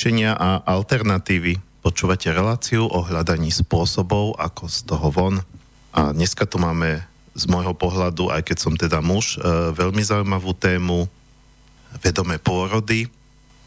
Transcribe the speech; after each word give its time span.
riešenia 0.00 0.32
a 0.32 0.64
alternatívy. 0.64 1.60
Počúvate 1.84 2.32
reláciu 2.32 2.88
o 2.88 3.04
hľadaní 3.04 3.52
spôsobov, 3.52 4.32
ako 4.40 4.64
z 4.64 4.88
toho 4.88 5.12
von. 5.12 5.44
A 5.92 6.16
dneska 6.16 6.48
tu 6.48 6.56
máme 6.56 7.04
z 7.36 7.44
môjho 7.44 7.76
pohľadu, 7.76 8.32
aj 8.32 8.48
keď 8.48 8.56
som 8.64 8.72
teda 8.80 9.04
muž, 9.04 9.36
e, 9.36 9.44
veľmi 9.76 10.00
zaujímavú 10.00 10.56
tému 10.56 11.04
vedomé 12.00 12.40
pôrody. 12.40 13.12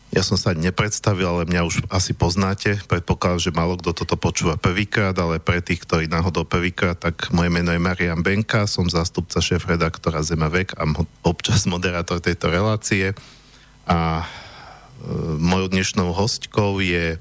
Ja 0.09 0.25
som 0.25 0.33
sa 0.33 0.57
nepredstavil, 0.57 1.29
ale 1.29 1.45
mňa 1.45 1.69
už 1.69 1.85
asi 1.93 2.17
poznáte. 2.17 2.81
Predpokladám, 2.89 3.37
že 3.37 3.53
málo 3.53 3.77
kto 3.77 3.93
toto 3.93 4.17
počúva 4.17 4.57
prvýkrát, 4.57 5.13
ale 5.13 5.37
pre 5.37 5.61
tých, 5.61 5.85
ktorí 5.85 6.09
náhodou 6.09 6.49
prvýkrát, 6.49 6.97
tak 6.97 7.29
moje 7.29 7.53
meno 7.53 7.69
je 7.69 7.77
Marian 7.77 8.25
Benka, 8.25 8.65
som 8.65 8.89
zástupca 8.89 9.37
šéf-redaktora 9.37 10.25
Zemavek 10.25 10.81
a 10.81 10.89
občas 11.21 11.69
moderátor 11.69 12.17
tejto 12.25 12.49
relácie. 12.49 13.13
A 13.85 14.25
mojou 15.39 15.67
dnešnou 15.67 16.15
hostkou 16.15 16.79
je 16.79 17.15
e, 17.15 17.17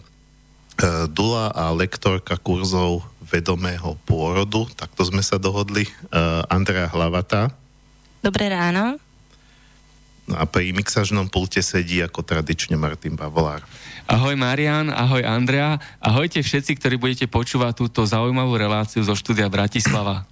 Dula 1.10 1.50
a 1.50 1.74
lektorka 1.74 2.38
kurzov 2.38 3.02
vedomého 3.22 3.96
pôrodu, 4.06 4.68
takto 4.76 5.02
sme 5.08 5.24
sa 5.24 5.40
dohodli, 5.40 5.88
e, 5.88 5.92
Andrea 6.46 6.86
Hlavata. 6.86 7.50
Dobré 8.22 8.52
ráno. 8.52 9.00
No 10.22 10.38
a 10.38 10.46
pri 10.46 10.70
mixažnom 10.70 11.26
pulte 11.26 11.58
sedí 11.60 11.98
ako 11.98 12.22
tradične 12.22 12.78
Martin 12.78 13.18
Bavolár. 13.18 13.66
Ahoj 14.06 14.38
Marian, 14.38 14.86
ahoj 14.90 15.26
Andrea, 15.26 15.82
ahojte 15.98 16.42
všetci, 16.42 16.78
ktorí 16.78 16.94
budete 16.98 17.26
počúvať 17.26 17.82
túto 17.82 18.06
zaujímavú 18.06 18.54
reláciu 18.54 19.02
zo 19.02 19.18
štúdia 19.18 19.50
Bratislava. 19.50 20.26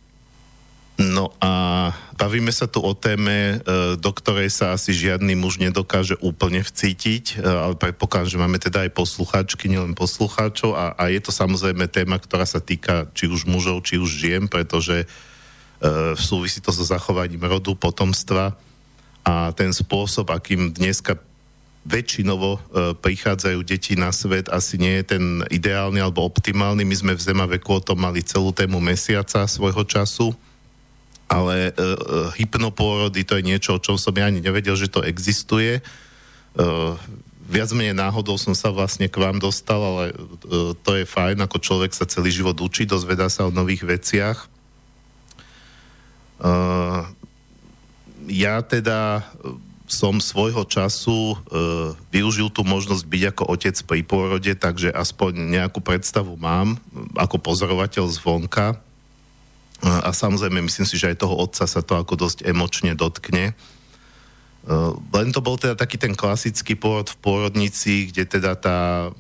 No 1.01 1.33
a 1.41 1.97
bavíme 2.21 2.53
sa 2.53 2.69
tu 2.69 2.85
o 2.85 2.93
téme, 2.93 3.57
e, 3.57 3.97
do 3.97 4.13
ktorej 4.13 4.53
sa 4.53 4.77
asi 4.77 4.93
žiadny 4.93 5.33
muž 5.33 5.57
nedokáže 5.57 6.21
úplne 6.21 6.61
vcítiť, 6.61 7.41
e, 7.41 7.49
ale 7.49 7.73
predpokladám, 7.73 8.29
že 8.29 8.37
máme 8.37 8.61
teda 8.61 8.85
aj 8.85 8.93
poslucháčky, 8.93 9.73
nielen 9.73 9.97
poslucháčov. 9.97 10.77
A, 10.77 10.93
a 11.01 11.09
je 11.09 11.25
to 11.25 11.33
samozrejme 11.33 11.89
téma, 11.89 12.21
ktorá 12.21 12.45
sa 12.45 12.61
týka 12.61 13.09
či 13.17 13.33
už 13.33 13.49
mužov, 13.49 13.81
či 13.81 13.97
už 13.97 14.13
žien, 14.13 14.45
pretože 14.45 15.09
uh, 15.09 16.13
súvisí 16.21 16.61
to 16.61 16.69
so 16.69 16.85
zachovaním 16.85 17.49
rodu, 17.49 17.73
potomstva. 17.73 18.53
A 19.25 19.57
ten 19.57 19.73
spôsob, 19.73 20.29
akým 20.29 20.69
dneska 20.77 21.17
väčšinovo 21.81 22.51
e, 22.57 22.61
prichádzajú 23.01 23.61
deti 23.65 23.97
na 23.97 24.13
svet, 24.13 24.53
asi 24.53 24.77
nie 24.77 25.01
je 25.01 25.17
ten 25.17 25.25
ideálny 25.49 25.97
alebo 25.97 26.29
optimálny. 26.29 26.85
My 26.85 26.93
sme 26.93 27.13
v 27.17 27.25
Zemaveku 27.25 27.81
o 27.81 27.81
tom 27.81 28.05
mali 28.05 28.21
celú 28.21 28.53
tému 28.53 28.85
mesiaca 28.85 29.49
svojho 29.49 29.81
času, 29.89 30.37
ale 31.31 31.71
e, 31.71 31.73
e, 31.73 31.87
hypnopôrody 32.43 33.23
to 33.23 33.39
je 33.39 33.47
niečo, 33.47 33.79
o 33.79 33.83
čom 33.83 33.95
som 33.95 34.11
ja 34.19 34.27
ani 34.27 34.43
nevedel, 34.43 34.75
že 34.75 34.91
to 34.91 35.07
existuje. 35.07 35.79
E, 35.79 35.83
viac 37.47 37.71
menej 37.71 37.95
náhodou 37.95 38.35
som 38.35 38.51
sa 38.51 38.75
vlastne 38.75 39.07
k 39.07 39.15
vám 39.15 39.39
dostal, 39.39 39.79
ale 39.79 40.05
e, 40.11 40.15
to 40.75 40.91
je 40.99 41.07
fajn, 41.07 41.39
ako 41.47 41.63
človek 41.63 41.95
sa 41.95 42.11
celý 42.11 42.35
život 42.35 42.59
učí, 42.59 42.83
dozvedá 42.83 43.31
sa 43.31 43.47
o 43.47 43.55
nových 43.55 43.87
veciach. 43.87 44.39
E, 44.43 44.47
ja 48.27 48.59
teda 48.67 49.23
e, 49.23 49.23
som 49.87 50.19
svojho 50.19 50.67
času 50.67 51.35
e, 51.35 51.37
využil 52.11 52.51
tú 52.51 52.67
možnosť 52.67 53.07
byť 53.07 53.23
ako 53.35 53.43
otec 53.55 53.77
pri 53.87 54.03
pôrode, 54.03 54.53
takže 54.59 54.91
aspoň 54.91 55.47
nejakú 55.47 55.79
predstavu 55.79 56.35
mám 56.35 56.75
ako 57.15 57.39
pozorovateľ 57.39 58.11
zvonka. 58.11 58.90
E, 59.81 59.89
a 59.89 60.11
samozrejme, 60.13 60.61
myslím 60.63 60.87
si, 60.87 61.01
že 61.01 61.13
aj 61.13 61.21
toho 61.25 61.35
otca 61.37 61.65
sa 61.65 61.81
to 61.81 61.97
ako 61.97 62.15
dosť 62.17 62.45
emočne 62.45 62.93
dotkne. 62.93 63.51
E, 63.51 63.55
len 65.17 65.29
to 65.33 65.41
bol 65.41 65.57
teda 65.57 65.75
taký 65.75 65.97
ten 65.97 66.13
klasický 66.13 66.77
pôrod 66.77 67.09
v 67.09 67.21
pôrodnici, 67.21 68.13
kde 68.13 68.29
teda 68.29 68.55
tá 68.55 69.09
e, 69.09 69.11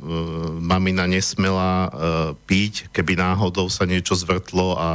mamina 0.60 1.08
nesmela 1.08 1.86
e, 1.86 1.90
piť, 2.44 2.92
keby 2.92 3.16
náhodou 3.16 3.66
sa 3.72 3.88
niečo 3.88 4.16
zvrtlo 4.16 4.76
a 4.78 4.90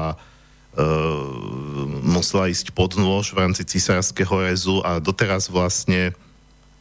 Ehm, 0.76 2.04
musela 2.04 2.52
ísť 2.52 2.76
pod 2.76 3.00
nôž 3.00 3.32
v 3.32 3.48
rámci 3.48 3.64
cisárskeho 3.64 4.44
rezu 4.44 4.84
a 4.84 5.00
doteraz 5.00 5.48
vlastne 5.48 6.12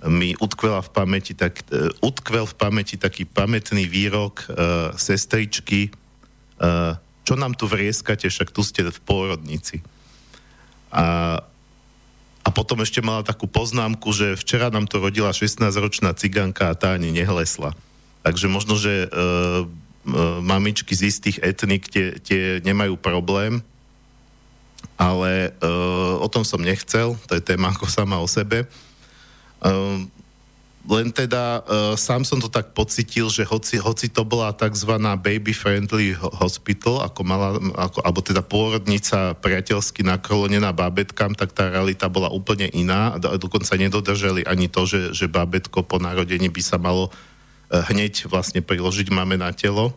mi 0.02 0.34
utkvela 0.34 0.82
v 0.82 0.90
pamäti, 0.92 1.32
tak, 1.32 1.64
uh, 1.72 1.88
utkvel 2.04 2.44
v 2.44 2.58
pamäti 2.60 3.00
taký 3.00 3.24
pamätný 3.24 3.88
výrok 3.88 4.44
uh, 4.52 4.92
sestričky, 5.00 5.88
uh, 6.60 7.00
čo 7.24 7.34
nám 7.34 7.56
tu 7.56 7.64
vrieskate, 7.64 8.28
však 8.28 8.52
tu 8.52 8.60
ste 8.60 8.84
v 8.84 9.00
pôrodnici. 9.02 9.80
A, 10.92 11.40
a 12.44 12.48
potom 12.52 12.84
ešte 12.84 13.00
mala 13.00 13.24
takú 13.24 13.48
poznámku, 13.48 14.12
že 14.12 14.36
včera 14.36 14.68
nám 14.68 14.86
to 14.86 15.00
rodila 15.00 15.32
16-ročná 15.32 16.12
ciganka 16.14 16.70
a 16.70 16.78
tá 16.78 16.94
ani 16.94 17.10
nehlesla. 17.10 17.72
Takže 18.22 18.46
možno, 18.46 18.76
že 18.76 19.08
uh, 19.08 19.64
uh, 19.64 20.38
mamičky 20.44 20.92
z 20.92 21.08
istých 21.08 21.40
etnik 21.40 21.88
tie, 21.88 22.20
tie 22.20 22.60
nemajú 22.60 23.00
problém, 23.00 23.64
ale 24.94 25.56
uh, 25.64 26.20
o 26.20 26.28
tom 26.28 26.44
som 26.44 26.60
nechcel, 26.60 27.16
to 27.26 27.32
je 27.34 27.42
téma 27.42 27.72
ako 27.72 27.88
sama 27.88 28.20
o 28.20 28.28
sebe. 28.28 28.68
Uh, 29.64 30.04
len 30.84 31.08
teda 31.10 31.64
uh, 31.64 31.96
sám 31.96 32.28
som 32.28 32.36
to 32.36 32.52
tak 32.52 32.76
pocitil, 32.76 33.32
že 33.32 33.48
hoci, 33.48 33.80
hoci 33.80 34.12
to 34.12 34.20
bola 34.28 34.52
tzv. 34.52 35.00
baby-friendly 35.00 36.12
hospital, 36.16 37.00
ako 37.00 37.20
mala, 37.24 37.56
ako, 37.72 38.04
alebo 38.04 38.20
teda 38.20 38.44
pôrodnica 38.44 39.32
priateľsky 39.40 40.04
naklonená 40.04 40.76
babetkám, 40.76 41.32
tak 41.32 41.56
tá 41.56 41.72
realita 41.72 42.12
bola 42.12 42.28
úplne 42.28 42.68
iná 42.68 43.16
a 43.16 43.20
do, 43.20 43.32
dokonca 43.40 43.80
nedodržali 43.80 44.44
ani 44.44 44.68
to, 44.68 44.84
že, 44.84 45.00
že 45.16 45.24
babetko 45.24 45.88
po 45.88 45.96
narodení 45.96 46.52
by 46.52 46.60
sa 46.60 46.76
malo 46.76 47.08
uh, 47.08 47.80
hneď 47.88 48.28
vlastne 48.28 48.60
priložiť 48.60 49.08
máme 49.08 49.40
na 49.40 49.56
telo 49.56 49.96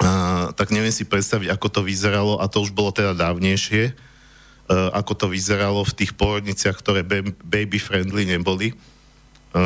a, 0.00 0.48
tak 0.56 0.72
neviem 0.72 0.92
si 0.92 1.04
predstaviť, 1.04 1.52
ako 1.52 1.68
to 1.68 1.80
vyzeralo, 1.84 2.40
a 2.40 2.48
to 2.48 2.64
už 2.64 2.72
bolo 2.72 2.88
teda 2.88 3.12
dávnejšie, 3.12 3.92
a, 3.92 4.96
ako 4.96 5.12
to 5.12 5.26
vyzeralo 5.28 5.84
v 5.84 5.92
tých 5.92 6.16
porodniciach, 6.16 6.80
ktoré 6.80 7.04
baby-friendly 7.44 8.24
neboli. 8.24 8.72
A, 9.52 9.60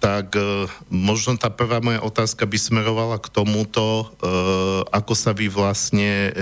tak 0.00 0.36
a, 0.36 0.66
možno 0.92 1.36
tá 1.40 1.48
prvá 1.48 1.80
moja 1.80 2.02
otázka 2.04 2.46
by 2.46 2.58
smerovala 2.60 3.18
k 3.20 3.28
tomuto, 3.32 4.12
ako 4.92 5.14
sa 5.16 5.32
vy 5.32 5.48
vlastne 5.48 6.32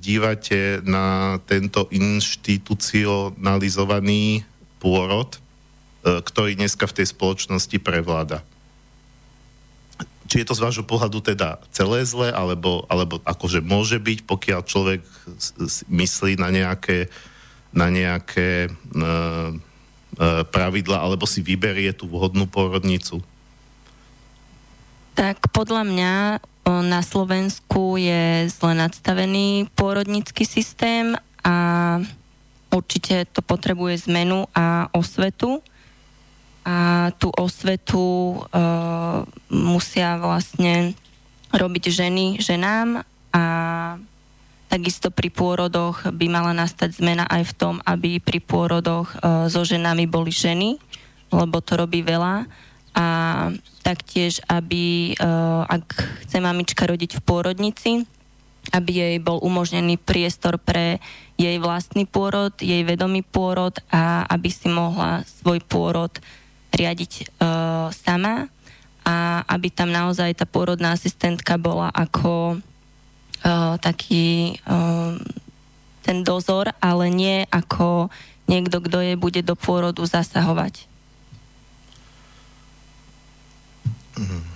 dívate 0.00 0.80
na 0.84 1.38
tento 1.44 1.88
inštitucionalizovaný 1.92 4.44
pôrod, 4.80 5.36
ktorý 6.00 6.56
dneska 6.56 6.88
v 6.88 6.96
tej 6.96 7.06
spoločnosti 7.12 7.76
prevláda? 7.76 8.40
Či 10.30 10.40
je 10.40 10.46
to 10.46 10.54
z 10.54 10.62
vášho 10.62 10.86
pohľadu 10.86 11.18
teda 11.26 11.58
celé 11.74 12.06
zle, 12.06 12.30
alebo, 12.30 12.86
alebo 12.86 13.18
akože 13.26 13.66
môže 13.66 13.98
byť, 13.98 14.30
pokiaľ 14.30 14.62
človek 14.62 15.02
myslí 15.90 16.38
na 16.38 16.54
nejaké, 16.54 17.10
na 17.74 17.90
nejaké 17.90 18.50
e, 18.64 18.68
e, 18.70 18.74
pravidla, 20.52 21.00
alebo 21.00 21.24
si 21.24 21.40
vyberie 21.40 21.96
tú 21.96 22.04
vhodnú 22.04 22.44
pôrodnicu? 22.44 23.24
Tak 25.16 25.48
podľa 25.52 25.82
mňa 25.88 26.14
na 26.70 27.00
Slovensku 27.00 27.96
je 27.96 28.46
zle 28.52 28.72
nadstavený 28.76 29.72
pôrodnický 29.72 30.44
systém 30.44 31.16
a 31.40 31.56
určite 32.70 33.26
to 33.32 33.40
potrebuje 33.42 34.06
zmenu 34.06 34.46
a 34.54 34.86
osvetu 34.94 35.64
a 36.60 37.08
tú 37.16 37.32
osvetu 37.34 38.36
uh, 38.36 39.24
musia 39.48 40.20
vlastne 40.20 40.92
robiť 41.50 41.84
ženy 41.88 42.38
ženám 42.38 43.02
a 43.32 43.44
takisto 44.70 45.10
pri 45.10 45.34
pôrodoch 45.34 46.06
by 46.14 46.26
mala 46.30 46.54
nastať 46.54 47.02
zmena 47.02 47.26
aj 47.26 47.50
v 47.50 47.56
tom, 47.58 47.74
aby 47.82 48.22
pri 48.22 48.38
pôrodoch 48.38 49.10
uh, 49.18 49.50
so 49.50 49.66
ženami 49.66 50.06
boli 50.06 50.30
ženy, 50.30 50.78
lebo 51.34 51.58
to 51.58 51.74
robí 51.74 52.06
veľa. 52.06 52.46
A 52.94 53.06
taktiež, 53.82 54.38
aby 54.46 55.14
uh, 55.18 55.66
ak 55.66 55.86
chce 56.26 56.38
mamička 56.38 56.86
rodiť 56.86 57.18
v 57.18 57.24
pôrodnici, 57.26 57.90
aby 58.70 58.90
jej 59.02 59.16
bol 59.18 59.42
umožnený 59.42 59.98
priestor 59.98 60.62
pre 60.62 61.02
jej 61.34 61.58
vlastný 61.58 62.06
pôrod, 62.06 62.54
jej 62.62 62.86
vedomý 62.86 63.26
pôrod 63.26 63.74
a 63.90 64.22
aby 64.30 64.52
si 64.52 64.70
mohla 64.70 65.26
svoj 65.42 65.58
pôrod 65.66 66.14
riadiť 66.70 67.12
uh, 67.42 67.90
sama. 67.90 68.46
A 69.00 69.42
aby 69.48 69.72
tam 69.72 69.90
naozaj 69.90 70.38
tá 70.38 70.46
pôrodná 70.46 70.94
asistentka 70.94 71.56
bola 71.56 71.88
ako 71.90 72.60
uh, 73.44 73.76
taký 73.80 74.58
uh, 74.64 75.16
ten 76.00 76.24
dozor, 76.24 76.72
ale 76.80 77.06
nie 77.12 77.46
ako 77.52 78.10
niekto, 78.50 78.82
kto 78.82 78.98
je 79.04 79.14
bude 79.14 79.40
do 79.46 79.54
pôrodu 79.54 80.02
zasahovať. 80.02 80.90
Mm. 84.18 84.50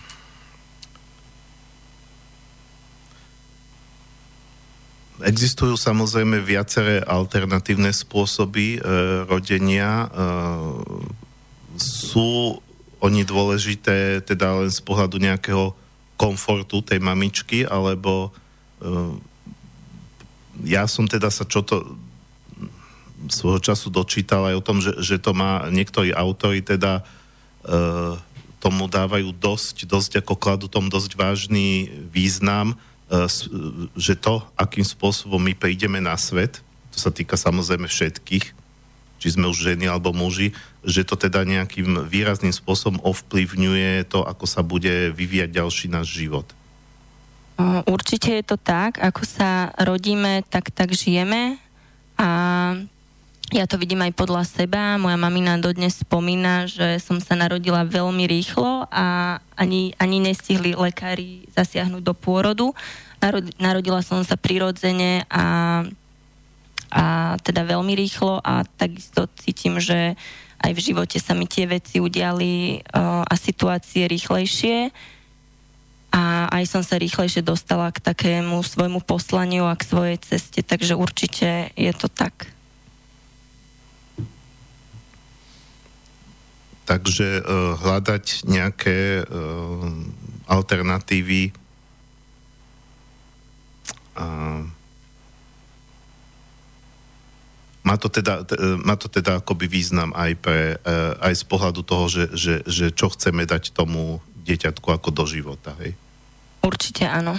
Existujú 5.25 5.79
samozrejme 5.79 6.43
viaceré 6.43 7.01
alternatívne 7.01 7.95
spôsoby 7.95 8.77
e, 8.77 8.79
rodenia. 9.25 10.05
E, 10.05 10.09
sú 11.81 12.61
oni 13.01 13.23
dôležité 13.25 14.21
teda 14.21 14.59
len 14.61 14.71
z 14.75 14.81
pohľadu 14.85 15.17
nejakého 15.23 15.73
komfortu 16.19 16.85
tej 16.85 17.01
mamičky, 17.01 17.65
alebo 17.65 18.35
ja 20.63 20.85
som 20.87 21.09
teda 21.11 21.33
sa 21.33 21.43
čo 21.49 21.65
to 21.65 21.99
svojho 23.29 23.61
času 23.61 23.89
dočítal 23.89 24.45
aj 24.53 24.55
o 24.61 24.65
tom, 24.65 24.79
že, 24.85 24.93
že 25.01 25.17
to 25.17 25.33
má 25.33 25.65
niektorí 25.73 26.13
autory 26.13 26.61
teda 26.61 27.01
uh, 27.01 28.21
tomu 28.61 28.85
dávajú 28.89 29.33
dosť, 29.33 29.89
dosť 29.89 30.13
ako 30.25 30.35
kladú 30.37 30.67
tom 30.69 30.93
dosť 30.93 31.17
vážny 31.17 31.89
význam, 32.13 32.77
uh, 32.77 33.25
že 33.97 34.15
to, 34.21 34.45
akým 34.61 34.85
spôsobom 34.85 35.41
my 35.41 35.57
prídeme 35.57 36.05
na 36.05 36.21
svet, 36.21 36.61
to 36.93 36.99
sa 37.01 37.09
týka 37.09 37.41
samozrejme 37.41 37.89
všetkých, 37.89 38.47
či 39.25 39.29
sme 39.33 39.49
už 39.49 39.73
ženy 39.73 39.89
alebo 39.89 40.13
muži, 40.13 40.53
že 40.85 41.01
to 41.01 41.17
teda 41.17 41.49
nejakým 41.49 42.05
výrazným 42.05 42.53
spôsobom 42.53 43.01
ovplyvňuje 43.01 44.05
to, 44.13 44.21
ako 44.21 44.45
sa 44.45 44.61
bude 44.61 45.17
vyvíjať 45.17 45.49
ďalší 45.49 45.87
náš 45.89 46.13
život. 46.13 46.45
Určite 47.87 48.35
je 48.35 48.45
to 48.45 48.59
tak, 48.59 48.99
ako 48.99 49.23
sa 49.23 49.71
rodíme, 49.79 50.43
tak 50.51 50.75
tak 50.75 50.91
žijeme 50.91 51.63
a 52.19 52.29
ja 53.55 53.71
to 53.71 53.79
vidím 53.79 54.03
aj 54.03 54.19
podľa 54.19 54.43
seba. 54.43 54.99
Moja 54.99 55.15
mamina 55.15 55.55
dodnes 55.63 56.03
spomína, 56.03 56.67
že 56.67 56.99
som 56.99 57.23
sa 57.23 57.39
narodila 57.39 57.87
veľmi 57.87 58.27
rýchlo 58.27 58.91
a 58.91 59.39
ani, 59.55 59.95
ani 60.03 60.19
nestihli 60.19 60.75
lekári 60.75 61.47
zasiahnuť 61.55 62.03
do 62.03 62.15
pôrodu. 62.17 62.75
Narodila 63.63 64.03
som 64.03 64.27
sa 64.27 64.35
prirodzene 64.35 65.23
a, 65.31 65.45
a 66.91 67.05
teda 67.39 67.63
veľmi 67.63 67.95
rýchlo 67.95 68.43
a 68.43 68.67
takisto 68.67 69.31
cítim, 69.39 69.79
že 69.79 70.19
aj 70.59 70.73
v 70.75 70.81
živote 70.91 71.23
sa 71.23 71.37
mi 71.37 71.47
tie 71.47 71.69
veci 71.69 72.03
udiali 72.03 72.81
uh, 72.81 73.23
a 73.23 73.35
situácie 73.37 74.09
rýchlejšie 74.09 74.91
a 76.15 76.47
aj 76.47 76.71
som 76.71 76.83
sa 76.87 76.95
rýchlejšie 76.95 77.43
dostala 77.43 77.91
k 77.91 77.99
takému 77.99 78.63
svojmu 78.63 79.03
poslaniu 79.03 79.67
a 79.67 79.75
k 79.75 79.83
svojej 79.83 80.19
ceste, 80.23 80.63
takže 80.63 80.95
určite 80.95 81.75
je 81.75 81.91
to 81.91 82.07
tak. 82.07 82.55
Takže 86.87 87.43
uh, 87.43 87.75
hľadať 87.83 88.47
nejaké 88.47 89.27
uh, 89.27 89.27
alternatívy 90.47 91.51
uh, 94.15 94.63
má 97.85 98.01
to 98.01 98.09
teda, 98.09 98.49
má 98.81 98.97
to 98.97 99.13
teda 99.13 99.45
akoby 99.45 99.69
význam 99.69 100.17
aj, 100.17 100.33
pre, 100.41 100.81
aj 101.21 101.37
z 101.37 101.45
pohľadu 101.45 101.85
toho, 101.85 102.09
že, 102.09 102.25
že, 102.33 102.55
že 102.65 102.89
čo 102.89 103.13
chceme 103.13 103.45
dať 103.45 103.77
tomu 103.77 104.25
dieťatku 104.45 104.85
ako 104.93 105.09
do 105.11 105.25
života, 105.25 105.73
hej? 105.81 105.97
Určite 106.61 107.09
áno. 107.09 107.37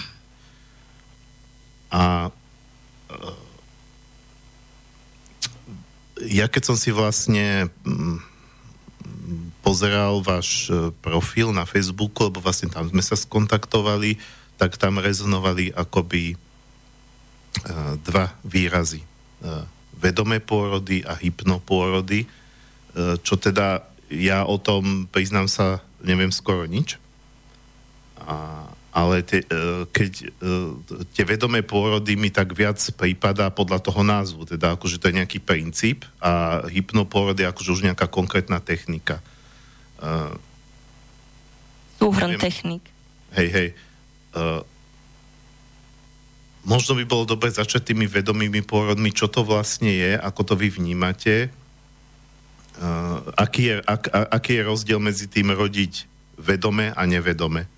A 1.94 2.30
e, 3.10 3.30
ja 6.34 6.50
keď 6.50 6.74
som 6.74 6.78
si 6.78 6.90
vlastne 6.90 7.70
mm, 7.86 8.18
pozeral 9.62 10.22
váš 10.26 10.70
e, 10.70 10.90
profil 11.02 11.54
na 11.54 11.66
Facebooku, 11.70 12.30
lebo 12.30 12.42
vlastne 12.42 12.70
tam 12.70 12.90
sme 12.90 13.02
sa 13.06 13.18
skontaktovali, 13.18 14.18
tak 14.58 14.78
tam 14.82 14.98
rezonovali 14.98 15.74
akoby 15.74 16.34
e, 16.34 16.36
dva 18.02 18.34
výrazy. 18.46 19.06
Vedomé 19.94 20.42
pôrody 20.42 21.06
a 21.06 21.14
hypnopôrody, 21.14 22.26
čo 23.22 23.36
teda 23.38 23.84
ja 24.10 24.42
o 24.48 24.58
tom, 24.58 25.06
priznám 25.06 25.46
sa, 25.46 25.86
neviem 26.02 26.34
skoro 26.34 26.66
nič. 26.66 26.98
A 28.26 28.66
ale 28.96 29.28
te, 29.28 29.44
e, 29.44 29.84
keď 29.92 30.12
e, 30.24 30.28
tie 31.12 31.28
vedomé 31.28 31.60
pôrody 31.68 32.16
mi 32.16 32.32
tak 32.32 32.56
viac 32.56 32.80
prípada 32.96 33.52
podľa 33.52 33.84
toho 33.84 34.08
názvu, 34.08 34.48
teda 34.48 34.80
akože 34.80 35.04
to 35.04 35.12
je 35.12 35.20
nejaký 35.20 35.44
princíp 35.44 36.08
a 36.24 36.64
hypnopôrod 36.72 37.36
je 37.36 37.44
akože 37.44 37.76
už 37.76 37.82
nejaká 37.92 38.08
konkrétna 38.08 38.64
technika. 38.64 39.20
E, 40.00 40.40
Súhrn 42.00 42.40
technik. 42.40 42.88
Hej, 43.36 43.50
hej. 43.52 43.70
Možno 46.64 46.96
by 46.96 47.04
bolo 47.08 47.24
dobre 47.28 47.52
začať 47.52 47.92
tými 47.92 48.08
vedomými 48.08 48.64
pôrodmi, 48.64 49.12
čo 49.12 49.28
to 49.28 49.44
vlastne 49.48 49.92
je, 49.92 50.12
ako 50.16 50.42
to 50.44 50.54
vy 50.60 50.68
vnímate, 50.72 51.52
aký 53.40 53.72
je, 53.72 53.76
ak, 53.80 54.12
aký 54.12 54.60
je 54.60 54.68
rozdiel 54.68 55.00
medzi 55.00 55.32
tým 55.32 55.56
rodiť 55.56 56.08
vedome 56.36 56.92
a 56.92 57.02
nevedome 57.08 57.75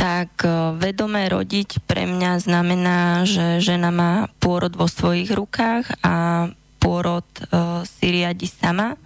tak 0.00 0.48
e, 0.48 0.72
vedomé 0.80 1.28
rodiť 1.28 1.84
pre 1.84 2.08
mňa 2.08 2.40
znamená, 2.40 3.28
že 3.28 3.60
žena 3.60 3.92
má 3.92 4.32
pôrod 4.40 4.72
vo 4.72 4.88
svojich 4.88 5.28
rukách 5.28 5.92
a 6.00 6.48
pôrod 6.80 7.28
uh, 7.52 7.84
si 7.84 8.08
riadi 8.08 8.48
sama. 8.48 8.96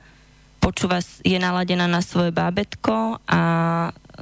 Počúva, 0.62 1.02
je 1.26 1.34
naladená 1.42 1.90
na 1.90 1.98
svoje 2.06 2.30
bábetko 2.30 3.18
a 3.26 3.42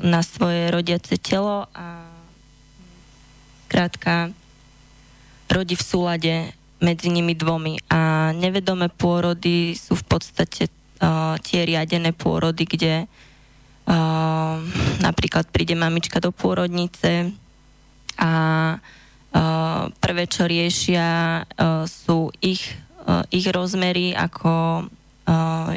na 0.01 0.21
svoje 0.25 0.73
rodiace 0.73 1.21
telo 1.21 1.69
a 1.77 2.09
krátka 3.69 4.33
rodí 5.53 5.77
v 5.77 5.85
súlade 5.85 6.35
medzi 6.81 7.13
nimi 7.13 7.37
dvomi. 7.37 7.77
A 7.93 8.33
nevedomé 8.33 8.89
pôrody 8.89 9.77
sú 9.77 10.01
v 10.01 10.05
podstate 10.09 10.73
uh, 11.05 11.37
tie 11.45 11.69
riadené 11.69 12.17
pôrody, 12.17 12.65
kde 12.65 13.05
napríklad 15.03 15.51
príde 15.51 15.75
mamička 15.75 16.23
do 16.23 16.31
pôrodnice 16.31 17.35
a 18.21 18.33
uh, 18.79 19.91
prvé, 19.99 20.25
čo 20.31 20.47
riešia, 20.47 21.43
uh, 21.43 21.85
sú 21.89 22.31
ich, 22.39 22.63
uh, 23.09 23.27
ich 23.33 23.49
rozmery, 23.51 24.15
ako 24.15 24.87
uh, 24.87 25.69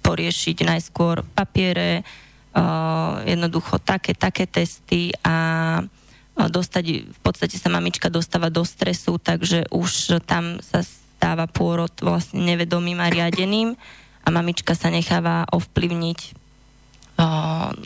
poriešiť 0.00 0.56
najskôr 0.64 1.26
papiere, 1.36 2.00
uh, 2.00 3.20
jednoducho 3.28 3.76
také, 3.82 4.16
také 4.16 4.48
testy 4.48 5.12
a 5.20 5.36
uh, 5.82 6.48
dostať, 6.48 6.84
v 7.04 7.20
podstate 7.20 7.60
sa 7.60 7.68
mamička 7.68 8.08
dostáva 8.08 8.48
do 8.48 8.64
stresu, 8.64 9.20
takže 9.20 9.68
už 9.68 10.22
tam 10.24 10.62
sa 10.64 10.80
stáva 10.80 11.44
pôrod 11.50 11.92
vlastne 12.00 12.40
nevedomým 12.44 13.00
a 13.00 13.12
riadeným 13.12 13.76
a 14.24 14.28
mamička 14.32 14.72
sa 14.72 14.88
necháva 14.88 15.44
ovplyvniť 15.52 16.43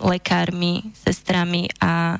lekármi, 0.00 0.88
sestrami 0.96 1.68
a 1.78 2.16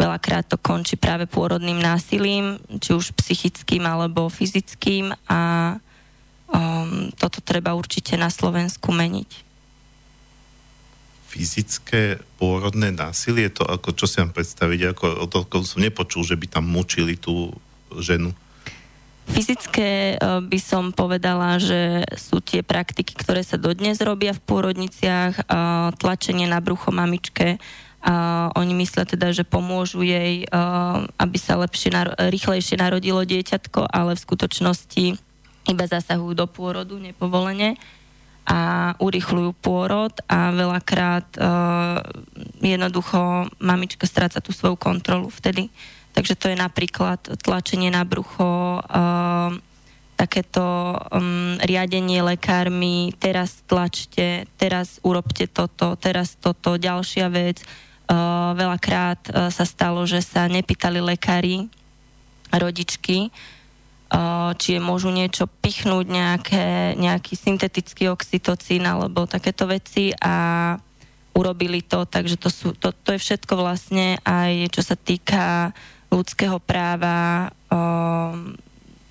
veľakrát 0.00 0.48
to 0.48 0.56
končí 0.56 0.96
práve 0.96 1.28
pôrodným 1.28 1.78
násilím, 1.78 2.56
či 2.80 2.96
už 2.96 3.12
psychickým 3.14 3.84
alebo 3.84 4.32
fyzickým 4.32 5.12
a 5.28 5.40
um, 6.48 7.12
toto 7.14 7.44
treba 7.44 7.76
určite 7.76 8.16
na 8.16 8.32
Slovensku 8.32 8.90
meniť. 8.90 9.30
Fyzické 11.32 12.20
pôrodné 12.36 12.92
násilie, 12.92 13.48
to 13.48 13.64
ako, 13.64 13.96
čo 13.96 14.04
si 14.04 14.20
mám 14.20 14.36
predstaviť, 14.36 14.80
ako 14.92 15.04
o 15.24 15.26
to 15.28 15.64
som 15.64 15.80
nepočul, 15.80 16.24
že 16.24 16.36
by 16.36 16.44
tam 16.48 16.68
mučili 16.68 17.16
tú 17.16 17.56
ženu. 18.00 18.36
Fyzické 19.30 20.14
eh, 20.14 20.40
by 20.42 20.58
som 20.58 20.90
povedala, 20.90 21.62
že 21.62 22.02
sú 22.18 22.42
tie 22.42 22.66
praktiky, 22.66 23.14
ktoré 23.14 23.46
sa 23.46 23.54
dodnes 23.54 24.02
robia 24.02 24.34
v 24.34 24.42
pôrodniciach, 24.42 25.32
eh, 25.38 25.44
tlačenie 25.96 26.50
na 26.50 26.58
brucho 26.58 26.90
mamičke, 26.90 27.62
a 28.02 28.50
oni 28.58 28.74
myslia 28.82 29.06
teda, 29.06 29.30
že 29.30 29.46
pomôžu 29.46 30.02
jej, 30.02 30.42
aby 31.22 31.38
sa 31.38 31.54
lepšie, 31.54 31.94
rýchlejšie 32.34 32.74
narodilo 32.74 33.22
dieťatko, 33.22 33.86
ale 33.86 34.18
v 34.18 34.24
skutočnosti 34.26 35.04
iba 35.70 35.84
zasahujú 35.86 36.34
do 36.34 36.50
pôrodu 36.50 36.98
nepovolene 36.98 37.78
a 38.42 38.90
urychľujú 38.98 39.54
pôrod 39.54 40.10
a 40.26 40.50
veľakrát 40.50 41.30
jednoducho 42.58 43.46
mamička 43.62 44.10
stráca 44.10 44.42
tú 44.42 44.50
svoju 44.50 44.74
kontrolu 44.74 45.30
vtedy. 45.30 45.70
Takže 46.12 46.36
to 46.36 46.46
je 46.52 46.56
napríklad 46.56 47.20
tlačenie 47.40 47.88
na 47.88 48.04
brucho, 48.04 48.80
uh, 48.84 49.50
takéto 50.22 50.62
um, 51.10 51.58
riadenie 51.64 52.22
lekármi, 52.22 53.10
teraz 53.18 53.64
tlačte, 53.66 54.46
teraz 54.54 55.02
urobte 55.02 55.50
toto, 55.50 55.98
teraz 55.98 56.38
toto, 56.38 56.78
ďalšia 56.78 57.26
vec. 57.26 57.64
Uh, 58.06 58.54
veľakrát 58.54 59.20
uh, 59.32 59.48
sa 59.48 59.64
stalo, 59.64 60.04
že 60.04 60.20
sa 60.22 60.46
nepýtali 60.46 61.00
lekári, 61.02 61.66
rodičky, 62.52 63.32
uh, 64.12 64.52
či 64.60 64.76
je 64.76 64.80
môžu 64.84 65.08
niečo 65.08 65.48
pichnúť, 65.48 66.06
nejaké, 66.06 66.94
nejaký 67.00 67.34
syntetický 67.34 68.12
oxytocín 68.12 68.84
alebo 68.84 69.24
takéto 69.24 69.64
veci 69.64 70.12
a 70.20 70.76
urobili 71.32 71.80
to, 71.80 72.04
takže 72.04 72.36
to, 72.36 72.52
sú, 72.52 72.76
to, 72.76 72.92
to 72.92 73.16
je 73.16 73.20
všetko 73.24 73.56
vlastne 73.56 74.20
aj 74.22 74.68
čo 74.68 74.84
sa 74.84 74.96
týka 75.00 75.72
ľudského 76.12 76.60
práva, 76.60 77.48
o, 77.72 77.80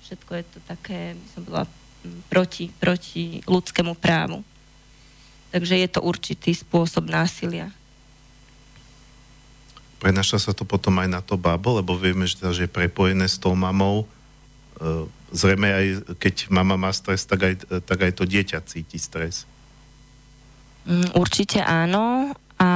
všetko 0.06 0.30
je 0.38 0.44
to 0.46 0.58
také, 0.70 1.18
by 1.18 1.26
som 1.34 1.42
bola, 1.42 1.64
proti, 2.30 2.70
proti 2.70 3.42
ľudskému 3.42 3.98
právu. 3.98 4.46
Takže 5.50 5.74
je 5.82 5.88
to 5.90 6.00
určitý 6.00 6.54
spôsob 6.54 7.10
násilia. 7.10 7.68
Prenaša 10.00 10.50
sa 10.50 10.52
to 10.54 10.64
potom 10.64 10.98
aj 10.98 11.08
na 11.10 11.20
to 11.20 11.36
babo, 11.38 11.78
lebo 11.78 11.94
vieme, 11.94 12.26
že, 12.26 12.40
že 12.54 12.66
je 12.66 12.70
prepojené 12.70 13.28
s 13.28 13.38
tou 13.38 13.54
mamou. 13.54 14.02
E, 14.02 14.06
zrejme 15.30 15.68
aj 15.68 15.86
keď 16.18 16.50
mama 16.50 16.80
má 16.80 16.90
stres, 16.90 17.22
tak 17.28 17.40
aj, 17.42 17.54
tak 17.84 17.98
aj 18.02 18.12
to 18.16 18.24
dieťa 18.26 18.64
cíti 18.66 18.98
stres. 18.98 19.46
Mm, 20.82 21.14
určite 21.14 21.62
áno 21.62 22.34
a 22.62 22.68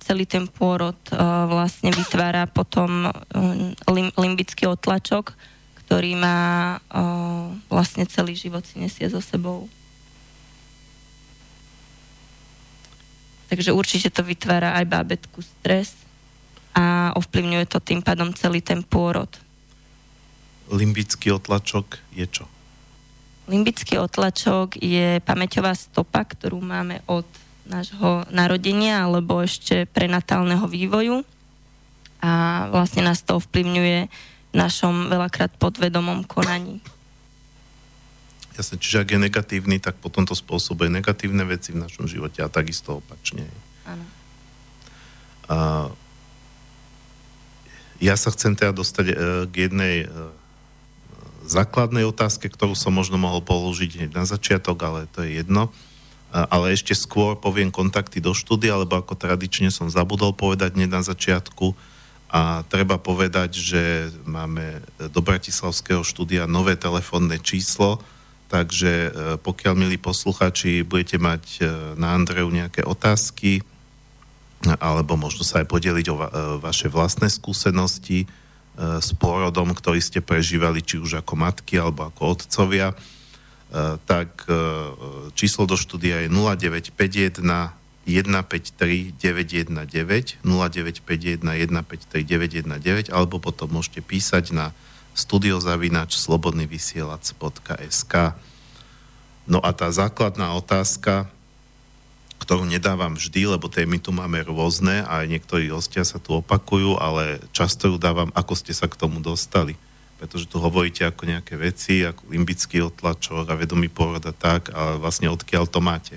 celý 0.00 0.24
ten 0.24 0.48
pôrod 0.48 0.96
uh, 1.12 1.44
vlastne 1.44 1.92
vytvára 1.92 2.48
potom 2.48 3.12
um, 3.12 3.76
lim, 3.92 4.08
limbický 4.16 4.64
otlačok, 4.64 5.36
ktorý 5.84 6.16
má 6.16 6.40
uh, 6.80 7.52
vlastne 7.68 8.08
celý 8.08 8.32
život 8.32 8.64
si 8.64 8.80
nesie 8.80 9.04
so 9.12 9.20
sebou. 9.20 9.68
Takže 13.52 13.76
určite 13.76 14.08
to 14.08 14.24
vytvára 14.24 14.72
aj 14.80 14.88
bábetku 14.88 15.44
stres 15.44 15.92
a 16.72 17.12
ovplyvňuje 17.20 17.66
to 17.68 17.78
tým 17.84 18.00
pádom 18.00 18.32
celý 18.32 18.64
ten 18.64 18.80
pôrod. 18.80 19.28
Limbický 20.72 21.30
otlačok 21.36 22.00
je 22.16 22.24
čo? 22.24 22.48
Limbický 23.46 24.00
otlačok 24.00 24.80
je 24.80 25.20
pamäťová 25.22 25.76
stopa, 25.76 26.24
ktorú 26.24 26.58
máme 26.58 27.04
od 27.06 27.28
nášho 27.66 28.24
narodenia 28.30 29.04
alebo 29.06 29.42
ešte 29.42 29.84
prenatálneho 29.90 30.66
vývoju 30.70 31.26
a 32.22 32.66
vlastne 32.72 33.04
nás 33.04 33.20
to 33.22 33.38
ovplyvňuje 33.38 33.98
v 34.52 34.54
našom 34.56 35.12
veľakrát 35.12 35.52
podvedomom 35.60 36.24
konaní. 36.24 36.80
Jasne, 38.56 38.80
čiže 38.80 39.04
ak 39.04 39.12
je 39.12 39.20
negatívny, 39.20 39.76
tak 39.76 40.00
potom 40.00 40.24
to 40.24 40.32
spôsobuje 40.32 40.88
negatívne 40.88 41.44
veci 41.44 41.76
v 41.76 41.84
našom 41.84 42.08
živote 42.08 42.40
a 42.40 42.48
takisto 42.48 43.04
opačne. 43.04 43.44
Áno. 43.84 44.04
A 45.46 45.56
ja 48.00 48.16
sa 48.16 48.32
chcem 48.32 48.56
teda 48.56 48.72
dostať 48.72 49.06
e, 49.12 49.14
k 49.48 49.54
jednej 49.68 49.94
e, 50.04 50.06
základnej 51.44 52.08
otázke, 52.08 52.48
ktorú 52.48 52.72
som 52.72 52.96
možno 52.96 53.20
mohol 53.20 53.44
položiť 53.44 54.12
na 54.12 54.24
začiatok, 54.24 54.76
ale 54.82 55.00
to 55.12 55.20
je 55.24 55.44
jedno. 55.44 55.68
Ale 56.36 56.76
ešte 56.76 56.92
skôr 56.92 57.40
poviem 57.40 57.72
kontakty 57.72 58.20
do 58.20 58.36
štúdia, 58.36 58.76
lebo 58.76 59.00
ako 59.00 59.16
tradične 59.16 59.72
som 59.72 59.88
zabudol 59.88 60.36
povedať 60.36 60.76
hneď 60.76 60.90
na 60.92 61.00
začiatku. 61.00 61.72
A 62.28 62.66
treba 62.68 63.00
povedať, 63.00 63.56
že 63.56 64.12
máme 64.28 64.84
do 65.08 65.24
Bratislavského 65.24 66.04
štúdia 66.04 66.44
nové 66.44 66.76
telefónne 66.76 67.40
číslo, 67.40 68.04
Takže 68.46 68.92
e, 68.92 69.10
pokiaľ, 69.42 69.74
milí 69.74 69.98
posluchači, 69.98 70.86
budete 70.86 71.18
mať 71.18 71.44
e, 71.58 71.60
na 71.98 72.14
Andreu 72.14 72.46
nejaké 72.46 72.86
otázky, 72.86 73.62
alebo 74.78 75.18
možno 75.18 75.42
sa 75.42 75.62
aj 75.62 75.66
podeliť 75.66 76.06
o 76.14 76.16
e, 76.16 76.22
vaše 76.62 76.86
vlastné 76.86 77.26
skúsenosti 77.30 78.26
s 78.76 79.16
pôrodom, 79.16 79.72
ktorý 79.72 80.04
ste 80.04 80.20
prežívali, 80.20 80.84
či 80.84 81.00
už 81.00 81.24
ako 81.24 81.32
matky, 81.32 81.80
alebo 81.80 82.12
ako 82.12 82.36
otcovia, 82.36 82.92
tak 84.06 84.46
číslo 85.34 85.66
do 85.66 85.74
štúdia 85.74 86.22
je 86.24 86.30
0951 86.30 87.74
153 88.06 89.18
919 89.18 89.74
0951 90.46 91.42
153 91.42 92.62
919 92.62 93.10
alebo 93.10 93.42
potom 93.42 93.66
môžete 93.74 94.06
písať 94.06 94.54
na 94.54 94.70
studiozavinač 95.18 96.14
slobodnyvysielac.sk 96.14 98.14
No 99.46 99.62
a 99.62 99.70
tá 99.70 99.86
základná 99.94 100.58
otázka, 100.58 101.30
ktorú 102.42 102.66
nedávam 102.66 103.14
vždy, 103.14 103.54
lebo 103.54 103.70
témy 103.70 104.02
tu 104.02 104.10
máme 104.10 104.42
rôzne 104.42 105.06
a 105.06 105.22
aj 105.22 105.26
niektorí 105.30 105.70
hostia 105.70 106.02
sa 106.02 106.18
tu 106.18 106.42
opakujú, 106.42 106.98
ale 106.98 107.38
často 107.54 107.86
ju 107.86 107.96
dávam, 107.96 108.34
ako 108.34 108.58
ste 108.58 108.74
sa 108.74 108.90
k 108.90 108.98
tomu 108.98 109.22
dostali. 109.22 109.78
Pretože 110.16 110.48
tu 110.48 110.56
hovoríte 110.56 111.04
ako 111.04 111.28
nejaké 111.28 111.60
veci, 111.60 112.00
ako 112.00 112.32
limbický 112.32 112.80
otlačok 112.80 113.52
a 113.52 113.58
vedomý 113.58 113.92
porod 113.92 114.24
a 114.24 114.32
tak, 114.32 114.72
ale 114.72 114.96
vlastne 114.96 115.28
odkiaľ 115.28 115.68
to 115.68 115.80
máte? 115.84 116.16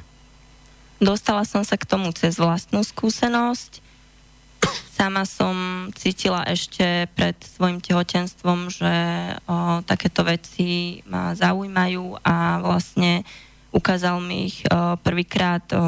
Dostala 0.99 1.43
som 1.43 1.63
sa 1.63 1.75
k 1.75 1.87
tomu 1.87 2.11
cez 2.11 2.39
vlastnú 2.39 2.83
skúsenosť 2.83 3.89
Sama 4.91 5.23
som 5.23 5.87
cítila 5.95 6.43
ešte 6.43 7.07
pred 7.15 7.35
svojim 7.39 7.79
tehotenstvom, 7.79 8.67
že 8.67 8.93
o, 9.47 9.79
takéto 9.87 10.27
veci 10.27 10.99
ma 11.07 11.31
zaujímajú 11.31 12.19
a 12.19 12.59
vlastne 12.59 13.23
ukázal 13.71 14.19
mi 14.19 14.51
ich 14.51 14.59
o, 14.67 14.99
prvýkrát 14.99 15.63
o, 15.71 15.79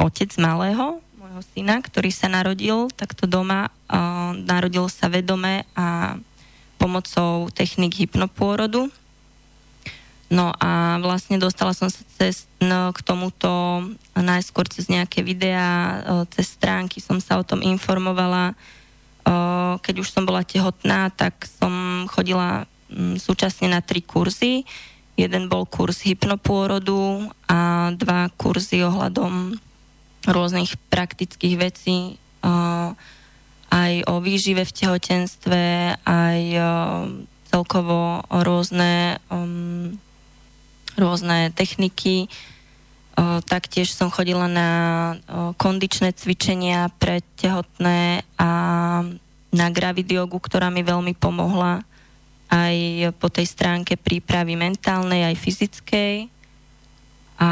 otec 0.00 0.32
malého, 0.40 1.04
môjho 1.20 1.42
syna, 1.52 1.84
ktorý 1.84 2.08
sa 2.08 2.32
narodil 2.32 2.88
takto 2.96 3.28
doma. 3.28 3.68
O, 3.92 4.32
narodil 4.32 4.88
sa 4.88 5.12
vedome 5.12 5.68
a 5.76 6.16
pomocou 6.76 7.48
technik 7.52 7.96
hypnopôrodu 7.96 8.92
No 10.26 10.50
a 10.58 10.98
vlastne 10.98 11.38
dostala 11.38 11.70
som 11.70 11.86
sa 11.86 12.02
cez, 12.18 12.50
no, 12.58 12.90
k 12.90 12.98
tomuto 13.06 13.50
najskôr 14.18 14.66
cez 14.66 14.90
nejaké 14.90 15.22
videá, 15.22 16.02
cez 16.34 16.50
stránky 16.50 16.98
som 16.98 17.22
sa 17.22 17.38
o 17.38 17.46
tom 17.46 17.62
informovala. 17.62 18.58
Keď 19.82 19.94
už 20.02 20.10
som 20.10 20.26
bola 20.26 20.42
tehotná, 20.42 21.14
tak 21.14 21.46
som 21.46 22.06
chodila 22.10 22.66
mm, 22.90 23.22
súčasne 23.22 23.70
na 23.70 23.78
tri 23.78 24.02
kurzy. 24.02 24.66
Jeden 25.14 25.46
bol 25.46 25.62
kurz 25.62 26.02
hypnopôrodu 26.02 27.30
a 27.46 27.90
dva 27.94 28.26
kurzy 28.34 28.82
ohľadom 28.82 29.54
rôznych 30.26 30.74
praktických 30.90 31.54
vecí, 31.54 32.18
aj 33.70 34.06
o 34.06 34.22
výžive 34.22 34.62
v 34.62 34.76
tehotenstve, 34.76 35.62
aj 36.06 36.40
celkovo 37.50 38.22
rôzne 38.30 39.18
um, 39.32 39.96
rôzne 40.96 41.52
techniky. 41.52 42.26
Taktiež 43.48 43.96
som 43.96 44.12
chodila 44.12 44.44
na 44.44 44.70
kondičné 45.56 46.12
cvičenia 46.12 46.92
pre 47.00 47.24
tehotné 47.40 48.24
a 48.36 48.50
na 49.56 49.66
gravidiogu, 49.72 50.36
ktorá 50.36 50.68
mi 50.68 50.84
veľmi 50.84 51.16
pomohla 51.16 51.80
aj 52.52 52.76
po 53.16 53.32
tej 53.32 53.48
stránke 53.48 53.96
prípravy 53.96 54.52
mentálnej, 54.60 55.32
aj 55.32 55.36
fyzickej. 55.40 56.14
A 57.40 57.50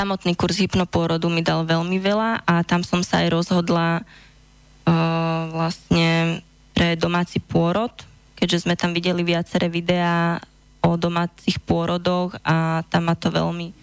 samotný 0.00 0.32
kurz 0.32 0.56
hypnopôrodu 0.64 1.28
mi 1.28 1.44
dal 1.44 1.68
veľmi 1.68 2.00
veľa 2.00 2.48
a 2.48 2.64
tam 2.64 2.80
som 2.80 3.04
sa 3.04 3.20
aj 3.20 3.36
rozhodla 3.36 4.00
uh, 4.00 5.42
vlastne 5.52 6.40
pre 6.72 6.96
domáci 6.96 7.36
pôrod, 7.36 7.92
keďže 8.40 8.64
sme 8.64 8.80
tam 8.80 8.96
videli 8.96 9.20
viaceré 9.20 9.68
videá 9.68 10.40
o 10.80 10.96
domácich 10.96 11.60
pôrodoch 11.60 12.32
a 12.40 12.80
tam 12.88 13.12
ma 13.12 13.14
to 13.14 13.28
veľmi 13.28 13.76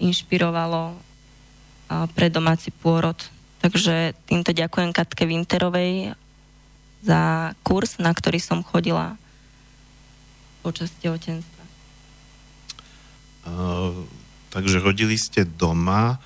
inšpirovalo 0.00 0.96
pre 2.16 2.32
domáci 2.32 2.72
pôrod. 2.72 3.20
Takže 3.60 4.16
týmto 4.24 4.56
ďakujem 4.56 4.96
Katke 4.96 5.28
Winterovej 5.28 6.16
za 7.04 7.52
kurz, 7.60 8.00
na 8.00 8.16
ktorý 8.16 8.40
som 8.40 8.64
chodila 8.64 9.20
počas 10.64 10.88
tehotenstva. 11.04 11.64
Uh, 13.44 14.08
takže 14.48 14.82
rodili 14.82 15.16
ste 15.16 15.44
doma. 15.44 16.20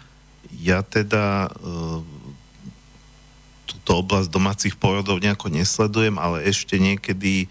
Ja 0.59 0.83
teda 0.83 1.51
uh, 1.51 2.01
túto 3.67 3.91
oblasť 4.03 4.29
domácich 4.29 4.75
pôrodov 4.77 5.23
nejako 5.23 5.51
nesledujem, 5.51 6.19
ale 6.21 6.47
ešte 6.47 6.77
niekedy 6.77 7.51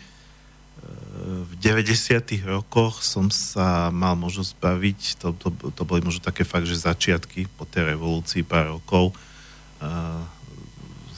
v 1.21 1.53
90. 1.61 2.17
rokoch 2.49 3.05
som 3.05 3.29
sa 3.29 3.93
mal 3.93 4.17
možnosť 4.17 4.53
baviť, 4.57 4.99
to, 5.21 5.27
to, 5.37 5.47
to 5.53 5.83
boli 5.85 6.01
možno 6.01 6.23
také 6.23 6.41
fakt, 6.41 6.65
že 6.65 6.81
začiatky 6.81 7.45
po 7.55 7.69
tej 7.69 7.93
revolúcii 7.95 8.41
pár 8.41 8.79
rokov. 8.79 9.13
Uh, 9.81 10.25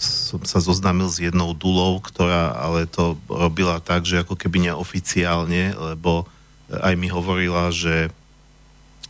som 0.04 0.44
sa 0.44 0.60
zoznámil 0.60 1.08
s 1.08 1.24
jednou 1.24 1.56
dulou, 1.56 2.04
ktorá 2.04 2.52
ale 2.60 2.84
to 2.90 3.16
robila 3.32 3.80
tak, 3.80 4.04
že 4.04 4.20
ako 4.20 4.36
keby 4.36 4.68
neoficiálne, 4.72 5.72
lebo 5.80 6.28
aj 6.68 6.94
mi 7.00 7.08
hovorila, 7.08 7.72
že, 7.72 8.12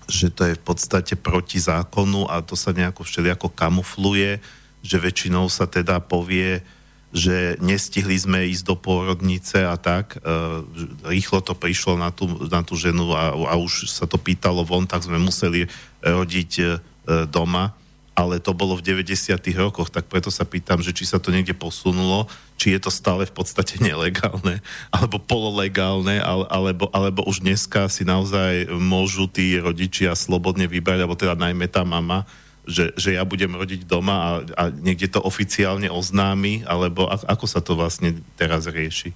že 0.08 0.32
to 0.34 0.48
je 0.52 0.60
v 0.60 0.64
podstate 0.64 1.14
proti 1.16 1.60
zákonu 1.60 2.28
a 2.28 2.44
to 2.44 2.58
sa 2.58 2.76
nejako 2.76 3.08
všelijako 3.08 3.52
kamufluje, 3.52 4.40
že 4.84 4.98
väčšinou 5.00 5.48
sa 5.48 5.64
teda 5.64 6.04
povie, 6.04 6.60
že 7.14 7.62
nestihli 7.62 8.18
sme 8.18 8.50
ísť 8.50 8.66
do 8.66 8.74
pôrodnice 8.74 9.62
a 9.62 9.78
tak. 9.78 10.18
E, 10.18 10.20
rýchlo 11.06 11.46
to 11.46 11.54
prišlo 11.54 11.94
na 11.94 12.10
tú, 12.10 12.26
na 12.50 12.66
tú 12.66 12.74
ženu 12.74 13.14
a, 13.14 13.32
a 13.32 13.54
už 13.54 13.86
sa 13.86 14.10
to 14.10 14.18
pýtalo 14.18 14.66
von, 14.66 14.90
tak 14.90 15.06
sme 15.06 15.22
museli 15.22 15.70
rodiť 16.02 16.52
e, 16.58 16.66
doma. 17.30 17.78
ale 18.18 18.42
to 18.42 18.54
bolo 18.54 18.78
v 18.78 18.86
90. 18.86 19.30
rokoch, 19.58 19.94
tak 19.94 20.10
preto 20.10 20.34
sa 20.34 20.46
pýtam, 20.46 20.82
že 20.82 20.94
či 20.94 21.06
sa 21.06 21.22
to 21.22 21.34
niekde 21.34 21.54
posunulo, 21.54 22.30
či 22.64 22.80
je 22.80 22.88
to 22.88 22.92
stále 22.96 23.28
v 23.28 23.36
podstate 23.36 23.76
nelegálne, 23.84 24.64
alebo 24.88 25.20
pololegálne, 25.20 26.24
alebo, 26.24 26.88
alebo 26.96 27.28
už 27.28 27.44
dneska 27.44 27.92
si 27.92 28.08
naozaj 28.08 28.72
môžu 28.72 29.28
tí 29.28 29.60
rodičia 29.60 30.16
slobodne 30.16 30.72
vybrať, 30.72 31.04
alebo 31.04 31.20
teda 31.20 31.36
najmä 31.36 31.68
tá 31.68 31.84
mama, 31.84 32.24
že, 32.64 32.96
že 32.96 33.20
ja 33.20 33.28
budem 33.28 33.52
rodiť 33.52 33.84
doma 33.84 34.16
a, 34.16 34.32
a 34.56 34.64
niekde 34.72 35.12
to 35.12 35.20
oficiálne 35.20 35.92
oznámi, 35.92 36.64
alebo 36.64 37.12
ako 37.12 37.44
sa 37.52 37.60
to 37.60 37.76
vlastne 37.76 38.24
teraz 38.40 38.64
rieši? 38.72 39.12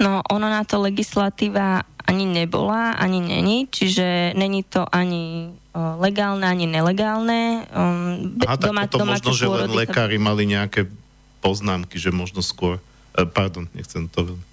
No, 0.00 0.24
ono 0.24 0.48
na 0.48 0.64
to 0.64 0.80
legislatíva 0.80 1.84
ani 2.08 2.24
nebola, 2.24 2.96
ani 2.96 3.20
není, 3.20 3.68
čiže 3.68 4.32
není 4.32 4.64
to 4.64 4.88
ani 4.88 5.52
legálne, 5.76 6.48
ani 6.48 6.64
nelegálne. 6.64 7.68
Um, 7.68 8.40
Aha, 8.48 8.56
tak 8.56 8.72
doma, 8.72 8.88
potom 8.88 9.12
možno, 9.12 9.30
že 9.36 9.44
len 9.44 9.68
lekári 9.68 10.16
mali 10.16 10.48
nejaké 10.48 10.88
poznámky, 11.44 12.00
že 12.00 12.08
možno 12.08 12.40
skôr... 12.40 12.80
Uh, 13.12 13.28
pardon, 13.28 13.68
nechcem 13.76 14.08
to 14.08 14.32
veľmi. 14.32 14.46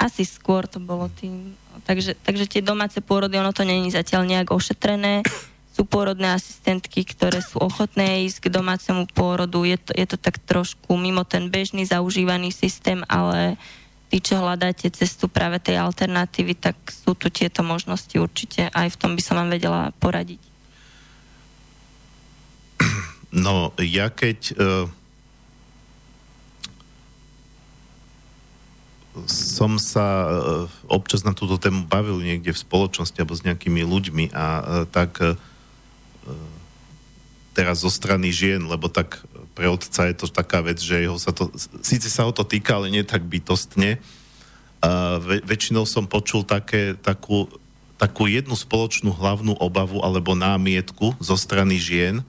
Asi 0.00 0.26
skôr 0.26 0.66
to 0.66 0.82
bolo 0.82 1.06
tým. 1.12 1.54
Takže, 1.86 2.18
takže 2.24 2.48
tie 2.48 2.62
domáce 2.64 2.98
pôrody, 2.98 3.38
ono 3.38 3.54
to 3.54 3.62
není 3.62 3.92
zatiaľ 3.94 4.26
nejak 4.26 4.50
ošetrené. 4.50 5.22
Sú 5.70 5.86
pôrodné 5.86 6.34
asistentky, 6.34 7.06
ktoré 7.06 7.44
sú 7.44 7.62
ochotné 7.62 8.26
ísť 8.26 8.48
k 8.48 8.52
domácemu 8.58 9.06
pôrodu. 9.12 9.62
Je 9.62 9.78
to, 9.78 9.92
je 9.94 10.06
to 10.08 10.16
tak 10.16 10.40
trošku 10.42 10.98
mimo 10.98 11.22
ten 11.22 11.52
bežný 11.52 11.86
zaužívaný 11.86 12.50
systém, 12.50 13.04
ale 13.06 13.60
tí, 14.08 14.18
čo 14.18 14.40
hľadáte 14.40 14.90
cestu 14.90 15.30
práve 15.30 15.62
tej 15.62 15.78
alternatívy, 15.78 16.58
tak 16.58 16.74
sú 16.88 17.14
tu 17.14 17.30
tieto 17.30 17.62
možnosti 17.62 18.16
určite. 18.18 18.72
Aj 18.72 18.88
v 18.88 18.98
tom 18.98 19.14
by 19.14 19.22
som 19.22 19.38
vám 19.38 19.52
vedela 19.52 19.94
poradiť. 20.02 20.42
No, 23.30 23.70
ja 23.78 24.10
keď 24.10 24.38
uh, 24.58 24.90
som 29.28 29.76
sa 29.76 30.06
uh, 30.06 30.30
občas 30.86 31.26
na 31.26 31.34
túto 31.34 31.58
tému 31.58 31.88
bavil 31.88 32.20
niekde 32.20 32.54
v 32.54 32.62
spoločnosti 32.62 33.18
alebo 33.18 33.36
s 33.36 33.44
nejakými 33.44 33.82
ľuďmi 33.84 34.24
a 34.32 34.46
uh, 34.60 34.62
tak 34.88 35.20
uh, 35.20 35.34
teraz 37.52 37.82
zo 37.82 37.90
strany 37.90 38.30
žien, 38.30 38.62
lebo 38.62 38.86
tak 38.86 39.20
pre 39.52 39.66
otca 39.68 40.08
je 40.08 40.16
to 40.16 40.26
taká 40.30 40.62
vec, 40.62 40.78
že 40.78 41.02
jeho 41.02 41.18
sa 41.18 41.34
to, 41.34 41.50
síce 41.82 42.08
sa 42.08 42.24
ho 42.24 42.32
to 42.32 42.46
týka, 42.46 42.78
ale 42.78 42.88
nie 42.88 43.04
tak 43.04 43.26
bytostne. 43.26 44.00
Ve, 45.20 45.36
väčšinou 45.44 45.84
som 45.84 46.08
počul 46.08 46.46
také, 46.46 46.96
takú, 46.96 47.50
takú 48.00 48.24
jednu 48.30 48.56
spoločnú 48.56 49.12
hlavnú 49.12 49.58
obavu 49.60 50.00
alebo 50.00 50.32
námietku 50.32 51.12
zo 51.20 51.36
strany 51.36 51.76
žien, 51.76 52.24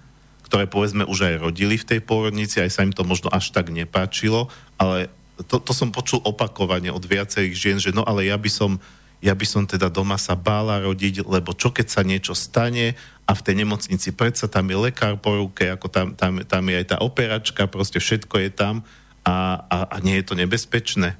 ktoré 0.52 0.68
povedzme 0.68 1.08
už 1.08 1.32
aj 1.32 1.36
rodili 1.40 1.80
v 1.80 1.88
tej 1.88 2.00
pôrodnici, 2.04 2.60
aj 2.60 2.72
sa 2.76 2.84
im 2.84 2.92
to 2.92 3.08
možno 3.08 3.32
až 3.32 3.56
tak 3.56 3.72
nepáčilo, 3.72 4.52
ale 4.76 5.08
to, 5.46 5.62
to 5.62 5.72
som 5.72 5.94
počul 5.94 6.20
opakovane 6.24 6.90
od 6.90 7.04
viacerých 7.04 7.56
žien, 7.56 7.78
že 7.78 7.96
no 7.96 8.02
ale 8.04 8.28
ja 8.28 8.38
by 8.38 8.50
som 8.52 8.82
ja 9.22 9.38
by 9.38 9.46
som 9.46 9.70
teda 9.70 9.94
doma 9.94 10.18
sa 10.18 10.34
bála 10.34 10.82
rodiť, 10.82 11.30
lebo 11.30 11.54
čo 11.54 11.70
keď 11.70 11.88
sa 11.94 12.02
niečo 12.02 12.34
stane 12.34 12.98
a 13.30 13.38
v 13.38 13.46
tej 13.46 13.62
nemocnici 13.62 14.10
predsa 14.18 14.50
tam 14.50 14.66
je 14.66 14.78
lekár 14.90 15.14
po 15.22 15.38
ruke, 15.38 15.70
ako 15.70 15.88
tam, 15.94 16.08
tam, 16.18 16.42
tam 16.42 16.64
je 16.66 16.76
aj 16.82 16.86
tá 16.90 16.98
operačka, 17.06 17.70
proste 17.70 18.02
všetko 18.02 18.36
je 18.42 18.50
tam 18.50 18.82
a, 19.22 19.62
a, 19.70 19.78
a 19.94 19.96
nie 20.02 20.18
je 20.18 20.26
to 20.26 20.34
nebezpečné. 20.34 21.14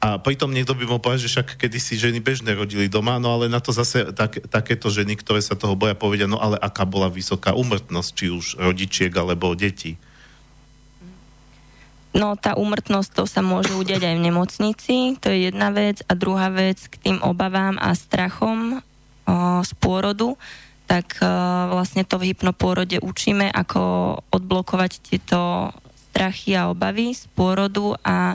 A 0.00 0.16
pritom 0.16 0.48
niekto 0.48 0.72
by 0.72 0.88
mohol 0.88 1.04
povedať, 1.04 1.28
že 1.28 1.32
však 1.36 1.60
kedysi 1.60 2.00
ženy 2.00 2.24
bežne 2.24 2.56
rodili 2.56 2.88
doma, 2.88 3.20
no 3.20 3.36
ale 3.36 3.52
na 3.52 3.60
to 3.60 3.68
zase 3.68 4.16
tak, 4.16 4.40
takéto 4.48 4.88
ženy, 4.88 5.12
ktoré 5.20 5.44
sa 5.44 5.52
toho 5.52 5.76
boja, 5.76 5.92
povedia, 5.92 6.24
no 6.24 6.40
ale 6.40 6.56
aká 6.56 6.88
bola 6.88 7.12
vysoká 7.12 7.52
umrtnosť, 7.52 8.10
či 8.16 8.26
už 8.32 8.46
rodičiek 8.56 9.12
alebo 9.12 9.52
detí. 9.52 10.00
No 12.10 12.34
tá 12.34 12.58
úmrtnosť 12.58 13.10
to 13.14 13.22
sa 13.22 13.38
môže 13.38 13.70
udiať 13.70 14.02
aj 14.02 14.14
v 14.18 14.24
nemocnici, 14.26 14.94
to 15.22 15.30
je 15.30 15.46
jedna 15.46 15.70
vec. 15.70 16.02
A 16.10 16.18
druhá 16.18 16.50
vec 16.50 16.82
k 16.90 16.94
tým 16.98 17.18
obavám 17.22 17.78
a 17.78 17.94
strachom 17.94 18.82
o, 19.30 19.62
z 19.62 19.72
pôrodu, 19.78 20.34
tak 20.90 21.22
o, 21.22 21.30
vlastne 21.70 22.02
to 22.02 22.18
v 22.18 22.34
hypnopôrode 22.34 22.98
učíme, 22.98 23.46
ako 23.54 23.82
odblokovať 24.34 24.92
tieto 25.06 25.70
strachy 26.10 26.58
a 26.58 26.66
obavy 26.66 27.14
z 27.14 27.30
pôrodu 27.38 27.94
a 28.02 28.34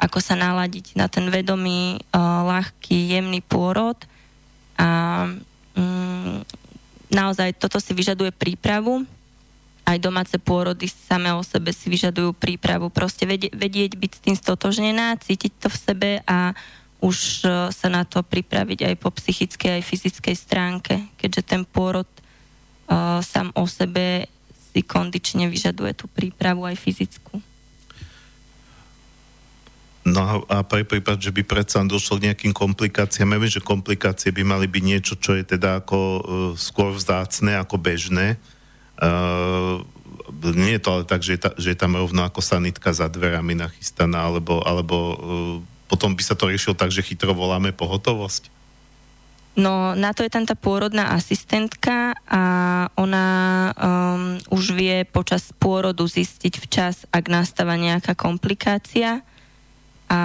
ako 0.00 0.16
sa 0.24 0.32
naladiť 0.32 0.96
na 0.96 1.12
ten 1.12 1.28
vedomý, 1.28 2.00
o, 2.00 2.20
ľahký, 2.24 3.20
jemný 3.20 3.44
pôrod. 3.44 4.00
A 4.80 5.28
mm, 5.76 6.48
naozaj 7.12 7.52
toto 7.60 7.76
si 7.84 7.92
vyžaduje 7.92 8.32
prípravu, 8.32 9.04
aj 9.90 9.98
domáce 9.98 10.36
pôrody 10.38 10.86
same 10.86 11.34
o 11.34 11.42
sebe 11.42 11.74
si 11.74 11.90
vyžadujú 11.90 12.30
prípravu. 12.38 12.88
Proste 12.94 13.26
vedieť, 13.26 13.52
vedieť 13.54 13.92
byť 13.98 14.12
s 14.14 14.20
tým 14.22 14.36
stotožnená, 14.38 15.18
cítiť 15.18 15.52
to 15.58 15.68
v 15.68 15.78
sebe 15.78 16.10
a 16.24 16.54
už 17.00 17.18
e, 17.42 17.48
sa 17.72 17.88
na 17.88 18.06
to 18.06 18.22
pripraviť 18.22 18.86
aj 18.86 18.94
po 19.00 19.10
psychickej, 19.10 19.80
aj 19.80 19.88
fyzickej 19.88 20.36
stránke, 20.36 20.94
keďže 21.16 21.42
ten 21.42 21.62
pôrod 21.64 22.06
uh, 22.06 23.24
sám 23.24 23.50
o 23.56 23.64
sebe 23.64 24.28
si 24.70 24.80
kondične 24.84 25.48
vyžaduje 25.48 25.96
tú 25.96 26.06
prípravu 26.06 26.68
aj 26.68 26.76
fyzickú. 26.78 27.40
No 30.00 30.44
a 30.48 30.64
pre 30.64 30.84
prípad, 30.84 31.20
že 31.20 31.28
by 31.32 31.44
predsa 31.44 31.84
došlo 31.84 32.16
k 32.16 32.32
nejakým 32.32 32.56
komplikáciám, 32.56 33.36
ja 33.36 33.40
viem, 33.40 33.52
že 33.52 33.60
komplikácie 33.60 34.32
by 34.32 34.42
mali 34.44 34.64
byť 34.64 34.82
niečo, 34.84 35.14
čo 35.16 35.36
je 35.36 35.44
teda 35.44 35.80
ako 35.84 35.98
uh, 35.98 36.20
skôr 36.56 36.92
vzácne 36.92 37.56
ako 37.56 37.80
bežné, 37.80 38.36
nie 40.54 40.72
je 40.76 40.82
to 40.82 40.90
ale 41.00 41.04
tak, 41.08 41.20
že 41.24 41.36
je, 41.36 41.40
ta, 41.40 41.50
že 41.56 41.72
je 41.72 41.78
tam 41.78 41.96
rovno 41.96 42.22
ako 42.24 42.40
sanitka 42.44 42.92
za 42.92 43.08
dverami 43.08 43.56
nachystaná, 43.56 44.28
alebo, 44.28 44.62
alebo 44.62 44.96
uh, 44.96 45.16
potom 45.90 46.14
by 46.14 46.22
sa 46.22 46.38
to 46.38 46.46
riešilo 46.46 46.78
tak, 46.78 46.94
že 46.94 47.02
chytro 47.02 47.34
voláme 47.34 47.74
pohotovosť? 47.74 48.60
No, 49.58 49.98
na 49.98 50.14
to 50.14 50.22
je 50.22 50.30
tam 50.30 50.46
tá 50.46 50.54
pôrodná 50.54 51.10
asistentka 51.10 52.14
a 52.30 52.42
ona 52.94 53.26
um, 53.74 54.38
už 54.54 54.78
vie 54.78 55.02
počas 55.02 55.50
pôrodu 55.58 56.06
zistiť 56.06 56.54
včas, 56.62 57.02
ak 57.10 57.26
nastáva 57.26 57.74
nejaká 57.74 58.14
komplikácia 58.14 59.26
a 60.06 60.20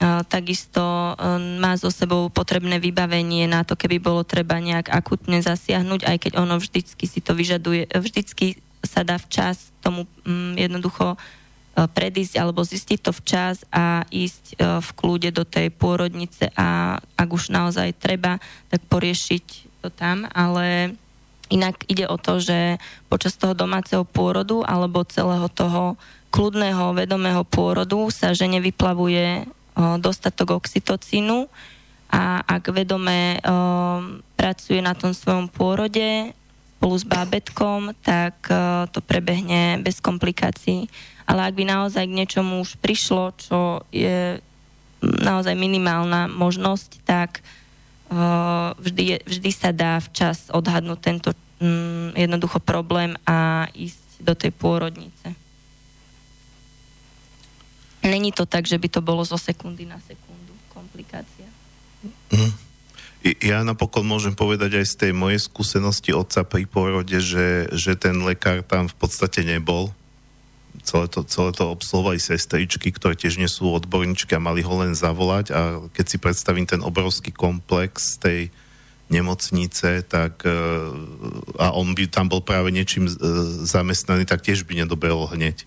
takisto 0.00 0.80
um, 0.80 1.60
má 1.60 1.76
so 1.76 1.92
sebou 1.92 2.32
potrebné 2.32 2.80
vybavenie 2.80 3.44
na 3.44 3.68
to, 3.68 3.76
keby 3.76 4.00
bolo 4.00 4.24
treba 4.24 4.56
nejak 4.56 4.88
akutne 4.88 5.44
zasiahnuť, 5.44 6.08
aj 6.08 6.16
keď 6.16 6.32
ono 6.40 6.56
vždycky 6.56 7.04
si 7.04 7.20
to 7.20 7.36
vyžaduje, 7.36 7.84
vždycky 7.92 8.56
sa 8.80 9.04
dá 9.04 9.20
včas 9.20 9.68
tomu 9.84 10.08
um, 10.24 10.56
jednoducho 10.56 11.14
uh, 11.14 11.84
predísť 11.84 12.40
alebo 12.40 12.64
zistiť 12.64 12.98
to 13.04 13.12
včas 13.12 13.68
a 13.68 14.08
ísť 14.08 14.56
v 14.56 14.88
kľude 14.96 15.36
do 15.36 15.44
tej 15.44 15.68
pôrodnice 15.68 16.48
a 16.56 16.96
ak 16.96 17.28
už 17.28 17.52
naozaj 17.52 17.92
treba, 18.00 18.40
tak 18.72 18.80
poriešiť 18.88 19.44
to 19.84 19.88
tam, 19.92 20.24
ale 20.32 20.96
inak 21.52 21.82
ide 21.90 22.06
o 22.06 22.16
to, 22.16 22.40
že 22.40 22.78
počas 23.10 23.36
toho 23.36 23.52
domáceho 23.52 24.06
pôrodu 24.06 24.62
alebo 24.64 25.04
celého 25.04 25.50
toho 25.50 25.98
kľudného, 26.30 26.94
vedomého 26.94 27.42
pôrodu 27.42 28.06
sa 28.14 28.30
žene 28.32 28.62
vyplavuje 28.62 29.50
dostatok 29.76 30.58
oxytocínu 30.60 31.46
a 32.10 32.42
ak 32.42 32.74
vedome 32.74 33.38
pracuje 34.34 34.82
na 34.82 34.98
tom 34.98 35.14
svojom 35.14 35.46
pôrode 35.46 36.34
spolu 36.80 36.96
s 36.96 37.04
bábetkom, 37.04 37.92
tak 38.00 38.40
to 38.90 39.04
prebehne 39.04 39.84
bez 39.84 40.00
komplikácií. 40.00 40.88
Ale 41.28 41.44
ak 41.46 41.54
by 41.54 41.64
naozaj 41.68 42.08
k 42.08 42.16
niečomu 42.16 42.64
už 42.64 42.80
prišlo, 42.80 43.36
čo 43.36 43.84
je 43.92 44.40
naozaj 45.00 45.54
minimálna 45.54 46.26
možnosť, 46.26 47.04
tak 47.04 47.44
vždy, 48.80 49.22
vždy 49.22 49.50
sa 49.54 49.70
dá 49.70 50.00
včas 50.02 50.50
odhadnúť 50.50 50.98
tento 51.04 51.30
jednoducho 52.16 52.58
problém 52.64 53.14
a 53.28 53.68
ísť 53.76 54.02
do 54.24 54.32
tej 54.32 54.50
pôrodnice. 54.56 55.36
Není 58.00 58.32
to 58.32 58.48
tak, 58.48 58.64
že 58.64 58.80
by 58.80 58.88
to 58.88 59.00
bolo 59.04 59.20
zo 59.24 59.36
sekundy 59.36 59.84
na 59.84 60.00
sekundu 60.00 60.56
komplikácia. 60.72 61.44
Mm. 62.32 62.52
Ja 63.44 63.60
napokon 63.60 64.08
môžem 64.08 64.32
povedať 64.32 64.80
aj 64.80 64.86
z 64.88 64.94
tej 64.96 65.12
mojej 65.12 65.44
skúsenosti 65.44 66.16
otca 66.16 66.40
pri 66.40 66.64
pôrode, 66.64 67.20
že, 67.20 67.68
že 67.68 67.92
ten 67.92 68.16
lekár 68.24 68.64
tam 68.64 68.88
v 68.88 68.96
podstate 68.96 69.44
nebol. 69.44 69.92
Celé 70.80 71.04
to, 71.12 71.20
celé 71.28 71.52
to 71.52 71.68
obsluhovali 71.68 72.16
sestričky, 72.16 72.88
ktoré 72.88 73.12
tiež 73.12 73.36
nie 73.36 73.50
sú 73.50 73.68
odborníčky 73.68 74.32
a 74.32 74.40
mali 74.40 74.64
ho 74.64 74.72
len 74.80 74.96
zavolať 74.96 75.52
a 75.52 75.84
keď 75.92 76.06
si 76.08 76.16
predstavím 76.16 76.64
ten 76.64 76.80
obrovský 76.80 77.28
komplex 77.28 78.16
tej 78.16 78.48
nemocnice, 79.12 80.06
tak 80.06 80.46
e, 80.46 80.54
a 81.60 81.74
on 81.74 81.92
by 81.92 82.08
tam 82.08 82.30
bol 82.30 82.40
práve 82.40 82.70
niečím 82.72 83.10
e, 83.10 83.12
zamestnaný, 83.66 84.24
tak 84.24 84.40
tiež 84.40 84.64
by 84.64 84.86
nedobehol 84.86 85.28
hneď. 85.34 85.66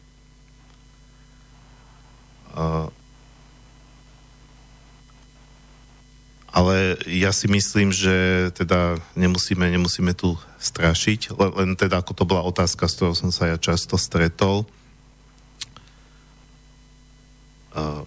Ale 6.54 7.02
ja 7.10 7.34
si 7.34 7.50
myslím, 7.50 7.90
že 7.90 8.48
teda 8.54 9.02
nemusíme, 9.18 9.66
nemusíme 9.74 10.14
tu 10.14 10.38
strašiť, 10.62 11.34
len, 11.34 11.74
teda 11.74 12.06
ako 12.06 12.14
to 12.14 12.24
bola 12.30 12.46
otázka, 12.46 12.86
s 12.86 12.94
ktorou 12.94 13.18
som 13.18 13.34
sa 13.34 13.50
ja 13.50 13.58
často 13.58 13.98
stretol. 13.98 14.70
Uh, 17.74 18.06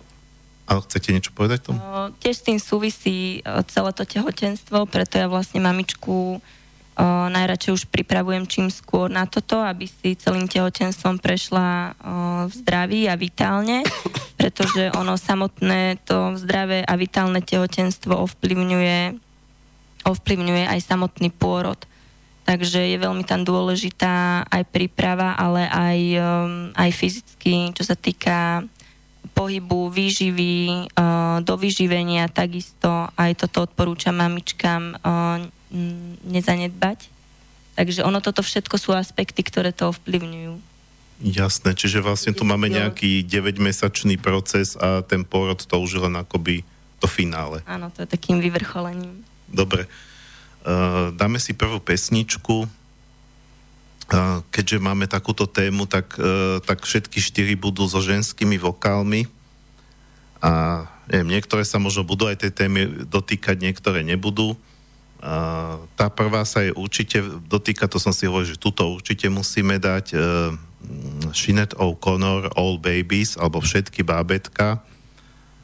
ale 0.71 0.79
chcete 0.87 1.11
niečo 1.11 1.35
povedať 1.35 1.67
tomu? 1.67 1.83
Uh, 1.83 2.15
tiež 2.23 2.39
s 2.39 2.47
tým 2.47 2.63
súvisí 2.63 3.43
uh, 3.43 3.67
celé 3.67 3.91
to 3.91 4.07
tehotenstvo, 4.07 4.87
preto 4.87 5.19
ja 5.19 5.27
vlastne 5.27 5.59
mamičku 5.59 6.39
najradšej 7.05 7.73
už 7.77 7.85
pripravujem 7.93 8.49
čím 8.49 8.67
skôr 8.73 9.13
na 9.13 9.29
toto, 9.29 9.61
aby 9.61 9.85
si 9.85 10.17
celým 10.17 10.49
tehotenstvom 10.49 11.21
prešla 11.21 11.93
v 12.49 12.53
zdraví 12.53 13.05
a 13.07 13.21
vitálne, 13.21 13.85
pretože 14.41 14.89
ono 14.97 15.21
samotné 15.21 16.01
to 16.09 16.37
zdravé 16.41 16.81
a 16.81 16.97
vitálne 16.97 17.45
tehotenstvo 17.45 18.17
ovplyvňuje, 18.17 19.17
ovplyvňuje 20.09 20.65
aj 20.65 20.81
samotný 20.81 21.29
pôrod. 21.33 21.79
Takže 22.47 22.79
je 22.79 22.97
veľmi 23.03 23.27
tam 23.27 23.43
dôležitá 23.43 24.47
aj 24.47 24.71
príprava, 24.71 25.35
ale 25.35 25.67
aj, 25.67 25.99
um, 26.23 26.51
aj 26.79 26.91
fyzicky, 26.95 27.75
čo 27.75 27.83
sa 27.83 27.99
týka 27.99 28.63
pohybu, 29.35 29.91
výživy, 29.91 30.87
uh, 30.95 31.43
do 31.43 31.59
vyživenia 31.59 32.31
takisto. 32.31 33.11
Aj 33.19 33.35
toto 33.35 33.67
odporúčam 33.67 34.15
mamičkám 34.15 34.83
uh, 34.95 35.43
nezanedbať. 36.25 37.11
Takže 37.77 38.07
ono 38.07 38.25
toto 38.25 38.41
všetko 38.41 38.77
sú 38.81 38.91
aspekty, 38.97 39.45
ktoré 39.45 39.71
to 39.71 39.93
ovplyvňujú. 39.93 40.77
Jasné, 41.17 41.73
čiže 41.73 42.05
vlastne 42.05 42.37
tu 42.37 42.45
máme 42.45 42.69
nejaký 42.69 43.25
9-mesačný 43.25 44.21
proces 44.21 44.77
a 44.77 45.01
ten 45.01 45.25
porod 45.25 45.65
to 45.65 45.77
už 45.81 46.05
len 46.05 46.13
akoby 46.21 46.61
to 47.01 47.09
finále. 47.09 47.65
Áno, 47.65 47.89
to 47.89 48.05
je 48.05 48.09
takým 48.09 48.41
vyvrcholením. 48.41 49.25
Dobre. 49.49 49.89
Uh, 50.61 51.13
dáme 51.17 51.41
si 51.41 51.57
prvú 51.57 51.81
pesničku. 51.81 52.69
Uh, 52.69 54.45
keďže 54.53 54.77
máme 54.77 55.09
takúto 55.09 55.49
tému, 55.49 55.89
tak, 55.89 56.17
uh, 56.21 56.61
tak 56.65 56.85
všetky 56.85 57.17
štyri 57.21 57.55
budú 57.57 57.89
so 57.89 58.01
ženskými 58.05 58.61
vokálmi. 58.61 59.25
A 60.45 60.85
neviem, 61.09 61.41
niektoré 61.41 61.65
sa 61.65 61.81
možno 61.81 62.05
budú 62.05 62.29
aj 62.29 62.45
tej 62.45 62.53
témy 62.53 63.09
dotýkať, 63.09 63.57
niektoré 63.57 64.05
nebudú 64.05 64.53
tá 65.97 66.07
prvá 66.13 66.45
sa 66.45 66.63
je 66.63 66.77
určite 66.77 67.19
dotýka, 67.49 67.89
to 67.89 67.97
som 67.97 68.13
si 68.13 68.29
hovoril, 68.29 68.55
že 68.55 68.61
tuto 68.61 68.85
určite 68.93 69.27
musíme 69.33 69.81
dať 69.81 70.07
uh, 70.13 70.53
Sinead 71.33 71.75
O'Connor, 71.81 72.53
All 72.55 72.77
Babies, 72.77 73.35
alebo 73.41 73.65
všetky 73.65 74.05
bábetka. 74.05 74.79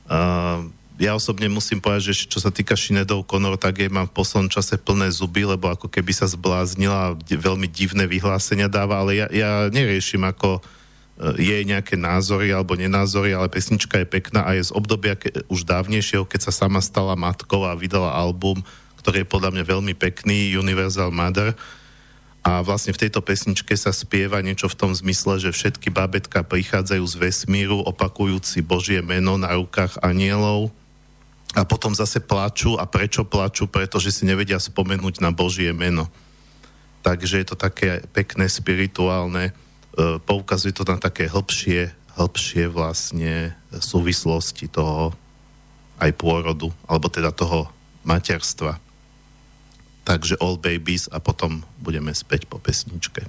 Uh, 0.08 0.66
ja 0.96 1.14
osobne 1.16 1.48
musím 1.52 1.82
povedať, 1.84 2.12
že 2.12 2.26
čo 2.26 2.40
sa 2.40 2.48
týka 2.48 2.74
Sinead 2.74 3.12
O'Connor, 3.12 3.60
tak 3.60 3.78
jej 3.78 3.92
mám 3.92 4.08
v 4.08 4.16
poslednom 4.16 4.48
čase 4.48 4.80
plné 4.80 5.12
zuby, 5.12 5.44
lebo 5.44 5.68
ako 5.68 5.86
keby 5.86 6.12
sa 6.16 6.26
zbláznila 6.26 7.12
a 7.12 7.16
veľmi 7.28 7.68
divné 7.68 8.08
vyhlásenia 8.08 8.72
dáva, 8.72 9.04
ale 9.04 9.20
ja, 9.20 9.26
ja 9.30 9.50
neriešim 9.68 10.24
ako 10.26 10.58
uh, 10.58 11.36
jej 11.36 11.62
nejaké 11.68 11.94
názory 11.94 12.50
alebo 12.50 12.72
nenázory, 12.72 13.36
ale 13.36 13.52
pesnička 13.52 14.00
je 14.00 14.08
pekná 14.08 14.48
a 14.48 14.56
je 14.56 14.64
z 14.64 14.72
obdobia 14.72 15.12
ke, 15.14 15.28
už 15.52 15.68
dávnejšieho, 15.68 16.24
keď 16.24 16.50
sa 16.50 16.66
sama 16.66 16.80
stala 16.80 17.14
matkou 17.14 17.68
a 17.68 17.76
vydala 17.76 18.10
album 18.10 18.64
ktorý 19.02 19.26
je 19.26 19.32
podľa 19.34 19.50
mňa 19.50 19.64
veľmi 19.66 19.94
pekný, 19.98 20.54
Universal 20.54 21.10
Mother. 21.10 21.58
A 22.42 22.62
vlastne 22.62 22.94
v 22.94 23.06
tejto 23.06 23.22
pesničke 23.22 23.74
sa 23.74 23.94
spieva 23.94 24.42
niečo 24.42 24.66
v 24.66 24.78
tom 24.78 24.90
zmysle, 24.94 25.38
že 25.38 25.54
všetky 25.54 25.90
babetka 25.90 26.42
prichádzajú 26.42 27.04
z 27.06 27.14
vesmíru, 27.18 27.82
opakujúci 27.86 28.62
Božie 28.66 28.98
meno 28.98 29.38
na 29.38 29.54
rukách 29.54 29.98
anielov 30.02 30.74
a 31.54 31.62
potom 31.62 31.94
zase 31.94 32.18
plačú. 32.18 32.74
A 32.78 32.86
prečo 32.86 33.22
plačú? 33.22 33.70
Pretože 33.70 34.10
si 34.10 34.26
nevedia 34.26 34.58
spomenúť 34.58 35.22
na 35.22 35.30
Božie 35.30 35.70
meno. 35.70 36.10
Takže 37.02 37.42
je 37.42 37.46
to 37.46 37.56
také 37.58 38.02
pekné, 38.10 38.46
spirituálne, 38.46 39.50
e, 39.50 39.52
poukazuje 40.22 40.74
to 40.74 40.86
na 40.86 40.98
také 40.98 41.26
hĺbšie, 41.26 41.90
hĺbšie 42.14 42.70
vlastne 42.70 43.54
súvislosti 43.74 44.70
toho 44.70 45.14
aj 46.02 46.10
pôrodu, 46.18 46.70
alebo 46.90 47.06
teda 47.06 47.30
toho 47.30 47.70
materstva. 48.02 48.82
Takže 50.02 50.38
All 50.42 50.58
Babies 50.58 51.06
a 51.10 51.22
potom 51.22 51.62
budeme 51.78 52.10
späť 52.10 52.50
po 52.50 52.58
pesničke. 52.58 53.26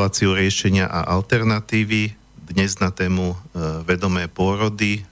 Reláciu 0.00 0.32
riešenia 0.32 0.88
a 0.88 1.12
alternatívy. 1.12 2.16
Dnes 2.48 2.80
na 2.80 2.88
tému 2.88 3.36
e, 3.36 3.84
vedomé 3.84 4.32
pôrody 4.32 4.96
e, 4.96 5.02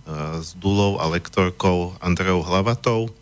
s 0.40 0.56
Dulou 0.56 0.96
a 0.96 1.04
lektorkou 1.12 1.92
Andreou 2.00 2.40
Hlavatou. 2.40 3.12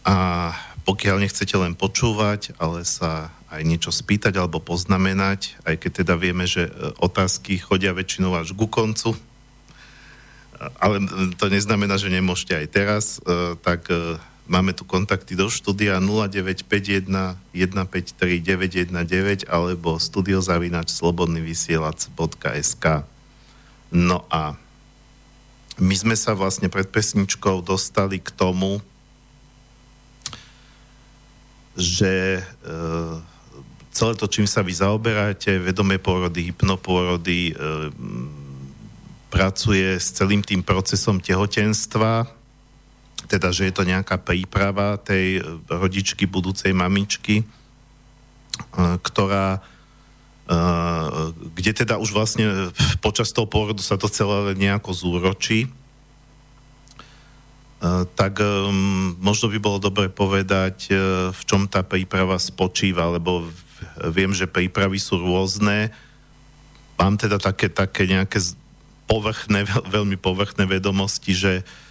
A 0.00 0.48
pokiaľ 0.88 1.20
nechcete 1.20 1.52
len 1.60 1.76
počúvať, 1.76 2.56
ale 2.56 2.88
sa 2.88 3.28
aj 3.52 3.68
niečo 3.68 3.92
spýtať 3.92 4.40
alebo 4.40 4.64
poznamenať, 4.64 5.60
aj 5.68 5.76
keď 5.76 5.90
teda 5.92 6.14
vieme, 6.16 6.48
že 6.48 6.72
e, 6.72 6.96
otázky 6.96 7.60
chodia 7.60 7.92
väčšinou 7.92 8.40
až 8.40 8.56
ku 8.56 8.64
koncu, 8.64 9.12
ale 10.80 11.04
to 11.36 11.52
neznamená, 11.52 12.00
že 12.00 12.08
nemôžete 12.08 12.56
aj 12.56 12.66
teraz, 12.72 13.04
tak 13.60 13.92
Máme 14.44 14.76
tu 14.76 14.84
kontakty 14.84 15.32
do 15.32 15.48
štúdia 15.48 15.96
0951 16.04 17.40
153 17.56 18.44
919 18.44 19.48
alebo 19.48 19.96
studiozavinač 19.96 20.92
slobodnyvysielac.sk 20.92 22.84
No 23.94 24.26
a 24.28 24.58
my 25.78 25.94
sme 25.94 26.18
sa 26.18 26.34
vlastne 26.34 26.66
pred 26.66 26.90
pesničkou 26.90 27.62
dostali 27.62 28.18
k 28.18 28.30
tomu, 28.34 28.82
že 31.74 32.38
e, 32.38 32.42
celé 33.94 34.12
to, 34.14 34.26
čím 34.30 34.46
sa 34.46 34.62
vy 34.62 34.74
zaoberáte, 34.74 35.58
vedomé 35.58 35.98
pôrody, 35.98 36.50
hypnopôrody, 36.50 37.50
e, 37.50 37.54
pracuje 39.30 39.98
s 39.98 40.14
celým 40.14 40.42
tým 40.46 40.62
procesom 40.62 41.18
tehotenstva, 41.18 42.30
teda, 43.24 43.50
že 43.50 43.68
je 43.68 43.74
to 43.74 43.88
nejaká 43.88 44.20
príprava 44.20 45.00
tej 45.00 45.40
rodičky, 45.68 46.28
budúcej 46.28 46.76
mamičky, 46.76 47.42
e, 47.42 47.44
ktorá 49.00 49.60
e, 50.44 50.58
kde 51.56 51.72
teda 51.72 51.96
už 51.96 52.12
vlastne 52.12 52.70
počas 53.00 53.32
toho 53.32 53.48
pôrodu 53.48 53.80
sa 53.80 53.96
to 53.96 54.10
celé 54.12 54.52
nejako 54.56 54.92
zúročí, 54.92 55.70
tak 58.16 58.40
možno 59.20 59.52
by 59.52 59.58
bolo 59.60 59.76
dobre 59.76 60.08
povedať, 60.08 60.88
v 61.36 61.42
čom 61.44 61.68
tá 61.68 61.84
príprava 61.84 62.40
spočíva, 62.40 63.12
lebo 63.12 63.44
viem, 64.08 64.32
že 64.32 64.48
prípravy 64.48 64.96
sú 64.96 65.20
rôzne. 65.20 65.92
Mám 66.96 67.20
teda 67.20 67.36
také, 67.36 67.68
také 67.68 68.08
nejaké 68.08 68.40
povrchné, 69.04 69.68
veľmi 70.00 70.16
povrchné 70.16 70.64
vedomosti, 70.64 71.36
že 71.36 71.52
uh, 71.60 71.83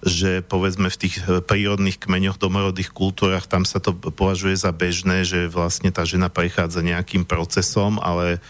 že 0.00 0.40
povedzme 0.40 0.88
v 0.88 1.00
tých 1.00 1.20
eh, 1.24 1.44
prírodných 1.44 2.00
kmeňoch, 2.00 2.40
domorodých 2.40 2.90
kultúrach, 2.92 3.44
tam 3.44 3.68
sa 3.68 3.78
to 3.78 3.92
považuje 3.92 4.56
za 4.56 4.72
bežné, 4.72 5.28
že 5.28 5.48
vlastne 5.52 5.92
tá 5.92 6.04
žena 6.08 6.32
prechádza 6.32 6.80
nejakým 6.80 7.28
procesom, 7.28 8.00
ale 8.00 8.38
eh, 8.38 8.40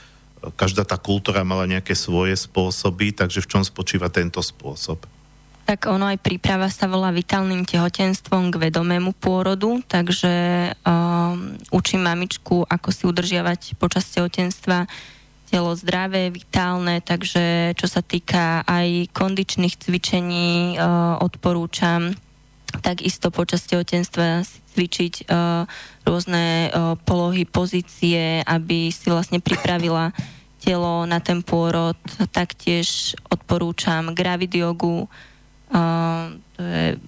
každá 0.54 0.86
tá 0.86 0.94
kultúra 0.94 1.42
mala 1.42 1.66
nejaké 1.66 1.98
svoje 1.98 2.38
spôsoby, 2.38 3.12
takže 3.14 3.42
v 3.42 3.50
čom 3.50 3.62
spočíva 3.66 4.08
tento 4.08 4.38
spôsob? 4.38 5.02
Tak 5.70 5.86
ono 5.86 6.10
aj 6.10 6.18
príprava 6.18 6.66
sa 6.66 6.90
volá 6.90 7.14
vitálnym 7.14 7.62
tehotenstvom 7.62 8.50
k 8.50 8.58
vedomému 8.58 9.14
pôrodu, 9.14 9.78
takže 9.86 10.32
um, 10.82 11.54
učím 11.70 12.10
mamičku, 12.10 12.66
ako 12.66 12.90
si 12.90 13.06
udržiavať 13.06 13.78
počas 13.78 14.10
tehotenstva 14.10 14.90
telo 15.50 15.74
zdravé, 15.74 16.30
vitálne, 16.30 17.02
takže 17.02 17.74
čo 17.74 17.90
sa 17.90 18.06
týka 18.06 18.62
aj 18.62 19.10
kondičných 19.10 19.74
cvičení, 19.74 20.78
uh, 20.78 21.18
odporúčam 21.18 22.14
takisto 22.86 23.34
počas 23.34 23.66
tehotenstva 23.66 24.46
cvičiť 24.46 25.26
uh, 25.26 25.66
rôzne 26.06 26.70
uh, 26.70 26.94
polohy, 27.02 27.42
pozície, 27.42 28.46
aby 28.46 28.94
si 28.94 29.10
vlastne 29.10 29.42
pripravila 29.42 30.14
telo 30.62 31.02
na 31.02 31.18
ten 31.18 31.42
pôrod. 31.42 31.98
Taktiež 32.30 33.18
odporúčam 33.32 34.12
gravidiogu. 34.12 35.08
To 35.72 36.60
je 36.60 37.00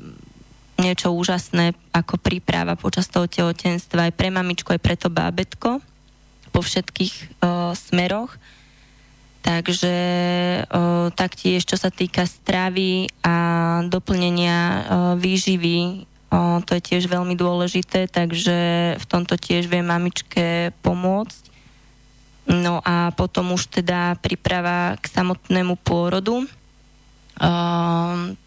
niečo 0.81 1.13
úžasné 1.13 1.77
ako 1.93 2.17
príprava 2.17 2.81
počas 2.81 3.13
toho 3.13 3.29
tehotenstva 3.29 4.09
aj 4.09 4.13
pre 4.17 4.33
mamičku, 4.33 4.73
aj 4.73 4.81
pre 4.81 4.97
to 4.97 5.13
bábetko 5.13 5.85
po 6.53 6.61
všetkých 6.61 7.41
uh, 7.41 7.73
smeroch. 7.73 8.37
Takže 9.43 9.95
uh, 10.62 11.11
taktiež, 11.11 11.67
čo 11.67 11.75
sa 11.75 11.91
týka 11.91 12.29
stravy 12.31 13.11
a 13.27 13.37
doplnenia 13.91 14.59
uh, 14.62 14.81
výživy, 15.19 16.07
uh, 16.31 16.62
to 16.62 16.79
je 16.79 16.83
tiež 16.95 17.11
veľmi 17.11 17.35
dôležité, 17.35 18.07
takže 18.07 18.59
v 19.03 19.05
tomto 19.11 19.35
tiež 19.35 19.67
vie 19.67 19.83
mamičke 19.83 20.71
pomôcť. 20.87 21.51
No 22.47 22.79
a 22.87 23.11
potom 23.15 23.55
už 23.55 23.83
teda 23.83 24.15
príprava 24.23 24.95
k 25.03 25.11
samotnému 25.11 25.75
pôrodu. 25.83 26.47
Uh, 27.43 28.38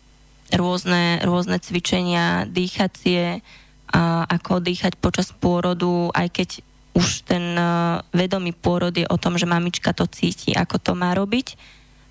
rôzne, 0.55 1.19
rôzne 1.27 1.59
cvičenia, 1.59 2.47
dýchacie, 2.47 3.39
uh, 3.39 4.23
ako 4.31 4.63
dýchať 4.63 4.95
počas 4.95 5.35
pôrodu, 5.35 6.07
aj 6.15 6.27
keď 6.31 6.49
už 6.95 7.27
ten 7.27 7.59
uh, 7.59 7.99
vedomý 8.15 8.55
pôrod 8.55 8.95
je 8.95 9.03
o 9.11 9.19
tom, 9.19 9.35
že 9.35 9.43
mamička 9.43 9.91
to 9.91 10.07
cíti, 10.07 10.55
ako 10.55 10.79
to 10.79 10.91
má 10.95 11.11
robiť, 11.11 11.59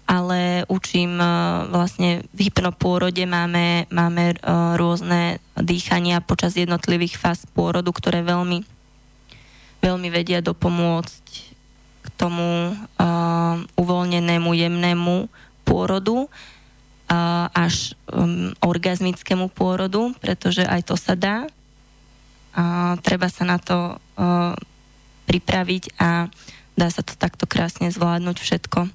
ale 0.04 0.68
učím 0.68 1.16
uh, 1.16 1.64
vlastne 1.72 2.28
v 2.36 2.52
hypnopôrode 2.52 3.24
máme, 3.24 3.88
máme 3.88 4.36
uh, 4.36 4.76
rôzne 4.76 5.40
dýchania 5.56 6.20
počas 6.20 6.60
jednotlivých 6.60 7.16
fáz 7.16 7.48
pôrodu, 7.56 7.88
ktoré 7.96 8.20
veľmi, 8.20 8.60
veľmi 9.80 10.08
vedia 10.12 10.44
dopomôcť 10.44 11.24
k 12.04 12.06
tomu 12.20 12.76
uvoľnenému, 13.80 14.52
jemnému 14.52 15.32
pôrodu 15.64 16.28
až 17.56 17.96
um, 18.12 18.52
orgazmickému 18.60 19.48
pôrodu, 19.48 20.12
pretože 20.20 20.60
aj 20.68 20.84
to 20.84 21.00
sa 21.00 21.16
dá. 21.16 21.48
Treba 23.00 23.32
sa 23.32 23.44
na 23.48 23.56
to 23.56 23.96
pripraviť 25.26 25.96
a 25.98 26.28
dá 26.74 26.88
sa 26.90 27.02
to 27.02 27.14
takto 27.14 27.46
krásne 27.46 27.88
zvládnuť 27.90 28.36
všetko. 28.38 28.90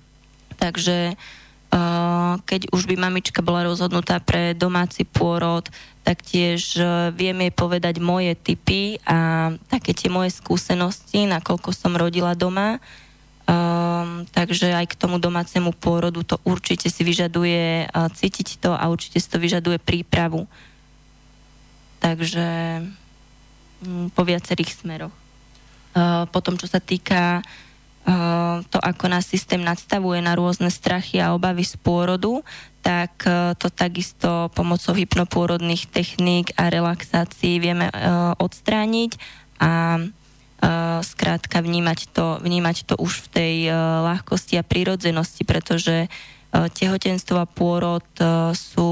Takže 0.60 1.16
uh, 1.16 2.34
keď 2.44 2.70
už 2.76 2.86
by 2.92 2.96
mamička 3.00 3.40
bola 3.40 3.64
rozhodnutá 3.64 4.20
pre 4.20 4.52
domáci 4.52 5.08
pôrod, 5.08 5.64
tak 6.04 6.20
tiež 6.22 6.62
uh, 6.80 6.88
viem 7.16 7.48
jej 7.48 7.54
povedať 7.56 8.04
moje 8.04 8.36
typy 8.36 9.00
a 9.08 9.52
také 9.72 9.96
tie 9.96 10.12
moje 10.12 10.36
skúsenosti, 10.36 11.26
nakoľko 11.26 11.72
som 11.72 11.96
rodila 11.96 12.36
doma. 12.36 12.84
Um, 13.50 14.30
takže 14.30 14.78
aj 14.78 14.94
k 14.94 15.00
tomu 15.00 15.18
domácemu 15.18 15.74
pôrodu 15.74 16.22
to 16.22 16.38
určite 16.46 16.86
si 16.86 17.02
vyžaduje 17.02 17.90
uh, 17.90 18.06
cítiť 18.14 18.62
to 18.62 18.78
a 18.78 18.86
určite 18.86 19.18
si 19.18 19.26
to 19.26 19.42
vyžaduje 19.42 19.82
prípravu. 19.82 20.46
Takže 21.98 22.48
um, 23.82 24.14
po 24.14 24.22
viacerých 24.22 24.78
smeroch. 24.78 25.19
Eh, 26.00 26.24
potom, 26.32 26.56
čo 26.56 26.68
sa 26.70 26.80
týka 26.80 27.44
eh, 27.44 28.56
to, 28.72 28.78
ako 28.80 29.06
nás 29.12 29.28
systém 29.28 29.60
nadstavuje 29.60 30.24
na 30.24 30.34
rôzne 30.38 30.72
strachy 30.72 31.20
a 31.20 31.36
obavy 31.36 31.68
z 31.68 31.76
pôrodu, 31.76 32.40
tak 32.80 33.28
eh, 33.28 33.52
to 33.60 33.68
takisto 33.68 34.48
pomocou 34.56 34.96
hypnopôrodných 34.96 35.92
techník 35.92 36.56
a 36.56 36.72
relaxácií 36.72 37.60
vieme 37.60 37.92
odstrániť 38.40 39.12
a 39.60 40.00
skrátka 41.00 41.64
vnímať 41.64 42.12
to, 42.12 42.36
vnímať 42.44 42.84
to 42.84 43.00
už 43.00 43.24
v 43.24 43.28
tej 43.32 43.56
ľahkosti 44.04 44.60
a 44.60 44.68
prírodzenosti, 44.68 45.48
pretože 45.48 46.12
tehotenstvo 46.52 47.40
a 47.40 47.48
pôrod 47.48 48.04
sú 48.52 48.92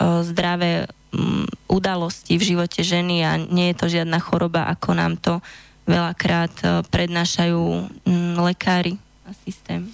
zdravé 0.00 0.88
mm, 1.12 1.68
udalosti 1.68 2.40
v 2.40 2.56
živote 2.56 2.80
ženy 2.80 3.20
a 3.20 3.36
nie 3.36 3.68
je 3.72 3.76
to 3.76 3.92
žiadna 3.92 4.16
choroba, 4.16 4.64
ako 4.64 4.96
nám 4.96 5.20
to 5.20 5.44
veľakrát 5.84 6.54
e, 6.64 6.66
prednášajú 6.88 7.62
mm, 8.04 8.34
lekári 8.40 8.96
a 9.24 9.32
systém. 9.44 9.88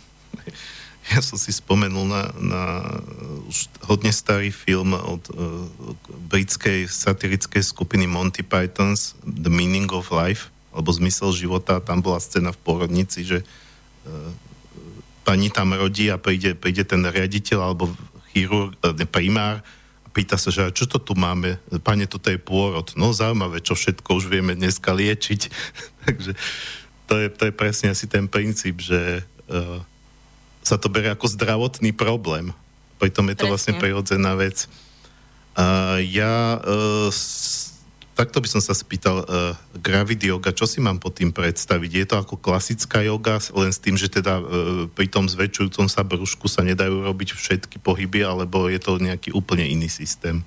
Ja 1.11 1.19
som 1.19 1.35
si 1.35 1.51
spomenul 1.51 2.07
na, 2.07 2.23
na 2.39 2.63
už 3.51 3.67
hodne 3.83 4.15
starý 4.15 4.55
film 4.55 4.95
od 4.95 5.27
uh, 5.35 5.67
britskej 6.31 6.87
satirickej 6.87 7.67
skupiny 7.67 8.07
Monty 8.07 8.47
Pythons 8.47 9.19
The 9.27 9.51
Meaning 9.51 9.91
of 9.91 10.15
Life, 10.15 10.55
alebo 10.71 10.95
Zmysel 10.95 11.35
života. 11.35 11.83
Tam 11.83 11.99
bola 11.99 12.23
scéna 12.23 12.55
v 12.55 12.63
porodnici, 12.63 13.27
že 13.27 13.43
uh, 13.43 14.31
pani 15.27 15.51
tam 15.51 15.75
rodí 15.75 16.15
a 16.15 16.21
príde, 16.21 16.55
príde 16.55 16.87
ten 16.87 17.03
riaditeľ 17.03 17.59
alebo 17.59 17.91
chirurg, 18.31 18.79
uh, 18.79 18.95
primár 19.11 19.67
pýta 20.11 20.37
sa, 20.37 20.51
že 20.51 20.75
čo 20.75 20.91
to 20.91 20.99
tu 20.99 21.15
máme? 21.15 21.59
Pane, 21.83 22.07
toto 22.11 22.31
je 22.31 22.39
pôrod. 22.39 22.87
No 22.99 23.15
zaujímavé, 23.15 23.63
čo 23.63 23.79
všetko 23.79 24.19
už 24.19 24.27
vieme 24.27 24.59
dneska 24.59 24.91
liečiť. 24.91 25.41
Takže 26.07 26.33
to 27.07 27.15
je, 27.19 27.27
to 27.31 27.43
je 27.51 27.53
presne 27.55 27.89
asi 27.91 28.07
ten 28.07 28.27
princíp, 28.27 28.83
že 28.83 29.23
uh, 29.51 29.83
sa 30.63 30.77
to 30.79 30.91
berie 30.91 31.11
ako 31.11 31.27
zdravotný 31.31 31.95
problém. 31.95 32.55
Pritom 33.01 33.27
je 33.33 33.37
to 33.39 33.49
presne. 33.49 33.51
vlastne 33.51 33.73
prirodzená 33.79 34.33
vec. 34.37 34.69
Uh, 35.59 35.99
ja 36.05 36.63
uh, 36.63 37.11
takto 38.21 38.45
by 38.45 38.49
som 38.53 38.61
sa 38.61 38.77
spýtal, 38.77 39.25
uh, 39.25 39.57
gravid 39.81 40.21
yoga, 40.21 40.53
čo 40.53 40.69
si 40.69 40.77
mám 40.77 41.01
pod 41.01 41.17
tým 41.17 41.33
predstaviť? 41.33 41.91
Je 41.91 42.05
to 42.05 42.21
ako 42.21 42.37
klasická 42.37 43.01
yoga, 43.01 43.41
len 43.57 43.73
s 43.73 43.81
tým, 43.81 43.97
že 43.97 44.13
teda 44.13 44.37
uh, 44.37 44.45
pri 44.93 45.09
tom 45.09 45.25
zväčšujúcom 45.25 45.89
sa 45.89 46.05
brúšku 46.05 46.45
sa 46.45 46.61
nedajú 46.61 47.01
robiť 47.01 47.33
všetky 47.33 47.81
pohyby, 47.81 48.21
alebo 48.21 48.69
je 48.69 48.77
to 48.77 49.01
nejaký 49.01 49.33
úplne 49.33 49.65
iný 49.65 49.89
systém? 49.89 50.45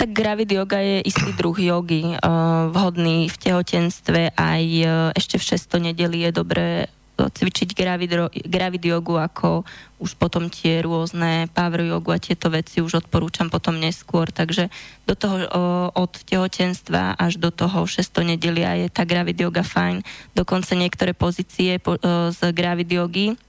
Tak 0.00 0.16
gravid 0.16 0.48
yoga 0.48 0.80
je 0.80 1.04
istý 1.04 1.36
druh 1.36 1.56
jogy, 1.56 2.16
uh, 2.16 2.72
vhodný 2.72 3.28
v 3.28 3.36
tehotenstve, 3.36 4.32
aj 4.32 4.64
uh, 4.88 5.12
ešte 5.12 5.36
v 5.36 5.44
600 5.52 5.88
nedeli 5.92 6.24
je 6.24 6.30
dobré 6.32 6.88
cvičiť 7.16 7.72
gravid, 7.72 8.12
gravid 8.44 8.82
jogu 8.84 9.16
ako 9.16 9.64
už 9.96 10.20
potom 10.20 10.52
tie 10.52 10.84
rôzne 10.84 11.48
power 11.56 11.88
jogu 11.88 12.12
a 12.12 12.20
tieto 12.20 12.52
veci 12.52 12.84
už 12.84 13.08
odporúčam 13.08 13.48
potom 13.48 13.80
neskôr, 13.80 14.28
takže 14.28 14.68
do 15.08 15.16
toho 15.16 15.48
od 15.96 16.12
tehotenstva 16.28 17.16
až 17.16 17.40
do 17.40 17.48
toho 17.48 17.88
600 17.88 18.36
nedelia 18.36 18.76
je 18.76 18.92
tá 18.92 19.08
gravid 19.08 19.40
yoga 19.40 19.64
fajn. 19.64 20.04
Dokonca 20.36 20.76
niektoré 20.76 21.16
pozície 21.16 21.80
z 21.80 22.40
gravid 22.52 22.92
jogy 22.92 23.40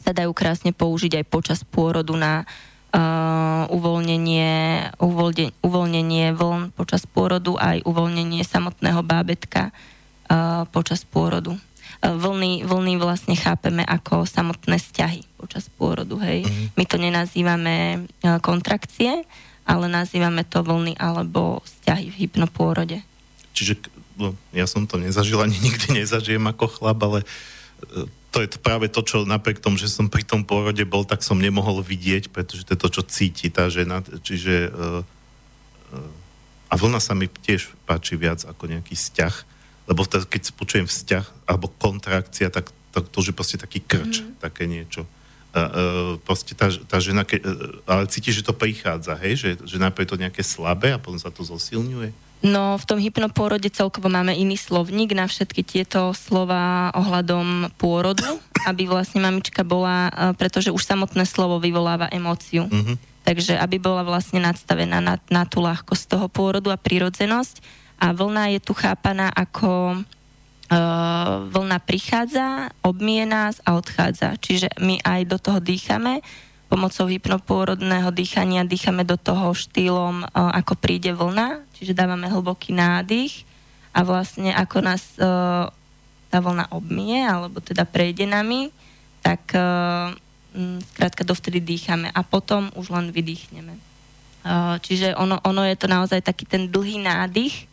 sa 0.00 0.16
dajú 0.16 0.32
krásne 0.32 0.72
použiť 0.72 1.20
aj 1.20 1.24
počas 1.28 1.60
pôrodu 1.60 2.16
na 2.16 2.48
uh, 2.96 3.68
uvoľnenie, 3.68 4.48
uvoľne, 4.96 5.52
uvoľnenie 5.60 6.32
vln 6.32 6.72
počas 6.72 7.04
pôrodu 7.04 7.60
aj 7.60 7.84
uvoľnenie 7.84 8.40
samotného 8.40 9.04
bábetka 9.04 9.68
uh, 9.68 10.64
počas 10.72 11.04
pôrodu 11.04 11.60
vlny, 12.00 12.64
vlny 12.64 12.94
vlastne 12.96 13.36
chápeme 13.36 13.84
ako 13.84 14.24
samotné 14.24 14.80
vzťahy 14.80 15.26
počas 15.36 15.68
pôrodu, 15.68 16.16
hej. 16.24 16.44
Mm-hmm. 16.44 16.66
My 16.76 16.84
to 16.86 16.96
nenazývame 16.96 17.76
e, 17.76 17.98
kontrakcie, 18.40 19.24
ale 19.68 19.84
nazývame 19.88 20.46
to 20.48 20.64
vlny 20.64 20.96
alebo 20.96 21.60
vzťahy 21.64 22.06
v 22.12 22.18
hypnopôrode. 22.26 22.98
Čiže 23.52 23.90
no, 24.16 24.32
ja 24.54 24.64
som 24.64 24.88
to 24.88 24.96
nezažil, 24.96 25.40
ani 25.40 25.56
nikdy 25.66 26.00
nezažijem 26.00 26.42
ako 26.48 26.66
chlap, 26.68 26.98
ale 27.04 27.18
e, 27.22 28.08
to 28.30 28.38
je 28.40 28.48
to 28.56 28.58
práve 28.62 28.86
to, 28.86 29.02
čo 29.02 29.26
napriek 29.26 29.58
tomu, 29.58 29.74
že 29.74 29.90
som 29.90 30.06
pri 30.06 30.22
tom 30.22 30.46
pôrode 30.46 30.82
bol, 30.86 31.02
tak 31.02 31.26
som 31.26 31.36
nemohol 31.36 31.82
vidieť, 31.82 32.30
pretože 32.30 32.62
to 32.62 32.78
je 32.78 32.82
to, 32.86 32.88
čo 33.00 33.02
cíti 33.02 33.50
tá 33.50 33.66
žena. 33.66 34.06
Čiže 34.06 34.70
uh, 34.70 35.02
uh, 35.98 36.70
a 36.70 36.74
vlna 36.78 37.02
sa 37.02 37.18
mi 37.18 37.26
tiež 37.26 37.74
páči 37.82 38.14
viac 38.14 38.46
ako 38.46 38.70
nejaký 38.70 38.94
vzťah 38.94 39.34
lebo 39.90 40.06
keď 40.06 40.54
počujem 40.54 40.86
vzťah 40.86 41.50
alebo 41.50 41.66
kontrakcia, 41.66 42.46
tak 42.54 42.70
to, 42.94 43.02
to 43.02 43.16
už 43.18 43.34
je 43.34 43.36
proste 43.36 43.58
taký 43.58 43.82
krč, 43.82 44.22
mm. 44.22 44.38
také 44.38 44.70
niečo. 44.70 45.02
A, 45.50 45.66
uh, 45.66 46.14
proste 46.22 46.54
tá, 46.54 46.70
tá 46.70 47.02
žena, 47.02 47.26
ke, 47.26 47.42
uh, 47.42 47.82
ale 47.90 48.06
cíti, 48.06 48.30
že 48.30 48.46
to 48.46 48.54
prichádza, 48.54 49.18
hej? 49.18 49.34
Že, 49.34 49.50
že 49.66 49.76
najprv 49.82 50.06
je 50.06 50.10
to 50.14 50.22
nejaké 50.22 50.42
slabé 50.46 50.94
a 50.94 51.02
potom 51.02 51.18
sa 51.18 51.34
to 51.34 51.42
zosilňuje? 51.42 52.14
No, 52.40 52.78
v 52.78 52.84
tom 52.86 53.02
hypnopôrode 53.02 53.66
celkovo 53.74 54.06
máme 54.06 54.32
iný 54.32 54.54
slovník 54.54 55.12
na 55.12 55.26
všetky 55.26 55.66
tieto 55.66 56.14
slova 56.14 56.94
ohľadom 56.94 57.74
pôrodu, 57.74 58.38
aby 58.70 58.86
vlastne 58.86 59.26
mamička 59.26 59.66
bola, 59.66 60.06
uh, 60.06 60.30
pretože 60.38 60.70
už 60.70 60.86
samotné 60.86 61.26
slovo 61.26 61.58
vyvoláva 61.58 62.06
emóciu. 62.14 62.70
Mm-hmm. 62.70 63.10
Takže 63.26 63.58
aby 63.58 63.82
bola 63.82 64.06
vlastne 64.06 64.38
nadstavená 64.38 65.02
na, 65.02 65.18
na 65.28 65.42
tú 65.50 65.58
ľahkosť 65.60 66.14
toho 66.14 66.26
pôrodu 66.30 66.70
a 66.70 66.78
prírodzenosť 66.78 67.80
a 68.00 68.16
vlna 68.16 68.56
je 68.56 68.60
tu 68.64 68.72
chápaná 68.72 69.28
ako 69.28 70.00
uh, 70.00 71.46
vlna 71.52 71.78
prichádza, 71.84 72.72
obmie 72.80 73.28
nás 73.28 73.60
a 73.68 73.76
odchádza. 73.76 74.40
Čiže 74.40 74.72
my 74.80 75.04
aj 75.04 75.20
do 75.28 75.36
toho 75.36 75.60
dýchame, 75.60 76.24
pomocou 76.72 77.06
hypnopôrodného 77.06 78.08
dýchania 78.08 78.64
dýchame 78.64 79.04
do 79.04 79.20
toho 79.20 79.52
štýlom, 79.52 80.24
uh, 80.24 80.50
ako 80.56 80.80
príde 80.80 81.12
vlna, 81.12 81.60
čiže 81.76 81.92
dávame 81.92 82.32
hlboký 82.32 82.72
nádych 82.72 83.44
a 83.92 84.00
vlastne 84.02 84.56
ako 84.56 84.76
nás 84.80 85.02
uh, 85.20 85.68
tá 86.30 86.38
vlna 86.38 86.72
obmie, 86.74 87.20
alebo 87.20 87.60
teda 87.60 87.82
prejde 87.82 88.22
nami, 88.22 88.70
tak 89.20 89.54
skrátka 90.94 91.22
dovtedy 91.22 91.62
dýchame 91.62 92.10
a 92.10 92.26
potom 92.26 92.74
už 92.74 92.90
len 92.90 93.14
vydýchneme. 93.14 93.78
Čiže 94.82 95.14
ono, 95.14 95.38
ono 95.46 95.62
je 95.62 95.76
to 95.78 95.86
naozaj 95.86 96.22
taký 96.22 96.46
ten 96.46 96.66
dlhý 96.66 96.98
nádych, 96.98 97.69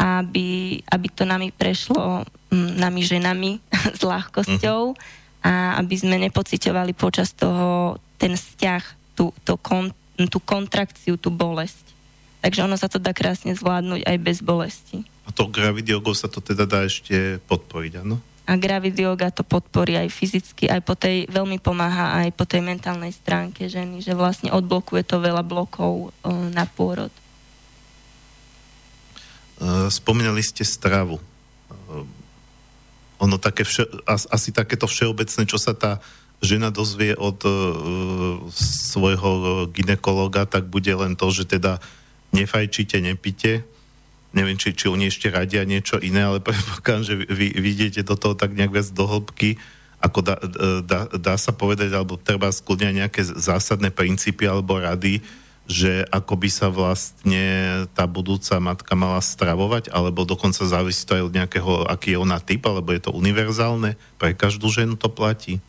aby, 0.00 0.80
aby 0.88 1.06
to 1.12 1.28
nami 1.28 1.52
prešlo 1.52 2.24
nami 2.52 3.00
ženami 3.06 3.62
s 3.98 4.02
ľahkosťou 4.02 4.80
uh-huh. 4.94 5.46
a 5.46 5.78
aby 5.78 5.94
sme 5.94 6.16
nepociťovali 6.28 6.92
počas 6.96 7.32
toho 7.36 8.00
ten 8.20 8.36
vzťah, 8.36 9.16
tú, 9.16 9.32
tú, 9.46 9.54
kon, 9.56 9.94
tú 10.28 10.38
kontrakciu, 10.42 11.16
tú 11.16 11.32
bolesť. 11.32 11.88
Takže 12.40 12.64
ono 12.64 12.76
sa 12.76 12.88
to 12.88 13.00
dá 13.00 13.12
krásne 13.12 13.52
zvládnuť 13.52 14.04
aj 14.04 14.16
bez 14.20 14.38
bolesti. 14.40 15.04
A 15.28 15.32
to 15.32 15.48
gravidiogou 15.48 16.16
sa 16.16 16.28
to 16.28 16.40
teda 16.40 16.64
dá 16.64 16.84
ešte 16.84 17.40
podporiť, 17.48 18.00
áno? 18.00 18.20
A 18.50 18.58
gravidioga 18.58 19.30
to 19.30 19.46
podporí 19.46 19.94
aj 19.94 20.10
fyzicky, 20.10 20.66
aj 20.66 20.82
po 20.82 20.98
tej, 20.98 21.30
veľmi 21.30 21.62
pomáha 21.62 22.18
aj 22.24 22.34
po 22.34 22.42
tej 22.48 22.66
mentálnej 22.66 23.14
stránke 23.14 23.70
ženy, 23.70 24.02
že 24.02 24.16
vlastne 24.16 24.50
odblokuje 24.50 25.06
to 25.06 25.22
veľa 25.22 25.46
blokov 25.46 26.10
uh, 26.10 26.50
na 26.50 26.66
pôrod. 26.66 27.14
Eh, 29.60 29.92
spomínali 29.92 30.40
ste 30.40 30.64
stravu. 30.64 31.20
Eh, 31.20 32.04
ono 33.20 33.36
také 33.36 33.68
vše, 33.68 33.84
asi 34.08 34.48
takéto 34.48 34.88
všeobecné, 34.88 35.44
čo 35.44 35.60
sa 35.60 35.76
tá 35.76 36.00
žena 36.40 36.72
dozvie 36.72 37.12
od 37.12 37.36
uh, 37.44 37.52
svojho 38.56 39.68
ginekologa, 39.76 40.48
tak 40.48 40.72
bude 40.72 40.88
len 40.88 41.12
to, 41.12 41.28
že 41.28 41.44
teda 41.44 41.84
nefajčíte, 42.32 42.96
nepite. 42.96 43.60
Neviem, 44.32 44.56
či, 44.56 44.72
či 44.72 44.88
oni 44.88 45.12
ešte 45.12 45.28
radia 45.28 45.68
niečo 45.68 46.00
iné, 46.00 46.24
ale 46.24 46.40
predpokladám, 46.48 47.04
že 47.04 47.14
vy, 47.28 47.52
vy 47.52 47.68
idete 47.76 48.00
do 48.00 48.16
toho 48.16 48.32
tak 48.32 48.56
nejak 48.56 48.72
viac 48.72 48.88
do 48.88 49.04
hĺbky. 49.04 49.60
Ako 50.00 50.24
dá, 50.24 50.40
dá, 50.80 51.12
dá 51.12 51.36
sa 51.36 51.52
povedať, 51.52 51.92
alebo 51.92 52.16
treba 52.16 52.48
skúdňať 52.48 53.04
nejaké 53.04 53.20
zásadné 53.20 53.92
princípy 53.92 54.48
alebo 54.48 54.80
rady, 54.80 55.20
že 55.70 56.02
ako 56.10 56.34
by 56.34 56.48
sa 56.50 56.66
vlastne 56.66 57.44
tá 57.94 58.10
budúca 58.10 58.58
matka 58.58 58.98
mala 58.98 59.22
stravovať, 59.22 59.94
alebo 59.94 60.26
dokonca 60.26 60.66
závisí 60.66 61.06
to 61.06 61.14
aj 61.14 61.30
od 61.30 61.36
nejakého, 61.38 61.72
aký 61.86 62.18
je 62.18 62.18
ona 62.18 62.42
typ, 62.42 62.66
alebo 62.66 62.90
je 62.90 63.06
to 63.06 63.14
univerzálne, 63.14 63.94
pre 64.18 64.34
každú 64.34 64.66
ženu 64.66 64.98
to 64.98 65.06
platí? 65.06 65.62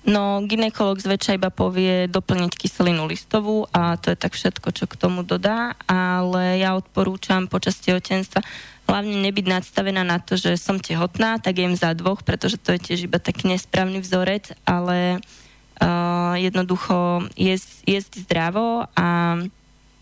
No, 0.00 0.40
ginekolog 0.48 0.96
zväčša 0.96 1.36
iba 1.36 1.52
povie 1.52 2.08
doplniť 2.08 2.56
kyselinu 2.56 3.04
listovú 3.04 3.68
a 3.68 4.00
to 4.00 4.10
je 4.10 4.16
tak 4.16 4.32
všetko, 4.32 4.72
čo 4.72 4.88
k 4.88 4.96
tomu 4.96 5.20
dodá, 5.20 5.76
ale 5.84 6.56
ja 6.56 6.72
odporúčam 6.72 7.46
počas 7.46 7.76
tehotenstva 7.78 8.40
hlavne 8.90 9.22
nebyť 9.22 9.46
nadstavená 9.46 10.02
na 10.02 10.18
to, 10.18 10.34
že 10.34 10.58
som 10.58 10.82
tehotná, 10.82 11.38
tak 11.38 11.62
jem 11.62 11.78
za 11.78 11.94
dvoch, 11.94 12.26
pretože 12.26 12.58
to 12.58 12.74
je 12.74 12.82
tiež 12.82 13.06
iba 13.06 13.22
taký 13.22 13.46
nesprávny 13.46 14.02
vzorec, 14.02 14.50
ale 14.66 15.22
uh, 15.80 16.36
jednoducho 16.36 17.26
jesť, 17.34 17.84
jesť 17.88 18.12
zdravo 18.24 18.86
a 18.94 19.40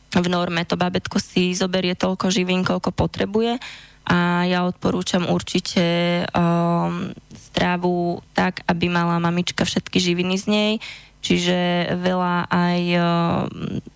v 0.08 0.26
norme 0.26 0.64
to 0.64 0.74
babetko 0.74 1.20
si 1.20 1.52
zoberie 1.52 1.92
toľko 1.92 2.32
živín, 2.32 2.64
koľko 2.64 2.92
potrebuje. 2.92 3.60
A 4.08 4.48
ja 4.48 4.64
odporúčam 4.64 5.28
určite 5.28 5.84
um, 6.32 7.12
strávu 7.28 8.24
tak, 8.32 8.64
aby 8.64 8.88
mala 8.88 9.20
mamička 9.20 9.68
všetky 9.68 10.00
živiny 10.00 10.40
z 10.40 10.44
nej, 10.48 10.72
čiže 11.20 11.92
veľa 12.00 12.48
aj 12.48 12.80
um, 12.96 13.04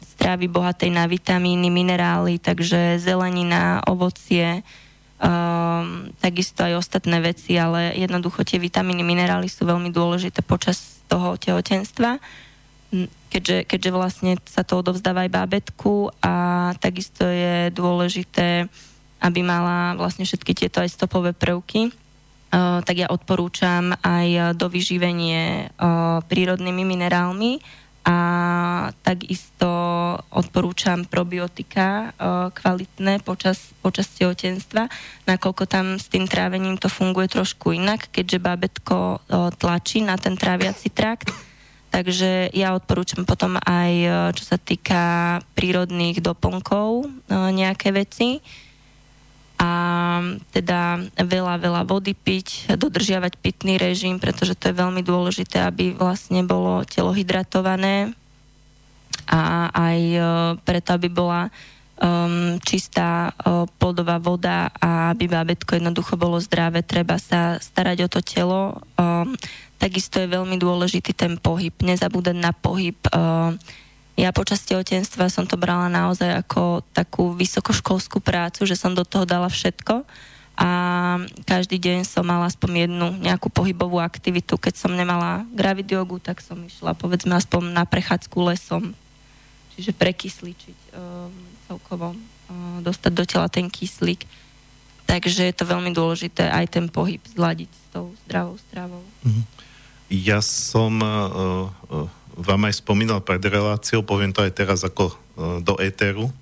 strávy 0.05 0.53
bohatej 0.53 0.93
na 0.93 1.09
vitamíny, 1.09 1.73
minerály, 1.73 2.37
takže 2.37 3.01
zelenina, 3.01 3.81
ovocie, 3.89 4.61
um, 5.17 6.13
takisto 6.21 6.61
aj 6.61 6.85
ostatné 6.85 7.17
veci, 7.25 7.57
ale 7.57 7.97
jednoducho 7.97 8.45
tie 8.45 8.61
vitamíny, 8.61 9.01
minerály 9.01 9.49
sú 9.49 9.65
veľmi 9.65 9.89
dôležité 9.89 10.45
počas 10.45 10.92
toho 11.13 11.37
tehotenstva, 11.37 12.17
keďže, 13.29 13.69
keďže 13.69 13.91
vlastne 13.93 14.33
sa 14.49 14.65
to 14.65 14.81
odovzdáva 14.81 15.29
aj 15.29 15.37
bábetku 15.37 16.09
a 16.25 16.35
takisto 16.81 17.29
je 17.29 17.69
dôležité, 17.69 18.65
aby 19.21 19.41
mala 19.45 19.93
vlastne 20.01 20.25
všetky 20.25 20.57
tieto 20.57 20.81
aj 20.81 20.97
stopové 20.97 21.37
prvky, 21.37 21.93
uh, 21.93 22.81
tak 22.81 22.97
ja 23.05 23.13
odporúčam 23.13 23.93
aj 24.01 24.57
dovyživenie 24.57 25.69
uh, 25.69 26.25
prírodnými 26.25 26.81
minerálmi 26.81 27.82
a 28.03 28.19
takisto 29.07 29.71
odporúčam 30.35 31.07
probiotika 31.07 32.11
uh, 32.19 32.51
kvalitné 32.51 33.23
počas, 33.23 33.71
počas 33.79 34.11
tehotenstva, 34.19 34.91
nakoľko 35.31 35.65
tam 35.71 36.03
s 36.03 36.11
tým 36.11 36.27
trávením 36.27 36.75
to 36.75 36.91
funguje 36.91 37.31
trošku 37.31 37.79
inak, 37.79 38.11
keďže 38.11 38.43
bábetko 38.43 38.97
uh, 38.99 39.55
tlačí 39.55 40.03
na 40.03 40.19
ten 40.19 40.35
tráviaci 40.35 40.91
trakt. 40.91 41.31
Takže 41.93 42.51
ja 42.57 42.73
odporúčam 42.75 43.23
potom 43.23 43.55
aj, 43.63 43.93
uh, 44.03 44.15
čo 44.35 44.45
sa 44.51 44.59
týka 44.59 45.03
prírodných 45.55 46.19
doplnkov, 46.19 47.07
nejaké 47.31 47.95
veci 47.95 48.43
a 49.63 49.71
teda 50.51 51.07
veľa, 51.15 51.63
veľa 51.63 51.83
vody 51.87 52.19
piť, 52.19 52.75
dodržiavať 52.75 53.39
pitný 53.39 53.79
režim, 53.79 54.19
pretože 54.19 54.59
to 54.59 54.75
je 54.75 54.81
veľmi 54.83 55.07
dôležité, 55.07 55.63
aby 55.63 55.95
vlastne 55.95 56.43
bolo 56.43 56.83
telo 56.83 57.15
hydratované 57.15 58.11
a 59.31 59.71
aj 59.71 59.99
e, 60.03 60.21
preto, 60.67 60.99
aby 60.99 61.07
bola 61.07 61.47
um, 62.03 62.59
čistá 62.67 63.31
uh, 63.31 63.65
plodová 63.79 64.19
voda 64.19 64.75
a 64.83 65.15
aby 65.15 65.31
bábetko 65.31 65.79
jednoducho 65.79 66.19
bolo 66.19 66.43
zdravé, 66.43 66.83
treba 66.83 67.17
sa 67.23 67.63
starať 67.63 67.99
o 68.07 68.09
to 68.11 68.21
telo. 68.21 68.83
Um, 68.99 69.39
takisto 69.79 70.19
je 70.19 70.35
veľmi 70.35 70.59
dôležitý 70.59 71.15
ten 71.15 71.39
pohyb, 71.39 71.75
nezabúdať 71.79 72.37
na 72.37 72.51
pohyb. 72.51 72.99
Uh, 73.15 73.55
ja 74.13 74.29
počas 74.31 74.61
tehotenstva 74.69 75.33
som 75.33 75.49
to 75.49 75.57
brala 75.57 75.89
naozaj 75.89 76.45
ako 76.45 76.85
takú 76.93 77.33
vysokoškolskú 77.33 78.21
prácu, 78.21 78.69
že 78.69 78.77
som 78.77 78.93
do 78.93 79.09
toho 79.09 79.25
dala 79.25 79.49
všetko 79.49 80.05
a 80.53 80.69
každý 81.49 81.81
deň 81.81 82.05
som 82.05 82.29
mala 82.29 82.45
aspoň 82.45 82.87
jednu 82.87 83.09
nejakú 83.25 83.49
pohybovú 83.49 83.97
aktivitu. 84.05 84.61
Keď 84.61 84.75
som 84.77 84.93
nemala 84.93 85.49
gravidiogu, 85.57 86.21
tak 86.21 86.45
som 86.45 86.61
išla 86.61 86.93
povedzme 86.93 87.33
aspoň 87.33 87.73
na 87.73 87.89
prechádzku 87.89 88.37
lesom, 88.53 88.93
čiže 89.73 89.97
prekysličiť 89.97 90.79
um, 90.93 91.33
celkovo, 91.73 92.13
um, 92.13 92.85
dostať 92.85 93.13
do 93.17 93.25
tela 93.25 93.49
ten 93.49 93.73
kyslík. 93.73 94.29
Takže 95.09 95.49
je 95.49 95.55
to 95.57 95.65
veľmi 95.65 95.97
dôležité 95.97 96.53
aj 96.53 96.77
ten 96.77 96.87
pohyb 96.93 97.21
zladiť 97.25 97.71
s 97.73 97.85
tou 97.89 98.13
zdravou 98.29 98.61
stravou. 98.69 99.03
Mhm. 99.25 99.43
Ja 100.13 100.45
som 100.45 101.01
uh, 101.01 101.73
uh, 101.89 102.05
vám 102.37 102.69
aj 102.69 102.81
spomínal 102.81 103.21
pred 103.21 103.43
reláciou, 103.43 104.05
poviem 104.05 104.33
to 104.33 104.45
aj 104.45 104.53
teraz 104.53 104.81
ako 104.83 105.13
uh, 105.13 105.59
do 105.61 105.77
éteru 105.79 106.33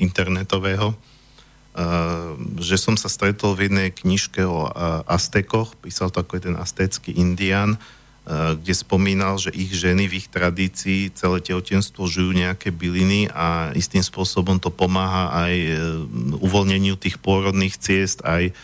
internetového, 0.00 0.96
že 2.58 2.76
som 2.80 2.98
sa 2.98 3.06
stretol 3.06 3.54
v 3.54 3.70
jednej 3.70 3.88
knižke 3.94 4.42
o 4.42 4.66
Aztekoch, 5.06 5.78
písal 5.78 6.10
to 6.10 6.18
ako 6.18 6.42
ten 6.42 6.56
aztécky 6.58 7.14
indián, 7.14 7.78
kde 8.30 8.74
spomínal, 8.76 9.40
že 9.40 9.50
ich 9.50 9.74
ženy 9.74 10.06
v 10.06 10.22
ich 10.22 10.28
tradícii 10.30 11.10
celé 11.10 11.42
tehotenstvo 11.42 12.06
žijú 12.06 12.30
nejaké 12.30 12.70
byliny 12.70 13.26
a 13.32 13.74
istým 13.74 14.04
spôsobom 14.04 14.60
to 14.60 14.70
pomáha 14.70 15.34
aj 15.48 15.54
e, 15.56 15.72
uvoľneniu 16.38 16.94
tých 16.94 17.18
pôrodných 17.18 17.74
ciest, 17.80 18.22
aj, 18.22 18.54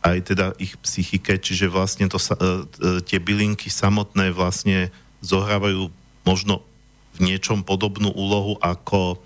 aj 0.00 0.16
teda 0.32 0.46
ich 0.56 0.78
psychike, 0.80 1.36
čiže 1.36 1.68
vlastne 1.68 2.08
to, 2.08 2.16
e, 2.16 3.04
tie 3.04 3.18
bylinky 3.20 3.68
samotné 3.68 4.32
vlastne 4.32 4.88
zohrávajú 5.20 5.92
možno 6.22 6.62
v 7.18 7.28
niečom 7.28 7.66
podobnú 7.66 8.10
úlohu 8.14 8.56
ako 8.62 9.20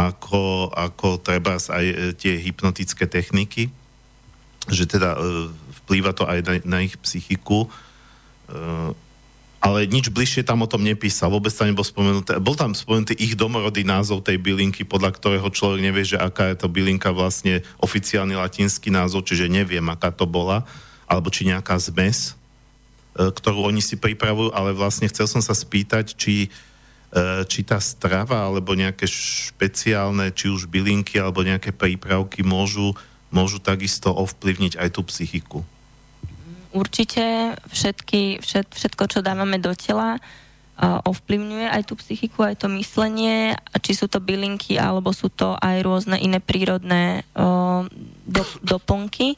ako, 0.00 0.72
ako 0.72 1.20
treba 1.20 1.60
aj 1.60 1.84
e, 1.84 1.96
tie 2.16 2.40
hypnotické 2.40 3.04
techniky, 3.04 3.68
že 4.70 4.88
teda 4.88 5.16
e, 5.16 5.18
vplýva 5.84 6.16
to 6.16 6.24
aj 6.24 6.38
na, 6.46 6.54
na 6.64 6.78
ich 6.80 6.96
psychiku. 7.04 7.66
E, 7.66 8.56
ale 9.60 9.84
nič 9.84 10.08
bližšie 10.08 10.40
tam 10.40 10.64
o 10.64 10.70
tom 10.70 10.80
nepísal, 10.80 11.28
vôbec 11.28 11.52
tam 11.52 11.68
nebol 11.68 11.84
spomenuté. 11.84 12.40
Bol 12.40 12.56
tam 12.56 12.72
spomenutý 12.72 13.12
ich 13.20 13.36
domorodý 13.36 13.84
názov 13.84 14.24
tej 14.24 14.40
bylinky, 14.40 14.88
podľa 14.88 15.12
ktorého 15.20 15.48
človek 15.52 15.84
nevie, 15.84 16.04
že 16.08 16.16
aká 16.16 16.48
je 16.48 16.64
to 16.64 16.72
bylinka 16.72 17.12
vlastne 17.12 17.60
oficiálny 17.84 18.40
latinský 18.40 18.88
názov, 18.88 19.28
čiže 19.28 19.52
neviem, 19.52 19.84
aká 19.92 20.08
to 20.08 20.24
bola, 20.24 20.64
alebo 21.04 21.28
či 21.28 21.44
nejaká 21.44 21.76
zmes, 21.76 22.39
ktorú 23.14 23.66
oni 23.66 23.82
si 23.82 23.98
pripravujú, 23.98 24.54
ale 24.54 24.76
vlastne 24.76 25.10
chcel 25.10 25.26
som 25.26 25.42
sa 25.42 25.52
spýtať, 25.52 26.14
či 26.14 26.50
E, 27.10 27.42
či 27.50 27.66
tá 27.66 27.82
strava 27.82 28.46
alebo 28.46 28.78
nejaké 28.78 29.02
špeciálne, 29.10 30.30
či 30.30 30.46
už 30.46 30.70
bylinky 30.70 31.18
alebo 31.18 31.42
nejaké 31.42 31.74
prípravky 31.74 32.46
môžu, 32.46 32.94
môžu 33.34 33.58
takisto 33.58 34.14
ovplyvniť 34.14 34.78
aj 34.78 34.88
tú 34.94 35.02
psychiku? 35.10 35.58
Určite 36.70 37.58
všetky, 37.66 38.46
všet, 38.46 38.70
všetko, 38.70 39.10
čo 39.10 39.26
dávame 39.26 39.58
do 39.58 39.74
tela, 39.74 40.22
uh, 40.22 41.02
ovplyvňuje 41.02 41.66
aj 41.66 41.82
tú 41.90 41.98
psychiku, 41.98 42.46
aj 42.46 42.62
to 42.62 42.70
myslenie, 42.78 43.58
či 43.82 43.98
sú 43.98 44.06
to 44.06 44.22
bylinky, 44.22 44.78
alebo 44.78 45.10
sú 45.10 45.34
to 45.34 45.58
aj 45.58 45.82
rôzne 45.82 46.14
iné 46.14 46.38
prírodné 46.38 47.26
uh, 47.34 47.90
do, 48.22 48.46
doplnky. 48.62 49.34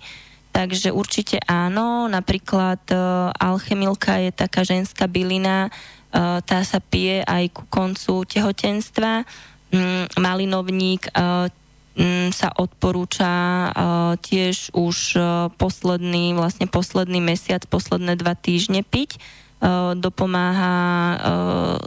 Takže 0.53 0.93
určite 0.93 1.41
áno, 1.49 2.13
napríklad 2.13 2.85
uh, 2.93 3.33
alchemilka 3.33 4.21
je 4.21 4.31
taká 4.37 4.69
ženská 4.69 5.09
bylina, 5.09 5.73
Eh, 6.13 6.39
tá 6.45 6.61
sa 6.61 6.77
pije 6.77 7.25
aj 7.25 7.45
ku 7.57 7.65
koncu 7.73 8.29
tehotenstva. 8.29 9.25
Mm, 9.73 10.13
malinovník 10.21 11.09
eh, 11.09 11.49
mm, 11.97 12.37
sa 12.37 12.53
odporúča 12.53 13.33
eh, 13.33 13.73
tiež 14.21 14.77
už 14.77 15.17
posledný, 15.57 16.37
vlastne 16.37 16.69
posledný 16.69 17.25
mesiac, 17.25 17.65
posledné 17.65 18.21
dva 18.21 18.37
týždne 18.37 18.85
piť. 18.85 19.17
Dopomáha 19.95 20.75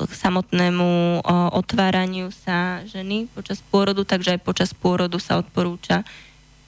k 0.07 0.11
samotnému 0.15 1.19
otváraniu 1.59 2.31
sa 2.31 2.79
ženy 2.87 3.27
počas 3.35 3.59
pôrodu, 3.59 4.07
takže 4.07 4.39
aj 4.39 4.47
počas 4.47 4.71
pôrodu 4.71 5.19
sa 5.19 5.35
odporúča 5.35 6.07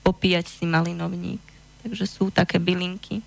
popíjať 0.04 0.52
si 0.52 0.68
malinovník. 0.68 1.40
Takže 1.86 2.06
sú 2.10 2.34
také 2.34 2.58
bylinky. 2.58 3.22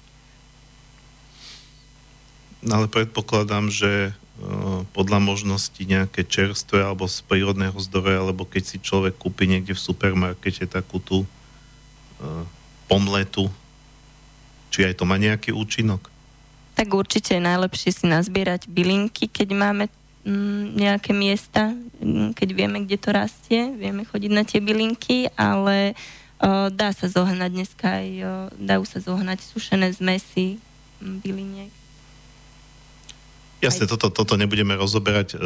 No 2.61 2.83
ale 2.83 2.87
predpokladám, 2.93 3.73
že 3.73 4.13
Eh, 4.41 4.81
podľa 4.97 5.21
možnosti 5.21 5.77
nejaké 5.85 6.25
čerstvé 6.25 6.81
alebo 6.81 7.05
z 7.05 7.21
prírodného 7.29 7.77
zdroja, 7.77 8.25
alebo 8.25 8.49
keď 8.49 8.63
si 8.65 8.77
človek 8.81 9.21
kúpi 9.21 9.45
niekde 9.45 9.77
v 9.77 9.85
supermarkete 9.85 10.65
takú 10.65 10.97
tú 10.97 11.29
uh, 11.29 12.45
pomletu, 12.89 13.53
či 14.73 14.89
aj 14.89 14.97
to 14.97 15.05
má 15.05 15.21
nejaký 15.21 15.53
účinok? 15.53 16.09
Tak 16.73 16.89
určite 16.89 17.37
je 17.37 17.43
najlepšie 17.45 17.93
si 17.93 18.09
nazbierať 18.09 18.65
bylinky, 18.65 19.29
keď 19.29 19.49
máme 19.53 19.85
mm, 20.25 20.73
nejaké 20.73 21.13
miesta, 21.13 21.77
mm, 22.01 22.33
keď 22.33 22.49
vieme, 22.57 22.89
kde 22.89 22.97
to 22.97 23.13
rastie, 23.13 23.77
vieme 23.77 24.09
chodiť 24.09 24.33
na 24.33 24.49
tie 24.49 24.65
bylinky, 24.65 25.29
ale 25.37 25.93
uh, 25.93 26.20
dá 26.73 26.89
sa 26.97 27.07
zohnať 27.07 27.51
dneska 27.53 27.87
aj, 28.01 28.09
dajú 28.57 28.85
sa 28.89 28.99
zohnať 29.05 29.45
sušené 29.45 29.93
zmesy 29.93 30.57
byliniek. 31.01 31.73
Jasne, 33.61 33.85
toto, 33.85 34.09
toto 34.09 34.41
nebudeme 34.41 34.73
rozoberať. 34.73 35.37
E, 35.37 35.39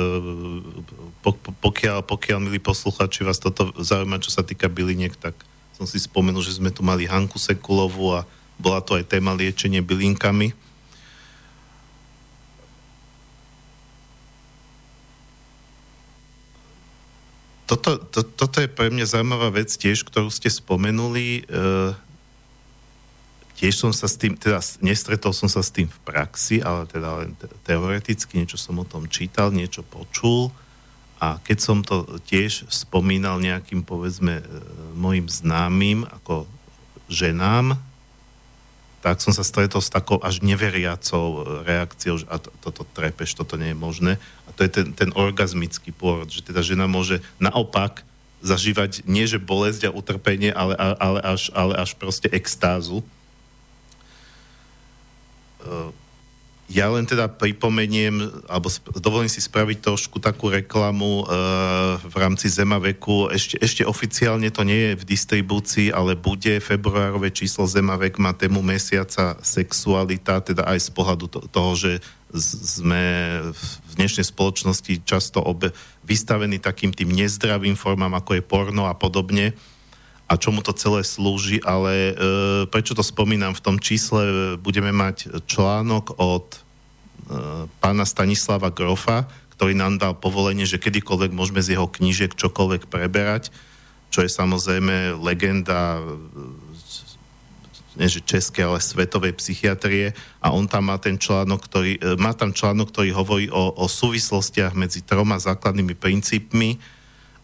pokiaľ, 1.59 2.07
pokiaľ, 2.07 2.39
milí 2.47 2.63
posluchači, 2.63 3.27
vás 3.27 3.43
toto 3.43 3.75
zaujíma, 3.75 4.23
čo 4.23 4.31
sa 4.31 4.47
týka 4.47 4.71
byliniek, 4.71 5.19
tak 5.19 5.35
som 5.75 5.83
si 5.83 5.99
spomenul, 5.99 6.39
že 6.39 6.63
sme 6.63 6.71
tu 6.71 6.87
mali 6.87 7.11
Hanku 7.11 7.43
Sekulovu 7.43 8.15
a 8.15 8.23
bola 8.55 8.79
to 8.79 8.95
aj 8.95 9.11
téma 9.11 9.35
liečenie 9.35 9.83
bylinkami. 9.83 10.55
Toto, 17.65 17.97
to, 17.97 18.21
toto 18.25 18.61
je 18.61 18.69
pre 18.69 18.93
mňa 18.93 19.09
zaujímavá 19.09 19.49
vec 19.49 19.73
tiež, 19.73 20.05
ktorú 20.05 20.29
ste 20.29 20.53
spomenuli. 20.53 21.49
E, 21.49 21.97
tiež 23.57 23.81
som 23.81 23.93
sa 23.97 24.05
s 24.05 24.21
tým, 24.21 24.37
teda 24.37 24.61
nestretol 24.85 25.33
som 25.33 25.49
sa 25.49 25.65
s 25.65 25.73
tým 25.73 25.89
v 25.89 25.99
praxi, 26.05 26.61
ale 26.61 26.85
teda 26.85 27.25
len 27.25 27.33
teoreticky 27.65 28.37
niečo 28.37 28.61
som 28.61 28.77
o 28.77 28.85
tom 28.85 29.09
čítal, 29.09 29.49
niečo 29.49 29.81
počul 29.81 30.53
a 31.25 31.41
keď 31.41 31.59
som 31.59 31.79
to 31.81 32.05
tiež 32.29 32.69
spomínal 32.69 33.41
nejakým, 33.41 33.81
povedzme, 33.81 34.43
e, 34.43 34.45
mojim 34.93 35.25
známym 35.25 36.05
ako 36.05 36.45
ženám, 37.09 37.81
tak 39.05 39.21
som 39.21 39.37
sa 39.37 39.45
stretol 39.45 39.85
s 39.85 39.93
takou 39.93 40.17
až 40.25 40.41
neveriacou 40.41 41.27
e, 41.29 41.41
reakciou, 41.69 42.25
že 42.25 42.27
a 42.33 42.41
to, 42.41 42.49
toto 42.65 42.89
trepeš, 42.97 43.37
toto 43.37 43.61
nie 43.61 43.77
je 43.77 43.79
možné. 43.79 44.13
A 44.49 44.57
to 44.57 44.65
je 44.65 44.73
ten, 44.73 44.97
ten 44.97 45.11
orgazmický 45.13 45.93
pôrod, 45.93 46.33
že 46.33 46.41
teda 46.41 46.65
žena 46.65 46.89
môže 46.89 47.21
naopak 47.37 48.01
zažívať 48.41 49.05
nie 49.05 49.29
že 49.29 49.37
bolesť 49.37 49.89
a 49.89 49.95
utrpenie, 49.97 50.49
ale, 50.57 50.73
ale, 50.77 51.21
až, 51.21 51.53
ale 51.53 51.77
až 51.77 51.93
proste 52.01 52.33
extázu. 52.33 53.05
E, 55.61 55.93
ja 56.75 56.91
len 56.91 57.07
teda 57.07 57.31
pripomeniem, 57.31 58.19
alebo 58.51 58.67
dovolím 58.99 59.31
si 59.31 59.39
spraviť 59.39 59.79
trošku 59.79 60.19
takú 60.19 60.51
reklamu 60.51 61.23
e, 61.23 61.25
v 62.03 62.15
rámci 62.19 62.51
Zemaveku. 62.51 63.31
Ešte, 63.31 63.63
ešte 63.63 63.83
oficiálne 63.87 64.51
to 64.51 64.67
nie 64.67 64.91
je 64.91 64.99
v 64.99 65.05
distribúcii, 65.07 65.95
ale 65.95 66.19
bude. 66.19 66.59
Februárové 66.59 67.31
číslo 67.31 67.71
Zemavek 67.71 68.19
má 68.19 68.35
tému 68.35 68.59
mesiaca 68.59 69.39
sexualita, 69.39 70.43
teda 70.43 70.67
aj 70.67 70.83
z 70.83 70.91
pohľadu 70.91 71.25
to, 71.31 71.39
toho, 71.47 71.79
že 71.79 71.93
sme 72.75 73.05
v 73.55 73.93
dnešnej 73.95 74.27
spoločnosti 74.27 75.07
často 75.07 75.39
obe, 75.39 75.71
vystavení 76.03 76.59
takým 76.59 76.91
tým 76.91 77.15
nezdravým 77.15 77.79
formám, 77.79 78.19
ako 78.19 78.35
je 78.35 78.43
porno 78.43 78.91
a 78.91 78.99
podobne. 78.99 79.55
A 80.27 80.35
čomu 80.35 80.59
to 80.65 80.75
celé 80.75 81.07
slúži, 81.07 81.63
ale 81.63 81.93
e, 81.95 82.13
prečo 82.67 82.99
to 82.99 83.07
spomínam, 83.07 83.55
v 83.55 83.63
tom 83.63 83.77
čísle? 83.79 84.57
Budeme 84.59 84.91
mať 84.91 85.47
článok 85.47 86.19
od 86.19 86.64
pána 87.81 88.05
Stanislava 88.05 88.69
Grofa, 88.69 89.25
ktorý 89.55 89.79
nám 89.79 90.03
dal 90.03 90.15
povolenie, 90.19 90.67
že 90.67 90.83
kedykoľvek 90.83 91.31
môžeme 91.31 91.63
z 91.63 91.79
jeho 91.79 91.87
knížiek 91.87 92.35
čokoľvek 92.35 92.91
preberať, 92.91 93.55
čo 94.11 94.23
je 94.23 94.31
samozrejme 94.31 95.19
legenda 95.23 95.99
e, 95.99 96.03
nie 97.95 98.11
že 98.11 98.27
české, 98.27 98.67
ale 98.67 98.83
svetovej 98.83 99.39
psychiatrie 99.39 100.11
a 100.43 100.51
on 100.51 100.67
tam 100.67 100.91
má 100.91 100.99
ten 100.99 101.15
článok, 101.15 101.61
ktorý, 101.71 101.93
e, 101.99 102.01
má 102.19 102.35
tam 102.35 102.51
článok, 102.51 102.91
ktorý 102.91 103.11
hovorí 103.15 103.47
o, 103.51 103.75
o 103.79 103.87
súvislostiach 103.87 104.75
medzi 104.75 105.03
troma 105.07 105.39
základnými 105.39 105.95
princípmi, 105.95 106.79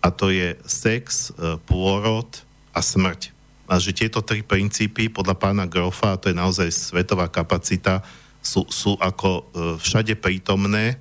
a 0.01 0.09
to 0.09 0.33
je 0.35 0.59
sex, 0.67 1.31
e, 1.31 1.59
pôrod 1.63 2.27
a 2.75 2.81
smrť. 2.83 3.31
A 3.71 3.79
že 3.79 3.95
tieto 3.95 4.19
tri 4.19 4.43
princípy 4.43 5.07
podľa 5.11 5.39
pána 5.39 5.65
Grofa, 5.71 6.15
a 6.15 6.19
to 6.19 6.31
je 6.31 6.37
naozaj 6.39 6.75
svetová 6.75 7.31
kapacita, 7.31 8.03
sú, 8.41 8.65
sú 8.73 8.97
ako 8.97 9.31
e, 9.31 9.43
všade 9.79 10.17
prítomné, 10.17 10.97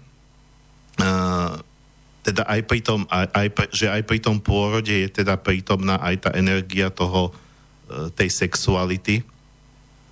teda 2.19 2.43
aj 2.43 2.61
pri 2.67 2.83
tom, 2.83 3.07
aj, 3.07 3.31
aj, 3.31 3.47
že 3.71 3.87
aj 3.87 4.03
pri 4.03 4.19
tom 4.19 4.43
pôrode 4.43 4.91
je 4.91 5.07
teda 5.07 5.39
prítomná 5.39 5.95
aj 6.03 6.27
tá 6.27 6.29
energia 6.35 6.91
toho, 6.91 7.31
tej 8.19 8.29
sexuality, 8.29 9.23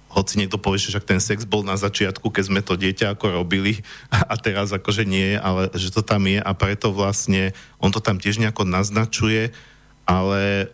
hoci 0.07 0.41
niekto 0.41 0.57
povie, 0.57 0.81
že 0.81 0.95
však 0.95 1.05
ten 1.05 1.21
sex 1.21 1.45
bol 1.45 1.61
na 1.61 1.77
začiatku, 1.77 2.33
keď 2.33 2.43
sme 2.49 2.61
to 2.65 2.73
dieťa 2.73 3.13
ako 3.13 3.43
robili 3.43 3.85
a 4.31 4.33
teraz 4.39 4.73
akože 4.73 5.05
nie, 5.05 5.37
ale 5.37 5.69
že 5.77 5.93
to 5.93 6.01
tam 6.01 6.25
je 6.25 6.41
a 6.41 6.51
preto 6.57 6.89
vlastne 6.89 7.53
on 7.77 7.93
to 7.93 8.01
tam 8.01 8.17
tiež 8.17 8.41
nejako 8.41 8.65
naznačuje, 8.65 9.53
ale 10.09 10.73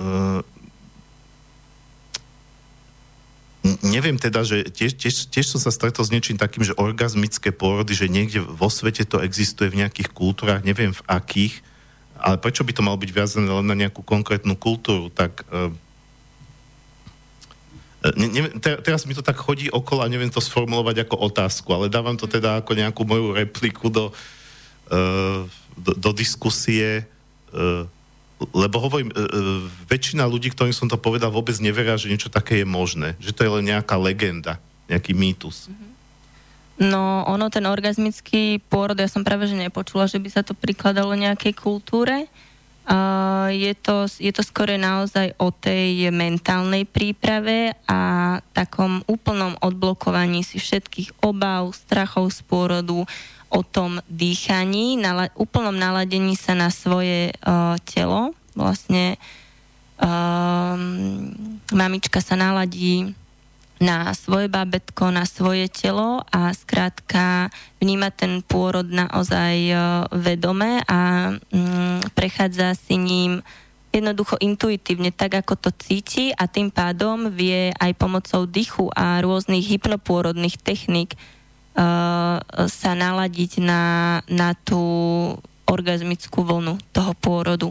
uh, 0.00 0.40
neviem 3.82 4.20
teda, 4.20 4.44
že 4.44 4.68
tiež, 4.68 4.94
tiež, 5.00 5.14
tiež 5.32 5.46
som 5.56 5.60
sa 5.60 5.72
stretol 5.72 6.04
s 6.04 6.12
niečím 6.12 6.36
takým, 6.36 6.62
že 6.62 6.76
orgazmické 6.76 7.50
pôrody, 7.50 7.96
že 7.96 8.12
niekde 8.12 8.44
vo 8.44 8.68
svete 8.68 9.08
to 9.08 9.18
existuje 9.24 9.72
v 9.72 9.82
nejakých 9.84 10.12
kultúrach, 10.12 10.62
neviem 10.62 10.92
v 10.92 11.02
akých, 11.08 11.64
ale 12.16 12.36
prečo 12.40 12.64
by 12.64 12.72
to 12.72 12.84
malo 12.84 13.00
byť 13.00 13.10
viazané 13.12 13.48
len 13.48 13.66
na 13.66 13.76
nejakú 13.76 14.04
konkrétnu 14.04 14.56
kultúru, 14.56 15.08
tak 15.12 15.44
uh, 15.52 15.72
ne, 18.14 18.28
ne, 18.28 18.50
teraz 18.60 19.08
mi 19.08 19.16
to 19.16 19.24
tak 19.24 19.36
chodí 19.40 19.72
okolo 19.72 20.04
a 20.04 20.12
neviem 20.12 20.30
to 20.30 20.40
sformulovať 20.40 21.08
ako 21.08 21.16
otázku, 21.32 21.68
ale 21.72 21.92
dávam 21.92 22.14
to 22.14 22.28
teda 22.28 22.60
ako 22.60 22.72
nejakú 22.76 23.02
moju 23.08 23.36
repliku 23.36 23.88
do, 23.88 24.12
uh, 24.92 25.42
do, 25.76 25.92
do 25.96 26.10
diskusie, 26.12 27.08
uh, 27.52 27.88
lebo 28.36 28.76
hovorím, 28.80 29.08
uh, 29.12 29.64
väčšina 29.88 30.28
ľudí, 30.28 30.52
ktorým 30.52 30.76
som 30.76 30.88
to 30.88 31.00
povedal, 31.00 31.32
vôbec 31.32 31.56
neveria, 31.56 31.96
že 31.96 32.12
niečo 32.12 32.28
také 32.28 32.60
je 32.60 32.66
možné, 32.68 33.16
že 33.16 33.32
to 33.32 33.44
je 33.44 33.50
len 33.50 33.64
nejaká 33.64 33.96
legenda, 33.96 34.60
nejaký 34.92 35.16
mýtus. 35.16 35.72
No, 36.76 37.24
ono, 37.24 37.48
ten 37.48 37.64
orgazmický 37.64 38.60
pôrod, 38.68 39.00
ja 39.00 39.08
som 39.08 39.24
práve 39.24 39.48
že 39.48 39.56
nepočula, 39.56 40.04
že 40.04 40.20
by 40.20 40.28
sa 40.28 40.44
to 40.44 40.52
prikladalo 40.52 41.16
nejakej 41.16 41.56
kultúre. 41.56 42.28
Uh, 42.86 43.50
je, 43.50 43.74
to, 43.74 44.06
je 44.06 44.30
to 44.30 44.46
skore 44.46 44.78
naozaj 44.78 45.34
o 45.42 45.50
tej 45.50 46.06
mentálnej 46.14 46.86
príprave 46.86 47.74
a 47.88 48.38
takom 48.54 49.02
úplnom 49.10 49.58
odblokovaní 49.58 50.46
si 50.46 50.62
všetkých 50.62 51.18
obav, 51.24 51.66
strachov 51.74 52.30
z 52.30 52.46
pôrodu, 52.46 53.02
o 53.50 53.62
tom 53.62 54.02
dýchaní, 54.10 54.98
nala, 54.98 55.30
úplnom 55.38 55.74
naladení 55.74 56.34
sa 56.34 56.52
na 56.52 56.68
svoje 56.68 57.30
uh, 57.46 57.78
telo. 57.86 58.34
Vlastne 58.56 59.20
uh, 60.02 60.74
mamička 61.70 62.18
sa 62.18 62.34
naladí 62.34 63.14
na 63.76 64.16
svoje 64.16 64.48
bábetko, 64.48 65.12
na 65.12 65.28
svoje 65.28 65.68
telo 65.68 66.24
a 66.32 66.48
skrátka 66.56 67.52
vníma 67.76 68.08
ten 68.08 68.40
pôrod 68.40 68.88
naozaj 68.88 69.54
e, 69.68 69.76
vedome 70.16 70.80
a 70.88 71.28
mm, 71.36 72.16
prechádza 72.16 72.72
si 72.72 72.96
ním 72.96 73.44
jednoducho 73.92 74.40
intuitívne, 74.40 75.12
tak 75.12 75.44
ako 75.44 75.60
to 75.60 75.70
cíti 75.76 76.32
a 76.32 76.48
tým 76.48 76.72
pádom 76.72 77.28
vie 77.28 77.68
aj 77.76 77.92
pomocou 78.00 78.48
dychu 78.48 78.88
a 78.96 79.20
rôznych 79.20 79.68
hypnopôrodných 79.68 80.56
techník 80.56 81.12
uh, 81.12 81.35
sa 82.66 82.90
naladiť 82.96 83.60
na, 83.60 83.82
na 84.32 84.56
tú 84.56 84.80
orgazmickú 85.68 86.40
vlnu 86.40 86.80
toho 86.94 87.12
pôrodu. 87.20 87.68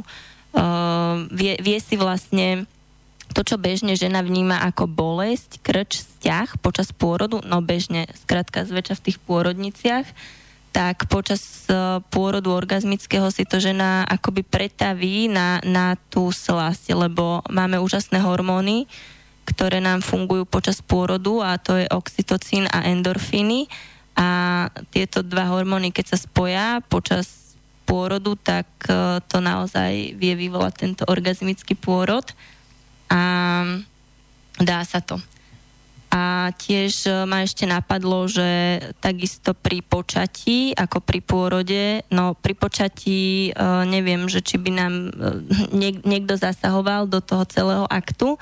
Uh, 0.56 1.28
vie, 1.34 1.58
vie 1.60 1.82
si 1.82 1.97
vlastne 1.99 2.70
to, 3.36 3.41
čo 3.43 3.60
bežne 3.60 3.97
žena 3.97 4.22
vníma 4.22 4.62
ako 4.64 4.86
bolesť, 4.88 5.60
krč, 5.60 6.06
vzťah 6.06 6.62
počas 6.62 6.93
pôrodu, 6.93 7.41
no 7.43 7.60
bežne, 7.60 8.06
skrátka 8.24 8.64
zväčša 8.64 8.95
v 9.01 9.06
tých 9.10 9.18
pôrodniciach, 9.26 10.08
tak 10.70 11.08
počas 11.12 11.66
e, 11.72 11.99
pôrodu 12.12 12.51
orgazmického 12.51 13.32
si 13.32 13.47
to 13.47 13.64
žena 13.64 14.03
akoby 14.06 14.43
pretaví 14.43 15.32
na, 15.32 15.64
na 15.64 15.95
tú 16.12 16.30
slasť, 16.30 16.95
lebo 16.95 17.41
máme 17.47 17.80
úžasné 17.80 18.22
hormóny, 18.22 18.86
ktoré 19.47 19.80
nám 19.80 20.03
fungujú 20.03 20.43
počas 20.47 20.84
pôrodu 20.84 21.41
a 21.41 21.58
to 21.60 21.80
je 21.80 21.88
oxytocín 21.91 22.68
a 22.72 22.88
endorfíny 22.88 23.72
a 24.16 24.28
tieto 24.95 25.20
dva 25.20 25.51
hormóny, 25.51 25.91
keď 25.91 26.16
sa 26.16 26.18
spoja 26.18 26.80
počas 26.88 27.45
pôrodu, 27.86 28.34
tak 28.39 28.68
e, 28.89 29.22
to 29.30 29.38
naozaj 29.43 30.18
vie 30.18 30.34
vyvolať 30.34 30.74
tento 30.74 31.03
orgazmický 31.05 31.78
pôrod 31.78 32.26
a 33.11 33.22
dá 34.57 34.80
sa 34.82 34.99
to. 35.03 35.22
A 36.09 36.55
tiež 36.55 37.05
e, 37.05 37.28
ma 37.30 37.43
ešte 37.43 37.68
napadlo, 37.68 38.26
že 38.26 38.80
takisto 39.03 39.53
pri 39.53 39.84
počatí, 39.86 40.74
ako 40.74 41.03
pri 41.03 41.20
pôrode, 41.22 41.84
no 42.09 42.34
pri 42.34 42.55
počatí 42.57 43.51
uh, 43.51 43.84
neviem, 43.84 44.26
že 44.32 44.39
či 44.39 44.55
by 44.55 44.72
nám 44.74 44.93
niek- 45.76 46.07
niekto 46.07 46.39
zasahoval 46.39 47.05
do 47.05 47.20
toho 47.20 47.43
celého 47.45 47.86
aktu, 47.91 48.39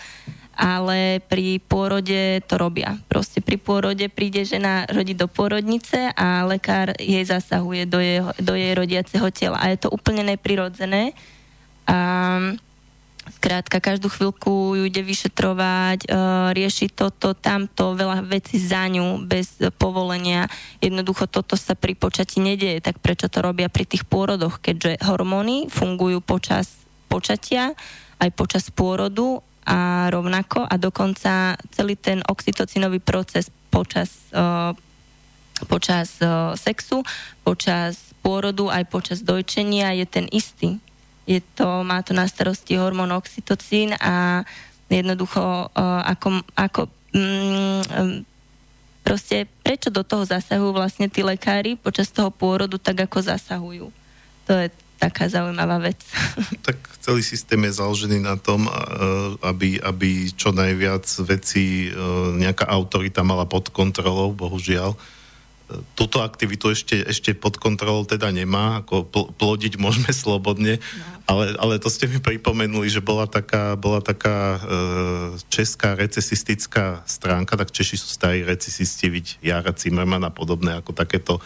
ale 0.54 1.22
pri 1.26 1.58
pôrode 1.58 2.42
to 2.46 2.56
robia. 2.56 2.98
Proste 3.10 3.42
pri 3.42 3.58
pôrode 3.58 4.06
príde 4.10 4.46
žena 4.46 4.86
rodiť 4.86 5.18
do 5.18 5.28
pôrodnice 5.28 6.14
a 6.14 6.46
lekár 6.46 6.94
jej 7.02 7.26
zasahuje 7.26 7.90
do, 7.90 8.00
jeho, 8.00 8.32
do 8.38 8.54
jej 8.54 8.74
rodiaceho 8.78 9.28
tela. 9.34 9.58
A 9.58 9.74
je 9.74 9.82
to 9.82 9.90
úplne 9.90 10.24
neprirodzené. 10.24 11.18
A 11.90 11.98
Skrátka, 13.24 13.80
každú 13.80 14.12
chvíľku 14.12 14.76
ju 14.76 14.84
ide 14.84 15.00
vyšetrovať, 15.00 16.04
e, 16.04 16.08
rieši 16.52 16.92
toto, 16.92 17.32
tamto, 17.32 17.96
veľa 17.96 18.20
vecí 18.28 18.60
za 18.60 18.84
ňu 18.92 19.24
bez 19.24 19.64
povolenia. 19.80 20.52
Jednoducho 20.84 21.32
toto 21.32 21.56
sa 21.56 21.72
pri 21.72 21.96
počati 21.96 22.44
nedieje, 22.44 22.84
tak 22.84 23.00
prečo 23.00 23.32
to 23.32 23.40
robia 23.40 23.72
pri 23.72 23.88
tých 23.88 24.04
pôrodoch, 24.04 24.60
keďže 24.60 25.00
hormóny 25.08 25.72
fungujú 25.72 26.20
počas 26.20 26.84
počatia, 27.08 27.72
aj 28.20 28.30
počas 28.36 28.68
pôrodu 28.68 29.40
a 29.66 30.10
rovnako 30.12 30.68
a 30.68 30.76
dokonca 30.78 31.60
celý 31.72 31.96
ten 31.96 32.20
oxytocinový 32.24 33.00
proces 33.00 33.52
počas, 33.72 34.32
uh, 34.36 34.76
počas 35.68 36.20
uh, 36.22 36.54
sexu, 36.60 37.02
počas 37.42 38.14
pôrodu 38.24 38.72
aj 38.72 38.88
počas 38.88 39.20
dojčenia 39.24 39.96
je 40.00 40.06
ten 40.08 40.26
istý 40.32 40.80
je 41.24 41.40
to, 41.56 41.84
má 41.88 42.04
to 42.04 42.12
na 42.12 42.28
starosti 42.28 42.76
hormón 42.76 43.16
oxytocín 43.16 43.96
a 43.96 44.44
jednoducho 44.92 45.72
uh, 45.72 46.02
ako, 46.04 46.44
ako 46.54 46.82
mm, 47.16 48.28
proste 49.02 49.48
prečo 49.64 49.88
do 49.88 50.04
toho 50.04 50.28
zasahujú 50.28 50.76
vlastne 50.76 51.08
tí 51.08 51.24
lekári 51.24 51.80
počas 51.80 52.12
toho 52.12 52.30
pôrodu 52.30 52.76
tak, 52.76 53.08
ako 53.08 53.24
zasahujú. 53.24 53.88
To 54.48 54.52
je 54.52 54.68
taká 55.04 55.28
zaujímavá 55.28 55.84
vec. 55.84 56.00
Tak 56.68 56.80
celý 57.04 57.20
systém 57.20 57.60
je 57.68 57.76
založený 57.76 58.24
na 58.24 58.40
tom, 58.40 58.72
aby, 59.44 59.76
aby 59.84 60.32
čo 60.32 60.56
najviac 60.56 61.04
vecí 61.28 61.92
nejaká 62.40 62.64
autorita 62.72 63.20
mala 63.20 63.44
pod 63.44 63.68
kontrolou, 63.68 64.32
bohužiaľ 64.32 64.96
túto 65.96 66.22
aktivitu 66.22 66.70
ešte, 66.70 67.02
ešte 67.08 67.32
pod 67.34 67.58
kontrolou 67.58 68.06
teda 68.06 68.30
nemá, 68.30 68.84
ako 68.84 69.08
pl- 69.08 69.30
plodiť 69.36 69.80
môžeme 69.82 70.12
slobodne, 70.24 70.78
no. 70.78 71.04
ale, 71.26 71.56
ale 71.58 71.74
to 71.82 71.90
ste 71.90 72.06
mi 72.06 72.20
pripomenuli, 72.20 72.88
že 72.92 73.02
bola 73.02 73.26
taká, 73.26 73.74
bola 73.80 74.04
taká 74.04 74.38
e, 74.38 74.60
česká 75.50 75.96
recesistická 75.98 77.02
stránka, 77.08 77.58
tak 77.58 77.74
Češi 77.74 77.96
sú 77.98 78.08
starí 78.12 78.44
recesisti, 78.46 79.10
viď 79.10 79.26
Jara 79.42 79.74
Zimmerman 79.74 80.28
a 80.28 80.32
podobné, 80.34 80.78
ako 80.78 80.92
takéto 80.94 81.40
e, 81.40 81.42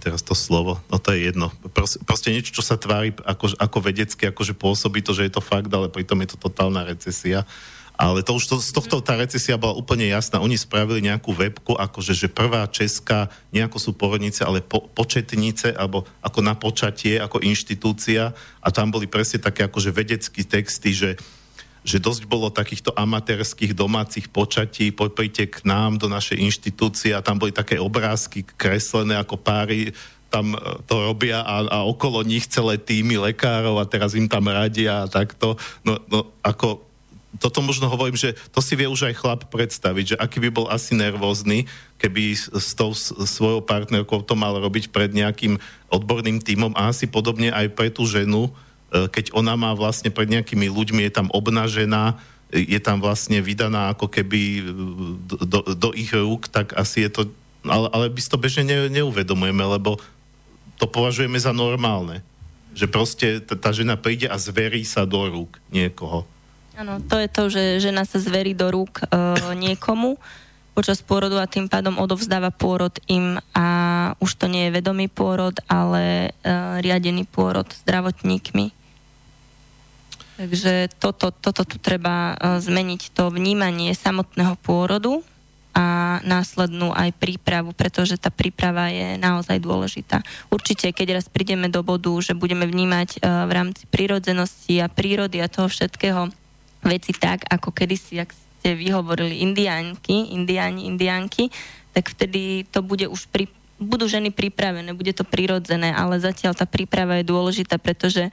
teraz 0.00 0.24
to 0.24 0.32
slovo, 0.32 0.80
no 0.88 0.96
to 0.96 1.12
je 1.12 1.28
jedno. 1.30 1.52
Proste, 2.04 2.32
niečo, 2.32 2.56
čo 2.56 2.64
sa 2.64 2.80
tvári 2.80 3.12
ako, 3.22 3.54
ako 3.60 3.78
vedecky, 3.84 4.26
akože 4.28 4.56
pôsobí 4.56 5.04
to, 5.04 5.12
že 5.12 5.28
je 5.28 5.32
to 5.36 5.44
fakt, 5.44 5.70
ale 5.70 5.92
pritom 5.92 6.18
je 6.24 6.34
to 6.34 6.38
totálna 6.40 6.88
recesia. 6.88 7.44
Ale 7.94 8.26
to 8.26 8.34
už 8.34 8.44
to, 8.50 8.56
z 8.58 8.74
tohto 8.74 8.98
tá 8.98 9.14
recesia 9.14 9.54
bola 9.54 9.78
úplne 9.78 10.10
jasná. 10.10 10.42
Oni 10.42 10.58
spravili 10.58 10.98
nejakú 11.06 11.30
webku, 11.30 11.78
akože 11.78 12.10
že 12.10 12.26
prvá 12.26 12.66
česká, 12.66 13.30
nejako 13.54 13.78
sú 13.78 13.90
porodnice, 13.94 14.42
ale 14.42 14.66
po, 14.66 14.90
početnice, 14.90 15.70
alebo 15.70 16.02
ako 16.18 16.42
na 16.42 16.58
počatie, 16.58 17.22
ako 17.22 17.38
inštitúcia. 17.46 18.34
A 18.58 18.68
tam 18.74 18.90
boli 18.90 19.06
presne 19.06 19.38
také 19.38 19.70
akože 19.70 19.94
vedecké 19.94 20.42
texty, 20.42 20.90
že 20.90 21.10
že 21.84 22.00
dosť 22.00 22.24
bolo 22.24 22.48
takýchto 22.48 22.96
amatérských 22.96 23.76
domácich 23.76 24.32
počatí, 24.32 24.88
poďte 24.90 25.52
k 25.52 25.68
nám 25.68 26.00
do 26.00 26.08
našej 26.08 26.40
inštitúcie 26.40 27.12
a 27.12 27.20
tam 27.20 27.36
boli 27.36 27.52
také 27.52 27.76
obrázky 27.76 28.42
kreslené 28.42 29.20
ako 29.20 29.36
páry 29.36 29.92
tam 30.34 30.58
e, 30.58 30.58
to 30.90 30.98
robia 30.98 31.46
a, 31.46 31.62
a 31.70 31.78
okolo 31.86 32.26
nich 32.26 32.50
celé 32.50 32.74
týmy 32.74 33.22
lekárov 33.30 33.78
a 33.78 33.86
teraz 33.86 34.18
im 34.18 34.26
tam 34.26 34.50
radia 34.50 35.06
a 35.06 35.10
takto. 35.10 35.54
No, 35.86 36.02
no 36.10 36.34
ako 36.42 36.82
toto 37.38 37.62
možno 37.62 37.90
hovorím, 37.90 38.18
že 38.18 38.34
to 38.54 38.62
si 38.62 38.78
vie 38.78 38.86
už 38.86 39.10
aj 39.10 39.18
chlap 39.18 39.40
predstaviť, 39.50 40.14
že 40.14 40.16
aký 40.18 40.38
by 40.38 40.50
bol 40.54 40.66
asi 40.70 40.94
nervózny, 40.94 41.66
keby 41.98 42.34
s 42.34 42.74
tou 42.78 42.94
svojou 42.94 43.62
partnerkou 43.62 44.22
to 44.22 44.34
mal 44.38 44.54
robiť 44.58 44.94
pred 44.94 45.10
nejakým 45.10 45.58
odborným 45.90 46.38
tímom 46.38 46.74
a 46.78 46.90
asi 46.94 47.10
podobne 47.10 47.50
aj 47.50 47.74
pre 47.74 47.90
tú 47.90 48.06
ženu, 48.06 48.54
keď 48.94 49.34
ona 49.34 49.58
má 49.58 49.74
vlastne 49.74 50.14
pred 50.14 50.30
nejakými 50.30 50.70
ľuďmi, 50.70 51.02
je 51.06 51.12
tam 51.12 51.28
obnažená, 51.34 52.18
je 52.54 52.78
tam 52.78 53.02
vlastne 53.02 53.42
vydaná 53.42 53.90
ako 53.90 54.06
keby 54.06 54.40
e, 54.40 54.62
do, 55.42 55.60
do, 55.74 55.88
ich 55.98 56.14
rúk, 56.14 56.46
tak 56.46 56.70
asi 56.78 57.08
je 57.08 57.10
to, 57.10 57.22
ale, 57.66 57.90
ale 57.90 58.04
by 58.12 58.20
si 58.22 58.30
to 58.30 58.38
bežne 58.38 58.62
ne, 58.62 58.86
neuvedomujeme, 58.86 59.64
lebo 59.66 59.98
to 60.78 60.86
považujeme 60.86 61.34
za 61.34 61.50
normálne. 61.50 62.22
Že 62.74 62.86
proste 62.90 63.26
tá 63.42 63.70
žena 63.70 63.98
príde 63.98 64.26
a 64.30 64.38
zverí 64.38 64.82
sa 64.86 65.06
do 65.06 65.26
rúk 65.26 65.58
niekoho. 65.70 66.26
Áno, 66.74 66.98
to 67.06 67.18
je 67.22 67.28
to, 67.30 67.42
že 67.50 67.62
žena 67.90 68.02
sa 68.02 68.18
zverí 68.18 68.54
do 68.54 68.70
rúk 68.70 69.02
e, 69.02 69.06
niekomu 69.54 70.18
počas 70.74 70.98
pôrodu 70.98 71.38
a 71.38 71.46
tým 71.46 71.70
pádom 71.70 72.02
odovzdáva 72.02 72.50
pôrod 72.50 72.98
im 73.06 73.38
a 73.54 73.66
už 74.18 74.34
to 74.34 74.50
nie 74.50 74.66
je 74.68 74.74
vedomý 74.74 75.06
pôrod, 75.06 75.54
ale 75.70 76.34
e, 76.42 76.50
riadený 76.82 77.30
pôrod 77.30 77.70
zdravotníkmi. 77.86 78.83
Takže 80.34 80.90
toto, 80.98 81.30
toto 81.30 81.62
tu 81.62 81.78
treba 81.78 82.34
e, 82.34 82.58
zmeniť, 82.58 83.14
to 83.14 83.30
vnímanie 83.30 83.94
samotného 83.94 84.58
pôrodu 84.58 85.22
a 85.74 86.18
následnú 86.22 86.94
aj 86.94 87.10
prípravu, 87.18 87.74
pretože 87.74 88.14
tá 88.14 88.30
príprava 88.30 88.94
je 88.94 89.18
naozaj 89.18 89.58
dôležitá. 89.58 90.22
Určite, 90.46 90.94
keď 90.94 91.18
raz 91.18 91.26
prídeme 91.26 91.66
do 91.66 91.82
bodu, 91.82 92.14
že 92.22 92.30
budeme 92.30 92.62
vnímať 92.62 93.18
v 93.18 93.50
rámci 93.50 93.82
prírodzenosti 93.90 94.78
a 94.78 94.86
prírody 94.86 95.42
a 95.42 95.50
toho 95.50 95.66
všetkého 95.66 96.30
veci 96.86 97.10
tak, 97.10 97.42
ako 97.50 97.74
kedysi, 97.74 98.22
ak 98.22 98.30
ste 98.30 98.78
vyhovorili 98.78 99.42
indiánky, 99.42 100.30
indiáni, 100.30 100.86
indiánky, 100.86 101.50
tak 101.90 102.12
vtedy 102.14 102.68
to 102.70 102.80
bude 102.84 103.10
už 103.10 103.26
pri, 103.28 103.50
budú 103.82 104.06
ženy 104.06 104.30
pripravené, 104.30 104.94
bude 104.94 105.10
to 105.10 105.26
prirodzené, 105.26 105.90
ale 105.90 106.22
zatiaľ 106.22 106.54
tá 106.54 106.64
príprava 106.68 107.18
je 107.18 107.26
dôležitá, 107.26 107.82
pretože 107.82 108.30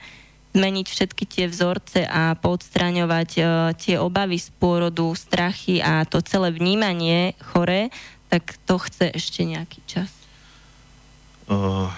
zmeniť 0.52 0.86
všetky 0.86 1.24
tie 1.24 1.44
vzorce 1.48 2.04
a 2.04 2.36
podstraňovať 2.36 3.30
uh, 3.40 3.46
tie 3.76 3.96
obavy 3.96 4.36
z 4.36 4.52
pôrodu, 4.56 5.08
strachy 5.16 5.80
a 5.80 6.04
to 6.04 6.20
celé 6.20 6.52
vnímanie 6.52 7.32
chore, 7.52 7.88
tak 8.28 8.56
to 8.68 8.76
chce 8.76 9.12
ešte 9.12 9.44
nejaký 9.44 9.80
čas. 9.88 10.12
Uh, 11.48 11.88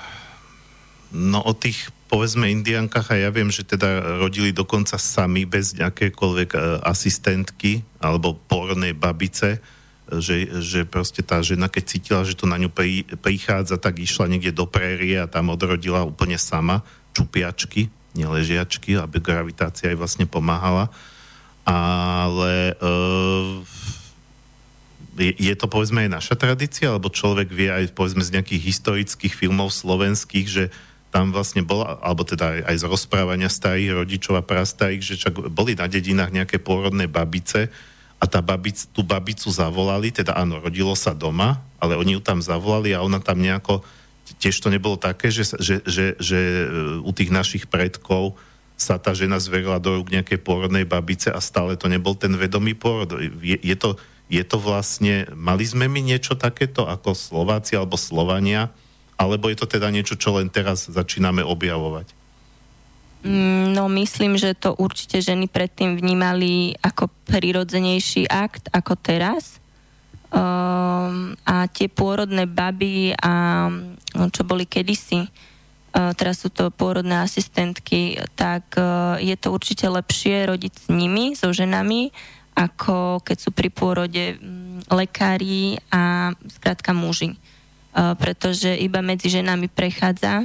no 1.15 1.43
o 1.43 1.53
tých 1.55 1.91
povedzme 2.15 2.47
indiankách 2.47 3.11
a 3.11 3.27
ja 3.27 3.31
viem, 3.35 3.51
že 3.51 3.67
teda 3.67 4.23
rodili 4.23 4.55
dokonca 4.55 4.95
sami 5.03 5.43
bez 5.51 5.75
nejakékoľvek 5.75 6.51
e, 6.55 6.59
asistentky 6.87 7.83
alebo 7.99 8.39
pornej 8.39 8.95
babice, 8.95 9.59
že, 10.07 10.47
že 10.63 10.87
proste 10.87 11.27
tá 11.27 11.43
žena, 11.43 11.67
keď 11.67 11.85
cítila, 11.91 12.23
že 12.23 12.39
to 12.39 12.47
na 12.47 12.55
ňu 12.55 12.71
pri, 12.71 13.03
prichádza, 13.19 13.83
tak 13.83 13.99
išla 13.99 14.31
niekde 14.31 14.55
do 14.55 14.63
prérie 14.69 15.19
a 15.19 15.27
tam 15.27 15.51
odrodila 15.51 16.07
úplne 16.07 16.39
sama 16.39 16.87
čupiačky, 17.19 17.91
neležiačky, 18.15 18.97
aby 18.97 19.19
gravitácia 19.21 19.91
aj 19.91 19.99
vlastne 19.99 20.27
pomáhala. 20.27 20.89
Ale 21.67 22.75
e, 22.79 22.85
je 25.39 25.55
to 25.55 25.67
povedzme 25.71 26.07
aj 26.07 26.11
naša 26.11 26.35
tradícia, 26.35 26.91
alebo 26.91 27.13
človek 27.13 27.51
vie 27.51 27.71
aj 27.71 27.95
povedzme 27.95 28.23
z 28.23 28.35
nejakých 28.39 28.63
historických 28.75 29.35
filmov 29.35 29.71
slovenských, 29.71 30.47
že 30.47 30.65
tam 31.15 31.31
vlastne 31.31 31.63
bola, 31.63 32.03
alebo 32.03 32.27
teda 32.27 32.59
aj, 32.59 32.61
aj 32.75 32.77
z 32.83 32.85
rozprávania 32.91 33.47
starých 33.47 34.03
rodičov 34.03 34.35
a 34.35 34.43
prastarých, 34.43 35.15
že 35.15 35.21
čak 35.23 35.39
boli 35.39 35.79
na 35.79 35.87
dedinách 35.87 36.35
nejaké 36.35 36.59
pôrodné 36.59 37.07
babice 37.07 37.71
a 38.19 38.25
tá 38.27 38.43
babic, 38.43 38.91
tú 38.91 39.07
babicu 39.07 39.47
zavolali, 39.55 40.11
teda 40.11 40.35
áno, 40.35 40.59
rodilo 40.59 40.99
sa 40.99 41.15
doma, 41.15 41.63
ale 41.79 41.95
oni 41.95 42.19
ju 42.19 42.23
tam 42.25 42.43
zavolali 42.43 42.91
a 42.91 43.05
ona 43.05 43.23
tam 43.23 43.39
nejako, 43.39 43.87
tiež 44.45 44.61
to 44.61 44.69
nebolo 44.69 45.01
také, 45.01 45.33
že, 45.33 45.57
že, 45.57 45.81
že, 45.89 46.21
že 46.21 46.37
e, 46.37 46.65
u 47.01 47.11
tých 47.17 47.33
našich 47.33 47.65
predkov 47.65 48.37
sa 48.77 49.01
tá 49.01 49.17
žena 49.17 49.41
zverila 49.41 49.81
do 49.81 49.97
rúk 49.97 50.13
nejakej 50.13 50.45
pôrodnej 50.45 50.85
babice 50.85 51.33
a 51.33 51.41
stále 51.41 51.81
to 51.81 51.89
nebol 51.89 52.13
ten 52.13 52.37
vedomý 52.37 52.77
pôrod. 52.77 53.09
Je, 53.41 53.57
je, 53.57 53.77
to, 53.81 53.97
je 54.29 54.45
to 54.45 54.61
vlastne, 54.61 55.25
mali 55.33 55.65
sme 55.65 55.89
my 55.89 56.05
niečo 56.05 56.37
takéto 56.37 56.85
ako 56.85 57.17
Slováci 57.17 57.73
alebo 57.73 57.97
Slovania, 57.97 58.69
alebo 59.17 59.49
je 59.49 59.57
to 59.57 59.65
teda 59.65 59.89
niečo, 59.89 60.21
čo 60.21 60.37
len 60.37 60.53
teraz 60.53 60.91
začíname 60.93 61.41
objavovať? 61.41 62.13
Mm, 63.25 63.73
no 63.73 63.89
myslím, 63.89 64.37
že 64.37 64.53
to 64.53 64.77
určite 64.77 65.25
ženy 65.25 65.49
predtým 65.49 65.97
vnímali 65.97 66.77
ako 66.85 67.09
prirodzenejší 67.25 68.29
akt 68.29 68.69
ako 68.69 68.93
teraz. 69.01 69.64
Um, 70.33 71.37
a 71.47 71.69
tie 71.71 71.87
pôrodné 71.87 72.49
baby 72.49 73.15
a 73.19 73.67
no, 74.17 74.25
čo 74.33 74.43
boli 74.43 74.67
kedysi, 74.67 75.27
uh, 75.27 76.11
teraz 76.17 76.43
sú 76.43 76.51
to 76.51 76.75
pôrodné 76.75 77.23
asistentky, 77.23 78.19
tak 78.35 78.75
uh, 78.75 79.15
je 79.23 79.37
to 79.39 79.55
určite 79.55 79.87
lepšie 79.87 80.51
rodiť 80.51 80.73
s 80.75 80.87
nimi, 80.91 81.39
so 81.39 81.55
ženami, 81.55 82.11
ako 82.55 83.23
keď 83.23 83.37
sú 83.39 83.51
pri 83.55 83.71
pôrode 83.71 84.39
um, 84.41 84.83
lekári 84.91 85.79
a 85.91 86.35
skrátka 86.51 86.95
muži. 86.95 87.39
Pretože 87.95 88.75
iba 88.75 88.99
medzi 89.07 89.31
ženami 89.31 89.71
prechádza 89.71 90.43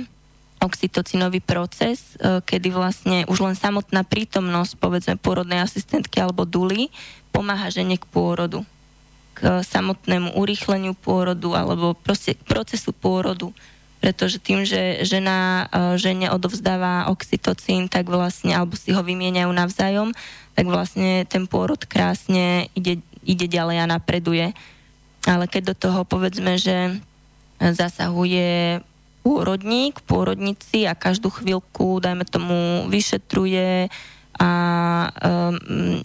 oxytocinový 0.61 1.41
proces, 1.41 2.13
kedy 2.21 2.69
vlastne 2.69 3.25
už 3.25 3.41
len 3.41 3.57
samotná 3.57 4.05
prítomnosť, 4.05 4.77
povedzme, 4.77 5.17
pôrodnej 5.17 5.57
asistentky 5.57 6.21
alebo 6.21 6.45
duly 6.45 6.93
pomáha 7.33 7.73
žene 7.73 7.97
k 7.97 8.05
pôrodu, 8.05 8.61
k 9.39 9.63
samotnému 9.63 10.35
urýchleniu 10.35 10.91
pôrodu 10.91 11.55
alebo 11.55 11.95
proste 11.95 12.35
procesu 12.35 12.91
pôrodu. 12.91 13.55
Pretože 13.99 14.39
tým, 14.39 14.63
že 14.63 15.03
žena 15.03 15.67
žene 15.99 16.31
odovzdáva 16.31 17.11
oxytocín, 17.11 17.91
tak 17.91 18.07
vlastne, 18.07 18.55
alebo 18.55 18.79
si 18.79 18.95
ho 18.95 19.03
vymieňajú 19.03 19.51
navzájom, 19.51 20.15
tak 20.55 20.65
vlastne 20.67 21.27
ten 21.27 21.47
pôrod 21.47 21.79
krásne 21.83 22.71
ide, 22.75 23.03
ide 23.27 23.47
ďalej 23.47 23.83
a 23.83 23.91
napreduje. 23.91 24.55
Ale 25.27 25.51
keď 25.51 25.71
do 25.71 25.75
toho 25.75 26.01
povedzme, 26.07 26.55
že 26.55 26.99
zasahuje 27.59 28.79
pôrodník, 29.19 29.99
pôrodnici 30.07 30.87
a 30.87 30.95
každú 30.95 31.27
chvíľku, 31.27 31.99
dajme 31.99 32.23
tomu, 32.23 32.87
vyšetruje 32.87 33.91
a 34.39 34.51
um, 35.11 35.99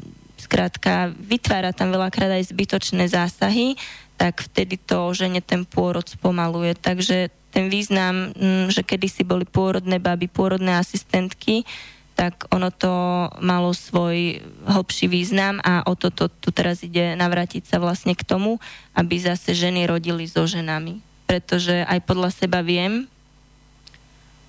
skrátka 0.55 1.11
vytvára 1.19 1.75
tam 1.75 1.91
veľakrát 1.91 2.31
aj 2.39 2.55
zbytočné 2.55 3.11
zásahy, 3.11 3.75
tak 4.15 4.39
vtedy 4.47 4.79
to 4.79 5.11
žene 5.11 5.43
ten 5.43 5.67
pôrod 5.67 6.07
spomaluje. 6.07 6.79
Takže 6.79 7.35
ten 7.51 7.67
význam, 7.67 8.31
um, 8.31 8.71
že 8.71 8.87
kedysi 8.87 9.27
boli 9.27 9.43
pôrodné 9.43 9.99
baby, 9.99 10.31
pôrodné 10.31 10.79
asistentky, 10.79 11.67
tak 12.15 12.47
ono 12.55 12.71
to 12.71 12.95
malo 13.43 13.75
svoj 13.75 14.39
hlbší 14.71 15.11
význam 15.11 15.59
a 15.67 15.83
o 15.83 15.99
toto 15.99 16.31
tu 16.31 16.55
teraz 16.55 16.87
ide 16.87 17.19
navrátiť 17.19 17.67
sa 17.67 17.83
vlastne 17.83 18.15
k 18.15 18.23
tomu, 18.23 18.63
aby 18.95 19.19
zase 19.19 19.51
ženy 19.59 19.91
rodili 19.91 20.31
so 20.31 20.47
ženami 20.47 21.03
pretože 21.25 21.83
aj 21.89 22.05
podľa 22.05 22.31
seba 22.31 22.61
viem, 22.61 23.09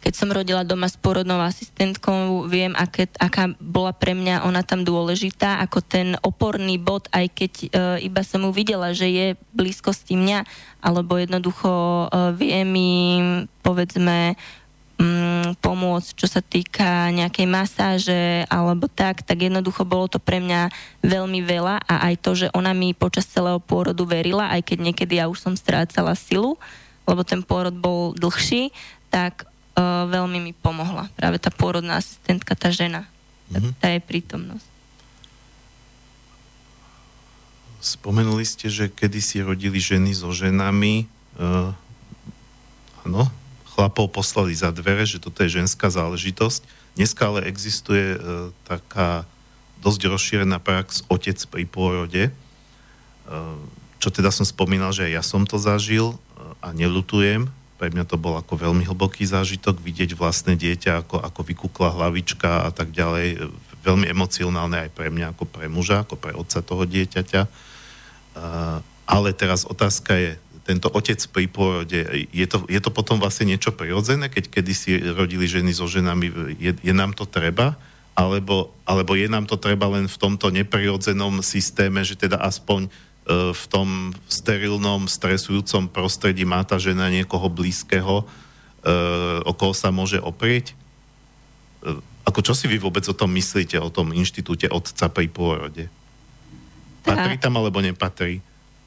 keď 0.06 0.14
som 0.14 0.30
rodila 0.30 0.62
doma 0.62 0.86
s 0.86 1.02
porodnou 1.02 1.42
asistentkou, 1.42 2.46
viem, 2.46 2.78
aké, 2.78 3.10
aká 3.18 3.58
bola 3.58 3.90
pre 3.90 4.14
mňa 4.14 4.46
ona 4.46 4.62
tam 4.62 4.86
dôležitá, 4.86 5.58
ako 5.66 5.82
ten 5.82 6.14
oporný 6.22 6.78
bod, 6.78 7.10
aj 7.10 7.26
keď 7.34 7.52
e, 7.58 7.68
iba 8.06 8.22
som 8.22 8.46
ju 8.46 8.54
videla, 8.54 8.94
že 8.94 9.10
je 9.10 9.28
blízkosti 9.58 10.14
mňa, 10.14 10.46
alebo 10.86 11.18
jednoducho 11.18 11.74
e, 11.74 12.08
vie 12.38 12.62
mi, 12.62 12.94
povedzme, 13.66 14.38
mm, 15.02 15.58
pomôcť, 15.58 16.10
čo 16.14 16.30
sa 16.30 16.46
týka 16.46 17.10
nejakej 17.10 17.50
masáže 17.50 18.46
alebo 18.46 18.86
tak, 18.86 19.26
tak 19.26 19.42
jednoducho 19.42 19.90
bolo 19.90 20.06
to 20.06 20.22
pre 20.22 20.38
mňa 20.38 20.70
veľmi 21.02 21.42
veľa 21.42 21.82
a 21.82 22.14
aj 22.14 22.16
to, 22.22 22.32
že 22.46 22.48
ona 22.54 22.78
mi 22.78 22.94
počas 22.94 23.26
celého 23.26 23.58
pôrodu 23.58 24.06
verila, 24.06 24.54
aj 24.54 24.70
keď 24.70 24.78
niekedy 24.86 25.18
ja 25.18 25.26
už 25.26 25.42
som 25.42 25.58
strácala 25.58 26.14
silu, 26.14 26.62
lebo 27.10 27.26
ten 27.26 27.42
pôrod 27.42 27.74
bol 27.74 28.14
dlhší, 28.14 28.70
tak 29.10 29.50
uh, 29.76 30.08
veľmi 30.08 30.40
mi 30.40 30.52
pomohla. 30.56 31.12
Práve 31.14 31.38
tá 31.38 31.52
pôrodná 31.52 32.00
asistentka, 32.00 32.56
tá 32.56 32.72
žena, 32.72 33.06
mm-hmm. 33.52 33.76
tá, 33.80 33.88
tá 33.88 33.88
je 33.94 34.02
prítomnosť. 34.02 34.68
Spomenuli 37.86 38.42
ste, 38.48 38.66
že 38.66 38.90
kedysi 38.90 39.46
rodili 39.46 39.78
ženy 39.78 40.18
so 40.18 40.34
ženami. 40.34 41.06
Uh, 41.38 41.70
áno, 43.06 43.30
chlapov 43.78 44.10
poslali 44.10 44.58
za 44.58 44.74
dvere, 44.74 45.06
že 45.06 45.22
toto 45.22 45.46
je 45.46 45.62
ženská 45.62 45.94
záležitosť. 45.94 46.66
Dneska 46.98 47.22
ale 47.30 47.46
existuje 47.46 48.18
uh, 48.18 48.50
taká 48.66 49.30
dosť 49.84 50.02
rozšírená 50.10 50.58
prax 50.58 51.06
otec 51.12 51.38
pri 51.46 51.70
pôrode, 51.70 52.24
uh, 52.32 53.60
čo 54.02 54.10
teda 54.10 54.34
som 54.34 54.48
spomínal, 54.48 54.90
že 54.90 55.12
ja 55.12 55.22
som 55.22 55.46
to 55.46 55.62
zažil 55.62 56.18
a 56.66 56.74
nelutujem, 56.74 57.54
pre 57.76 57.92
mňa 57.92 58.08
to 58.08 58.16
bol 58.16 58.40
ako 58.40 58.56
veľmi 58.56 58.88
hlboký 58.88 59.28
zážitok 59.28 59.84
vidieť 59.84 60.16
vlastné 60.16 60.56
dieťa, 60.56 61.04
ako, 61.04 61.20
ako 61.20 61.42
vykúkla 61.44 61.92
hlavička 61.92 62.68
a 62.68 62.72
tak 62.72 62.96
ďalej. 62.96 63.52
veľmi 63.84 64.08
emocionálne 64.10 64.88
aj 64.88 64.92
pre 64.96 65.12
mňa, 65.12 65.36
ako 65.36 65.44
pre 65.46 65.68
muža, 65.68 66.08
ako 66.08 66.16
pre 66.16 66.32
otca 66.34 66.64
toho 66.64 66.88
dieťaťa. 66.88 67.42
Ale 69.06 69.30
teraz 69.36 69.68
otázka 69.68 70.16
je, 70.16 70.32
tento 70.66 70.90
otec 70.90 71.22
pri 71.30 71.46
pôrode, 71.46 72.00
je 72.34 72.48
to, 72.50 72.66
je 72.66 72.82
to 72.82 72.90
potom 72.90 73.22
vlastne 73.22 73.54
niečo 73.54 73.70
prirodzené, 73.70 74.34
keď 74.34 74.50
kedysi 74.50 74.98
rodili 75.14 75.46
ženy 75.46 75.70
so 75.70 75.86
ženami, 75.86 76.58
je, 76.58 76.74
je 76.82 76.94
nám 76.96 77.14
to 77.14 77.30
treba? 77.30 77.78
Alebo, 78.18 78.74
alebo 78.88 79.14
je 79.14 79.30
nám 79.30 79.46
to 79.46 79.62
treba 79.62 79.86
len 79.92 80.10
v 80.10 80.18
tomto 80.18 80.50
neprirodzenom 80.50 81.46
systéme, 81.46 82.02
že 82.02 82.18
teda 82.18 82.42
aspoň 82.42 82.90
v 83.26 83.64
tom 83.74 84.14
sterilnom, 84.30 85.10
stresujúcom 85.10 85.90
prostredí 85.90 86.46
má 86.46 86.62
tá 86.62 86.78
žena 86.78 87.10
niekoho 87.10 87.50
blízkeho, 87.50 88.22
uh, 88.22 89.42
o 89.42 89.54
koho 89.58 89.74
sa 89.74 89.90
môže 89.90 90.22
oprieť? 90.22 90.78
Uh, 91.82 91.98
ako 92.26 92.46
čo 92.46 92.54
si 92.54 92.70
vy 92.70 92.78
vôbec 92.78 93.02
o 93.10 93.18
tom 93.18 93.34
myslíte, 93.34 93.82
o 93.82 93.90
tom 93.90 94.14
inštitúte 94.14 94.70
otca 94.70 95.10
pri 95.10 95.26
pôrode? 95.26 95.90
Patrí 97.02 97.38
tam 97.42 97.58
alebo 97.58 97.82
nepatrí? 97.82 98.42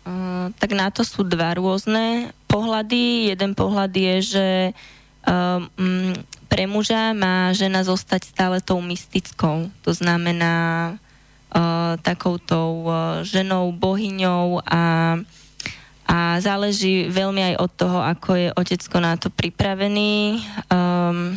Uh, 0.07 0.51
tak 0.59 0.75
na 0.75 0.91
to 0.91 1.03
sú 1.03 1.27
dva 1.27 1.59
rôzne 1.59 2.31
pohľady. 2.47 3.35
Jeden 3.35 3.59
pohľad 3.59 3.91
je, 3.95 4.15
že 4.23 4.49
um, 5.27 5.67
pre 6.47 6.67
muža 6.71 7.15
má 7.15 7.51
žena 7.55 7.83
zostať 7.83 8.23
stále 8.27 8.59
tou 8.63 8.79
mystickou. 8.83 9.71
To 9.83 9.91
znamená 9.91 10.97
uh, 11.55 11.97
takoutou 12.01 12.85
uh, 12.85 12.95
ženou, 13.25 13.73
bohyňou 13.73 14.61
a, 14.65 15.17
a 16.09 16.17
záleží 16.41 17.09
veľmi 17.09 17.53
aj 17.53 17.55
od 17.61 17.71
toho, 17.77 17.99
ako 18.05 18.31
je 18.37 18.49
otecko 18.57 18.97
na 19.01 19.17
to 19.17 19.29
pripravený. 19.33 20.43
Um, 20.69 21.37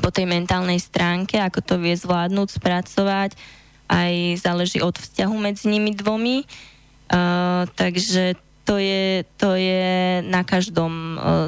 po 0.00 0.08
tej 0.08 0.24
mentálnej 0.24 0.80
stránke, 0.80 1.36
ako 1.36 1.60
to 1.60 1.74
vie 1.76 1.92
zvládnuť, 1.92 2.48
spracovať, 2.56 3.36
aj 3.92 4.40
záleží 4.40 4.80
od 4.80 4.96
vzťahu 4.96 5.36
medzi 5.36 5.68
nimi 5.68 5.92
dvomi. 5.92 6.48
Uh, 7.12 7.68
takže 7.76 8.40
to 8.64 8.80
je, 8.80 9.28
to 9.36 9.52
je 9.52 10.24
na 10.24 10.40
každom, 10.48 11.20
uh, 11.20 11.44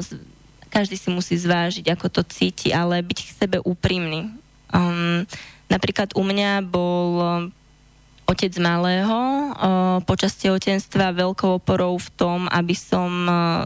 každý 0.69 0.93
si 0.93 1.09
musí 1.09 1.33
zvážiť, 1.41 1.89
ako 1.89 2.05
to 2.13 2.21
cíti, 2.29 2.69
ale 2.69 3.01
byť 3.01 3.19
k 3.25 3.33
sebe 3.33 3.57
úprimný. 3.65 4.29
Um, 4.69 5.25
napríklad 5.71 6.13
u 6.13 6.21
mňa 6.21 6.61
bol 6.61 7.09
otec 8.25 8.53
malého 8.57 9.19
počas 10.03 10.33
tehotenstva 10.37 11.13
veľkou 11.13 11.61
oporou 11.61 11.95
v 12.01 12.09
tom, 12.17 12.39
aby 12.49 12.73
som 12.73 13.09
uh, 13.29 13.63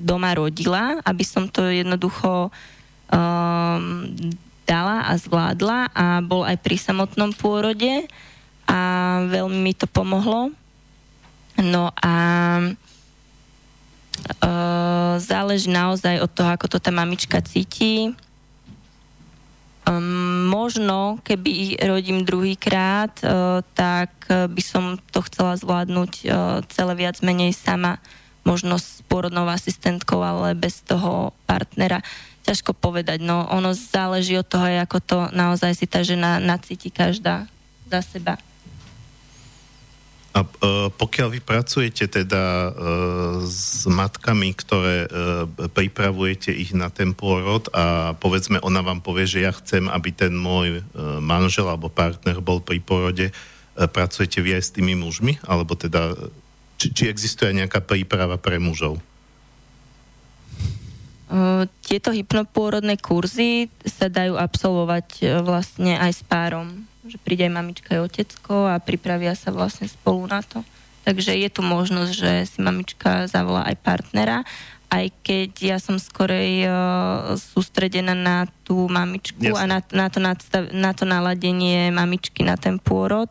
doma 0.00 0.32
rodila, 0.32 0.98
aby 1.04 1.22
som 1.22 1.46
to 1.46 1.68
jednoducho 1.68 2.48
um, 3.12 3.82
dala 4.64 5.06
a 5.06 5.12
zvládla 5.18 5.92
a 5.92 6.24
bol 6.24 6.46
aj 6.46 6.56
pri 6.62 6.80
samotnom 6.80 7.34
pôrode 7.36 8.06
a 8.64 8.78
veľmi 9.26 9.58
mi 9.60 9.74
to 9.74 9.84
pomohlo. 9.90 10.54
No 11.60 11.92
a 12.00 12.14
uh, 14.40 15.14
záleží 15.20 15.68
naozaj 15.68 16.22
od 16.24 16.30
toho, 16.32 16.50
ako 16.54 16.66
to 16.70 16.78
tá 16.80 16.88
mamička 16.94 17.42
cíti. 17.44 18.14
Um, 19.88 20.46
možno, 20.52 21.16
keby 21.24 21.80
rodím 21.80 22.28
druhýkrát, 22.28 23.16
uh, 23.24 23.64
tak 23.72 24.12
by 24.28 24.62
som 24.62 25.00
to 25.10 25.24
chcela 25.24 25.56
zvládnuť 25.56 26.12
uh, 26.28 26.60
celé 26.68 26.92
viac 26.94 27.18
menej 27.24 27.56
sama, 27.56 27.96
možno 28.44 28.76
s 28.76 29.00
pôrodnou 29.08 29.48
asistentkou, 29.48 30.20
ale 30.20 30.52
bez 30.52 30.84
toho 30.84 31.32
partnera. 31.48 32.04
Ťažko 32.44 32.76
povedať, 32.76 33.20
no 33.24 33.44
ono 33.48 33.72
záleží 33.76 34.36
od 34.36 34.48
toho, 34.48 34.68
ako 34.68 34.98
to 35.00 35.18
naozaj 35.32 35.76
si 35.76 35.88
tá 35.88 36.00
žena 36.04 36.40
nacíti 36.40 36.88
každá 36.88 37.48
za 37.88 38.00
seba. 38.04 38.40
A 40.30 40.46
uh, 40.46 40.86
pokiaľ 40.94 41.28
vy 41.34 41.40
pracujete 41.42 42.06
teda 42.06 42.70
uh, 42.70 42.72
s 43.42 43.82
matkami, 43.90 44.54
ktoré 44.54 45.10
uh, 45.10 45.44
pripravujete 45.74 46.54
ich 46.54 46.70
na 46.70 46.86
ten 46.86 47.18
pôrod 47.18 47.66
a 47.74 48.14
povedzme 48.14 48.62
ona 48.62 48.78
vám 48.78 49.02
povie, 49.02 49.26
že 49.26 49.42
ja 49.42 49.50
chcem, 49.50 49.90
aby 49.90 50.14
ten 50.14 50.30
môj 50.30 50.86
manžel 51.18 51.66
alebo 51.66 51.90
partner 51.90 52.38
bol 52.38 52.62
pri 52.62 52.78
pôrode, 52.78 53.34
pracujete 53.74 54.38
vy 54.38 54.60
aj 54.60 54.70
s 54.70 54.74
tými 54.74 54.94
mužmi? 54.94 55.42
Alebo 55.50 55.74
teda, 55.74 56.14
či, 56.78 56.94
či 56.94 57.02
existuje 57.10 57.50
nejaká 57.50 57.82
príprava 57.82 58.38
pre 58.38 58.62
mužov? 58.62 59.02
Tieto 61.86 62.10
hypnopôrodné 62.10 62.98
kurzy 62.98 63.70
sa 63.86 64.10
dajú 64.10 64.34
absolvovať 64.34 65.06
e, 65.22 65.24
vlastne 65.46 65.94
aj 65.94 66.12
s 66.18 66.22
párom. 66.26 66.89
Že 67.10 67.18
príde 67.20 67.42
aj 67.46 67.52
mamička 67.52 67.88
aj 67.98 68.06
otecko 68.06 68.70
a 68.70 68.78
pripravia 68.78 69.34
sa 69.34 69.50
vlastne 69.50 69.90
spolu 69.90 70.30
na 70.30 70.40
to. 70.46 70.62
Takže 71.02 71.34
je 71.34 71.48
tu 71.50 71.60
možnosť, 71.66 72.12
že 72.12 72.32
si 72.46 72.58
mamička 72.62 73.26
zavolá 73.26 73.66
aj 73.66 73.76
partnera, 73.82 74.44
aj 74.90 75.06
keď 75.22 75.50
ja 75.58 75.78
som 75.78 75.96
skorej 76.02 76.66
uh, 76.66 77.34
sústredená 77.38 78.12
na 78.12 78.50
tú 78.66 78.90
mamičku 78.90 79.38
Jasne. 79.38 79.58
a 79.58 79.64
na, 79.64 79.78
na, 79.94 80.06
to 80.10 80.18
nadstav, 80.18 80.62
na 80.74 80.90
to 80.90 81.06
naladenie 81.06 81.94
mamičky 81.94 82.42
na 82.42 82.58
ten 82.58 82.76
pôrod 82.76 83.30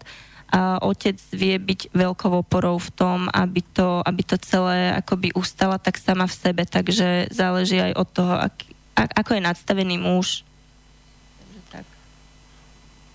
a 0.50 0.82
otec 0.82 1.14
vie 1.30 1.62
byť 1.62 1.94
veľkou 1.94 2.42
oporou 2.42 2.82
v 2.82 2.90
tom, 2.98 3.30
aby 3.30 3.62
to, 3.62 4.02
aby 4.02 4.22
to 4.26 4.34
celé 4.42 4.98
akoby 4.98 5.30
ustala 5.38 5.78
tak 5.78 6.02
sama 6.02 6.26
v 6.26 6.34
sebe, 6.34 6.64
takže 6.66 7.30
záleží 7.30 7.78
aj 7.78 7.94
od 7.94 8.08
toho, 8.10 8.34
ak, 8.50 8.56
ako 8.98 9.38
je 9.38 9.46
nadstavený 9.46 9.96
muž. 10.02 10.42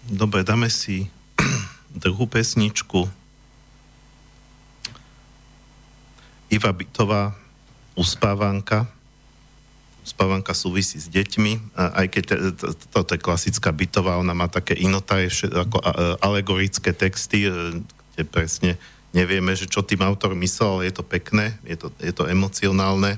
Dobre, 0.04 0.44
dáme 0.44 0.68
si 0.68 1.08
druhú 2.04 2.28
pesničku. 2.28 3.08
Iva 6.52 6.70
Bytová, 6.70 7.32
Uspávanka 7.94 8.94
spávanka 10.04 10.52
súvisí 10.52 11.00
s 11.00 11.08
deťmi, 11.08 11.74
aj 11.74 12.06
keď 12.12 12.24
toto 12.92 13.16
je 13.16 13.24
klasická 13.24 13.72
bytová, 13.72 14.20
ona 14.20 14.36
má 14.36 14.52
také 14.52 14.76
inotaj, 14.76 15.32
ako 15.48 15.80
alegorické 16.20 16.92
texty, 16.92 17.48
e, 17.48 17.80
kde 18.12 18.22
presne 18.28 18.76
nevieme, 19.16 19.56
že 19.56 19.64
čo 19.64 19.80
tým 19.80 20.04
autor 20.04 20.36
myslel, 20.36 20.68
ale 20.68 20.92
je 20.92 20.94
to 21.00 21.04
pekné, 21.08 21.56
je 21.64 21.80
to, 21.80 21.88
je 22.04 22.12
to 22.12 22.28
emocionálne. 22.28 23.16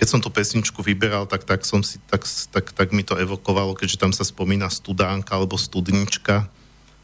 Keď 0.00 0.08
som 0.08 0.24
tú 0.24 0.32
pesničku 0.32 0.80
vyberal, 0.80 1.28
tak, 1.28 1.44
tak, 1.44 1.60
som 1.68 1.84
si, 1.84 2.00
tak, 2.08 2.24
tak, 2.24 2.72
tak 2.72 2.88
mi 2.96 3.04
to 3.04 3.20
evokovalo, 3.20 3.76
keďže 3.76 4.00
tam 4.00 4.16
sa 4.16 4.24
spomína 4.24 4.72
studánka 4.72 5.36
alebo 5.36 5.60
studnička, 5.60 6.48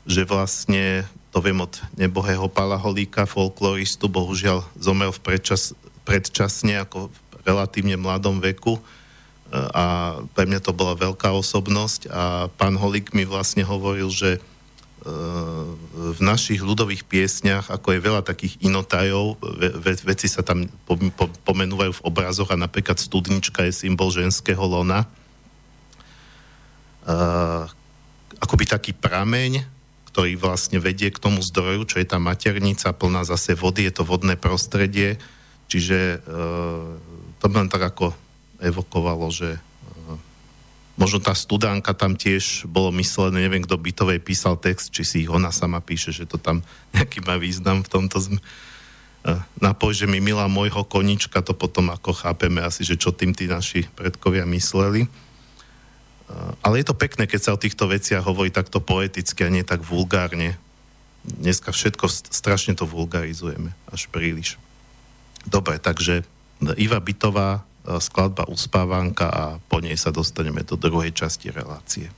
že 0.08 0.24
vlastne, 0.24 1.04
to 1.28 1.44
viem 1.44 1.60
od 1.60 1.76
nebohého 2.00 2.48
Pala 2.48 2.80
Holíka, 2.80 3.28
folkloristu, 3.28 4.08
bohužiaľ 4.08 4.64
zomrel 4.80 5.12
v 5.12 5.20
predčas, 5.20 5.76
predčasne, 6.08 6.80
ako 6.80 7.12
v 7.12 7.16
relatívne 7.44 8.00
mladom 8.00 8.40
veku. 8.40 8.80
A 9.52 10.16
pre 10.32 10.48
mňa 10.48 10.64
to 10.64 10.72
bola 10.72 10.96
veľká 10.96 11.30
osobnosť 11.30 12.10
a 12.10 12.48
pán 12.58 12.74
Holík 12.80 13.12
mi 13.12 13.22
vlastne 13.22 13.62
hovoril, 13.62 14.10
že 14.10 14.38
e, 14.38 14.55
v 16.16 16.18
našich 16.18 16.58
ľudových 16.58 17.06
piesniach, 17.06 17.70
ako 17.70 17.94
je 17.94 18.00
veľa 18.02 18.26
takých 18.26 18.58
inotajov, 18.58 19.38
ve, 19.38 19.94
veci 19.94 20.26
sa 20.26 20.42
tam 20.42 20.66
pomenúvajú 21.46 22.02
v 22.02 22.04
obrazoch 22.06 22.50
a 22.50 22.58
napríklad 22.58 22.98
studnička 22.98 23.62
je 23.70 23.86
symbol 23.86 24.10
ženského 24.10 24.62
lona. 24.66 25.06
Uh, 27.06 27.70
akoby 28.42 28.66
taký 28.66 28.90
prameň, 28.98 29.62
ktorý 30.10 30.34
vlastne 30.34 30.82
vedie 30.82 31.14
k 31.14 31.22
tomu 31.22 31.38
zdroju, 31.38 31.86
čo 31.86 32.02
je 32.02 32.10
tá 32.10 32.18
maternica 32.18 32.90
plná 32.90 33.22
zase 33.22 33.54
vody, 33.54 33.86
je 33.86 33.94
to 33.94 34.02
vodné 34.02 34.34
prostredie, 34.34 35.22
Čiže 35.66 36.22
uh, 36.22 36.94
to 37.42 37.46
len 37.50 37.66
tak 37.66 37.82
ako 37.82 38.14
evokovalo, 38.62 39.28
že 39.34 39.58
možno 40.96 41.20
tá 41.20 41.36
studánka 41.36 41.92
tam 41.92 42.16
tiež 42.16 42.64
bolo 42.68 42.92
myslené, 42.96 43.44
neviem, 43.46 43.64
kto 43.64 43.76
bytovej 43.76 44.20
písal 44.20 44.56
text, 44.56 44.92
či 44.92 45.02
si 45.04 45.16
ich 45.24 45.30
ona 45.30 45.52
sama 45.52 45.80
píše, 45.80 46.12
že 46.12 46.24
to 46.24 46.40
tam 46.40 46.60
nejaký 46.96 47.24
má 47.24 47.36
význam 47.36 47.84
v 47.84 47.88
tomto 47.88 48.16
zm- 48.18 48.40
uh, 48.40 49.40
napoj, 49.60 49.92
že 49.92 50.08
mi 50.08 50.18
milá 50.18 50.48
môjho 50.48 50.82
konička, 50.88 51.44
to 51.44 51.52
potom 51.52 51.92
ako 51.92 52.16
chápeme 52.16 52.64
asi, 52.64 52.82
že 52.82 52.96
čo 52.96 53.12
tým 53.12 53.36
tí 53.36 53.46
naši 53.46 53.84
predkovia 53.94 54.48
mysleli. 54.48 55.06
Ale 56.62 56.82
je 56.82 56.86
to 56.90 56.98
pekné, 56.98 57.30
keď 57.30 57.40
sa 57.40 57.54
o 57.54 57.62
týchto 57.62 57.86
veciach 57.86 58.26
hovorí 58.26 58.50
takto 58.50 58.82
poeticky 58.82 59.46
a 59.46 59.52
nie 59.52 59.62
tak 59.62 59.86
vulgárne. 59.86 60.58
Dneska 61.22 61.70
všetko 61.70 62.10
strašne 62.10 62.74
to 62.74 62.86
vulgarizujeme, 62.86 63.70
až 63.90 64.10
príliš. 64.10 64.58
Dobre, 65.46 65.78
takže 65.78 66.26
Iva 66.74 66.98
Bytová, 66.98 67.62
e, 67.62 67.62
skladba 68.02 68.50
Uspávanka 68.50 69.26
a 69.30 69.44
po 69.62 69.78
nej 69.78 69.94
sa 69.94 70.10
dostaneme 70.10 70.66
do 70.66 70.74
druhej 70.74 71.14
časti 71.14 71.54
relácie. 71.54 72.10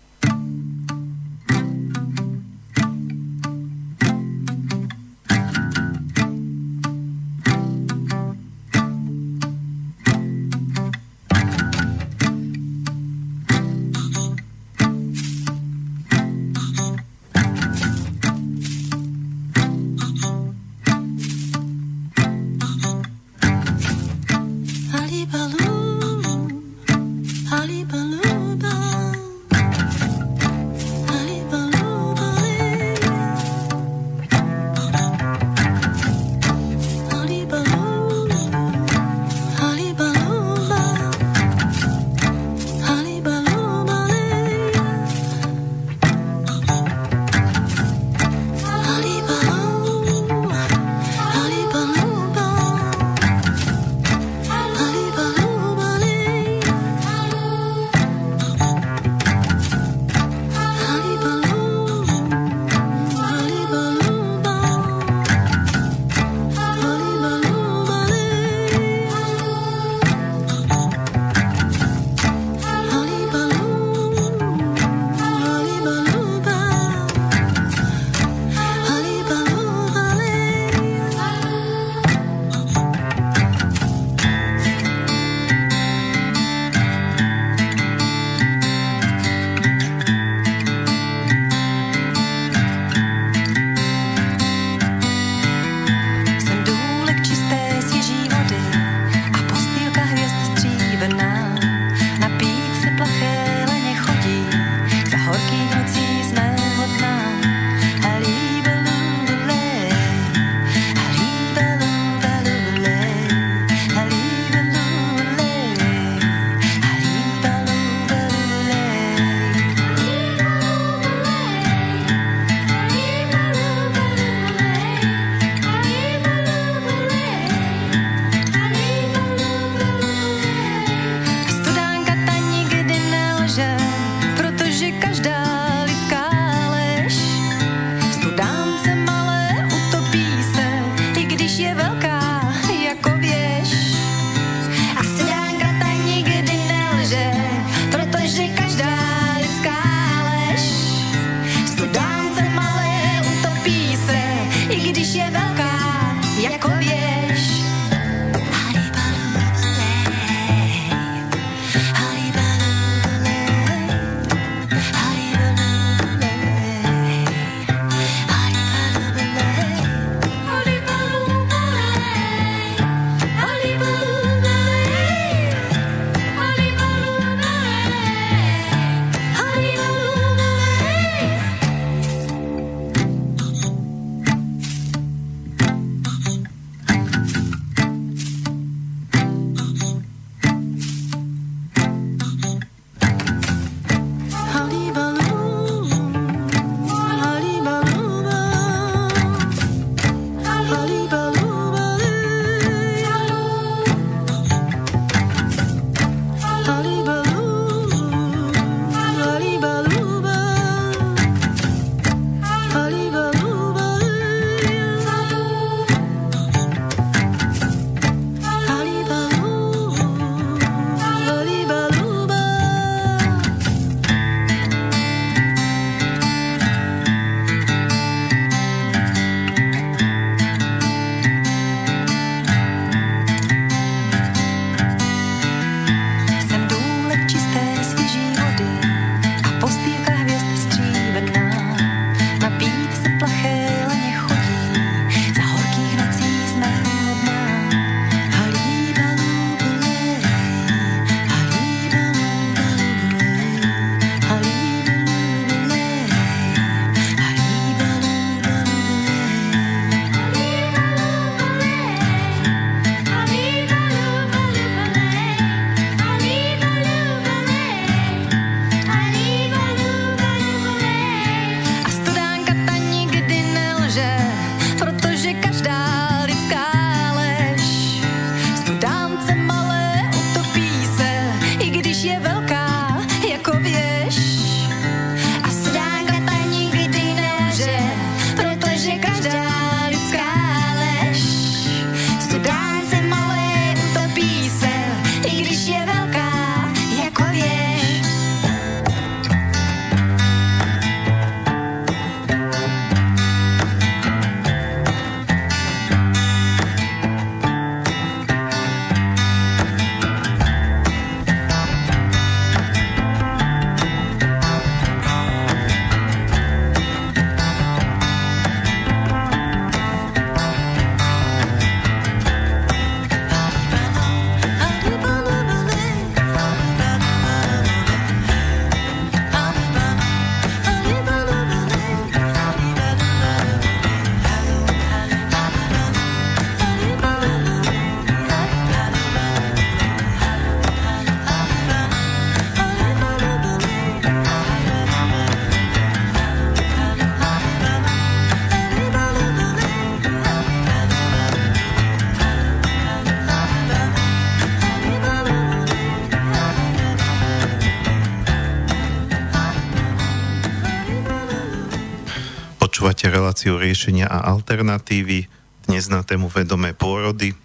Reláciu 363.28 363.60
riešenia 363.60 364.08
a 364.08 364.24
alternatívy. 364.32 365.28
Dnes 365.68 365.92
na 365.92 366.00
tému 366.00 366.32
vedomé 366.32 366.72
pôrody. 366.72 367.36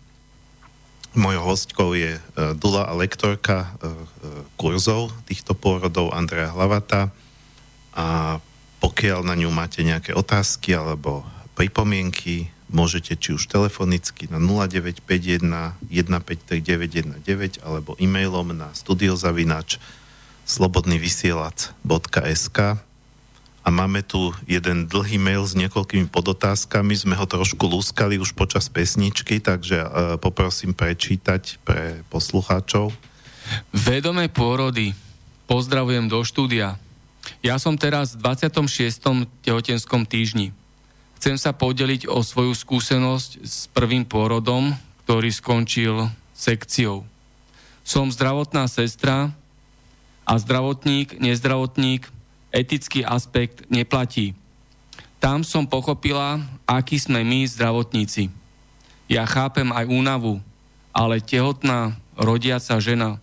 Mojou 1.11 1.43
hostkou 1.43 1.91
je 1.91 2.23
Dula 2.55 2.87
a 2.87 2.95
lektorka 2.95 3.75
kurzov 4.55 5.11
týchto 5.27 5.51
pôrodov 5.51 6.15
Andrea 6.15 6.55
Hlavata. 6.55 7.11
A 7.99 8.39
pokiaľ 8.79 9.27
na 9.27 9.35
ňu 9.35 9.51
máte 9.51 9.83
nejaké 9.83 10.15
otázky 10.15 10.71
alebo 10.71 11.27
pripomienky, 11.59 12.47
môžete 12.71 13.19
či 13.19 13.35
už 13.35 13.51
telefonicky 13.51 14.31
na 14.31 14.39
0951 14.39 15.83
153 15.91 17.59
alebo 17.59 17.99
e-mailom 17.99 18.55
na 18.55 18.71
studiozavinač 18.71 19.83
slobodnyvysielac.sk 20.47 22.59
a 23.63 23.71
máme 23.71 24.03
tu 24.03 24.35
jeden 24.43 24.91
dlhý 24.91 25.15
mail 25.15 25.47
s 25.47 25.55
niekoľkými 25.55 26.11
podotázkami. 26.11 26.99
Sme 26.99 27.15
ho 27.15 27.23
trošku 27.23 27.63
lúskali 27.63 28.19
už 28.19 28.35
počas 28.35 28.67
pesničky, 28.67 29.39
takže 29.39 29.79
uh, 29.79 29.87
poprosím 30.19 30.75
prečítať 30.75 31.63
pre 31.63 32.03
poslucháčov. 32.11 32.91
Vedomé 33.71 34.27
pôrody. 34.27 34.91
Pozdravujem 35.47 36.11
do 36.11 36.19
štúdia. 36.27 36.75
Ja 37.39 37.55
som 37.55 37.79
teraz 37.79 38.19
v 38.19 38.35
26. 38.35 38.99
tehotenskom 39.43 40.03
týždni. 40.03 40.51
Chcem 41.23 41.39
sa 41.39 41.55
podeliť 41.55 42.11
o 42.11 42.19
svoju 42.19 42.51
skúsenosť 42.51 43.47
s 43.47 43.71
prvým 43.71 44.03
pôrodom, 44.03 44.75
ktorý 45.07 45.31
skončil 45.31 46.11
sekciou. 46.35 47.07
Som 47.87 48.11
zdravotná 48.11 48.67
sestra 48.67 49.31
a 50.27 50.33
zdravotník, 50.35 51.19
nezdravotník, 51.19 52.11
etický 52.53 53.01
aspekt 53.01 53.65
neplatí. 53.73 54.37
Tam 55.17 55.41
som 55.41 55.65
pochopila, 55.65 56.37
akí 56.69 57.01
sme 57.01 57.25
my 57.25 57.49
zdravotníci. 57.49 58.29
Ja 59.09 59.25
chápem 59.25 59.73
aj 59.73 59.89
únavu, 59.89 60.37
ale 60.93 61.19
tehotná, 61.19 61.97
rodiaca 62.13 62.77
žena 62.77 63.17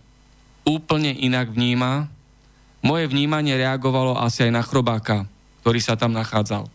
úplne 0.67 1.15
inak 1.15 1.49
vníma. 1.49 2.11
Moje 2.81 3.05
vnímanie 3.09 3.55
reagovalo 3.57 4.17
asi 4.17 4.49
aj 4.49 4.51
na 4.51 4.63
chrobáka, 4.65 5.25
ktorý 5.61 5.79
sa 5.79 5.95
tam 5.95 6.11
nachádzal. 6.13 6.69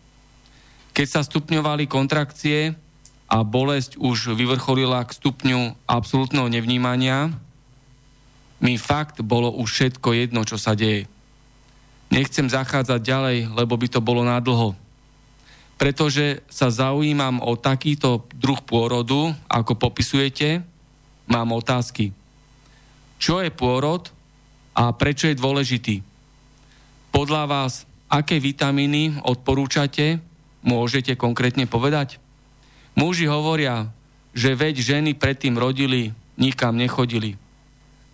Keď 0.95 1.07
sa 1.07 1.21
stupňovali 1.21 1.85
kontrakcie 1.85 2.73
a 3.27 3.37
bolesť 3.43 3.99
už 3.99 4.33
vyvrcholila 4.33 5.03
k 5.03 5.13
stupňu 5.13 5.75
absolútneho 5.85 6.47
nevnímania, 6.47 7.35
mi 8.57 8.79
fakt 8.79 9.21
bolo 9.21 9.53
už 9.53 9.69
všetko 9.69 10.09
jedno, 10.15 10.41
čo 10.47 10.57
sa 10.57 10.73
deje. 10.73 11.05
Nechcem 12.07 12.47
zachádzať 12.47 13.01
ďalej, 13.03 13.37
lebo 13.51 13.75
by 13.75 13.87
to 13.91 13.99
bolo 13.99 14.23
nádlho. 14.23 14.73
Pretože 15.77 16.41
sa 16.49 16.73
zaujímam 16.73 17.43
o 17.43 17.53
takýto 17.53 18.25
druh 18.33 18.57
pôrodu, 18.63 19.35
ako 19.45 19.77
popisujete, 19.77 20.65
mám 21.29 21.53
otázky. 21.53 22.15
Čo 23.21 23.43
je 23.43 23.51
pôrod 23.53 24.09
a 24.73 24.89
prečo 24.95 25.29
je 25.29 25.37
dôležitý? 25.37 26.01
Podľa 27.13 27.43
vás, 27.45 27.85
aké 28.09 28.41
vitamíny 28.41 29.21
odporúčate 29.21 30.21
Môžete 30.67 31.15
konkrétne 31.15 31.63
povedať? 31.63 32.19
Muži 32.99 33.29
hovoria, 33.31 33.87
že 34.35 34.51
veď 34.51 34.83
ženy 34.83 35.15
predtým 35.15 35.55
rodili, 35.55 36.11
nikam 36.35 36.75
nechodili. 36.75 37.39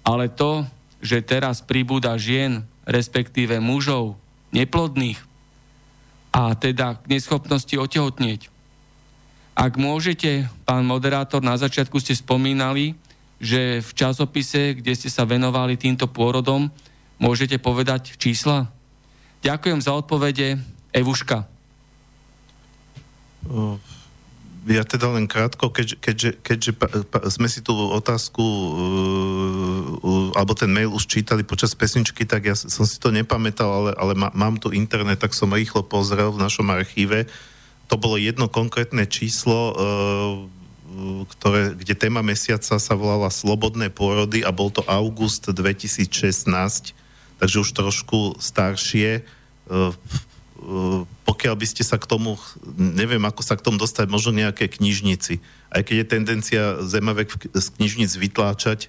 Ale 0.06 0.30
to, 0.30 0.62
že 1.02 1.26
teraz 1.26 1.66
pribúda 1.66 2.14
žien, 2.20 2.62
respektíve 2.84 3.60
mužov, 3.60 4.20
neplodných, 4.52 5.20
a 6.34 6.58
teda 6.58 6.98
k 6.98 7.14
neschopnosti 7.14 7.72
otehotnieť. 7.78 8.50
Ak 9.54 9.78
môžete, 9.78 10.50
pán 10.66 10.82
moderátor, 10.82 11.46
na 11.46 11.54
začiatku 11.54 12.02
ste 12.02 12.18
spomínali, 12.18 12.98
že 13.38 13.86
v 13.86 13.92
časopise, 13.94 14.74
kde 14.74 14.98
ste 14.98 15.14
sa 15.14 15.30
venovali 15.30 15.78
týmto 15.78 16.10
pôrodom, 16.10 16.74
môžete 17.22 17.62
povedať 17.62 18.18
čísla? 18.18 18.74
Ďakujem 19.46 19.80
za 19.84 19.94
odpovede. 19.94 20.58
Evuška. 20.90 21.46
Ja 24.64 24.88
teda 24.88 25.12
len 25.12 25.28
krátko, 25.28 25.68
keďže, 25.76 25.96
keďže, 26.00 26.30
keďže 26.40 26.72
pa, 26.72 26.88
pa, 26.88 27.20
sme 27.28 27.52
si 27.52 27.60
tú 27.60 27.76
otázku 27.76 28.40
uh, 28.40 28.72
uh, 30.00 30.28
alebo 30.40 30.56
ten 30.56 30.72
mail 30.72 30.88
už 30.88 31.04
čítali 31.04 31.44
počas 31.44 31.76
pesničky, 31.76 32.24
tak 32.24 32.48
ja 32.48 32.56
som 32.56 32.88
si 32.88 32.96
to 32.96 33.12
nepamätal, 33.12 33.68
ale, 33.68 33.92
ale 34.00 34.14
má, 34.16 34.32
mám 34.32 34.56
tu 34.56 34.72
internet, 34.72 35.20
tak 35.20 35.36
som 35.36 35.52
rýchlo 35.52 35.84
pozrel 35.84 36.32
v 36.32 36.40
našom 36.40 36.72
archíve. 36.72 37.28
To 37.92 38.00
bolo 38.00 38.16
jedno 38.16 38.48
konkrétne 38.48 39.04
číslo, 39.04 39.60
uh, 39.76 39.76
ktoré, 41.28 41.76
kde 41.76 42.00
téma 42.00 42.24
mesiaca 42.24 42.80
sa 42.80 42.94
volala 42.96 43.28
Slobodné 43.28 43.92
pôrody 43.92 44.48
a 44.48 44.56
bol 44.56 44.72
to 44.72 44.80
august 44.88 45.44
2016, 45.44 46.08
takže 47.36 47.56
už 47.60 47.70
trošku 47.76 48.40
staršie. 48.40 49.28
Uh, 49.68 49.92
pokiaľ 51.28 51.56
by 51.60 51.68
ste 51.68 51.84
sa 51.84 52.00
k 52.00 52.08
tomu, 52.08 52.40
neviem 52.76 53.22
ako 53.24 53.44
sa 53.44 53.60
k 53.60 53.66
tomu 53.66 53.76
dostať, 53.76 54.08
možno 54.08 54.32
nejaké 54.36 54.72
knižnici. 54.72 55.44
Aj 55.74 55.84
keď 55.84 55.96
je 56.00 56.06
tendencia 56.08 56.64
Zemavek 56.84 57.36
z 57.52 57.68
knižnic 57.80 58.12
vytláčať, 58.16 58.88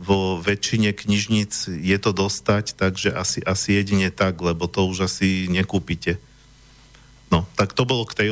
vo 0.00 0.40
väčšine 0.40 0.96
knižnic 0.96 1.68
je 1.68 1.98
to 2.00 2.10
dostať, 2.16 2.72
takže 2.72 3.12
asi, 3.12 3.44
asi 3.44 3.76
jedine 3.76 4.08
tak, 4.08 4.40
lebo 4.40 4.64
to 4.64 4.88
už 4.88 5.12
asi 5.12 5.44
nekúpite. 5.52 6.16
No, 7.28 7.44
tak 7.54 7.76
to 7.76 7.84
bolo 7.84 8.08
k 8.08 8.16
tej... 8.16 8.28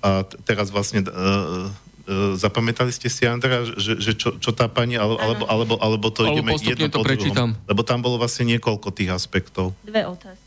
A 0.00 0.24
teraz 0.48 0.72
vlastne... 0.72 1.04
Uh, 1.04 1.68
uh, 2.08 2.34
zapamätali 2.34 2.90
ste 2.90 3.12
si, 3.12 3.28
Andra, 3.28 3.62
že, 3.62 4.00
že 4.00 4.16
čo, 4.16 4.40
čo 4.40 4.50
tá 4.56 4.66
pani, 4.66 4.96
alebo, 4.98 5.20
alebo, 5.20 5.44
alebo, 5.46 5.74
alebo 5.78 6.06
to 6.10 6.26
alebo 6.26 6.34
ideme 6.34 6.52
jedno 6.58 6.88
to 6.90 6.98
po 6.98 7.06
druhom? 7.06 7.54
Lebo 7.68 7.80
tam 7.86 8.00
bolo 8.02 8.16
vlastne 8.18 8.48
niekoľko 8.48 8.88
tých 8.90 9.12
aspektov. 9.12 9.76
Dve 9.84 10.08
otázky. 10.08 10.41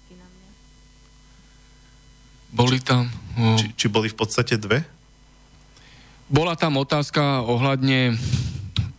Boli 2.56 2.80
tam... 2.80 3.12
Či, 3.36 3.76
či 3.76 3.86
boli 3.92 4.08
v 4.08 4.16
podstate 4.16 4.56
dve? 4.56 4.88
Bola 6.32 6.56
tam 6.56 6.80
otázka 6.80 7.44
ohľadne 7.44 8.16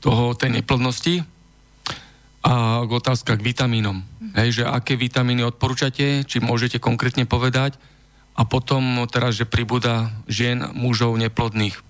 toho, 0.04 0.36
tej 0.36 0.60
neplodnosti 0.60 1.24
a 2.44 2.84
otázka 2.84 3.34
k 3.34 3.42
vitamínom. 3.42 4.04
Hej, 4.36 4.60
že 4.60 4.64
aké 4.68 4.94
vitamíny 4.94 5.42
odporúčate, 5.42 6.22
či 6.28 6.38
môžete 6.38 6.76
konkrétne 6.78 7.24
povedať 7.24 7.80
a 8.36 8.44
potom 8.44 9.08
teraz, 9.08 9.40
že 9.40 9.48
pribúda 9.48 10.12
žien, 10.28 10.60
mužov 10.76 11.16
neplodných. 11.16 11.80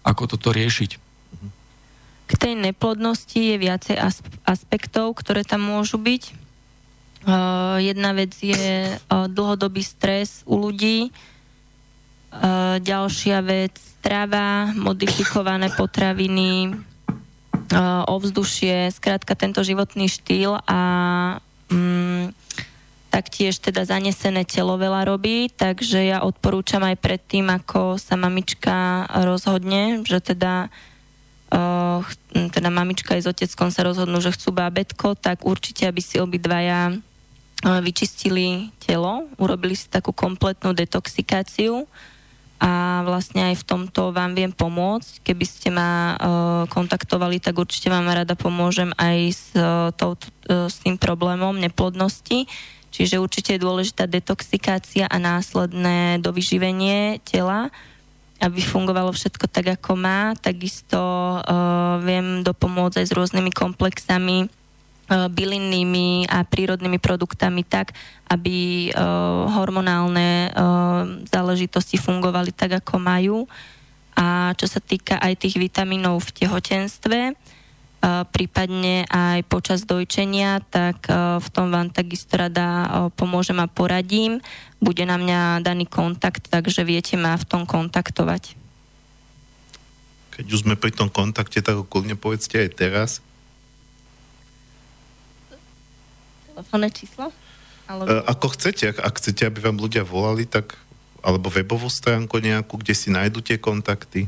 Ako 0.00 0.24
toto 0.24 0.50
riešiť? 0.50 0.90
K 2.26 2.32
tej 2.34 2.56
neplodnosti 2.56 3.36
je 3.36 3.60
viacej 3.60 4.00
aspektov, 4.48 5.20
ktoré 5.20 5.44
tam 5.44 5.68
môžu 5.68 6.00
byť. 6.00 6.39
Uh, 7.20 7.76
jedna 7.84 8.16
vec 8.16 8.32
je 8.40 8.96
uh, 8.96 9.28
dlhodobý 9.28 9.84
stres 9.84 10.40
u 10.48 10.56
ľudí, 10.56 11.12
uh, 11.12 12.80
ďalšia 12.80 13.44
vec 13.44 13.76
strava, 13.76 14.72
modifikované 14.72 15.68
potraviny, 15.76 16.72
uh, 16.72 18.08
ovzdušie, 18.08 18.88
skrátka 18.88 19.36
tento 19.36 19.60
životný 19.60 20.08
štýl 20.08 20.64
a 20.64 20.80
um, 21.68 22.32
taktiež 23.12 23.60
teda 23.60 23.84
zanesené 23.84 24.48
telo 24.48 24.80
veľa 24.80 25.04
robí, 25.04 25.52
takže 25.52 26.00
ja 26.00 26.24
odporúčam 26.24 26.80
aj 26.88 26.96
predtým, 27.04 27.52
ako 27.52 28.00
sa 28.00 28.16
mamička 28.16 29.04
rozhodne, 29.28 30.08
že 30.08 30.24
teda 30.24 30.72
uh, 31.52 32.00
teda 32.32 32.72
mamička 32.72 33.12
aj 33.18 33.28
s 33.28 33.28
oteckom 33.28 33.68
sa 33.68 33.84
rozhodnú, 33.84 34.24
že 34.24 34.32
chcú 34.32 34.56
bábetko, 34.56 35.20
tak 35.20 35.44
určite, 35.44 35.84
aby 35.84 36.00
si 36.00 36.16
obidvaja 36.16 36.96
vyčistili 37.60 38.72
telo, 38.80 39.28
urobili 39.36 39.76
si 39.76 39.84
takú 39.88 40.16
kompletnú 40.16 40.72
detoxikáciu 40.72 41.84
a 42.60 43.00
vlastne 43.08 43.52
aj 43.52 43.64
v 43.64 43.66
tomto 43.68 44.12
vám 44.12 44.36
viem 44.36 44.52
pomôcť. 44.52 45.24
Keby 45.24 45.44
ste 45.48 45.68
ma 45.72 46.12
uh, 46.12 46.16
kontaktovali, 46.68 47.40
tak 47.40 47.56
určite 47.56 47.88
vám 47.88 48.04
rada 48.04 48.36
pomôžem 48.36 48.92
aj 49.00 49.18
s, 49.32 49.44
uh, 49.56 49.88
tou, 49.96 50.12
uh, 50.12 50.68
s 50.68 50.76
tým 50.84 51.00
problémom 51.00 51.56
neplodnosti. 51.56 52.44
Čiže 52.92 53.16
určite 53.16 53.56
je 53.56 53.64
dôležitá 53.64 54.04
detoxikácia 54.04 55.08
a 55.08 55.16
následné 55.16 56.20
dovyživenie 56.20 57.24
tela, 57.24 57.72
aby 58.44 58.60
fungovalo 58.60 59.08
všetko 59.16 59.48
tak, 59.48 59.80
ako 59.80 59.96
má. 59.96 60.36
Takisto 60.36 61.00
uh, 61.00 61.96
viem 62.04 62.44
dopomôcť 62.44 63.00
aj 63.00 63.06
s 63.08 63.16
rôznymi 63.16 63.52
komplexami 63.56 64.59
bylinnými 65.10 66.30
a 66.30 66.46
prírodnými 66.46 67.02
produktami 67.02 67.66
tak, 67.66 67.90
aby 68.30 68.88
uh, 68.94 69.50
hormonálne 69.58 70.54
uh, 70.54 71.02
záležitosti 71.26 71.98
fungovali 71.98 72.54
tak, 72.54 72.78
ako 72.78 73.02
majú. 73.02 73.38
A 74.14 74.54
čo 74.54 74.70
sa 74.70 74.78
týka 74.78 75.18
aj 75.18 75.42
tých 75.42 75.58
vitamínov 75.58 76.22
v 76.22 76.44
tehotenstve, 76.44 77.18
prípadne 78.32 79.04
aj 79.08 79.44
počas 79.48 79.84
dojčenia, 79.84 80.64
tak 80.72 81.04
v 81.08 81.48
tom 81.52 81.68
vám 81.68 81.92
takisto 81.92 82.36
rada 82.40 82.88
pomôžem 83.12 83.56
a 83.60 83.68
poradím. 83.68 84.40
Bude 84.80 85.04
na 85.04 85.20
mňa 85.20 85.60
daný 85.60 85.84
kontakt, 85.84 86.48
takže 86.48 86.84
viete 86.84 87.20
ma 87.20 87.36
v 87.36 87.44
tom 87.44 87.68
kontaktovať. 87.68 88.56
Keď 90.36 90.46
už 90.48 90.64
sme 90.64 90.80
pri 90.80 90.96
tom 90.96 91.12
kontakte, 91.12 91.60
tak 91.60 91.76
kľudne 91.88 92.16
povedzte 92.16 92.60
aj 92.60 92.70
teraz. 92.72 93.10
Telefónne 96.60 96.92
číslo? 96.92 97.32
Alebo... 97.88 98.06
E, 98.06 98.20
ako 98.28 98.46
chcete, 98.54 98.92
ak, 98.92 98.98
ak 99.00 99.14
chcete, 99.16 99.42
aby 99.48 99.58
vám 99.64 99.80
ľudia 99.80 100.04
volali, 100.04 100.44
tak 100.44 100.76
alebo 101.20 101.52
webovú 101.52 101.92
stránku 101.92 102.40
nejakú, 102.40 102.80
kde 102.80 102.96
si 102.96 103.12
nájdú 103.12 103.44
tie 103.44 103.60
kontakty 103.60 104.24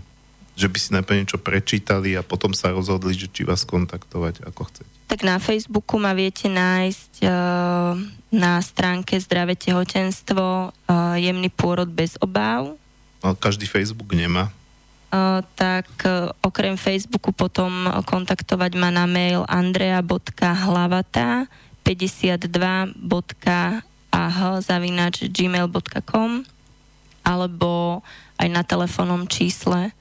že 0.52 0.68
by 0.68 0.78
si 0.78 0.92
najprv 0.92 1.24
niečo 1.24 1.40
prečítali 1.40 2.12
a 2.12 2.20
potom 2.20 2.52
sa 2.52 2.76
rozhodli, 2.76 3.16
že 3.16 3.32
či 3.32 3.48
vás 3.48 3.64
kontaktovať, 3.64 4.44
ako 4.44 4.68
chcete. 4.68 4.92
Tak 5.08 5.24
na 5.24 5.40
Facebooku 5.40 5.96
ma 6.00 6.16
viete 6.16 6.48
nájsť 6.48 7.12
uh, 7.24 7.96
na 8.32 8.60
stránke 8.60 9.20
Zdravé 9.20 9.56
tehotenstvo 9.56 10.72
uh, 10.72 11.16
jemný 11.16 11.48
pôrod 11.52 11.88
bez 11.88 12.16
obáv. 12.20 12.76
Ale 13.24 13.36
každý 13.36 13.66
Facebook 13.68 14.12
nemá. 14.12 14.52
Uh, 15.12 15.44
tak 15.56 15.88
uh, 16.04 16.32
okrem 16.40 16.76
Facebooku 16.80 17.32
potom 17.32 17.88
kontaktovať 18.08 18.72
ma 18.76 18.88
na 18.88 19.04
mail 19.04 19.44
andrea.hlavata 19.48 21.44
52.ah 21.82 23.82
zavinač 24.62 25.26
gmail.com 25.28 26.44
alebo 27.22 28.02
aj 28.38 28.48
na 28.50 28.62
telefónnom 28.66 29.26
čísle 29.30 29.92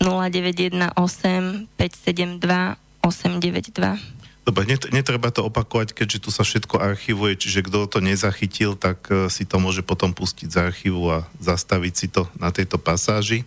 0918 0.00 1.68
572 1.76 2.76
892. 3.04 4.00
Dobre, 4.44 4.68
netreba 4.92 5.32
to 5.32 5.48
opakovať, 5.48 5.96
keďže 5.96 6.20
tu 6.20 6.28
sa 6.28 6.44
všetko 6.44 6.76
archivuje, 6.76 7.40
čiže 7.40 7.64
kto 7.64 7.88
to 7.88 8.04
nezachytil, 8.04 8.76
tak 8.76 9.00
e, 9.08 9.32
si 9.32 9.48
to 9.48 9.56
môže 9.56 9.80
potom 9.80 10.12
pustiť 10.12 10.52
z 10.52 10.56
archívu 10.68 11.00
a 11.08 11.24
zastaviť 11.40 11.94
si 11.96 12.12
to 12.12 12.28
na 12.36 12.52
tejto 12.52 12.76
pasáži. 12.76 13.40
E, 13.40 13.46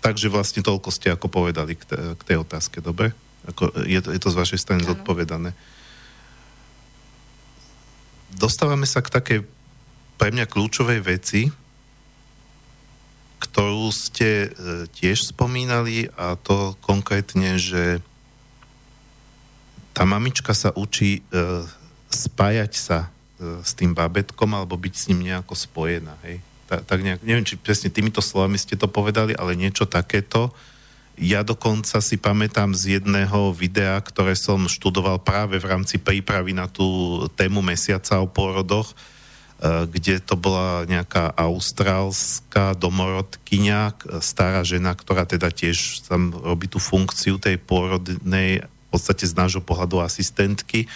takže 0.00 0.32
vlastne 0.32 0.64
toľko 0.64 0.88
ste 0.92 1.12
ako 1.12 1.28
povedali 1.28 1.76
k, 1.76 2.16
k 2.16 2.22
tej 2.24 2.36
otázke, 2.40 2.80
dobre? 2.80 3.12
Ako 3.48 3.72
je, 3.84 4.00
to, 4.00 4.08
je 4.12 4.20
to 4.20 4.32
z 4.32 4.40
vašej 4.40 4.60
strany 4.60 4.82
zodpovedané. 4.84 5.56
Dostávame 8.36 8.84
sa 8.84 9.00
k 9.00 9.12
takej 9.12 9.38
pre 10.20 10.28
mňa 10.32 10.44
kľúčovej 10.48 11.00
veci, 11.00 11.48
ktorú 13.40 13.88
ste 13.88 14.46
e, 14.46 14.48
tiež 14.92 15.32
spomínali 15.32 16.12
a 16.12 16.36
to 16.36 16.76
konkrétne, 16.84 17.56
že 17.56 18.04
tá 19.96 20.04
mamička 20.04 20.52
sa 20.52 20.76
učí 20.76 21.20
e, 21.20 21.22
spájať 22.12 22.72
sa 22.76 23.08
e, 23.08 23.64
s 23.64 23.72
tým 23.72 23.96
bábetkom 23.96 24.52
alebo 24.52 24.76
byť 24.76 24.94
s 24.94 25.08
ním 25.08 25.32
nejako 25.32 25.56
spojená. 25.56 26.20
Hej? 26.28 26.44
Ta, 26.70 26.86
tak 26.86 27.02
nejak, 27.02 27.26
neviem, 27.26 27.42
či 27.42 27.58
presne 27.58 27.90
týmito 27.90 28.22
slovami 28.22 28.54
ste 28.54 28.78
to 28.78 28.86
povedali, 28.86 29.34
ale 29.34 29.58
niečo 29.58 29.90
takéto. 29.90 30.54
Ja 31.18 31.42
dokonca 31.42 31.98
si 31.98 32.14
pamätám 32.14 32.72
z 32.78 33.02
jedného 33.02 33.50
videa, 33.50 33.98
ktoré 33.98 34.38
som 34.38 34.70
študoval 34.70 35.18
práve 35.20 35.58
v 35.58 35.66
rámci 35.66 35.98
prípravy 35.98 36.54
na 36.54 36.70
tú 36.70 37.20
tému 37.34 37.58
mesiaca 37.58 38.22
o 38.22 38.30
pôrodoch, 38.30 38.94
Eh, 39.60 39.84
kde 39.92 40.24
to 40.24 40.40
bola 40.40 40.88
nejaká 40.88 41.36
austrálska 41.36 42.72
domorodkynia, 42.80 43.92
stará 44.24 44.64
žena, 44.64 44.96
ktorá 44.96 45.28
teda 45.28 45.52
tiež 45.52 46.08
tam 46.08 46.32
robí 46.32 46.64
tú 46.64 46.80
funkciu 46.80 47.36
tej 47.36 47.60
pôrodnej, 47.60 48.64
v 48.64 48.86
podstate 48.88 49.28
z 49.28 49.36
nášho 49.36 49.60
pohľadu 49.60 50.00
asistentky 50.00 50.88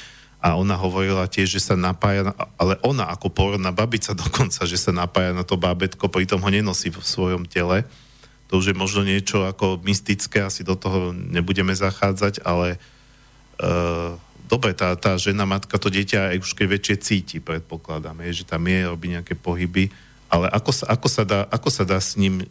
a 0.44 0.60
ona 0.60 0.76
hovorila 0.76 1.24
tiež, 1.24 1.56
že 1.56 1.72
sa 1.72 1.72
napája, 1.72 2.36
ale 2.60 2.76
ona 2.84 3.08
ako 3.08 3.32
pôrodná 3.32 3.72
babica 3.72 4.12
dokonca, 4.24 4.68
že 4.68 4.76
sa 4.76 4.92
napája 4.92 5.32
na 5.32 5.40
to 5.40 5.56
bábetko, 5.56 6.12
pritom 6.12 6.44
ho 6.44 6.50
nenosí 6.52 6.92
v 6.92 7.00
svojom 7.00 7.48
tele. 7.48 7.88
To 8.52 8.60
už 8.60 8.70
je 8.70 8.76
možno 8.76 9.08
niečo 9.08 9.48
ako 9.48 9.80
mystické, 9.80 10.44
asi 10.44 10.60
do 10.60 10.76
toho 10.76 11.16
nebudeme 11.16 11.72
zachádzať, 11.72 12.44
ale 12.44 12.76
uh, 13.56 14.20
dobre, 14.44 14.76
tá, 14.76 14.92
tá 15.00 15.16
žena, 15.16 15.48
matka, 15.48 15.80
to 15.80 15.88
dieťa 15.88 16.36
aj 16.36 16.44
už 16.44 16.52
keď 16.52 16.66
väčšie 16.76 16.96
cíti, 17.00 17.36
predpokladáme, 17.40 18.28
že 18.28 18.44
tam 18.44 18.68
je, 18.68 18.84
robí 18.84 19.16
nejaké 19.16 19.32
pohyby, 19.32 19.88
ale 20.28 20.52
ako 20.52 20.70
sa, 20.76 20.84
ako 20.92 21.08
sa, 21.08 21.24
dá, 21.24 21.40
ako 21.48 21.68
sa 21.72 21.88
dá 21.88 21.96
s 21.96 22.20
ním 22.20 22.44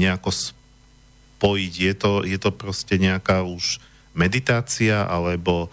nejako 0.00 0.32
spojiť? 0.32 1.72
Je 1.84 1.94
to, 1.94 2.12
je 2.24 2.38
to 2.40 2.50
proste 2.54 2.96
nejaká 2.96 3.44
už 3.44 3.76
meditácia, 4.16 5.04
alebo, 5.04 5.68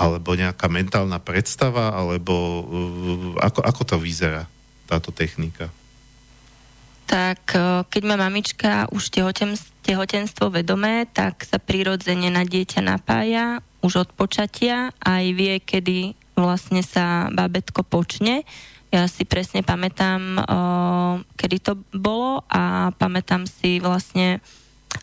alebo 0.00 0.32
nejaká 0.32 0.64
mentálna 0.72 1.20
predstava, 1.20 1.92
alebo 1.92 2.32
uh, 2.32 3.44
ako, 3.44 3.60
ako 3.60 3.82
to 3.84 3.96
vyzerá, 4.00 4.48
táto 4.88 5.12
technika? 5.12 5.68
tak 7.10 7.58
uh, 7.58 7.82
keď 7.90 8.02
má 8.06 8.14
mamička 8.14 8.86
už 8.94 9.10
tehotenstvo 9.82 10.46
vedomé, 10.54 11.10
tak 11.10 11.42
sa 11.42 11.58
prirodzene 11.58 12.30
na 12.30 12.46
dieťa 12.46 12.86
napája, 12.86 13.66
už 13.82 14.06
od 14.06 14.10
počatia 14.14 14.94
aj 15.02 15.24
vie, 15.34 15.58
kedy 15.58 16.14
vlastne 16.38 16.86
sa 16.86 17.26
bábetko 17.34 17.82
počne. 17.82 18.46
Ja 18.90 19.06
si 19.06 19.22
presne 19.22 19.62
pamätám, 19.62 20.20
o, 20.20 20.58
kedy 21.38 21.56
to 21.62 21.72
bolo 21.94 22.42
a 22.50 22.90
pamätám 22.98 23.46
si 23.46 23.78
vlastne 23.78 24.42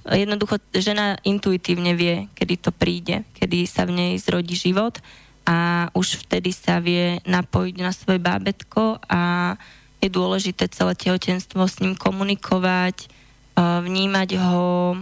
jednoducho 0.08 0.60
žena 0.76 1.20
intuitívne 1.24 1.96
vie, 1.96 2.32
kedy 2.36 2.56
to 2.60 2.72
príde, 2.72 3.24
kedy 3.36 3.68
sa 3.68 3.84
v 3.84 3.96
nej 3.96 4.12
zrodí 4.20 4.56
život 4.56 5.00
a 5.48 5.88
už 5.96 6.28
vtedy 6.28 6.52
sa 6.52 6.84
vie 6.84 7.24
napojiť 7.24 7.76
na 7.80 7.92
svoje 7.96 8.20
bábetko 8.20 9.00
a 9.08 9.56
je 10.04 10.12
dôležité 10.12 10.68
celé 10.70 10.94
tehotenstvo 10.94 11.66
s 11.66 11.80
ním 11.82 11.98
komunikovať, 11.98 13.10
vnímať 13.58 14.30
ho, 14.38 14.94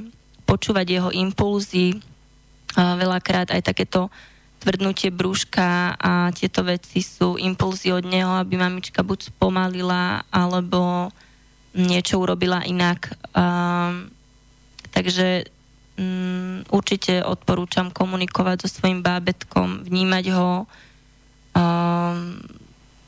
počúvať 0.47 0.87
jeho 0.87 1.09
impulzy, 1.11 1.99
veľakrát 2.77 3.51
aj 3.51 3.61
takéto 3.73 4.07
tvrdnutie 4.63 5.11
brúška 5.11 5.93
a 5.99 6.31
tieto 6.33 6.65
veci 6.65 7.03
sú 7.03 7.37
impulzy 7.37 7.91
od 7.91 8.07
neho, 8.07 8.33
aby 8.39 8.57
mamička 8.57 9.03
buď 9.03 9.35
spomalila, 9.35 10.25
alebo 10.31 11.11
niečo 11.75 12.23
urobila 12.23 12.63
inak. 12.63 13.13
Um, 13.35 14.14
takže 14.95 15.51
um, 15.99 16.63
určite 16.71 17.19
odporúčam 17.19 17.91
komunikovať 17.91 18.65
so 18.65 18.79
svojim 18.79 19.03
bábetkom, 19.03 19.83
vnímať 19.83 20.25
ho, 20.31 20.63
um, 21.51 22.39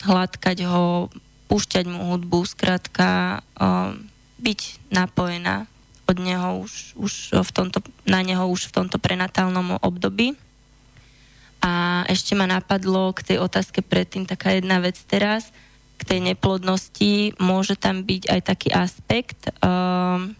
hladkať 0.03 0.67
ho, 0.67 1.07
púšťať 1.47 1.87
mu 1.87 2.11
hudbu, 2.11 2.43
skrátka 2.43 3.39
um, 3.55 4.03
byť 4.43 4.91
napojená 4.91 5.65
od 6.07 6.17
neho 6.19 6.63
už, 6.63 6.95
už 6.95 7.13
v 7.39 7.51
tomto, 7.51 7.79
na 8.07 8.23
neho 8.23 8.47
už 8.47 8.71
v 8.71 8.75
tomto 8.83 8.99
prenatálnom 8.99 9.79
období. 9.83 10.35
A 11.59 12.03
ešte 12.07 12.37
ma 12.37 12.47
napadlo 12.47 13.11
k 13.11 13.33
tej 13.33 13.37
otázke 13.43 13.83
predtým 13.83 14.23
taká 14.23 14.55
jedna 14.55 14.79
vec 14.79 14.95
teraz, 15.03 15.51
k 15.97 16.01
tej 16.05 16.19
neplodnosti 16.31 17.33
môže 17.41 17.73
tam 17.75 18.05
byť 18.05 18.23
aj 18.29 18.41
taký 18.45 18.69
aspekt, 18.69 19.49
um, 19.59 20.37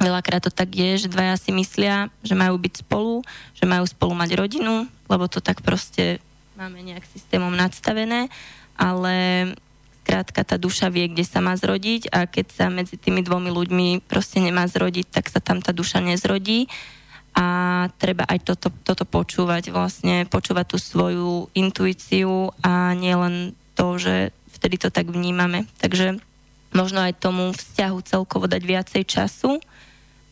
veľakrát 0.00 0.42
to 0.44 0.52
tak 0.52 0.74
je, 0.74 1.06
že 1.06 1.12
dvaja 1.12 1.38
si 1.38 1.50
myslia, 1.54 2.10
že 2.24 2.34
majú 2.34 2.58
byť 2.58 2.86
spolu, 2.86 3.22
že 3.54 3.64
majú 3.68 3.84
spolu 3.86 4.12
mať 4.14 4.30
rodinu, 4.38 4.88
lebo 5.06 5.24
to 5.30 5.38
tak 5.38 5.62
proste 5.62 6.18
máme 6.54 6.82
nejak 6.82 7.06
systémom 7.10 7.54
nadstavené, 7.54 8.30
ale 8.74 9.14
Krátka, 10.04 10.44
tá 10.44 10.60
duša 10.60 10.92
vie, 10.92 11.08
kde 11.08 11.24
sa 11.24 11.40
má 11.40 11.56
zrodiť 11.56 12.12
a 12.12 12.28
keď 12.28 12.46
sa 12.52 12.66
medzi 12.68 13.00
tými 13.00 13.24
dvomi 13.24 13.48
ľuďmi 13.48 14.04
proste 14.04 14.36
nemá 14.36 14.68
zrodiť, 14.68 15.08
tak 15.08 15.32
sa 15.32 15.40
tam 15.40 15.64
tá 15.64 15.72
duša 15.72 16.04
nezrodí 16.04 16.68
a 17.32 17.88
treba 17.96 18.28
aj 18.28 18.44
toto, 18.44 18.68
toto 18.84 19.08
počúvať, 19.08 19.72
vlastne 19.72 20.28
počúvať 20.28 20.76
tú 20.76 20.78
svoju 20.78 21.48
intuíciu 21.56 22.52
a 22.60 22.92
nielen 22.92 23.56
to, 23.72 23.96
že 23.96 24.30
vtedy 24.60 24.76
to 24.76 24.92
tak 24.92 25.08
vnímame. 25.08 25.64
Takže 25.80 26.20
možno 26.76 27.00
aj 27.00 27.24
tomu 27.24 27.56
vzťahu 27.56 27.98
celkovo 28.04 28.44
dať 28.44 28.60
viacej 28.60 29.02
času. 29.08 29.56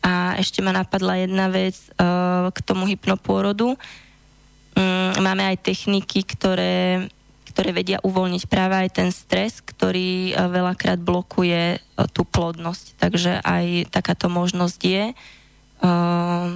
A 0.03 0.35
ešte 0.35 0.59
ma 0.59 0.75
napadla 0.75 1.23
jedna 1.23 1.47
vec 1.47 1.79
uh, 1.97 2.51
k 2.51 2.59
tomu 2.61 2.85
hypnopôrodu. 2.85 3.73
Um, 3.73 5.11
máme 5.23 5.47
aj 5.47 5.63
techniky, 5.63 6.27
ktoré 6.27 7.07
ktoré 7.53 7.69
vedia 7.69 8.01
uvoľniť 8.01 8.49
práve 8.49 8.73
aj 8.73 8.89
ten 8.97 9.09
stres, 9.13 9.61
ktorý 9.61 10.33
e, 10.33 10.41
veľakrát 10.49 10.97
blokuje 10.97 11.77
e, 11.77 11.79
tú 12.09 12.25
plodnosť. 12.25 12.97
Takže 12.97 13.45
aj 13.45 13.93
takáto 13.93 14.25
možnosť 14.25 14.79
je 14.81 15.03
uh, 15.13 16.49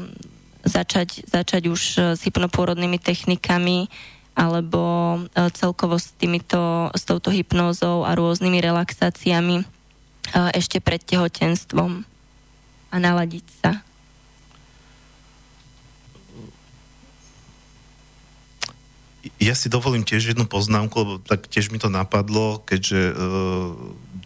začať, 0.66 1.30
začať 1.30 1.70
už 1.70 1.82
s 2.18 2.20
hypnopôrodnými 2.26 2.98
technikami 2.98 3.94
alebo 4.34 4.82
uh, 5.22 5.50
celkovo 5.54 6.02
s, 6.02 6.18
týmito, 6.18 6.90
s 6.94 7.06
touto 7.06 7.30
hypnózou 7.30 8.08
a 8.08 8.18
rôznymi 8.18 8.58
relaxáciami 8.58 9.62
uh, 9.62 10.50
ešte 10.56 10.82
pred 10.82 11.04
tehotenstvom. 11.06 12.17
A 12.92 12.96
naladiť 12.98 13.48
sa. 13.64 13.72
Ja 19.38 19.54
si 19.54 19.68
dovolím 19.70 20.08
tiež 20.08 20.34
jednu 20.34 20.48
poznámku, 20.50 20.96
lebo 20.98 21.14
tak 21.22 21.46
tiež 21.52 21.70
mi 21.70 21.78
to 21.78 21.92
napadlo, 21.92 22.64
keďže 22.64 23.02
uh, 23.12 23.76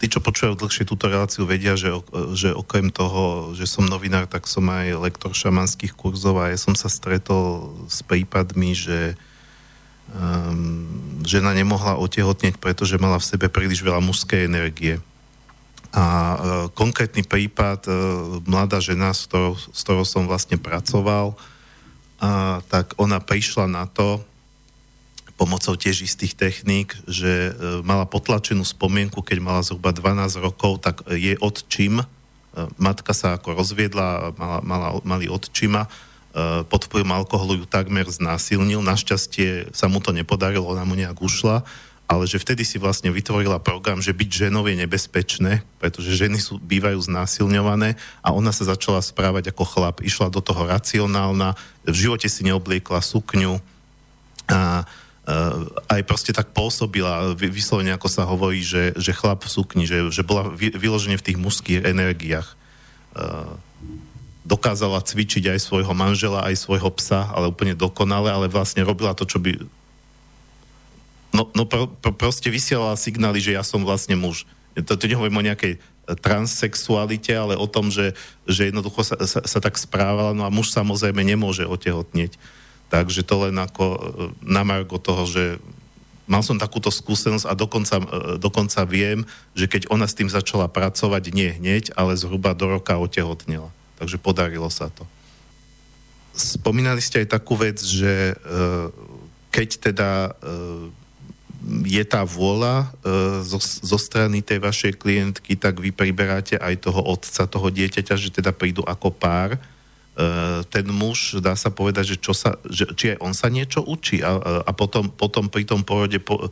tí, 0.01 0.09
čo 0.09 0.23
počúvajú 0.23 0.57
dlhšie 0.57 0.89
túto 0.89 1.05
reláciu, 1.05 1.45
vedia, 1.45 1.77
že, 1.77 1.93
že 2.33 2.49
okrem 2.53 2.89
toho, 2.89 3.53
že 3.53 3.69
som 3.69 3.85
novinár, 3.85 4.25
tak 4.25 4.49
som 4.49 4.65
aj 4.65 4.97
lektor 4.97 5.29
šamanských 5.29 5.93
kurzov 5.93 6.41
a 6.41 6.49
ja 6.49 6.57
som 6.57 6.73
sa 6.73 6.89
stretol 6.89 7.69
s 7.85 8.01
prípadmi, 8.01 8.73
že 8.73 9.13
um, 10.15 10.89
žena 11.21 11.53
nemohla 11.53 12.01
otehotneť, 12.01 12.57
pretože 12.57 12.97
mala 12.97 13.21
v 13.21 13.29
sebe 13.29 13.45
príliš 13.45 13.85
veľa 13.85 14.01
mužskej 14.01 14.49
energie. 14.49 14.97
A 15.91 16.05
uh, 16.07 16.37
konkrétny 16.71 17.27
prípad, 17.27 17.87
uh, 17.87 17.95
mladá 18.47 18.79
žena, 18.79 19.11
s 19.11 19.27
ktorou, 19.27 19.59
s 19.59 19.79
ktorou 19.83 20.07
som 20.07 20.23
vlastne 20.23 20.55
pracoval, 20.55 21.35
uh, 21.35 22.63
tak 22.71 22.95
ona 22.95 23.19
prišla 23.19 23.67
na 23.67 23.83
to, 23.91 24.23
pomocou 25.41 25.73
tiež 25.73 26.05
istých 26.05 26.37
techník, 26.37 26.93
že 27.09 27.49
e, 27.49 27.51
mala 27.81 28.05
potlačenú 28.05 28.61
spomienku, 28.61 29.25
keď 29.25 29.41
mala 29.41 29.65
zhruba 29.65 29.89
12 29.89 30.37
rokov, 30.37 30.85
tak 30.85 31.01
je 31.09 31.33
odčím, 31.41 31.97
e, 31.97 32.05
matka 32.77 33.09
sa 33.17 33.41
ako 33.41 33.57
rozviedla, 33.57 34.37
mala, 34.37 34.61
mala, 34.61 34.89
mali 35.01 35.25
odčima, 35.25 35.89
e, 35.89 36.61
pod 36.61 36.85
vplyvom 36.85 37.09
alkoholu 37.17 37.57
ju 37.57 37.65
takmer 37.65 38.05
znásilnil, 38.05 38.85
našťastie 38.85 39.73
sa 39.73 39.89
mu 39.89 39.97
to 39.97 40.13
nepodarilo, 40.13 40.69
ona 40.69 40.85
mu 40.85 40.93
nejak 40.93 41.17
ušla, 41.17 41.65
ale 42.11 42.27
že 42.27 42.43
vtedy 42.43 42.67
si 42.67 42.75
vlastne 42.75 43.07
vytvorila 43.07 43.63
program, 43.63 44.03
že 44.03 44.11
byť 44.11 44.51
ženou 44.51 44.67
je 44.67 44.75
nebezpečné, 44.83 45.63
pretože 45.79 46.19
ženy 46.19 46.43
sú, 46.43 46.59
bývajú 46.59 46.99
znásilňované 47.07 47.95
a 48.19 48.35
ona 48.35 48.51
sa 48.51 48.67
začala 48.67 48.99
správať 48.99 49.55
ako 49.55 49.63
chlap, 49.63 50.03
išla 50.03 50.27
do 50.27 50.43
toho 50.43 50.67
racionálna, 50.67 51.55
v 51.87 51.95
živote 51.95 52.27
si 52.27 52.43
neobliekla 52.43 52.99
sukňu 52.99 53.63
a 54.51 54.83
aj 55.87 56.01
proste 56.03 56.35
tak 56.35 56.51
pôsobila, 56.51 57.31
vyslovene 57.39 57.95
ako 57.95 58.09
sa 58.11 58.27
hovorí, 58.27 58.59
že, 58.59 58.91
že 58.99 59.15
chlap 59.15 59.47
v 59.47 59.53
sukni, 59.53 59.87
že, 59.87 60.11
že 60.11 60.27
bola 60.27 60.51
vyložene 60.51 61.15
v 61.15 61.23
tých 61.31 61.37
mužských 61.39 61.87
energiách. 61.87 62.59
Dokázala 64.43 64.99
cvičiť 64.99 65.55
aj 65.55 65.59
svojho 65.63 65.93
manžela, 65.95 66.43
aj 66.43 66.59
svojho 66.59 66.91
psa, 66.99 67.31
ale 67.31 67.47
úplne 67.47 67.77
dokonale, 67.77 68.27
ale 68.33 68.51
vlastne 68.51 68.83
robila 68.83 69.15
to, 69.15 69.23
čo 69.23 69.39
by... 69.39 69.55
No, 71.31 71.47
no 71.55 71.63
pro, 71.63 71.87
pro, 71.87 72.11
proste 72.11 72.51
vysielala 72.51 72.99
signály, 72.99 73.39
že 73.39 73.55
ja 73.55 73.63
som 73.63 73.81
vlastne 73.87 74.19
muž. 74.19 74.43
To, 74.75 74.95
to 74.95 75.05
nehovorím 75.07 75.39
o 75.39 75.47
nejakej 75.47 75.79
transsexualite, 76.19 77.31
ale 77.31 77.55
o 77.55 77.67
tom, 77.69 77.87
že, 77.87 78.11
že 78.43 78.67
jednoducho 78.71 79.05
sa, 79.05 79.15
sa, 79.23 79.39
sa 79.45 79.59
tak 79.63 79.79
správala, 79.79 80.35
no 80.35 80.43
a 80.43 80.51
muž 80.51 80.73
samozrejme 80.75 81.23
nemôže 81.23 81.63
otehotnieť. 81.63 82.35
Takže 82.91 83.23
to 83.23 83.47
len 83.47 83.55
ako 83.55 83.85
e, 83.87 83.99
na 84.43 84.67
margo 84.67 84.99
toho, 84.99 85.23
že 85.23 85.43
mal 86.27 86.43
som 86.43 86.59
takúto 86.59 86.91
skúsenosť 86.91 87.47
a 87.47 87.55
dokonca, 87.55 87.95
e, 88.03 88.05
dokonca 88.35 88.83
viem, 88.83 89.23
že 89.55 89.71
keď 89.71 89.87
ona 89.87 90.03
s 90.03 90.17
tým 90.17 90.27
začala 90.27 90.67
pracovať, 90.67 91.31
nie 91.31 91.55
hneď, 91.55 91.95
ale 91.95 92.19
zhruba 92.19 92.51
do 92.51 92.67
roka 92.67 92.99
otehotnila. 92.99 93.71
Takže 93.95 94.19
podarilo 94.19 94.67
sa 94.67 94.91
to. 94.91 95.07
Spomínali 96.35 96.99
ste 96.99 97.23
aj 97.23 97.39
takú 97.39 97.55
vec, 97.55 97.79
že 97.79 98.35
e, 98.35 98.35
keď 99.51 99.69
teda 99.91 100.09
je 101.85 102.03
tá 102.05 102.25
vôľa 102.25 102.89
zo, 103.45 103.61
zo 103.61 103.97
strany 104.01 104.41
tej 104.41 104.57
vašej 104.57 104.97
klientky, 104.97 105.53
tak 105.53 105.77
vy 105.77 105.93
priberáte 105.93 106.57
aj 106.57 106.89
toho 106.89 107.01
otca, 107.05 107.45
toho 107.45 107.67
dieťaťa, 107.69 108.15
že 108.17 108.33
teda 108.33 108.49
prídu 108.49 108.81
ako 108.81 109.13
pár 109.13 109.61
E, 110.11 110.67
ten 110.67 110.83
muž, 110.91 111.39
dá 111.39 111.55
sa 111.55 111.71
povedať, 111.71 112.15
že, 112.15 112.17
čo 112.19 112.35
sa, 112.35 112.59
že 112.67 112.83
či 112.99 113.15
aj 113.15 113.23
on 113.23 113.31
sa 113.31 113.47
niečo 113.47 113.79
učí 113.79 114.19
a, 114.19 114.59
a 114.67 114.71
potom, 114.75 115.07
potom 115.07 115.47
pri 115.47 115.63
tom 115.63 115.87
porode 115.87 116.19
po, 116.19 116.35
uh, 116.35 116.49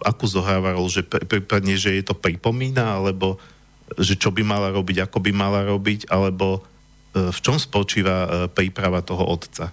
akú 0.00 0.24
zohráva 0.24 0.72
že 0.88 1.04
prípadne, 1.04 1.76
že 1.76 1.92
je 2.00 2.04
to 2.08 2.16
pripomína, 2.16 2.96
alebo 2.96 3.36
že 4.00 4.16
čo 4.16 4.32
by 4.32 4.40
mala 4.40 4.72
robiť, 4.72 5.04
ako 5.04 5.20
by 5.20 5.30
mala 5.36 5.68
robiť, 5.68 6.08
alebo 6.08 6.64
v 7.12 7.38
čom 7.40 7.56
spočíva 7.60 8.48
príprava 8.52 9.04
toho 9.04 9.24
otca? 9.36 9.72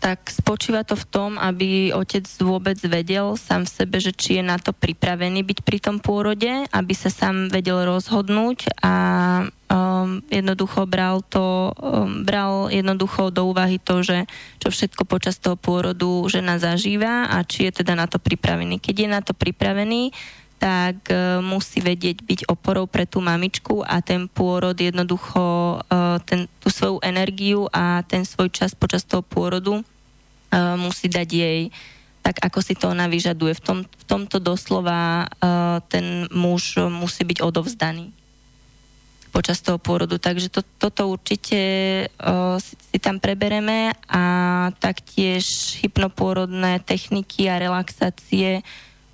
Tak 0.00 0.32
spočíva 0.32 0.80
to 0.80 0.96
v 0.96 1.04
tom, 1.12 1.30
aby 1.36 1.92
otec 1.92 2.24
vôbec 2.40 2.80
vedel 2.80 3.36
sám 3.36 3.68
v 3.68 3.74
sebe, 3.76 3.96
že 4.00 4.16
či 4.16 4.40
je 4.40 4.44
na 4.44 4.56
to 4.56 4.72
pripravený 4.72 5.44
byť 5.44 5.58
pri 5.60 5.78
tom 5.78 6.00
pôrode, 6.00 6.48
aby 6.72 6.94
sa 6.96 7.12
sám 7.12 7.52
vedel 7.52 7.84
rozhodnúť 7.84 8.80
a 8.80 8.94
um, 9.68 10.24
jednoducho 10.32 10.88
bral 10.88 11.20
to, 11.20 11.76
um, 11.76 12.24
bral 12.24 12.72
jednoducho 12.72 13.28
do 13.28 13.44
úvahy 13.52 13.76
to, 13.76 14.00
že 14.00 14.24
čo 14.56 14.72
všetko 14.72 15.04
počas 15.04 15.36
toho 15.36 15.60
pôrodu 15.60 16.08
žena 16.32 16.56
zažíva 16.56 17.28
a 17.28 17.44
či 17.44 17.68
je 17.68 17.84
teda 17.84 17.92
na 17.92 18.08
to 18.08 18.16
pripravený. 18.16 18.80
Keď 18.80 18.96
je 19.04 19.08
na 19.08 19.20
to 19.20 19.36
pripravený, 19.36 20.16
tak 20.60 21.08
uh, 21.08 21.40
musí 21.40 21.80
vedieť 21.80 22.20
byť 22.20 22.40
oporou 22.52 22.84
pre 22.84 23.08
tú 23.08 23.24
mamičku 23.24 23.80
a 23.80 24.04
ten 24.04 24.28
pôrod 24.28 24.76
jednoducho 24.76 25.80
uh, 25.80 26.20
ten, 26.28 26.44
tú 26.60 26.68
svoju 26.68 27.00
energiu 27.00 27.64
a 27.72 28.04
ten 28.04 28.28
svoj 28.28 28.52
čas 28.52 28.76
počas 28.76 29.08
toho 29.08 29.24
pôrodu 29.24 29.80
uh, 29.80 30.76
musí 30.76 31.08
dať 31.08 31.28
jej 31.32 31.60
tak, 32.20 32.36
ako 32.44 32.60
si 32.60 32.76
to 32.76 32.92
ona 32.92 33.08
vyžaduje. 33.08 33.56
V, 33.56 33.62
tom, 33.64 33.78
v 33.88 34.04
tomto 34.04 34.36
doslova 34.36 35.24
uh, 35.24 35.80
ten 35.88 36.28
muž 36.28 36.76
musí 36.76 37.24
byť 37.24 37.40
odovzdaný 37.40 38.12
počas 39.32 39.62
toho 39.64 39.80
pôrodu. 39.80 40.20
Takže 40.20 40.52
to, 40.52 40.60
toto 40.76 41.08
určite 41.08 41.56
uh, 42.20 42.60
si, 42.60 42.76
si 42.76 42.98
tam 43.00 43.16
prebereme 43.16 43.96
a 44.10 44.24
taktiež 44.76 45.80
hypnopôrodné 45.80 46.84
techniky 46.84 47.48
a 47.48 47.56
relaxácie 47.56 48.60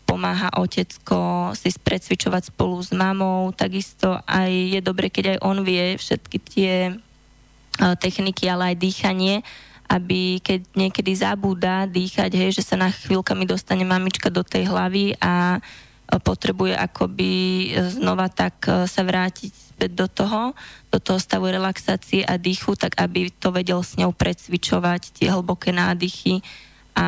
pomáha 0.06 0.54
otecko 0.56 1.50
si 1.52 1.68
sprecvičovať 1.74 2.54
spolu 2.54 2.78
s 2.78 2.94
mamou. 2.94 3.50
Takisto 3.50 4.22
aj 4.24 4.48
je 4.48 4.80
dobre, 4.80 5.10
keď 5.10 5.36
aj 5.36 5.38
on 5.42 5.66
vie 5.66 5.98
všetky 5.98 6.38
tie 6.38 6.74
uh, 6.94 7.94
techniky, 7.98 8.46
ale 8.46 8.72
aj 8.72 8.80
dýchanie, 8.80 9.42
aby 9.90 10.38
keď 10.38 10.62
niekedy 10.78 11.12
zabúda 11.14 11.90
dýchať, 11.90 12.30
hej, 12.38 12.50
že 12.54 12.62
sa 12.62 12.78
na 12.78 12.90
chvíľkami 12.90 13.46
dostane 13.46 13.82
mamička 13.82 14.30
do 14.30 14.46
tej 14.46 14.70
hlavy 14.70 15.18
a 15.18 15.58
potrebuje 16.06 16.74
akoby 16.78 17.30
znova 17.90 18.30
tak 18.30 18.62
e, 18.70 18.86
sa 18.86 19.02
vrátiť 19.02 19.50
späť 19.74 19.90
do 19.90 20.06
toho, 20.06 20.40
do 20.88 21.02
toho 21.02 21.18
stavu 21.18 21.50
relaxácie 21.50 22.22
a 22.22 22.38
dýchu, 22.38 22.78
tak 22.78 22.94
aby 22.94 23.34
to 23.34 23.50
vedel 23.50 23.82
s 23.82 23.98
ňou 23.98 24.14
precvičovať, 24.14 25.18
tie 25.18 25.28
hlboké 25.34 25.74
nádychy 25.74 26.46
a 26.94 27.06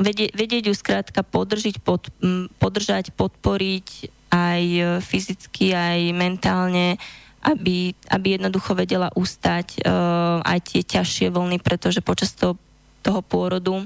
vedieť, 0.00 0.64
ju 0.68 0.74
skrátka 0.74 1.20
podržiť, 1.20 1.82
pod, 1.84 2.08
podržať, 2.56 3.12
podporiť 3.12 3.88
aj 4.32 4.62
fyzicky, 5.04 5.76
aj 5.76 6.00
mentálne, 6.16 6.96
aby, 7.44 7.92
aby 8.08 8.40
jednoducho 8.40 8.72
vedela 8.72 9.12
ustať 9.12 9.82
uh, 9.82 10.40
aj 10.46 10.58
tie 10.62 10.80
ťažšie 10.86 11.34
vlny, 11.34 11.58
pretože 11.60 12.00
počas 12.00 12.32
toho, 12.32 12.56
toho 13.02 13.20
pôrodu 13.20 13.84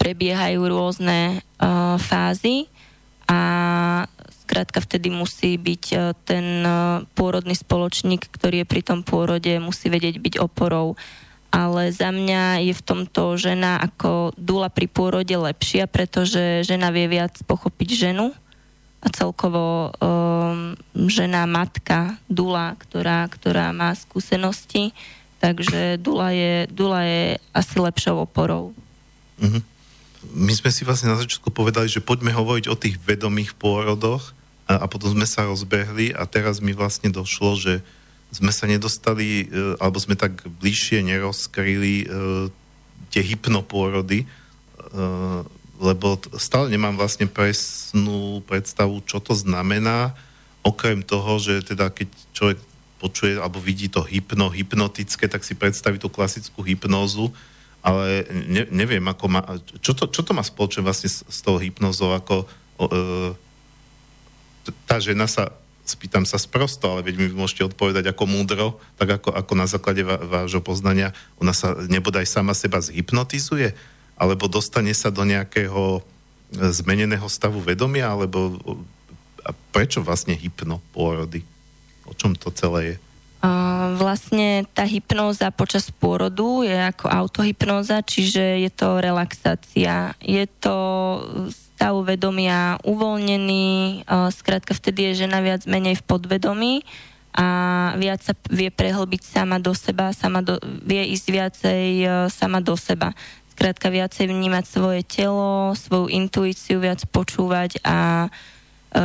prebiehajú 0.00 0.58
rôzne 0.66 1.38
uh, 1.38 2.00
fázy 2.00 2.66
a 3.28 3.40
skrátka 4.42 4.82
vtedy 4.82 5.08
musí 5.08 5.56
byť 5.56 5.84
ten 6.28 6.44
pôrodný 7.16 7.56
spoločník, 7.56 8.28
ktorý 8.28 8.60
je 8.60 8.66
pri 8.68 8.82
tom 8.84 9.00
pôrode, 9.00 9.48
musí 9.62 9.88
vedieť 9.88 10.20
byť 10.20 10.34
oporou. 10.44 10.98
Ale 11.52 11.92
za 11.92 12.08
mňa 12.08 12.64
je 12.64 12.72
v 12.72 12.82
tomto 12.82 13.36
žena 13.36 13.76
ako 13.76 14.32
dula 14.40 14.72
pri 14.72 14.88
pôrode 14.88 15.36
lepšia, 15.36 15.84
pretože 15.84 16.64
žena 16.64 16.88
vie 16.88 17.04
viac 17.12 17.36
pochopiť 17.44 17.88
ženu 17.92 18.32
a 19.02 19.06
celkovo 19.10 19.90
um, 19.98 20.78
žena, 21.10 21.42
matka, 21.50 22.16
Dula, 22.30 22.78
ktorá, 22.78 23.26
ktorá 23.26 23.74
má 23.74 23.90
skúsenosti, 23.98 24.94
takže 25.42 25.98
Dula 25.98 26.30
je, 26.30 26.70
Dula 26.70 27.02
je 27.02 27.24
asi 27.50 27.76
lepšou 27.82 28.22
oporou. 28.22 28.70
Mm-hmm. 29.42 29.62
My 30.38 30.52
sme 30.54 30.70
si 30.70 30.86
vlastne 30.86 31.10
na 31.10 31.18
začiatku 31.18 31.50
povedali, 31.50 31.90
že 31.90 31.98
poďme 31.98 32.30
hovoriť 32.30 32.70
o 32.70 32.78
tých 32.78 32.94
vedomých 33.02 33.58
pôrodoch 33.58 34.30
a, 34.70 34.78
a 34.78 34.86
potom 34.86 35.10
sme 35.10 35.26
sa 35.26 35.50
rozbehli 35.50 36.14
a 36.14 36.22
teraz 36.30 36.62
mi 36.62 36.70
vlastne 36.70 37.10
došlo, 37.10 37.58
že 37.58 37.82
sme 38.32 38.48
sa 38.48 38.64
nedostali, 38.64 39.44
e, 39.44 39.76
alebo 39.76 40.00
sme 40.00 40.16
tak 40.16 40.40
bližšie 40.48 41.04
nerozkryli 41.04 41.96
e, 42.02 42.06
tie 43.12 43.20
hypnopôrody, 43.20 44.24
e, 44.24 44.26
lebo 45.82 46.16
stále 46.40 46.72
nemám 46.72 46.96
vlastne 46.96 47.28
presnú 47.28 48.40
predstavu, 48.48 49.04
čo 49.04 49.20
to 49.20 49.36
znamená, 49.36 50.16
okrem 50.64 51.04
toho, 51.04 51.36
že 51.42 51.60
teda 51.60 51.92
keď 51.92 52.08
človek 52.32 52.58
počuje 53.02 53.34
alebo 53.34 53.58
vidí 53.58 53.90
to 53.90 54.00
hypno, 54.06 54.48
hypnotické, 54.48 55.26
tak 55.26 55.42
si 55.42 55.58
predstaví 55.58 55.98
tú 55.98 56.06
klasickú 56.06 56.62
hypnózu, 56.62 57.34
ale 57.82 58.30
ne, 58.30 58.62
neviem, 58.70 59.02
ako 59.02 59.24
má, 59.26 59.42
čo, 59.82 59.92
to, 59.92 60.06
čo 60.06 60.22
to 60.22 60.32
má 60.32 60.46
spoločné 60.46 60.86
vlastne 60.86 61.10
s, 61.10 61.26
s 61.26 61.42
tou 61.42 61.58
hypnózou, 61.58 62.14
ako 62.14 62.46
e, 62.46 63.34
tá 64.86 65.02
žena 65.02 65.26
sa 65.26 65.50
spýtam 65.82 66.22
sa 66.22 66.38
sprosto, 66.38 66.86
ale 66.86 67.06
veď 67.06 67.14
mi 67.18 67.26
môžete 67.34 67.66
odpovedať 67.66 68.14
ako 68.14 68.24
múdro, 68.30 68.66
tak 68.96 69.18
ako, 69.20 69.34
ako 69.34 69.52
na 69.58 69.66
základe 69.66 70.06
vášho 70.06 70.62
poznania, 70.62 71.10
ona 71.42 71.50
sa 71.50 71.74
nebodaj 71.74 72.26
sama 72.26 72.54
seba 72.54 72.78
zhypnotizuje, 72.78 73.74
alebo 74.14 74.46
dostane 74.46 74.94
sa 74.94 75.10
do 75.10 75.26
nejakého 75.26 75.98
e, 75.98 76.00
zmeneného 76.70 77.26
stavu 77.26 77.58
vedomia, 77.58 78.14
alebo 78.14 78.62
a 79.42 79.50
prečo 79.74 79.98
vlastne 80.02 80.38
hypno 80.38 80.78
pôrody? 80.94 81.42
O 82.06 82.14
čom 82.14 82.38
to 82.38 82.54
celé 82.54 82.94
je? 82.94 82.96
Vlastne 83.98 84.62
tá 84.70 84.86
hypnóza 84.86 85.50
počas 85.50 85.90
pôrodu 85.90 86.62
je 86.62 86.78
ako 86.78 87.10
autohypnóza, 87.10 88.06
čiže 88.06 88.62
je 88.62 88.70
to 88.70 89.02
relaxácia. 89.02 90.14
Je 90.22 90.46
to 90.62 90.74
stav 91.82 91.98
vedomia 92.06 92.78
uvoľnený, 92.86 94.06
skrátka 94.30 94.70
vtedy 94.70 95.10
je 95.10 95.26
žena 95.26 95.42
viac 95.42 95.66
menej 95.66 95.98
v 95.98 96.06
podvedomí 96.06 96.86
a 97.34 97.46
viac 97.98 98.22
sa 98.22 98.38
vie 98.54 98.70
prehlbiť 98.70 99.26
sama 99.26 99.58
do 99.58 99.74
seba, 99.74 100.14
sama 100.14 100.46
do, 100.46 100.62
vie 100.62 101.10
ísť 101.10 101.26
viacej 101.26 101.82
sama 102.30 102.62
do 102.62 102.78
seba. 102.78 103.10
Skrátka 103.50 103.90
viacej 103.90 104.30
vnímať 104.30 104.62
svoje 104.62 105.02
telo, 105.02 105.74
svoju 105.74 106.06
intuíciu, 106.06 106.78
viac 106.78 107.02
počúvať 107.10 107.82
a 107.82 108.30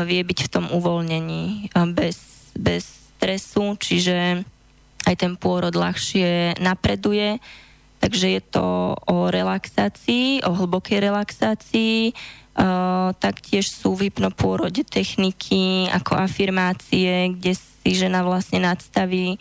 vie 0.06 0.22
byť 0.22 0.40
v 0.46 0.52
tom 0.54 0.70
uvoľnení 0.70 1.74
bez, 1.98 2.22
bez 2.54 3.10
stresu, 3.18 3.74
čiže 3.82 4.46
aj 5.10 5.16
ten 5.18 5.34
pôrod 5.34 5.74
ľahšie 5.74 6.62
napreduje. 6.62 7.42
Takže 7.98 8.38
je 8.38 8.42
to 8.54 8.94
o 8.94 9.34
relaxácii, 9.34 10.46
o 10.46 10.54
hlbokej 10.54 11.02
relaxácii. 11.02 12.14
Taktiež 13.22 13.70
sú 13.70 13.94
v 13.94 14.10
hypnopôrode 14.10 14.82
techniky 14.82 15.88
ako 15.94 16.18
afirmácie, 16.18 17.38
kde 17.38 17.54
si 17.54 17.90
žena 17.94 18.26
vlastne 18.26 18.66
nadstaví 18.66 19.38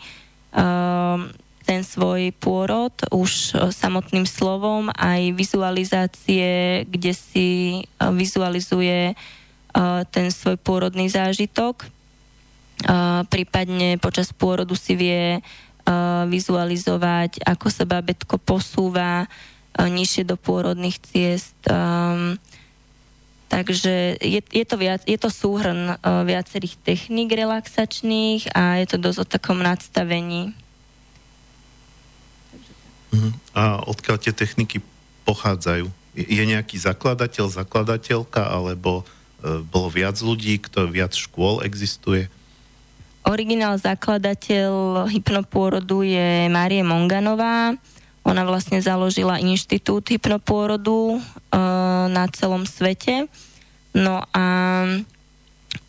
ten 1.67 1.81
svoj 1.83 2.31
pôrod 2.37 2.93
už 3.11 3.57
samotným 3.73 4.23
slovom, 4.23 4.93
aj 4.93 5.33
vizualizácie, 5.35 6.85
kde 6.87 7.11
si 7.11 7.47
vizualizuje 7.97 9.17
ten 10.13 10.27
svoj 10.31 10.55
pôrodný 10.61 11.11
zážitok 11.11 11.89
prípadne 13.27 13.97
počas 13.97 14.29
pôrodu 14.29 14.77
si 14.77 14.93
vie 14.93 15.41
vizualizovať, 16.29 17.41
ako 17.41 17.67
sa 17.73 17.89
babetko 17.89 18.37
posúva 18.37 19.25
nižšie 19.73 20.29
do 20.29 20.37
pôrodných 20.37 21.01
ciest. 21.01 21.57
Takže 23.47 24.19
je, 24.19 24.43
je, 24.43 24.65
to, 24.67 24.75
viac, 24.75 25.07
je 25.07 25.15
to 25.15 25.31
súhrn 25.31 25.95
viacerých 26.03 26.75
techník 26.83 27.31
relaxačných 27.31 28.51
a 28.51 28.83
je 28.83 28.87
to 28.91 28.97
dosť 28.99 29.19
o 29.23 29.25
takom 29.25 29.63
nadstavení. 29.63 30.51
Uh-huh. 33.15 33.31
A 33.55 33.79
odkiaľ 33.87 34.19
tie 34.19 34.35
techniky 34.35 34.83
pochádzajú? 35.23 35.87
Je 36.17 36.43
nejaký 36.43 36.75
zakladateľ, 36.75 37.47
zakladateľka, 37.47 38.51
alebo 38.51 39.07
e, 39.39 39.63
bolo 39.63 39.87
viac 39.87 40.19
ľudí, 40.19 40.59
kto 40.59 40.91
viac 40.91 41.15
škôl 41.15 41.63
existuje? 41.63 42.27
Originál 43.27 43.79
zakladateľ 43.79 45.03
hypnopôrodu 45.07 46.03
je 46.03 46.47
Márie 46.51 46.83
Monganová. 46.83 47.75
Ona 48.27 48.43
vlastne 48.43 48.83
založila 48.83 49.39
inštitút 49.39 50.11
hypnopôrodu 50.11 51.15
e, 51.15 51.19
na 52.11 52.27
celom 52.35 52.67
svete. 52.67 53.31
No 53.95 54.27
a 54.35 54.45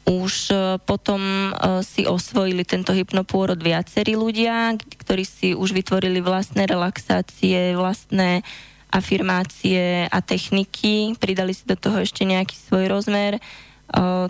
už 0.07 0.33
e, 0.49 0.57
potom 0.87 1.21
e, 1.21 1.83
si 1.83 2.07
osvojili 2.07 2.63
tento 2.63 2.95
hypnopôrod 2.95 3.59
viacerí 3.59 4.15
ľudia, 4.15 4.79
ktorí 4.79 5.27
si 5.27 5.49
už 5.53 5.75
vytvorili 5.75 6.23
vlastné 6.23 6.65
relaxácie, 6.71 7.75
vlastné 7.75 8.47
afirmácie 8.89 10.09
a 10.09 10.19
techniky, 10.25 11.19
pridali 11.21 11.53
si 11.53 11.69
do 11.69 11.77
toho 11.77 12.01
ešte 12.01 12.25
nejaký 12.25 12.57
svoj 12.57 12.89
rozmer 12.89 13.37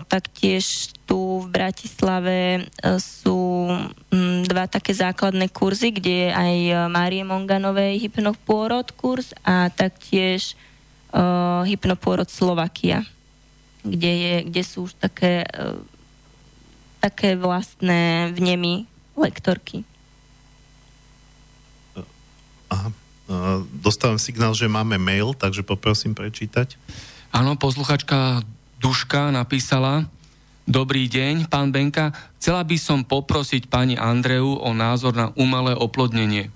taktiež 0.07 0.95
tu 1.03 1.43
v 1.43 1.51
Bratislave 1.51 2.39
e, 2.39 2.61
sú 3.01 3.67
dva 4.47 4.65
také 4.71 4.95
základné 4.95 5.51
kurzy, 5.51 5.91
kde 5.91 6.13
je 6.25 6.29
aj 6.31 6.55
Márie 6.87 7.27
Monganovej 7.27 7.99
hypnopôrod 7.99 8.87
kurz 8.95 9.35
a 9.43 9.67
taktiež 9.69 10.55
uh, 11.13 11.61
hypnopôrod 11.65 12.29
Slovakia, 12.29 13.05
kde, 13.83 14.11
je, 14.11 14.35
kde 14.49 14.61
sú 14.65 14.89
už 14.89 14.97
také, 14.97 15.45
také 17.03 17.35
vlastné 17.37 18.33
vnemy 18.33 18.89
lektorky. 19.13 19.83
Aha. 22.69 22.89
Dostávam 23.81 24.17
signál, 24.17 24.57
že 24.57 24.65
máme 24.65 24.97
mail, 24.97 25.37
takže 25.37 25.61
poprosím 25.61 26.17
prečítať. 26.17 26.77
Áno, 27.29 27.53
posluchačka 27.53 28.41
Duška 28.79 29.35
napísala, 29.35 30.07
Dobrý 30.69 31.09
deň, 31.09 31.49
pán 31.49 31.73
Benka. 31.73 32.13
Chcela 32.37 32.61
by 32.61 32.77
som 32.77 33.01
poprosiť 33.01 33.73
pani 33.73 33.97
Andreu 33.97 34.53
o 34.53 34.69
názor 34.69 35.17
na 35.17 35.33
umelé 35.33 35.73
oplodnenie. 35.73 36.53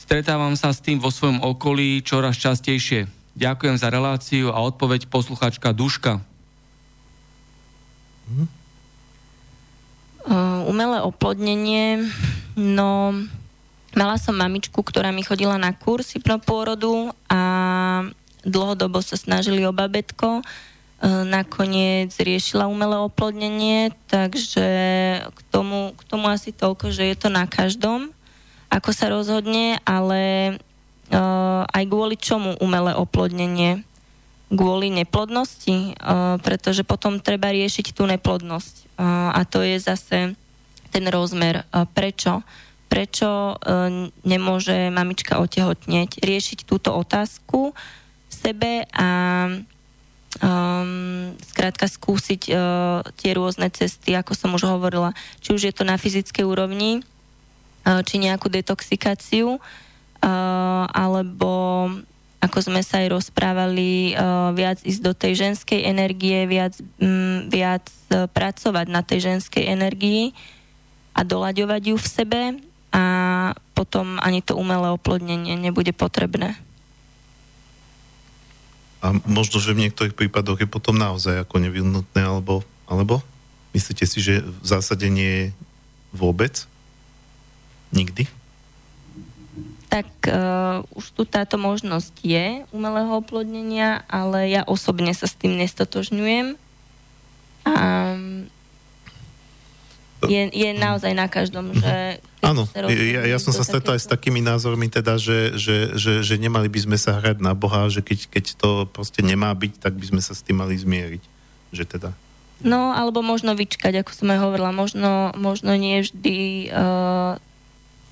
Stretávam 0.00 0.56
sa 0.56 0.72
s 0.72 0.80
tým 0.80 0.96
vo 0.96 1.12
svojom 1.12 1.44
okolí 1.44 2.00
čoraz 2.00 2.40
častejšie. 2.40 3.04
Ďakujem 3.36 3.76
za 3.76 3.92
reláciu 3.92 4.48
a 4.48 4.64
odpoveď 4.64 5.12
posluchačka 5.12 5.76
Duška. 5.76 6.24
Uh, 10.24 10.64
umelé 10.64 11.04
oplodnenie, 11.04 12.08
no 12.56 13.12
mala 13.92 14.16
som 14.16 14.40
mamičku, 14.40 14.80
ktorá 14.80 15.12
mi 15.12 15.20
chodila 15.20 15.60
na 15.60 15.76
kurz 15.76 16.16
hypnopôrodu 16.16 17.12
a 17.28 17.40
dlhodobo 18.40 19.04
sa 19.04 19.20
snažili 19.20 19.68
o 19.68 19.76
babetko 19.76 20.40
nakoniec 21.02 22.14
riešila 22.16 22.70
umelé 22.70 22.96
oplodnenie, 23.00 23.92
takže 24.06 24.68
k 25.26 25.38
tomu, 25.50 25.92
k 25.98 26.02
tomu 26.06 26.30
asi 26.30 26.54
toľko, 26.54 26.94
že 26.94 27.10
je 27.12 27.16
to 27.18 27.28
na 27.28 27.44
každom, 27.44 28.14
ako 28.74 28.90
sa 28.90 29.06
rozhodne, 29.06 29.78
ale 29.86 30.54
uh, 31.14 31.62
aj 31.70 31.84
kvôli 31.86 32.18
čomu 32.18 32.58
umelé 32.58 32.90
oplodnenie? 32.90 33.86
Kvôli 34.50 34.90
neplodnosti, 34.90 35.94
uh, 35.94 36.42
pretože 36.42 36.82
potom 36.82 37.22
treba 37.22 37.54
riešiť 37.54 37.94
tú 37.94 38.02
neplodnosť. 38.10 38.98
Uh, 38.98 39.30
a 39.30 39.46
to 39.46 39.62
je 39.62 39.78
zase 39.78 40.34
ten 40.90 41.04
rozmer. 41.06 41.62
Uh, 41.70 41.86
prečo? 41.86 42.42
Prečo 42.90 43.54
uh, 43.54 44.10
nemôže 44.26 44.90
mamička 44.90 45.38
otehotnieť? 45.38 46.18
Riešiť 46.18 46.66
túto 46.66 46.98
otázku 46.98 47.78
sebe 48.26 48.90
a 48.90 49.08
um, 50.40 51.34
skrátka 51.44 51.86
skúsiť 51.86 52.42
uh, 52.50 52.56
tie 53.18 53.36
rôzne 53.36 53.70
cesty, 53.70 54.16
ako 54.16 54.32
som 54.34 54.50
už 54.54 54.66
hovorila, 54.66 55.14
či 55.38 55.54
už 55.54 55.70
je 55.70 55.74
to 55.74 55.86
na 55.86 55.94
fyzickej 55.94 56.42
úrovni, 56.42 57.02
uh, 57.86 58.00
či 58.02 58.18
nejakú 58.18 58.50
detoxikáciu, 58.50 59.58
uh, 59.58 59.60
alebo 60.90 61.86
ako 62.44 62.58
sme 62.60 62.84
sa 62.84 63.00
aj 63.00 63.08
rozprávali, 63.12 64.12
uh, 64.12 64.52
viac 64.52 64.82
ísť 64.84 65.00
do 65.00 65.12
tej 65.16 65.32
ženskej 65.38 65.80
energie, 65.88 66.44
viac, 66.44 66.76
um, 67.00 67.48
viac 67.48 67.88
uh, 68.12 68.28
pracovať 68.28 68.86
na 68.90 69.00
tej 69.00 69.32
ženskej 69.32 69.64
energii 69.64 70.36
a 71.14 71.22
doľaďovať 71.22 71.82
ju 71.94 71.96
v 71.96 72.08
sebe 72.10 72.40
a 72.94 73.04
potom 73.74 74.22
ani 74.22 74.38
to 74.38 74.54
umelé 74.54 74.92
oplodnenie 74.92 75.58
nebude 75.58 75.90
potrebné. 75.90 76.54
A 79.04 79.12
možno, 79.28 79.60
že 79.60 79.76
v 79.76 79.84
niektorých 79.84 80.16
prípadoch 80.16 80.64
je 80.64 80.68
potom 80.68 80.96
naozaj 80.96 81.44
ako 81.44 81.60
nevyhnutné, 81.60 82.24
alebo, 82.24 82.64
alebo 82.88 83.20
myslíte 83.76 84.08
si, 84.08 84.22
že 84.24 84.40
v 84.40 84.64
zásade 84.64 85.04
nie 85.12 85.28
je 85.28 85.44
vôbec? 86.14 86.64
Nikdy? 87.92 88.30
Tak 89.92 90.08
uh, 90.26 90.82
už 90.96 91.04
tu 91.12 91.22
táto 91.28 91.60
možnosť 91.60 92.14
je 92.24 92.64
umelého 92.72 93.12
oplodnenia, 93.20 94.02
ale 94.08 94.48
ja 94.48 94.62
osobne 94.64 95.12
sa 95.12 95.28
s 95.28 95.36
tým 95.36 95.60
nestotožňujem. 95.60 96.56
A 97.68 97.76
je, 100.28 100.42
je 100.52 100.70
naozaj 100.76 101.12
na 101.12 101.26
každom, 101.26 101.72
že... 101.74 102.20
Áno, 102.44 102.68
ja, 102.76 103.24
ja 103.24 103.38
som 103.40 103.56
sa 103.56 103.64
stretol 103.64 103.96
aj 103.96 104.04
s 104.04 104.08
takými 104.10 104.44
názormi, 104.44 104.92
teda, 104.92 105.16
že, 105.16 105.56
že, 105.56 105.96
že, 105.96 106.20
že 106.20 106.34
nemali 106.36 106.68
by 106.68 106.80
sme 106.84 106.98
sa 107.00 107.16
hrať 107.16 107.40
na 107.40 107.56
Boha, 107.56 107.88
že 107.88 108.04
keď, 108.04 108.28
keď 108.28 108.44
to 108.60 108.70
proste 108.90 109.24
nemá 109.24 109.48
byť, 109.56 109.80
tak 109.80 109.96
by 109.96 110.06
sme 110.12 110.20
sa 110.20 110.36
s 110.36 110.44
tým 110.44 110.60
mali 110.60 110.76
zmieriť. 110.76 111.22
Že 111.72 111.84
teda... 111.88 112.10
No, 112.64 112.94
alebo 112.94 113.20
možno 113.24 113.56
vyčkať, 113.56 114.04
ako 114.04 114.12
som 114.12 114.30
aj 114.30 114.38
hovorila, 114.40 114.70
možno, 114.72 115.32
možno 115.36 115.72
nie 115.76 116.04
vždy... 116.04 116.68
Uh, 116.70 117.40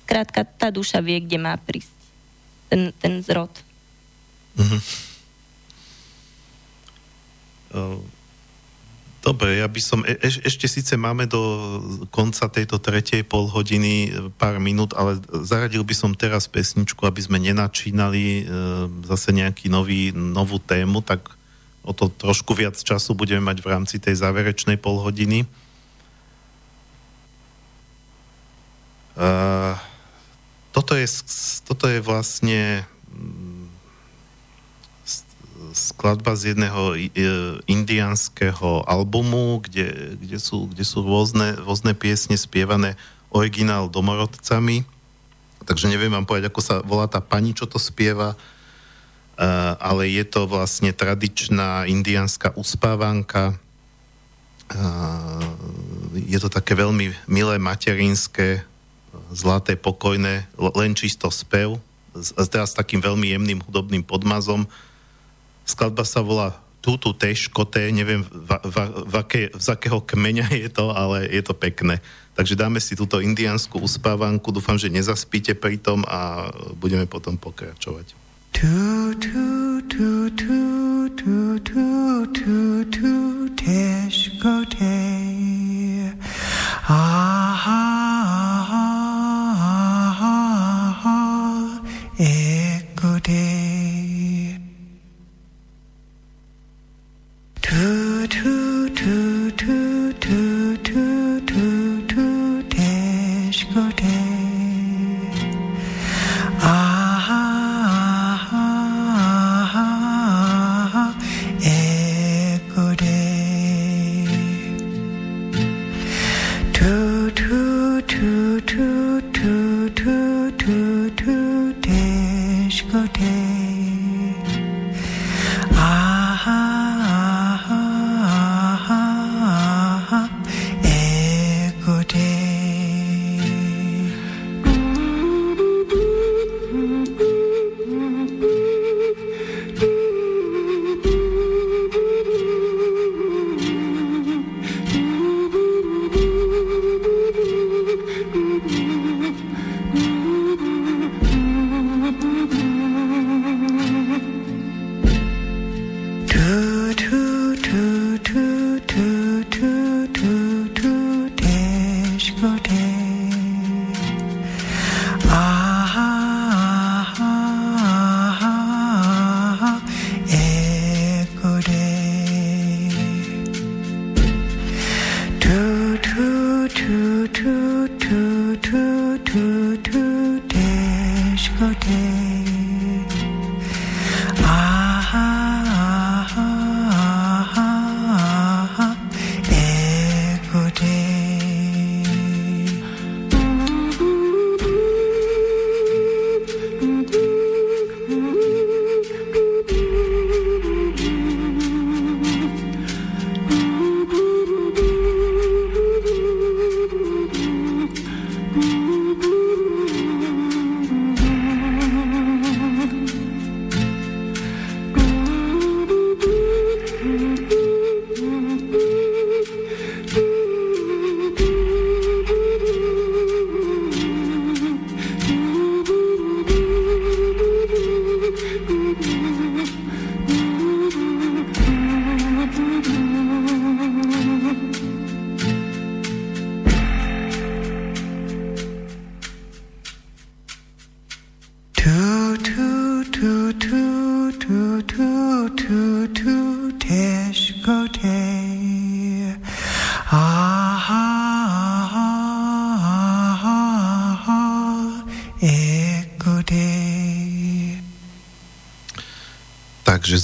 krátka, 0.03 0.43
tá 0.43 0.67
duša 0.69 0.99
vie, 0.99 1.23
kde 1.23 1.39
má 1.39 1.55
prísť 1.55 1.95
ten, 2.67 2.91
ten 2.99 3.23
zrod. 3.23 3.49
Uh-huh. 4.59 4.81
Uh, 7.73 8.01
Dobre, 9.23 9.63
ja 9.63 9.71
by 9.71 9.79
som, 9.79 10.03
e- 10.03 10.19
ešte 10.19 10.67
síce 10.67 10.99
máme 10.99 11.31
do 11.31 11.39
konca 12.11 12.51
tejto 12.51 12.75
tretej 12.75 13.23
pol 13.23 13.47
hodiny 13.47 14.11
e, 14.11 14.27
pár 14.35 14.59
minút, 14.59 14.91
ale 14.99 15.15
zaradil 15.47 15.87
by 15.87 15.95
som 15.95 16.11
teraz 16.11 16.51
pesničku, 16.51 16.99
aby 17.07 17.23
sme 17.23 17.39
nenačínali 17.39 18.23
e, 18.23 18.43
zase 19.07 19.31
nejaký 19.31 19.71
nový, 19.71 20.11
novú 20.11 20.59
tému, 20.59 20.99
tak 20.99 21.23
o 21.87 21.95
to 21.95 22.11
trošku 22.11 22.51
viac 22.51 22.75
času 22.75 23.15
budeme 23.15 23.47
mať 23.47 23.63
v 23.63 23.71
rámci 23.71 23.95
tej 23.95 24.19
záverečnej 24.19 24.75
pol 24.75 24.99
hodiny. 24.99 25.47
E, 29.15 29.27
toto, 30.75 30.99
je, 30.99 31.07
toto 31.63 31.87
je 31.87 32.03
vlastne 32.03 32.83
skladba 35.73 36.37
z 36.37 36.53
jedného 36.53 36.93
indianského 37.65 38.85
albumu, 38.85 39.59
kde, 39.65 40.15
kde, 40.21 40.37
sú, 40.37 40.69
kde 40.69 40.85
sú 40.85 41.01
rôzne, 41.01 41.57
rôzne 41.59 41.97
piesne 41.97 42.37
spievané 42.37 42.93
originál 43.33 43.89
domorodcami. 43.89 44.85
Takže 45.65 45.89
neviem 45.89 46.13
vám 46.13 46.29
povedať, 46.29 46.53
ako 46.53 46.61
sa 46.61 46.75
volá 46.85 47.09
tá 47.09 47.19
pani, 47.19 47.57
čo 47.57 47.65
to 47.65 47.81
spieva, 47.81 48.37
ale 49.81 50.13
je 50.13 50.21
to 50.29 50.45
vlastne 50.45 50.93
tradičná 50.93 51.89
indianská 51.89 52.53
uspávanka. 52.53 53.57
Je 56.13 56.37
to 56.37 56.53
také 56.53 56.77
veľmi 56.77 57.17
milé 57.25 57.55
materinské, 57.57 58.61
zlaté, 59.33 59.73
pokojné, 59.73 60.45
len 60.77 60.93
čisto 60.93 61.33
spev, 61.33 61.81
teraz 62.53 62.73
s 62.73 62.77
takým 62.77 63.01
veľmi 63.01 63.33
jemným 63.33 63.59
hudobným 63.65 64.05
podmazom 64.05 64.69
Skladba 65.63 66.03
sa 66.03 66.19
volá 66.19 66.59
Tutu 66.83 67.15
Teškote, 67.15 67.79
neviem 67.95 68.27
v, 68.27 68.51
v, 68.67 68.77
v, 69.07 69.13
aké, 69.15 69.41
z 69.55 69.67
akého 69.71 70.03
kmeňa 70.03 70.51
je 70.51 70.67
to, 70.67 70.91
ale 70.91 71.23
je 71.31 71.39
to 71.39 71.55
pekné. 71.55 72.03
Takže 72.35 72.59
dáme 72.59 72.83
si 72.83 72.99
túto 72.99 73.23
indiánsku 73.23 73.79
uspávanku, 73.79 74.51
dúfam, 74.51 74.75
že 74.75 74.91
nezaspíte 74.91 75.55
pri 75.55 75.79
tom 75.79 76.03
a 76.03 76.51
budeme 76.75 77.07
potom 77.07 77.39
pokračovať. 77.39 78.19
Tu, 78.51 78.77
tu, 79.17 79.45
tu, 79.87 80.09
tu, 80.35 80.53
tu, 81.15 81.35
tu, 81.63 81.83
tu, 82.27 82.55
tu. 82.91 83.33
Aha, 86.83 87.55
aha, 87.55 87.79
aha, 88.27 88.52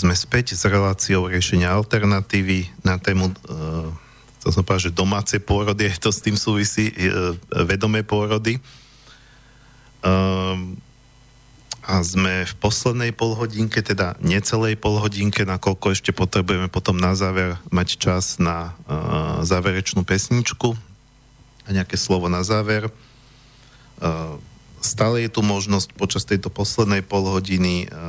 sme 0.09 0.41
späť 0.41 0.57
s 0.57 0.65
reláciou 0.65 1.29
riešenia 1.29 1.69
alternatívy 1.69 2.65
na 2.81 2.97
tému, 2.97 3.29
uh, 3.29 3.93
chcel 4.41 4.57
som 4.57 4.65
povedať, 4.65 4.89
že 4.89 4.97
domáce 4.97 5.37
pôrody, 5.37 5.85
to 6.01 6.09
s 6.09 6.25
tým 6.25 6.33
súvisí, 6.33 6.89
uh, 6.89 7.37
vedomé 7.69 8.01
pôrody. 8.01 8.57
Uh, 10.01 10.57
a 11.85 12.01
sme 12.01 12.41
v 12.41 12.53
poslednej 12.57 13.13
polhodinke, 13.13 13.85
teda 13.85 14.17
necelej 14.17 14.81
polhodinke, 14.81 15.45
nakoľko 15.45 15.93
ešte 15.93 16.09
potrebujeme 16.09 16.73
potom 16.73 16.97
na 16.97 17.13
záver 17.13 17.61
mať 17.69 18.01
čas 18.01 18.41
na 18.41 18.73
uh, 18.89 19.45
záverečnú 19.45 20.01
pesničku 20.09 20.73
a 20.73 21.69
nejaké 21.69 22.01
slovo 22.01 22.33
na 22.33 22.41
záver. 22.41 22.89
Uh, 24.01 24.41
stále 24.81 25.21
je 25.21 25.37
tu 25.37 25.45
možnosť 25.45 25.93
počas 25.93 26.25
tejto 26.25 26.49
poslednej 26.49 27.05
polhodiny 27.05 27.93
uh, 27.93 28.08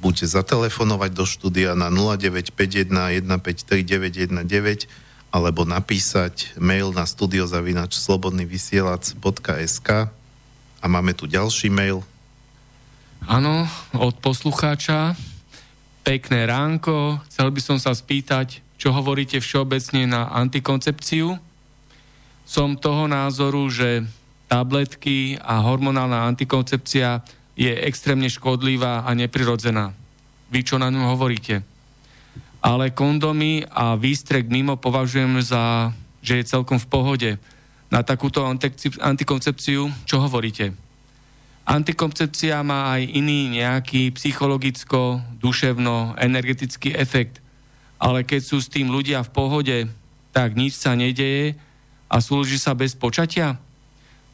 buď 0.00 0.24
zatelefonovať 0.24 1.10
do 1.12 1.28
štúdia 1.28 1.76
na 1.76 1.92
0951 1.92 2.88
153 3.20 4.88
alebo 5.30 5.62
napísať 5.62 6.58
mail 6.58 6.90
na 6.90 7.06
studiozavinač 7.06 7.94
slobodnyvysielac.sk 8.00 9.88
a 10.80 10.84
máme 10.88 11.12
tu 11.14 11.28
ďalší 11.30 11.70
mail. 11.70 12.02
Áno, 13.28 13.68
od 13.92 14.16
poslucháča. 14.18 15.14
Pekné 16.00 16.48
ránko. 16.48 17.20
Chcel 17.28 17.52
by 17.52 17.60
som 17.60 17.76
sa 17.76 17.92
spýtať, 17.92 18.64
čo 18.80 18.96
hovoríte 18.96 19.38
všeobecne 19.38 20.08
na 20.08 20.32
antikoncepciu. 20.32 21.36
Som 22.48 22.80
toho 22.80 23.04
názoru, 23.06 23.68
že 23.68 24.08
tabletky 24.50 25.38
a 25.38 25.62
hormonálna 25.62 26.26
antikoncepcia 26.26 27.22
je 27.60 27.76
extrémne 27.84 28.24
škodlivá 28.32 29.04
a 29.04 29.12
neprirodzená. 29.12 29.92
Vy 30.48 30.64
čo 30.64 30.80
na 30.80 30.88
ňu 30.88 31.12
hovoríte? 31.12 31.60
Ale 32.64 32.96
kondomy 32.96 33.68
a 33.68 34.00
výstrek 34.00 34.48
mimo 34.48 34.80
považujem 34.80 35.44
za, 35.44 35.92
že 36.24 36.40
je 36.40 36.48
celkom 36.48 36.80
v 36.80 36.88
pohode. 36.88 37.30
Na 37.92 38.00
takúto 38.00 38.48
antikoncepciu 39.04 39.92
čo 40.08 40.16
hovoríte? 40.24 40.72
Antikoncepcia 41.68 42.64
má 42.64 42.96
aj 42.96 43.02
iný 43.12 43.60
nejaký 43.60 44.08
psychologicko, 44.16 45.20
duševno, 45.36 46.16
energetický 46.16 46.96
efekt. 46.96 47.44
Ale 48.00 48.24
keď 48.24 48.40
sú 48.40 48.56
s 48.64 48.72
tým 48.72 48.88
ľudia 48.88 49.20
v 49.20 49.30
pohode, 49.36 49.78
tak 50.32 50.56
nič 50.56 50.80
sa 50.80 50.96
nedeje 50.96 51.60
a 52.08 52.16
slúži 52.24 52.56
sa 52.56 52.72
bez 52.72 52.96
počatia? 52.96 53.60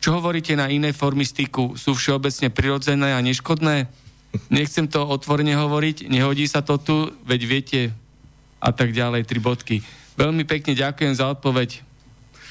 Čo 0.01 0.23
hovoríte 0.23 0.55
na 0.55 0.71
iné 0.71 0.95
formy 0.95 1.27
styku? 1.27 1.75
Sú 1.75 1.97
všeobecne 1.97 2.49
prirodzené 2.53 3.15
a 3.17 3.21
neškodné? 3.25 3.91
Nechcem 4.53 4.87
to 4.87 5.03
otvorene 5.03 5.57
hovoriť, 5.57 6.13
nehodí 6.13 6.45
sa 6.45 6.61
to 6.61 6.77
tu, 6.77 7.11
veď 7.25 7.41
viete 7.49 7.81
a 8.61 8.71
tak 8.71 8.93
ďalej, 8.93 9.25
tri 9.25 9.39
bodky. 9.41 9.77
Veľmi 10.17 10.45
pekne 10.45 10.77
ďakujem 10.77 11.13
za 11.17 11.29
odpoveď. 11.33 11.81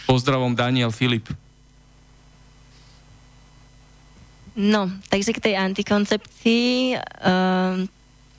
Pozdravom 0.05 0.53
Daniel 0.53 0.93
Filip. 0.93 1.29
No, 4.55 4.87
takže 5.11 5.35
k 5.35 5.51
tej 5.51 5.55
antikoncepcii 5.59 6.95
uh, 6.95 7.83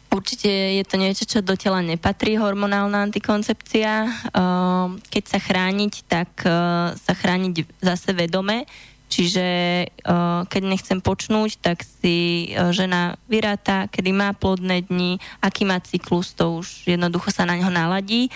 určite 0.08 0.48
je 0.48 0.84
to 0.88 0.96
niečo, 0.96 1.28
čo 1.28 1.44
do 1.44 1.52
tela 1.60 1.84
nepatrí, 1.84 2.40
hormonálna 2.40 3.04
antikoncepcia. 3.04 3.92
Uh, 4.32 4.96
keď 5.12 5.24
sa 5.28 5.38
chrániť, 5.42 5.92
tak 6.08 6.30
uh, 6.48 6.96
sa 6.96 7.12
chrániť 7.12 7.68
zase 7.84 8.16
vedome. 8.16 8.64
Čiže 9.06 9.46
uh, 9.86 10.42
keď 10.50 10.62
nechcem 10.66 10.98
počnúť, 10.98 11.62
tak 11.62 11.86
si 11.86 12.50
uh, 12.52 12.74
žena 12.74 13.14
vyráta, 13.30 13.86
kedy 13.86 14.10
má 14.10 14.34
plodné 14.34 14.82
dni, 14.82 15.22
aký 15.38 15.62
má 15.62 15.78
cyklus, 15.78 16.34
to 16.34 16.58
už 16.58 16.90
jednoducho 16.90 17.30
sa 17.30 17.46
na 17.46 17.54
ňo 17.54 17.70
naladí 17.70 18.28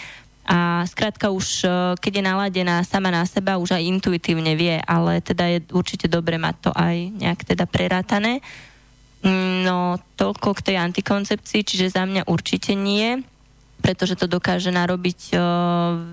a 0.50 0.82
skrátka 0.82 1.30
už, 1.30 1.62
e, 1.62 1.68
keď 2.02 2.12
je 2.18 2.24
naladená 2.26 2.82
sama 2.82 3.14
na 3.14 3.22
seba, 3.22 3.62
už 3.62 3.70
aj 3.70 3.86
intuitívne 3.86 4.58
vie, 4.58 4.82
ale 4.82 5.22
teda 5.22 5.46
je 5.46 5.58
určite 5.70 6.10
dobre 6.10 6.42
mať 6.42 6.54
to 6.58 6.70
aj 6.74 6.96
nejak 7.14 7.46
teda 7.46 7.70
prerátané. 7.70 8.42
Mm, 9.22 9.62
no, 9.62 10.00
toľko 10.18 10.58
k 10.58 10.72
tej 10.72 10.76
antikoncepcii, 10.82 11.62
čiže 11.62 11.94
za 11.94 12.02
mňa 12.02 12.26
určite 12.26 12.74
nie, 12.74 13.22
pretože 13.80 14.16
to 14.16 14.28
dokáže 14.28 14.68
narobiť 14.70 15.34
uh, 15.34 15.40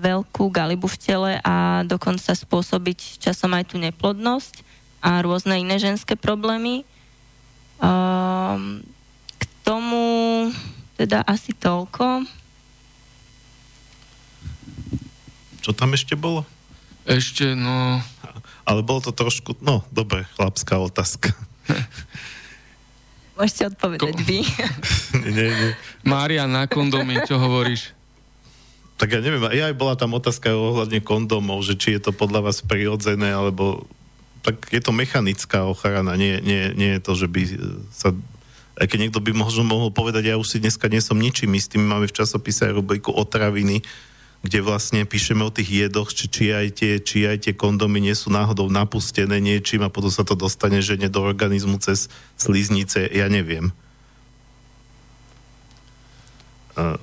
veľkú 0.00 0.48
galibu 0.48 0.88
v 0.88 1.00
tele 1.00 1.32
a 1.44 1.84
dokonca 1.84 2.32
spôsobiť 2.32 3.22
časom 3.22 3.52
aj 3.52 3.72
tú 3.72 3.76
neplodnosť 3.76 4.64
a 5.04 5.22
rôzne 5.22 5.60
iné 5.60 5.78
ženské 5.78 6.18
problémy. 6.18 6.82
Uh, 7.78 8.82
k 9.38 9.42
tomu 9.62 10.02
teda 10.98 11.22
asi 11.22 11.54
toľko. 11.54 12.26
Čo 15.62 15.70
tam 15.76 15.94
ešte 15.94 16.18
bolo? 16.18 16.42
Ešte, 17.06 17.54
no... 17.54 18.02
Ale 18.68 18.84
bolo 18.84 19.00
to 19.00 19.16
trošku, 19.16 19.56
no, 19.64 19.80
dobre, 19.88 20.28
chlapská 20.36 20.76
otázka. 20.76 21.32
Môžete 23.38 23.62
odpovedať 23.70 24.18
Ko- 24.18 24.26
vy. 24.26 24.42
nie, 25.38 25.48
nie. 25.48 25.70
Mária, 26.02 26.50
na 26.50 26.66
kondomy, 26.66 27.22
čo 27.22 27.38
hovoríš? 27.38 27.94
Tak 28.98 29.14
ja 29.14 29.22
neviem, 29.22 29.46
ja 29.54 29.70
aj 29.70 29.78
bola 29.78 29.94
tam 29.94 30.18
otázka 30.18 30.50
ohľadne 30.50 30.98
kondomov, 30.98 31.62
že 31.62 31.78
či 31.78 31.94
je 31.94 32.10
to 32.10 32.10
podľa 32.10 32.50
vás 32.50 32.66
prirodzené, 32.66 33.30
alebo 33.30 33.86
tak 34.42 34.58
je 34.74 34.82
to 34.82 34.90
mechanická 34.90 35.70
ochrana, 35.70 36.18
nie, 36.18 36.42
nie, 36.42 36.74
nie 36.74 36.90
je 36.98 37.00
to, 37.06 37.12
že 37.14 37.26
by 37.30 37.42
sa 37.94 38.10
aj 38.78 38.86
keď 38.86 38.98
niekto 39.10 39.20
by 39.20 39.34
možno 39.34 39.66
mohol 39.66 39.90
povedať, 39.90 40.30
ja 40.30 40.38
už 40.38 40.54
si 40.54 40.62
dneska 40.62 40.86
nie 40.86 41.02
som 41.02 41.18
ničím 41.18 41.50
istým, 41.58 41.82
máme 41.82 42.06
v 42.06 42.14
časopise 42.14 42.70
aj 42.70 42.78
rubriku 42.78 43.10
otraviny, 43.10 43.82
kde 44.38 44.62
vlastne 44.62 45.02
píšeme 45.02 45.42
o 45.42 45.50
tých 45.50 45.88
jedoch, 45.88 46.14
či, 46.14 46.30
či, 46.30 46.54
aj 46.54 46.68
tie, 46.78 46.92
či 47.02 47.26
aj 47.26 47.42
tie 47.42 47.54
kondomy 47.58 47.98
nie 47.98 48.14
sú 48.14 48.30
náhodou 48.30 48.70
napustené 48.70 49.42
niečím 49.42 49.82
a 49.82 49.90
potom 49.90 50.14
sa 50.14 50.22
to 50.22 50.38
dostane 50.38 50.78
žene 50.78 51.10
do 51.10 51.18
organizmu 51.18 51.82
cez 51.82 52.06
sliznice, 52.38 53.02
ja 53.10 53.26
neviem. 53.26 53.74
Uh, 56.78 56.94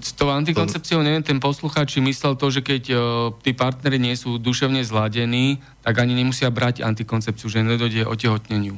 s 0.00 0.12
tou 0.12 0.28
antikoncepciou, 0.28 1.00
neviem, 1.00 1.24
ten 1.24 1.40
poslucháč 1.40 1.96
myslel 1.96 2.36
to, 2.36 2.52
že 2.52 2.60
keď 2.60 2.82
uh, 2.92 3.00
tí 3.40 3.56
partnery 3.56 3.96
nie 3.96 4.12
sú 4.12 4.36
duševne 4.36 4.84
zladení, 4.84 5.64
tak 5.80 5.96
ani 5.96 6.12
nemusia 6.12 6.52
brať 6.52 6.84
antikoncepciu, 6.84 7.48
že 7.48 7.64
nedojde 7.64 8.04
otehotneniu. 8.04 8.76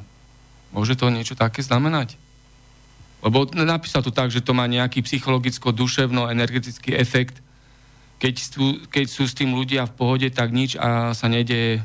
Môže 0.71 0.95
to 0.95 1.11
niečo 1.11 1.35
také 1.35 1.67
znamenať? 1.67 2.15
Lebo 3.23 3.47
napísal 3.55 4.03
to 4.07 4.15
tak, 4.15 4.31
že 4.31 4.43
to 4.43 4.55
má 4.55 4.67
nejaký 4.67 5.03
psychologicko-duševno-energetický 5.03 6.95
efekt, 6.95 7.42
keď 8.23 8.35
sú, 8.39 8.79
keď 8.87 9.07
sú 9.11 9.27
s 9.27 9.35
tým 9.35 9.51
ľudia 9.51 9.91
v 9.91 9.97
pohode, 9.99 10.29
tak 10.31 10.55
nič 10.55 10.79
a 10.79 11.11
sa 11.11 11.27
nedeje? 11.27 11.83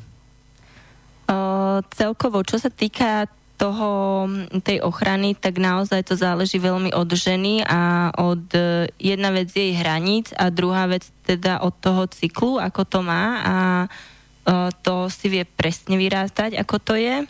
Uh, 1.25 1.81
celkovo, 1.97 2.45
čo 2.45 2.61
sa 2.61 2.69
týka 2.69 3.25
toho, 3.57 4.29
tej 4.61 4.85
ochrany, 4.85 5.33
tak 5.33 5.57
naozaj 5.57 6.05
to 6.05 6.13
záleží 6.13 6.61
veľmi 6.61 6.93
od 6.93 7.09
ženy 7.09 7.65
a 7.65 8.13
od 8.13 8.53
jedna 9.01 9.33
vec 9.33 9.49
jej 9.49 9.73
hraníc 9.73 10.29
a 10.37 10.53
druhá 10.53 10.85
vec 10.85 11.09
teda 11.25 11.65
od 11.65 11.73
toho 11.81 12.05
cyklu, 12.05 12.61
ako 12.61 12.85
to 12.85 12.99
má 13.01 13.41
a 13.41 13.55
uh, 13.89 14.69
to 14.85 15.09
si 15.09 15.33
vie 15.33 15.41
presne 15.41 15.97
vyrátať, 15.97 16.53
ako 16.53 16.77
to 16.77 16.93
je. 16.93 17.25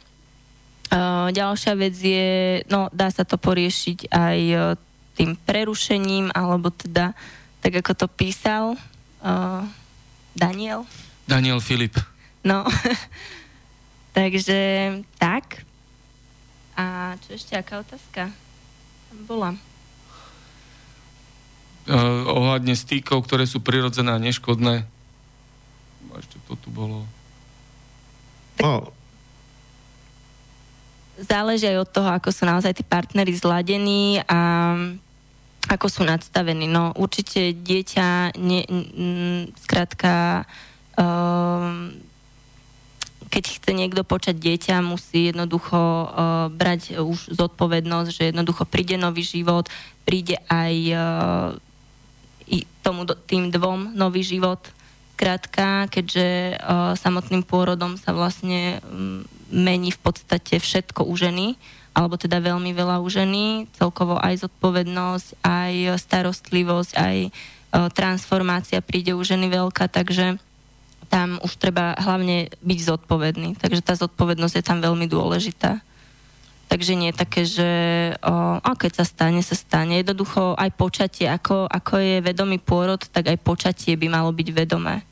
Uh, 0.92 1.32
ďalšia 1.32 1.74
vec 1.80 1.96
je, 1.96 2.60
no 2.68 2.92
dá 2.92 3.08
sa 3.08 3.24
to 3.24 3.40
poriešiť 3.40 4.12
aj 4.12 4.40
uh, 4.52 4.62
tým 5.16 5.40
prerušením, 5.40 6.36
alebo 6.36 6.76
teda 6.76 7.16
tak 7.64 7.72
ako 7.80 8.04
to 8.04 8.08
písal, 8.12 8.76
Uh, 9.28 9.68
Daniel? 10.32 10.88
Daniel 11.28 11.60
Filip. 11.60 12.00
No, 12.48 12.64
takže 14.18 14.56
tak. 15.20 15.68
A 16.80 17.20
čo 17.28 17.36
ešte, 17.36 17.60
aká 17.60 17.84
otázka? 17.84 18.32
Bola. 19.28 19.60
Uh, 21.92 22.24
ohľadne 22.32 22.72
stýkov, 22.72 23.28
ktoré 23.28 23.44
sú 23.44 23.60
prirodzené 23.60 24.16
a 24.16 24.24
neškodné. 24.24 24.88
Ešte 26.16 26.40
to 26.48 26.56
tu 26.56 26.72
bolo. 26.72 27.04
No. 28.64 28.96
Záleží 31.20 31.68
aj 31.68 31.84
od 31.84 31.90
toho, 31.92 32.10
ako 32.16 32.30
sú 32.32 32.48
naozaj 32.48 32.80
tí 32.80 32.84
partnery 32.88 33.36
zladení 33.36 34.24
a 34.24 34.40
ako 35.68 35.88
sú 35.92 36.02
nadstavení. 36.08 36.66
No 36.66 36.96
určite 36.96 37.52
dieťa, 37.52 38.40
ne, 38.40 38.64
m, 38.68 39.52
skrátka, 39.60 40.44
um, 40.96 41.92
keď 43.28 43.44
chce 43.60 43.72
niekto 43.76 44.08
počať 44.08 44.40
dieťa, 44.40 44.80
musí 44.80 45.30
jednoducho 45.30 45.76
uh, 45.76 46.08
brať 46.48 46.96
už 47.04 47.36
zodpovednosť, 47.36 48.10
že 48.10 48.24
jednoducho 48.32 48.64
príde 48.64 48.96
nový 48.96 49.28
život, 49.28 49.68
príde 50.08 50.40
aj 50.48 50.74
uh, 50.96 51.50
i 52.48 52.64
tomu, 52.80 53.04
tým 53.28 53.52
dvom 53.52 53.92
nový 53.92 54.24
život. 54.24 54.64
Krátka, 55.20 55.92
keďže 55.92 56.56
uh, 56.56 56.96
samotným 56.96 57.44
pôrodom 57.44 58.00
sa 58.00 58.16
vlastne 58.16 58.80
um, 58.88 59.28
mení 59.52 59.92
v 59.92 60.00
podstate 60.00 60.64
všetko 60.64 61.04
u 61.04 61.14
ženy, 61.20 61.60
alebo 61.98 62.14
teda 62.14 62.38
veľmi 62.38 62.78
veľa 62.78 63.02
u 63.02 63.10
ženy, 63.10 63.66
celkovo 63.74 64.22
aj 64.22 64.46
zodpovednosť, 64.46 65.42
aj 65.42 65.74
starostlivosť, 65.98 66.92
aj 66.94 67.16
e, 67.26 67.30
transformácia 67.98 68.86
príde 68.86 69.18
u 69.18 69.22
ženy 69.26 69.50
veľká, 69.50 69.90
takže 69.90 70.38
tam 71.10 71.42
už 71.42 71.58
treba 71.58 71.98
hlavne 71.98 72.54
byť 72.62 72.80
zodpovedný. 72.86 73.58
Takže 73.58 73.82
tá 73.82 73.98
zodpovednosť 73.98 74.62
je 74.62 74.68
tam 74.68 74.78
veľmi 74.84 75.10
dôležitá. 75.10 75.82
Takže 76.68 77.00
nie 77.00 77.16
je 77.16 77.22
také, 77.24 77.42
že 77.48 77.70
o, 78.20 78.60
a 78.60 78.72
keď 78.76 79.02
sa 79.02 79.06
stane, 79.08 79.40
sa 79.40 79.56
stane. 79.56 80.04
Jednoducho 80.04 80.52
aj 80.60 80.76
počatie, 80.76 81.26
ako, 81.32 81.64
ako 81.66 81.96
je 81.96 82.16
vedomý 82.20 82.60
pôrod, 82.60 83.00
tak 83.00 83.32
aj 83.32 83.40
počatie 83.40 83.96
by 83.96 84.12
malo 84.12 84.36
byť 84.36 84.48
vedomé. 84.52 85.08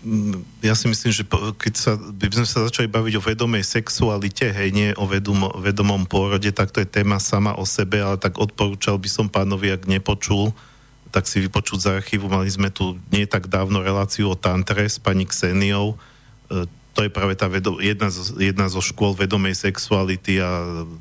Mm, 0.00 0.40
ja 0.64 0.72
si 0.72 0.88
myslím, 0.88 1.12
že 1.12 1.28
keď 1.60 1.74
sa, 1.76 1.92
by 2.00 2.32
sme 2.32 2.48
sa 2.48 2.64
začali 2.64 2.88
baviť 2.88 3.20
o 3.20 3.24
vedomej 3.24 3.60
sexualite, 3.60 4.48
hej, 4.48 4.72
nie 4.72 4.88
o 4.96 5.04
vedomo, 5.04 5.52
vedomom 5.60 6.08
pôrode, 6.08 6.48
tak 6.56 6.72
to 6.72 6.80
je 6.80 6.88
téma 6.88 7.20
sama 7.20 7.52
o 7.60 7.68
sebe, 7.68 8.00
ale 8.00 8.16
tak 8.16 8.40
odporúčal 8.40 8.96
by 8.96 9.08
som 9.12 9.28
pánovi, 9.28 9.76
ak 9.76 9.84
nepočul, 9.84 10.56
tak 11.12 11.28
si 11.28 11.44
vypočuť 11.44 11.78
z 11.84 11.86
archívu. 12.00 12.32
Mali 12.32 12.48
sme 12.48 12.72
tu 12.72 12.96
nie 13.12 13.28
tak 13.28 13.52
dávno 13.52 13.84
reláciu 13.84 14.32
o 14.32 14.38
tantre 14.38 14.88
s 14.88 14.96
pani 14.96 15.28
Kseniou. 15.28 15.92
E, 15.92 16.64
to 16.96 17.04
je 17.04 17.10
práve 17.12 17.36
tá 17.36 17.50
vedo, 17.50 17.76
jedna, 17.76 18.08
zo, 18.08 18.40
jedna 18.40 18.72
zo 18.72 18.80
škôl 18.80 19.12
vedomej 19.12 19.52
sexuality 19.52 20.40
a 20.40 20.48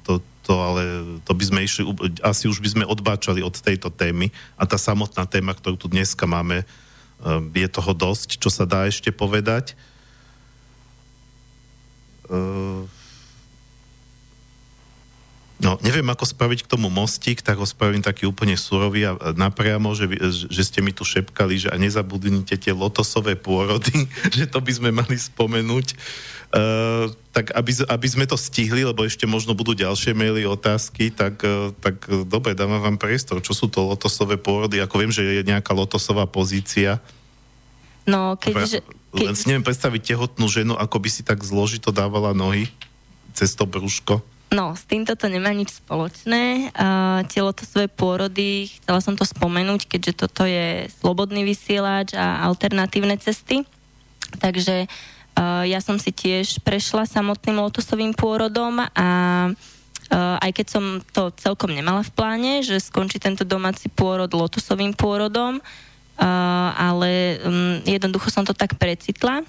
to 0.04 0.20
to 0.50 0.58
ale 0.58 0.82
to 1.30 1.38
by 1.38 1.46
sme 1.46 1.60
išli, 1.62 1.86
asi 2.26 2.50
už 2.50 2.58
by 2.58 2.70
sme 2.74 2.84
odbáčali 2.90 3.46
od 3.46 3.54
tejto 3.54 3.94
témy 3.94 4.34
a 4.58 4.66
tá 4.66 4.82
samotná 4.82 5.30
téma, 5.30 5.54
ktorú 5.54 5.78
tu 5.78 5.86
dneska 5.86 6.26
máme, 6.26 6.66
je 7.54 7.68
toho 7.68 7.92
dosť, 7.92 8.40
čo 8.40 8.48
sa 8.48 8.64
dá 8.64 8.88
ešte 8.88 9.12
povedať. 9.12 9.76
No, 15.60 15.76
neviem, 15.84 16.08
ako 16.08 16.24
spraviť 16.24 16.64
k 16.64 16.72
tomu 16.72 16.88
mostík, 16.88 17.44
tak 17.44 17.60
ho 17.60 17.68
spravím 17.68 18.00
taký 18.00 18.24
úplne 18.24 18.56
surový 18.56 19.12
a 19.12 19.36
napriamo, 19.36 19.92
že, 19.92 20.08
že 20.48 20.64
ste 20.64 20.80
mi 20.80 20.96
tu 20.96 21.04
šepkali, 21.04 21.68
že 21.68 21.68
a 21.68 21.76
nezabudnite 21.76 22.56
tie 22.56 22.72
lotosové 22.72 23.36
pôrody, 23.36 24.08
že 24.38 24.48
to 24.48 24.64
by 24.64 24.72
sme 24.72 24.90
mali 24.96 25.20
spomenúť. 25.20 25.88
Uh, 25.92 26.39
tak 27.30 27.54
aby, 27.54 27.72
aby 27.86 28.08
sme 28.10 28.26
to 28.26 28.34
stihli, 28.34 28.82
lebo 28.82 29.06
ešte 29.06 29.30
možno 29.30 29.54
budú 29.54 29.78
ďalšie 29.78 30.18
maily, 30.18 30.50
otázky, 30.50 31.14
tak, 31.14 31.38
uh, 31.46 31.70
tak 31.78 32.10
dobre, 32.26 32.58
dávam 32.58 32.82
vám 32.82 32.98
priestor. 32.98 33.38
Čo 33.38 33.54
sú 33.54 33.66
to 33.70 33.86
lotosové 33.86 34.42
pôrody? 34.42 34.82
Ako 34.82 34.98
viem, 34.98 35.14
že 35.14 35.22
je 35.22 35.46
nejaká 35.46 35.78
lotosová 35.78 36.26
pozícia. 36.26 36.98
No, 38.10 38.34
keďže... 38.34 38.82
Keď... 39.14 39.26
Len 39.26 39.34
si 39.34 39.50
neviem 39.50 39.66
predstaviť 39.66 40.14
tehotnú 40.14 40.46
ženu, 40.46 40.78
ako 40.78 41.02
by 41.02 41.10
si 41.10 41.26
tak 41.26 41.42
zložito 41.42 41.90
dávala 41.90 42.30
nohy 42.34 42.70
cez 43.34 43.58
to 43.58 43.66
brúško. 43.66 44.22
No, 44.50 44.74
s 44.74 44.86
týmto 44.86 45.14
to 45.14 45.30
nemá 45.30 45.54
nič 45.54 45.82
spoločné. 45.82 46.74
Uh, 46.74 47.22
telo 47.30 47.54
to 47.54 47.66
svoje 47.66 47.90
pôrody, 47.90 48.70
chcela 48.82 49.02
som 49.02 49.14
to 49.14 49.26
spomenúť, 49.26 49.86
keďže 49.86 50.26
toto 50.26 50.46
je 50.46 50.90
slobodný 51.02 51.46
vysielač 51.46 52.18
a 52.18 52.42
alternatívne 52.50 53.18
cesty. 53.22 53.66
Takže 54.42 54.86
uh, 54.86 55.19
ja 55.64 55.80
som 55.80 55.96
si 55.96 56.12
tiež 56.12 56.60
prešla 56.62 57.08
samotným 57.08 57.60
lotosovým 57.64 58.14
pôrodom 58.16 58.84
a 58.94 59.08
Uh, 60.10 60.42
aj 60.42 60.58
keď 60.58 60.68
som 60.74 60.86
to 61.14 61.30
celkom 61.38 61.70
nemala 61.70 62.02
v 62.02 62.10
pláne, 62.10 62.66
že 62.66 62.82
skončí 62.82 63.22
tento 63.22 63.46
domáci 63.46 63.94
pôrod 63.94 64.26
lotosovým 64.26 64.98
pôrodom, 64.98 65.62
uh, 65.62 66.70
ale 66.74 67.38
um, 67.46 67.78
jednoducho 67.86 68.34
som 68.34 68.42
to 68.42 68.58
tak 68.58 68.74
precitla, 68.82 69.46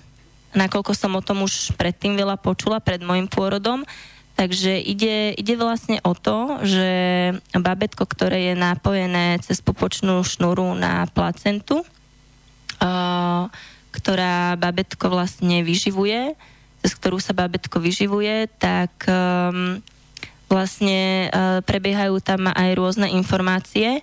nakoľko 0.53 0.93
som 0.93 1.17
o 1.17 1.25
tom 1.25 1.49
už 1.49 1.73
predtým 1.81 2.13
veľa 2.13 2.37
počula 2.37 2.77
pred 2.77 3.01
môjim 3.01 3.25
pôrodom, 3.25 3.89
Takže 4.41 4.81
ide, 4.81 5.37
ide 5.37 5.53
vlastne 5.61 6.01
o 6.01 6.17
to, 6.17 6.65
že 6.65 6.89
babetko, 7.53 8.09
ktoré 8.09 8.49
je 8.49 8.55
napojené 8.57 9.37
cez 9.45 9.61
pupočnú 9.61 10.25
šnúru 10.25 10.73
na 10.81 11.05
placentu, 11.13 11.85
uh, 12.81 13.53
ktorá 13.91 14.55
babetko 14.57 15.11
vlastne 15.11 15.67
vyživuje, 15.67 16.35
cez 16.81 16.93
ktorú 16.97 17.21
sa 17.21 17.37
babetko 17.37 17.83
vyživuje, 17.83 18.49
tak 18.57 18.91
um, 19.05 19.83
vlastne 20.49 21.29
uh, 21.29 21.61
prebiehajú 21.63 22.19
tam 22.25 22.49
aj 22.51 22.71
rôzne 22.75 23.07
informácie. 23.13 24.01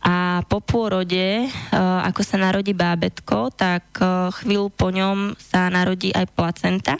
A 0.00 0.40
po 0.48 0.64
pôrode, 0.64 1.44
uh, 1.44 2.00
ako 2.08 2.24
sa 2.24 2.40
narodí 2.40 2.72
bábetko, 2.72 3.52
tak 3.52 3.84
uh, 4.00 4.32
chvíľu 4.32 4.72
po 4.72 4.88
ňom 4.88 5.36
sa 5.36 5.68
narodí 5.68 6.08
aj 6.14 6.24
placenta. 6.32 6.96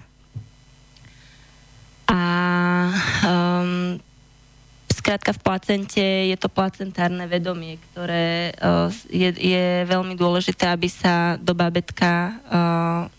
A 2.10 2.20
um, 3.24 3.96
skrátka 5.10 5.34
v 5.34 5.42
placente 5.42 6.06
je 6.30 6.36
to 6.38 6.46
placentárne 6.46 7.26
vedomie, 7.26 7.82
ktoré 7.90 8.54
uh, 8.62 8.94
je, 9.10 9.34
je 9.34 9.82
veľmi 9.82 10.14
dôležité, 10.14 10.70
aby 10.70 10.86
sa 10.86 11.34
do 11.34 11.50
babetka 11.50 12.30
uh, 12.30 13.10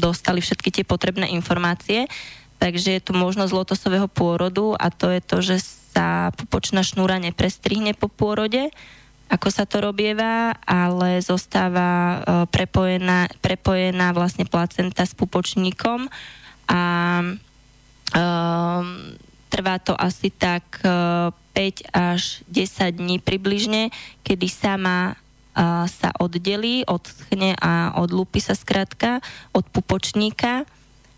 dostali 0.00 0.40
všetky 0.40 0.72
tie 0.72 0.84
potrebné 0.88 1.28
informácie. 1.36 2.08
Takže 2.56 2.96
je 2.96 3.04
tu 3.04 3.12
možnosť 3.12 3.52
lotosového 3.52 4.08
pôrodu 4.08 4.80
a 4.80 4.88
to 4.88 5.12
je 5.12 5.20
to, 5.20 5.44
že 5.44 5.56
sa 5.92 6.32
pupočná 6.40 6.80
šnúra 6.80 7.20
neprestrihne 7.20 7.92
po 7.92 8.08
pôrode, 8.08 8.72
ako 9.28 9.52
sa 9.52 9.68
to 9.68 9.84
robieva, 9.84 10.56
ale 10.64 11.20
zostáva 11.20 11.92
uh, 11.92 12.16
prepojená, 12.48 13.28
prepojená 13.44 14.16
vlastne 14.16 14.48
placenta 14.48 15.04
s 15.04 15.12
pupočníkom 15.12 16.08
a 16.72 16.80
Um, 18.14 19.18
trvá 19.48 19.78
to 19.78 19.94
asi 19.94 20.28
tak 20.30 20.64
uh, 20.84 21.32
e, 21.56 21.82
5 21.88 21.88
až 21.96 22.44
10 22.52 23.00
dní 23.00 23.16
približne, 23.16 23.88
kedy 24.20 24.44
sama 24.44 25.16
uh, 25.16 25.88
sa 25.88 26.12
oddelí, 26.20 26.84
odschne 26.84 27.56
a 27.56 27.96
odlúpi 27.96 28.44
sa 28.44 28.52
skrátka 28.52 29.24
od 29.56 29.64
pupočníka. 29.72 30.68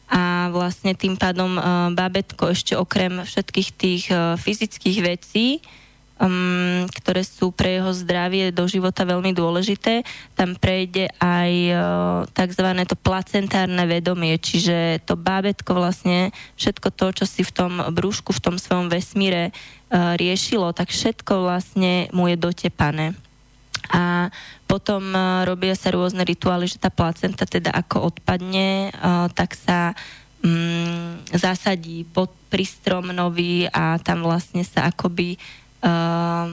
A 0.08 0.48
vlastne 0.54 0.94
tým 0.94 1.18
pádom 1.18 1.58
uh, 1.58 1.90
bábetko 1.90 2.54
ešte 2.54 2.78
okrem 2.78 3.26
všetkých 3.26 3.68
tých 3.74 4.04
fyzických 4.38 4.98
vecí 5.02 5.58
um, 6.18 6.84
ktoré 6.90 7.22
sú 7.22 7.54
pre 7.54 7.78
jeho 7.78 7.90
zdravie 7.94 8.50
do 8.50 8.66
života 8.66 9.06
veľmi 9.06 9.30
dôležité. 9.32 10.02
Tam 10.34 10.58
prejde 10.58 11.10
aj 11.22 11.52
uh, 11.72 11.80
tzv. 12.34 12.66
to 12.84 12.96
placentárne 12.98 13.82
vedomie, 13.86 14.36
čiže 14.38 15.02
to 15.06 15.14
bábetko 15.14 15.78
vlastne 15.78 16.34
všetko 16.58 16.88
to, 16.94 17.06
čo 17.22 17.24
si 17.24 17.42
v 17.46 17.54
tom 17.54 17.72
brúšku, 17.94 18.34
v 18.34 18.42
tom 18.42 18.56
svojom 18.58 18.90
vesmíre 18.90 19.50
uh, 19.50 20.18
riešilo, 20.18 20.74
tak 20.74 20.90
všetko 20.90 21.46
vlastne 21.46 22.10
mu 22.10 22.26
je 22.26 22.36
dotepané. 22.36 23.14
A 23.88 24.28
potom 24.68 25.00
uh, 25.14 25.46
robia 25.48 25.72
sa 25.72 25.94
rôzne 25.94 26.26
rituály, 26.26 26.68
že 26.68 26.82
tá 26.82 26.92
placenta 26.92 27.48
teda 27.48 27.72
ako 27.72 28.12
odpadne, 28.12 28.92
uh, 28.92 29.30
tak 29.32 29.56
sa 29.56 29.96
um, 30.44 31.16
zasadí 31.32 32.04
pod 32.04 32.28
prístrom 32.48 33.12
nový 33.12 33.68
a 33.70 33.96
tam 34.00 34.24
vlastne 34.24 34.64
sa 34.64 34.88
akoby 34.88 35.36
uh, 35.82 36.46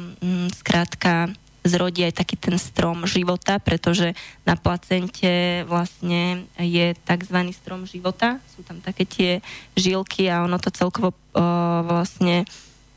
skrátka 0.54 1.34
zrodí 1.66 2.06
aj 2.06 2.22
taký 2.22 2.38
ten 2.38 2.56
strom 2.62 3.10
života, 3.10 3.58
pretože 3.58 4.14
na 4.46 4.54
placente 4.54 5.66
vlastne 5.66 6.46
je 6.62 6.94
tzv. 6.94 7.38
strom 7.58 7.90
života. 7.90 8.38
Sú 8.54 8.62
tam 8.62 8.78
také 8.86 9.04
tie 9.10 9.32
žilky 9.74 10.30
a 10.30 10.46
ono 10.46 10.62
to 10.62 10.70
celkovo 10.70 11.12
uh, 11.12 11.82
vlastne 11.82 12.46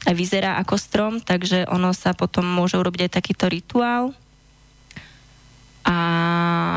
aj 0.05 0.15
vyzerá 0.15 0.61
ako 0.61 0.77
strom, 0.79 1.15
takže 1.19 1.67
ono 1.67 1.91
sa 1.97 2.13
potom 2.13 2.45
môže 2.45 2.77
urobiť 2.77 3.09
aj 3.09 3.17
takýto 3.19 3.49
rituál. 3.49 4.13
A 5.89 5.99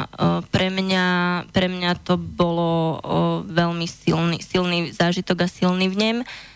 uh, 0.08 0.40
pre 0.48 0.72
mňa, 0.72 1.06
pre 1.52 1.68
mňa 1.68 2.00
to 2.08 2.16
bolo 2.16 2.72
uh, 2.72 3.00
veľmi 3.44 3.84
silný, 3.84 4.40
silný 4.40 4.96
zážitok 4.96 5.44
a 5.44 5.48
silný 5.52 5.92
vnem. 5.92 6.24
Uh, 6.24 6.51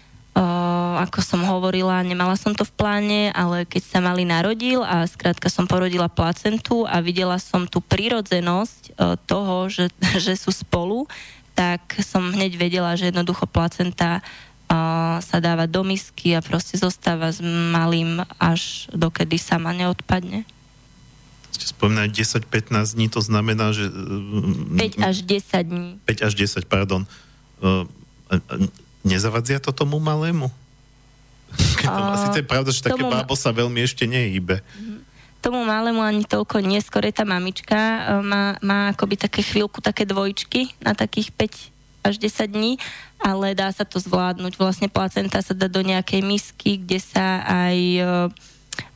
ako 0.96 1.24
som 1.24 1.48
hovorila, 1.48 2.04
nemala 2.04 2.36
som 2.36 2.52
to 2.52 2.68
v 2.68 2.76
pláne, 2.76 3.22
ale 3.32 3.64
keď 3.64 3.84
sa 3.88 4.00
mali 4.04 4.28
narodil 4.28 4.84
a 4.84 5.08
skrátka 5.08 5.48
som 5.48 5.64
porodila 5.64 6.12
placentu 6.12 6.84
a 6.84 7.00
videla 7.00 7.40
som 7.40 7.64
tú 7.64 7.80
prirodzenosť 7.80 9.00
toho, 9.24 9.72
že, 9.72 9.88
že 10.26 10.36
sú 10.36 10.52
spolu, 10.52 11.08
tak 11.56 11.80
som 12.04 12.36
hneď 12.36 12.60
vedela, 12.60 13.00
že 13.00 13.16
jednoducho 13.16 13.48
placenta 13.48 14.20
sa 15.22 15.38
dáva 15.40 15.70
do 15.70 15.86
misky 15.86 16.34
a 16.34 16.42
proste 16.42 16.76
zostáva 16.76 17.30
s 17.30 17.40
malým 17.72 18.26
až 18.42 18.90
dokedy 18.92 19.38
sama 19.38 19.72
neodpadne. 19.72 20.44
Ste 21.54 21.72
spomínali 21.72 22.12
10-15 22.12 23.00
dní, 23.00 23.08
to 23.08 23.22
znamená, 23.24 23.72
že... 23.72 23.88
5 23.88 25.00
až 25.00 25.24
10 25.24 25.64
dní. 25.64 25.90
5 26.04 26.28
až 26.28 26.34
10, 26.36 26.68
pardon. 26.68 27.08
Nezavadzia 29.06 29.62
to 29.62 29.70
tomu 29.70 30.02
malému? 30.02 30.50
Uh, 31.86 32.18
Sice 32.26 32.42
je 32.42 32.48
pravda, 32.50 32.74
že 32.74 32.82
také 32.82 33.06
tomu... 33.06 33.14
bábo 33.14 33.38
sa 33.38 33.54
veľmi 33.54 33.80
ešte 33.86 34.10
nehybe. 34.10 34.66
Mhm. 34.76 35.06
Tomu 35.46 35.62
malému 35.62 36.02
ani 36.02 36.26
toľko 36.26 36.58
je 36.58 37.14
tá 37.14 37.22
mamička. 37.22 37.78
E, 37.78 38.00
má, 38.26 38.58
má 38.66 38.90
akoby 38.90 39.14
také 39.14 39.46
chvíľku, 39.46 39.78
také 39.78 40.02
dvojčky 40.02 40.74
na 40.82 40.98
takých 40.98 41.30
5 41.38 42.10
až 42.10 42.18
10 42.18 42.50
dní, 42.50 42.82
ale 43.22 43.54
dá 43.54 43.70
sa 43.70 43.86
to 43.86 44.02
zvládnuť. 44.02 44.58
Vlastne 44.58 44.90
placenta 44.90 45.38
sa 45.46 45.54
dá 45.54 45.70
do 45.70 45.86
nejakej 45.86 46.26
misky, 46.26 46.82
kde 46.82 46.98
sa 46.98 47.46
aj 47.46 47.78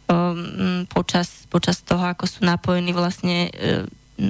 um, 0.09 0.89
počas, 0.89 1.45
počas 1.53 1.85
toho, 1.85 2.01
ako 2.01 2.25
sú 2.25 2.41
napojení 2.41 2.97
vlastne 2.97 3.53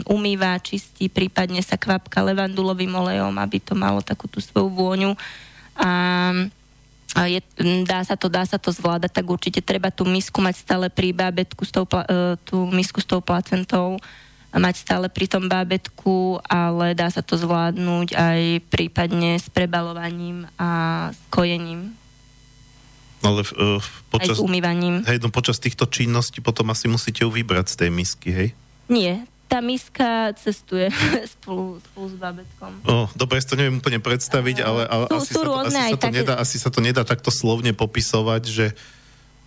umýva, 0.05 0.59
čistí, 0.61 1.09
prípadne 1.09 1.63
sa 1.63 1.79
kvapka 1.79 2.21
levandulovým 2.21 2.93
olejom, 2.93 3.33
aby 3.39 3.57
to 3.63 3.73
malo 3.73 4.03
takú 4.03 4.29
tú 4.29 4.37
svoju 4.43 4.69
vôňu 4.69 5.11
a 5.15 5.19
a 5.79 7.25
je, 7.25 7.41
dá 7.89 8.05
sa 8.05 8.13
to, 8.13 8.29
dá 8.29 8.45
sa 8.45 8.61
to 8.61 8.69
zvládať, 8.69 9.11
tak 9.17 9.25
určite 9.25 9.65
treba 9.65 9.89
tú 9.89 10.05
misku 10.05 10.37
mať 10.43 10.61
stále 10.61 10.87
pri 10.93 11.09
bábetku, 11.09 11.65
s 11.65 11.71
tou, 11.73 11.89
e, 11.89 12.37
tú 12.45 12.69
misku 12.69 13.01
s 13.01 13.07
tou 13.09 13.17
placentou 13.17 13.97
mať 14.49 14.81
stále 14.81 15.05
pri 15.13 15.29
tom 15.29 15.45
bábetku, 15.45 16.41
ale 16.49 16.97
dá 16.97 17.05
sa 17.13 17.21
to 17.21 17.37
zvládnuť 17.37 18.17
aj 18.17 18.41
prípadne 18.73 19.37
s 19.37 19.45
prebalovaním 19.45 20.49
a 20.57 20.69
s 21.13 21.21
kojením. 21.29 21.93
Ale 23.21 23.45
uh, 23.45 23.77
počas, 24.09 24.33
aj 24.33 24.41
s 24.41 24.45
umývaním. 24.45 25.05
Hej, 25.05 25.21
no 25.21 25.29
počas 25.29 25.61
týchto 25.61 25.85
činností 25.85 26.41
potom 26.41 26.71
asi 26.73 26.89
musíte 26.89 27.21
ju 27.21 27.29
vybrať 27.29 27.65
z 27.69 27.75
tej 27.77 27.89
misky, 27.93 28.29
hej? 28.33 28.49
Nie, 28.89 29.21
tá 29.49 29.65
miska 29.65 30.29
cestuje 30.37 30.93
spolu, 31.33 31.81
spolu 31.81 32.07
s 32.13 32.15
babetkom. 32.21 32.71
Oh, 32.85 33.09
dobre, 33.17 33.41
to 33.41 33.57
neviem 33.57 33.81
úplne 33.81 33.97
predstaviť, 33.97 34.61
ale, 34.61 34.85
ale 34.85 35.05
sú, 35.09 35.17
asi, 35.17 35.33
sú 35.33 35.41
sa 35.41 35.43
to, 35.43 35.51
asi, 35.57 35.73
sa 35.73 35.89
to 35.89 35.97
také... 35.97 36.17
nedá, 36.21 36.33
asi 36.37 36.55
sa 36.61 36.69
to 36.69 36.79
nedá 36.85 37.01
takto 37.01 37.33
slovne 37.33 37.73
popisovať, 37.73 38.43
že 38.45 38.65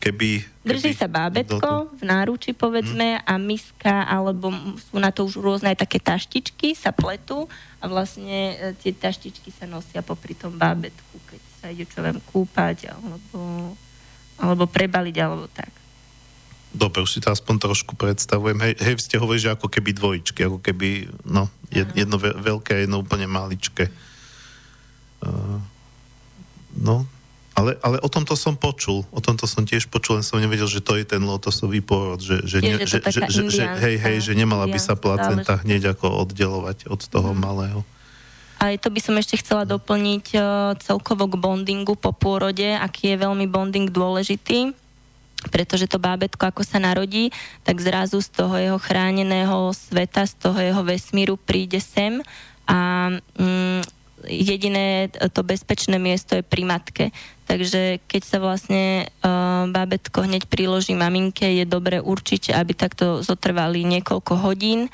keby... 0.03 0.43
Drží 0.67 0.99
sa 0.99 1.07
bábetko 1.07 1.95
v 1.95 2.03
náruči, 2.03 2.51
povedzme, 2.51 3.23
hmm. 3.23 3.27
a 3.31 3.35
miska, 3.39 4.03
alebo 4.03 4.51
sú 4.91 4.99
na 4.99 5.15
to 5.15 5.23
už 5.23 5.39
rôzne 5.39 5.71
aj 5.71 5.87
také 5.87 6.03
taštičky, 6.03 6.75
sa 6.75 6.91
pletú 6.91 7.47
a 7.79 7.87
vlastne 7.87 8.59
e, 8.59 8.75
tie 8.83 8.91
taštičky 8.91 9.55
sa 9.55 9.71
nosia 9.71 10.03
popri 10.03 10.35
tom 10.35 10.59
bábetku, 10.59 11.15
keď 11.31 11.41
sa 11.63 11.71
ide 11.71 11.87
čo 11.87 12.03
viem 12.03 12.19
kúpať, 12.35 12.91
alebo, 12.91 13.39
alebo 14.43 14.65
prebaliť, 14.67 15.17
alebo 15.23 15.47
tak. 15.47 15.71
Dobre, 16.73 17.05
už 17.05 17.13
si 17.13 17.21
to 17.21 17.29
aspoň 17.29 17.69
trošku 17.69 17.93
predstavujem. 18.01 18.57
Hej, 18.57 18.75
hej 18.81 18.95
ste 18.97 19.21
hovorili, 19.21 19.45
že 19.45 19.53
ako 19.53 19.69
keby 19.69 19.93
dvojičky, 19.93 20.41
ako 20.49 20.59
keby, 20.65 21.13
no, 21.29 21.53
jedno 21.73 22.17
veľké 22.19 22.73
a 22.73 22.83
jedno 22.89 23.05
úplne 23.05 23.29
maličké. 23.29 23.93
Uh, 25.21 25.61
no, 26.81 27.05
ale, 27.53 27.77
ale 27.85 28.01
o 28.01 28.09
tomto 28.09 28.33
som 28.33 28.57
počul, 28.57 29.05
o 29.13 29.21
tomto 29.21 29.45
som 29.45 29.69
tiež 29.69 29.93
počul, 29.93 30.17
len 30.17 30.25
som 30.25 30.41
nevedel, 30.41 30.65
že 30.65 30.81
to 30.81 30.97
je 30.97 31.05
ten 31.05 31.21
lotosový 31.21 31.85
porod, 31.85 32.25
že, 32.25 32.41
že, 32.49 32.59
ne, 32.65 32.81
že, 32.89 33.05
že, 33.05 33.21
že, 33.29 33.43
že, 33.53 33.65
hej, 33.69 33.97
hej, 34.01 34.17
že 34.25 34.33
nemala 34.33 34.65
by 34.65 34.81
sa 34.81 34.97
placenta 34.97 35.61
hneď 35.61 35.93
ako 35.93 36.25
oddelovať 36.25 36.89
od 36.89 37.01
toho 37.05 37.37
mm. 37.37 37.39
malého. 37.39 37.81
Aj 38.57 38.73
to 38.81 38.89
by 38.89 39.01
som 39.05 39.21
ešte 39.21 39.45
chcela 39.45 39.69
doplniť 39.69 40.27
uh, 40.39 40.73
celkovo 40.81 41.29
k 41.29 41.37
bondingu 41.37 41.93
po 41.99 42.17
pôrode, 42.17 42.65
aký 42.65 43.13
je 43.13 43.17
veľmi 43.21 43.45
bonding 43.45 43.93
dôležitý 43.93 44.73
pretože 45.51 45.91
to 45.91 45.99
bábetko, 45.99 46.53
ako 46.53 46.63
sa 46.63 46.79
narodí, 46.79 47.33
tak 47.67 47.81
zrazu 47.83 48.21
z 48.23 48.31
toho 48.31 48.55
jeho 48.55 48.79
chráneného 48.79 49.73
sveta, 49.75 50.29
z 50.29 50.35
toho 50.39 50.59
jeho 50.61 50.83
vesmíru 50.87 51.35
príde 51.41 51.83
sem 51.83 52.23
a 52.69 53.11
mm, 53.39 54.03
jediné 54.27 55.11
to 55.11 55.43
bezpečné 55.43 55.99
miesto 55.99 56.39
je 56.39 56.45
pri 56.47 56.63
matke. 56.63 57.05
Takže 57.47 58.01
keď 58.07 58.23
sa 58.23 58.39
vlastne 58.39 59.11
uh, 59.23 59.67
bábetko 59.69 60.25
hneď 60.25 60.47
priloží 60.47 60.95
maminke, 60.95 61.45
je 61.45 61.67
dobre 61.67 61.99
určite, 61.99 62.55
aby 62.55 62.73
takto 62.73 63.21
zotrvali 63.21 63.83
niekoľko 63.83 64.33
hodín. 64.41 64.89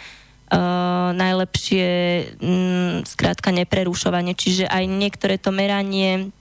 Uh, 0.49 1.13
najlepšie 1.13 1.87
um, 2.41 3.05
skrátka 3.05 3.53
neprerušovanie, 3.53 4.33
čiže 4.33 4.65
aj 4.65 4.89
niektoré 4.89 5.37
to 5.37 5.53
meranie 5.53 6.33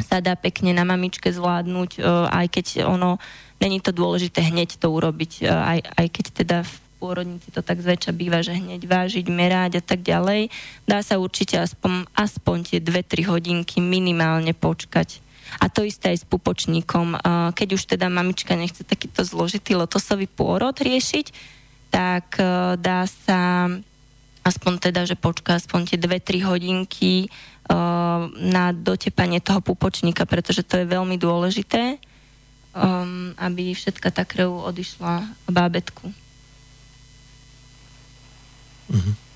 sa 0.00 0.24
dá 0.24 0.32
pekne 0.32 0.72
na 0.72 0.88
mamičke 0.88 1.28
zvládnuť, 1.28 2.00
uh, 2.00 2.32
aj 2.32 2.46
keď 2.48 2.66
ono 2.88 3.20
není 3.60 3.78
to 3.78 3.92
dôležité 3.92 4.40
hneď 4.40 4.80
to 4.80 4.90
urobiť, 4.90 5.44
uh, 5.46 5.76
aj, 5.76 5.78
aj 5.96 6.06
keď 6.08 6.26
teda 6.32 6.58
v 6.64 6.74
pôrodnici 7.00 7.48
to 7.48 7.64
tak 7.64 7.80
zväčša 7.80 8.12
býva, 8.12 8.44
že 8.44 8.52
hneď 8.52 8.84
vážiť, 8.84 9.24
merať 9.32 9.80
a 9.80 9.82
tak 9.82 10.04
ďalej. 10.04 10.52
Dá 10.84 11.00
sa 11.00 11.16
určite 11.16 11.56
aspoň, 11.56 12.04
aspoň 12.12 12.56
tie 12.68 12.78
2-3 12.84 13.24
hodinky 13.24 13.80
minimálne 13.80 14.52
počkať. 14.52 15.24
A 15.58 15.66
to 15.72 15.82
isté 15.82 16.14
aj 16.14 16.22
s 16.22 16.26
pupočníkom. 16.28 17.18
Keď 17.56 17.68
už 17.74 17.82
teda 17.96 18.06
mamička 18.06 18.54
nechce 18.54 18.86
takýto 18.86 19.26
zložitý 19.26 19.74
lotosový 19.74 20.30
pôrod 20.30 20.76
riešiť, 20.76 21.58
tak 21.90 22.38
e, 22.38 22.78
dá 22.78 23.02
sa 23.10 23.66
aspoň 24.46 24.72
teda, 24.78 25.10
že 25.10 25.18
počká 25.18 25.58
aspoň 25.58 25.90
tie 25.90 25.98
2-3 25.98 26.46
hodinky 26.46 27.26
e, 27.26 27.28
na 28.46 28.70
dotepanie 28.70 29.42
toho 29.42 29.58
pupočníka, 29.58 30.22
pretože 30.22 30.62
to 30.62 30.78
je 30.78 30.86
veľmi 30.86 31.18
dôležité, 31.18 31.98
um, 32.80 33.36
aby 33.36 33.76
všetka 33.76 34.08
tá 34.08 34.24
krv 34.24 34.64
odišla 34.72 35.28
bábetku. 35.52 36.08
Mm-hmm. 38.90 39.29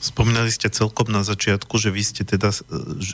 Spomínali 0.00 0.48
ste 0.48 0.72
celkom 0.72 1.12
na 1.12 1.20
začiatku, 1.20 1.76
že 1.76 1.92
vy 1.92 2.00
ste 2.00 2.24
teda, 2.24 2.48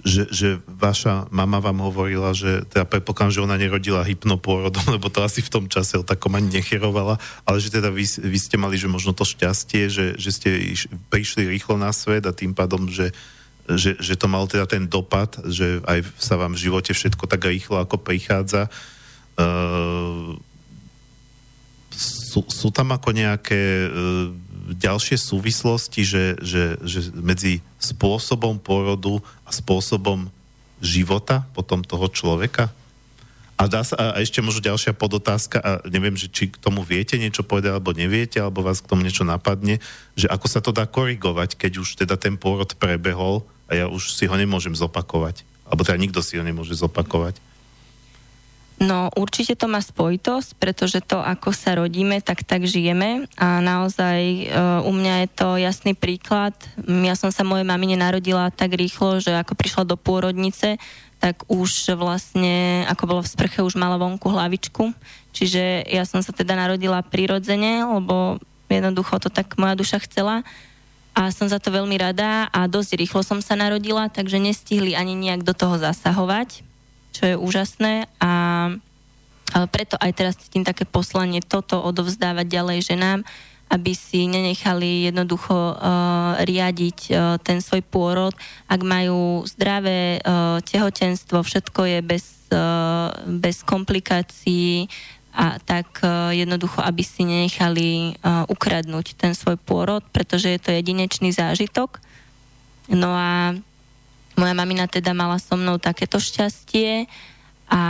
že, 0.06 0.30
že 0.30 0.62
vaša 0.70 1.26
mama 1.34 1.58
vám 1.58 1.82
hovorila, 1.82 2.30
že 2.30 2.62
teda 2.70 2.86
predpokladám, 2.86 3.34
že 3.34 3.42
ona 3.42 3.58
nerodila 3.58 4.06
hypnopôrodom, 4.06 4.86
lebo 4.94 5.10
to 5.10 5.26
asi 5.26 5.42
v 5.42 5.50
tom 5.50 5.66
čase 5.66 5.98
o 5.98 6.06
takom 6.06 6.38
ani 6.38 6.62
nechyrovala, 6.62 7.18
ale 7.42 7.58
že 7.58 7.74
teda 7.74 7.90
vy, 7.90 8.06
vy 8.06 8.38
ste 8.38 8.54
mali, 8.54 8.78
že 8.78 8.86
možno 8.86 9.10
to 9.10 9.26
šťastie, 9.26 9.90
že, 9.90 10.14
že 10.14 10.30
ste 10.30 10.78
iš, 10.78 10.86
prišli 11.10 11.50
rýchlo 11.50 11.74
na 11.74 11.90
svet 11.90 12.22
a 12.22 12.30
tým 12.30 12.54
pádom, 12.54 12.86
že, 12.86 13.10
že, 13.66 13.98
že 13.98 14.14
to 14.14 14.30
mal 14.30 14.46
teda 14.46 14.70
ten 14.70 14.86
dopad, 14.86 15.42
že 15.42 15.82
aj 15.90 16.06
sa 16.22 16.38
vám 16.38 16.54
v 16.54 16.70
živote 16.70 16.94
všetko 16.94 17.26
tak 17.26 17.50
rýchlo 17.50 17.82
ako 17.82 17.98
prichádza. 17.98 18.70
Uh, 19.34 20.38
sú, 21.98 22.46
sú 22.46 22.68
tam 22.70 22.94
ako 22.94 23.10
nejaké 23.10 23.90
uh, 23.90 24.30
ďalšie 24.66 25.14
súvislosti, 25.14 26.02
že, 26.02 26.24
že, 26.42 26.78
že 26.82 27.14
medzi 27.14 27.62
spôsobom 27.78 28.58
pôrodu 28.58 29.22
a 29.46 29.50
spôsobom 29.54 30.26
života 30.82 31.46
potom 31.54 31.86
toho 31.86 32.10
človeka? 32.10 32.74
A, 33.56 33.72
dá 33.72 33.80
sa, 33.80 33.96
a 33.96 34.20
ešte 34.20 34.44
možno 34.44 34.60
ďalšia 34.60 34.92
podotázka, 34.92 35.56
a 35.64 35.70
neviem, 35.88 36.12
že 36.12 36.28
či 36.28 36.52
k 36.52 36.60
tomu 36.60 36.84
viete 36.84 37.16
niečo 37.16 37.40
povedať, 37.40 37.72
alebo 37.72 37.96
neviete, 37.96 38.36
alebo 38.36 38.60
vás 38.60 38.84
k 38.84 38.90
tomu 38.92 39.00
niečo 39.00 39.24
napadne, 39.24 39.80
že 40.12 40.28
ako 40.28 40.46
sa 40.50 40.60
to 40.60 40.76
dá 40.76 40.84
korigovať, 40.84 41.56
keď 41.56 41.80
už 41.80 42.04
teda 42.04 42.20
ten 42.20 42.36
pôrod 42.36 42.68
prebehol 42.76 43.48
a 43.64 43.72
ja 43.72 43.84
už 43.88 44.12
si 44.12 44.28
ho 44.28 44.36
nemôžem 44.36 44.76
zopakovať. 44.76 45.48
Alebo 45.64 45.88
teda 45.88 45.96
nikto 45.96 46.20
si 46.20 46.36
ho 46.36 46.44
nemôže 46.44 46.76
zopakovať. 46.76 47.40
No 48.76 49.08
určite 49.16 49.56
to 49.56 49.72
má 49.72 49.80
spojitosť, 49.80 50.60
pretože 50.60 51.00
to, 51.00 51.16
ako 51.16 51.48
sa 51.56 51.80
rodíme, 51.80 52.20
tak 52.20 52.44
tak 52.44 52.68
žijeme 52.68 53.24
a 53.40 53.64
naozaj 53.64 54.20
e, 54.20 54.44
u 54.84 54.92
mňa 54.92 55.14
je 55.24 55.28
to 55.32 55.48
jasný 55.56 55.96
príklad. 55.96 56.52
Ja 56.84 57.16
som 57.16 57.32
sa 57.32 57.40
mojej 57.40 57.64
mamine 57.64 57.96
narodila 57.96 58.52
tak 58.52 58.76
rýchlo, 58.76 59.16
že 59.24 59.32
ako 59.32 59.56
prišla 59.56 59.88
do 59.88 59.96
pôrodnice, 59.96 60.76
tak 61.24 61.48
už 61.48 61.96
vlastne, 61.96 62.84
ako 62.92 63.16
bolo 63.16 63.20
v 63.24 63.32
sprche, 63.32 63.64
už 63.64 63.80
mala 63.80 63.96
vonku 63.96 64.28
hlavičku. 64.28 64.92
Čiže 65.32 65.88
ja 65.88 66.04
som 66.04 66.20
sa 66.20 66.36
teda 66.36 66.52
narodila 66.52 67.00
prirodzene, 67.00 67.80
lebo 67.80 68.36
jednoducho 68.68 69.16
to 69.24 69.32
tak 69.32 69.56
moja 69.56 69.72
duša 69.72 70.04
chcela 70.04 70.44
a 71.16 71.32
som 71.32 71.48
za 71.48 71.56
to 71.56 71.72
veľmi 71.72 71.96
rada 71.96 72.52
a 72.52 72.68
dosť 72.68 73.00
rýchlo 73.00 73.24
som 73.24 73.40
sa 73.40 73.56
narodila, 73.56 74.12
takže 74.12 74.36
nestihli 74.36 74.92
ani 74.92 75.16
nejak 75.16 75.48
do 75.48 75.56
toho 75.56 75.80
zasahovať 75.80 76.75
čo 77.16 77.22
je 77.32 77.36
úžasné 77.40 78.04
a 78.20 78.32
preto 79.72 79.96
aj 79.96 80.12
teraz 80.12 80.34
cítim 80.36 80.66
také 80.66 80.84
poslanie 80.84 81.40
toto 81.40 81.80
odovzdávať 81.80 82.44
ďalej 82.44 82.78
ženám, 82.92 83.24
aby 83.72 83.92
si 83.96 84.28
nenechali 84.30 85.10
jednoducho 85.10 85.54
uh, 85.54 86.38
riadiť 86.44 86.98
uh, 87.10 87.18
ten 87.42 87.58
svoj 87.58 87.82
pôrod. 87.82 88.34
Ak 88.70 88.82
majú 88.82 89.42
zdravé 89.48 90.22
uh, 90.22 90.62
tehotenstvo, 90.62 91.42
všetko 91.42 91.80
je 91.82 91.98
bez, 92.02 92.46
uh, 92.54 93.10
bez 93.26 93.66
komplikácií, 93.66 94.86
a 95.36 95.60
tak 95.60 96.00
uh, 96.00 96.32
jednoducho, 96.32 96.80
aby 96.80 97.04
si 97.04 97.28
nenechali 97.28 98.16
uh, 98.16 98.48
ukradnúť 98.48 99.20
ten 99.20 99.36
svoj 99.36 99.60
pôrod, 99.60 100.00
pretože 100.08 100.48
je 100.48 100.56
to 100.56 100.72
jedinečný 100.72 101.28
zážitok. 101.28 102.00
No 102.88 103.12
a 103.12 103.52
moja 104.36 104.54
mamina 104.54 104.86
teda 104.86 105.16
mala 105.16 105.40
so 105.40 105.56
mnou 105.56 105.80
takéto 105.80 106.20
šťastie 106.20 107.08
a 107.72 107.82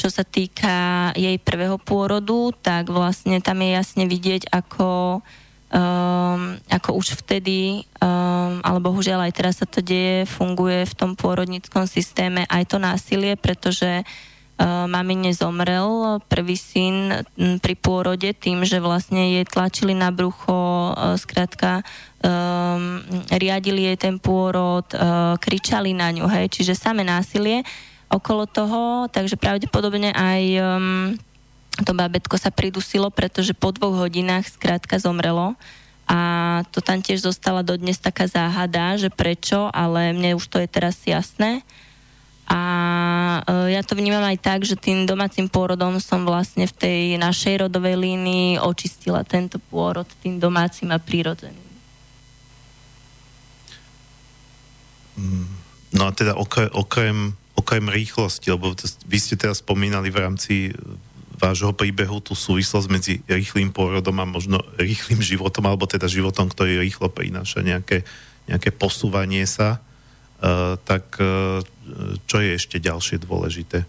čo 0.00 0.08
sa 0.08 0.24
týka 0.24 1.12
jej 1.12 1.36
prvého 1.36 1.76
pôrodu, 1.76 2.56
tak 2.64 2.88
vlastne 2.88 3.36
tam 3.44 3.60
je 3.60 3.70
jasne 3.76 4.04
vidieť, 4.08 4.48
ako, 4.48 5.20
um, 5.68 6.56
ako 6.72 6.90
už 6.96 7.20
vtedy, 7.20 7.84
um, 8.00 8.64
ale 8.64 8.78
bohužiaľ 8.80 9.28
aj 9.28 9.36
teraz 9.36 9.60
sa 9.60 9.68
to 9.68 9.84
deje, 9.84 10.24
funguje 10.24 10.88
v 10.88 10.96
tom 10.96 11.12
pôrodníckom 11.12 11.84
systéme 11.84 12.48
aj 12.48 12.64
to 12.64 12.80
násilie, 12.80 13.36
pretože 13.36 14.00
uh, 14.00 14.33
mamine 14.62 15.34
zomrel. 15.34 16.22
Prvý 16.30 16.54
syn 16.54 17.26
pri 17.58 17.74
pôrode 17.74 18.30
tým, 18.38 18.62
že 18.62 18.78
vlastne 18.78 19.38
jej 19.38 19.46
tlačili 19.46 19.92
na 19.92 20.14
brucho, 20.14 20.94
uh, 20.94 21.18
skrátka 21.18 21.82
um, 22.22 23.02
riadili 23.34 23.90
jej 23.90 23.98
ten 23.98 24.16
pôrod, 24.22 24.86
uh, 24.94 25.34
kričali 25.42 25.90
na 25.90 26.14
ňu, 26.14 26.30
hej, 26.30 26.46
čiže 26.54 26.78
samé 26.78 27.02
násilie 27.02 27.66
okolo 28.06 28.46
toho, 28.46 29.10
takže 29.10 29.34
pravdepodobne 29.34 30.14
aj 30.14 30.42
um, 30.62 31.18
to 31.82 31.90
babetko 31.90 32.38
sa 32.38 32.54
pridusilo, 32.54 33.10
pretože 33.10 33.50
po 33.50 33.74
dvoch 33.74 34.06
hodinách 34.06 34.46
skrátka 34.46 35.02
zomrelo. 35.02 35.58
A 36.04 36.62
to 36.70 36.84
tam 36.84 37.00
tiež 37.00 37.24
zostala 37.24 37.64
dodnes 37.66 37.96
taká 37.98 38.28
záhada, 38.28 38.94
že 39.00 39.08
prečo, 39.10 39.72
ale 39.72 40.14
mne 40.14 40.36
už 40.38 40.46
to 40.46 40.62
je 40.62 40.68
teraz 40.70 41.00
jasné. 41.02 41.66
A 42.44 42.60
uh, 43.40 43.68
ja 43.72 43.80
to 43.80 43.96
vnímam 43.96 44.20
aj 44.20 44.36
tak, 44.36 44.68
že 44.68 44.76
tým 44.76 45.08
domácim 45.08 45.48
pôrodom 45.48 45.96
som 45.96 46.28
vlastne 46.28 46.68
v 46.68 46.74
tej 46.76 47.00
našej 47.16 47.68
rodovej 47.68 47.96
línii 47.96 48.60
očistila 48.60 49.24
tento 49.24 49.56
pôrod 49.72 50.04
tým 50.20 50.36
domácim 50.36 50.92
a 50.92 51.00
prírodzeným. 51.00 51.72
Mm. 55.16 55.48
No 55.94 56.02
a 56.04 56.12
teda 56.12 56.36
okrem, 56.36 56.68
okrem, 56.74 57.16
okrem 57.56 57.84
rýchlosti, 57.88 58.52
lebo 58.52 58.76
vy 59.08 59.18
ste 59.22 59.40
teraz 59.40 59.64
spomínali 59.64 60.12
v 60.12 60.20
rámci 60.20 60.54
vášho 61.40 61.72
príbehu 61.72 62.20
tú 62.20 62.36
súvislosť 62.36 62.88
medzi 62.92 63.14
rýchlým 63.24 63.72
pôrodom 63.72 64.20
a 64.20 64.28
možno 64.28 64.60
rýchlým 64.76 65.24
životom, 65.32 65.64
alebo 65.64 65.88
teda 65.88 66.12
životom, 66.12 66.52
ktorý 66.52 66.76
rýchlo 66.76 67.08
prináša 67.08 67.64
nejaké, 67.64 68.04
nejaké 68.52 68.68
posúvanie 68.68 69.48
sa, 69.48 69.80
uh, 69.80 69.93
tak 70.84 71.04
uh, 71.20 71.62
čo 72.24 72.36
je 72.40 72.50
ešte 72.56 72.80
ďalšie 72.80 73.20
dôležité? 73.22 73.84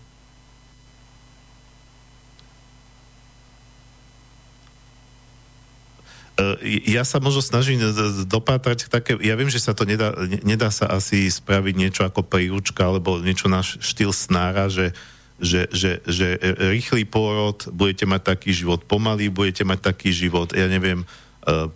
E, 6.36 6.92
ja 6.92 7.08
sa 7.08 7.24
možno 7.24 7.40
snažím 7.40 7.80
dopátrať 8.28 8.92
také, 8.92 9.16
ja 9.24 9.40
viem, 9.40 9.48
že 9.48 9.64
sa 9.64 9.72
to 9.72 9.88
nedá, 9.88 10.12
nedá 10.44 10.68
sa 10.68 10.92
asi 10.92 11.32
spraviť 11.32 11.74
niečo 11.80 12.04
ako 12.04 12.28
príručka 12.28 12.84
alebo 12.84 13.24
niečo 13.24 13.48
na 13.48 13.64
štýl 13.64 14.12
snára, 14.12 14.68
že, 14.68 14.92
že, 15.40 15.72
že, 15.72 16.04
že 16.04 16.36
rýchly 16.76 17.08
pôrod, 17.08 17.64
budete 17.72 18.04
mať 18.04 18.36
taký 18.36 18.52
život 18.52 18.84
pomalý, 18.84 19.32
budete 19.32 19.64
mať 19.64 19.80
taký 19.96 20.12
život, 20.12 20.52
ja 20.52 20.68
neviem, 20.68 21.04
e, 21.04 21.08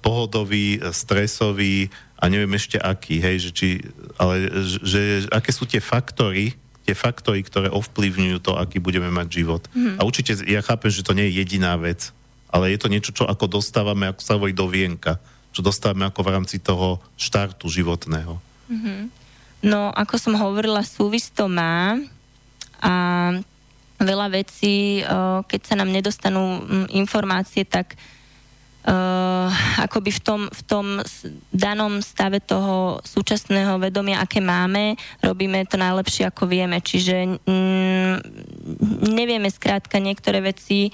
pohodový, 0.04 0.84
stresový 0.92 1.88
a 2.20 2.28
neviem 2.28 2.52
ešte 2.60 2.76
aký, 2.76 3.24
hej, 3.24 3.48
že 3.48 3.50
či, 3.56 3.68
ale 4.20 4.52
že, 4.84 5.24
aké 5.32 5.56
sú 5.56 5.64
tie 5.64 5.80
faktory, 5.80 6.52
tie 6.84 6.92
faktory, 6.92 7.40
ktoré 7.48 7.72
ovplyvňujú 7.72 8.44
to, 8.44 8.60
aký 8.60 8.84
budeme 8.84 9.08
mať 9.08 9.28
život. 9.40 9.64
Mm. 9.72 9.96
A 9.96 10.04
určite 10.04 10.36
ja 10.44 10.60
chápem, 10.60 10.92
že 10.92 11.08
to 11.08 11.16
nie 11.16 11.32
je 11.32 11.40
jediná 11.40 11.80
vec, 11.80 12.12
ale 12.52 12.76
je 12.76 12.80
to 12.82 12.92
niečo, 12.92 13.16
čo 13.16 13.24
ako 13.24 13.48
dostávame, 13.62 14.12
ako 14.12 14.20
sa 14.20 14.36
hovorí 14.36 14.52
do 14.52 14.68
vienka, 14.68 15.16
čo 15.56 15.64
dostávame 15.64 16.12
ako 16.12 16.20
v 16.28 16.32
rámci 16.36 16.60
toho 16.60 17.00
štartu 17.16 17.72
životného. 17.72 18.36
Mm-hmm. 18.68 19.00
No, 19.70 19.92
ako 19.96 20.16
som 20.20 20.36
hovorila, 20.36 20.84
súvis 20.84 21.32
to 21.32 21.48
má 21.48 22.00
a 22.80 22.94
veľa 24.00 24.28
vecí, 24.32 25.04
keď 25.48 25.62
sa 25.68 25.76
nám 25.76 25.92
nedostanú 25.92 26.64
informácie, 26.92 27.68
tak 27.68 28.00
uh, 28.88 29.50
akoby 29.84 30.12
v 30.16 30.22
tom, 30.22 30.42
v 30.48 30.62
tom 30.64 30.86
danom 31.52 32.00
stave 32.00 32.40
toho 32.40 33.04
súčasného 33.04 33.76
vedomia, 33.82 34.24
aké 34.24 34.40
máme, 34.40 34.96
robíme 35.20 35.66
to 35.68 35.76
najlepšie, 35.76 36.30
ako 36.30 36.48
vieme. 36.48 36.80
Čiže 36.80 37.44
mm, 37.44 38.14
nevieme 39.12 39.50
skrátka 39.52 40.00
niektoré 40.00 40.40
veci 40.40 40.94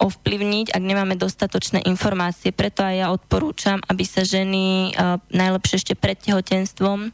ovplyvniť, 0.00 0.72
ak 0.72 0.82
nemáme 0.82 1.14
dostatočné 1.20 1.84
informácie. 1.84 2.56
Preto 2.56 2.80
aj 2.80 2.94
ja 2.96 3.06
odporúčam, 3.12 3.84
aby 3.84 4.04
sa 4.08 4.24
ženy 4.24 4.96
uh, 4.96 5.20
najlepšie 5.28 5.76
ešte 5.76 5.94
pred 5.94 6.16
tehotenstvom, 6.16 7.12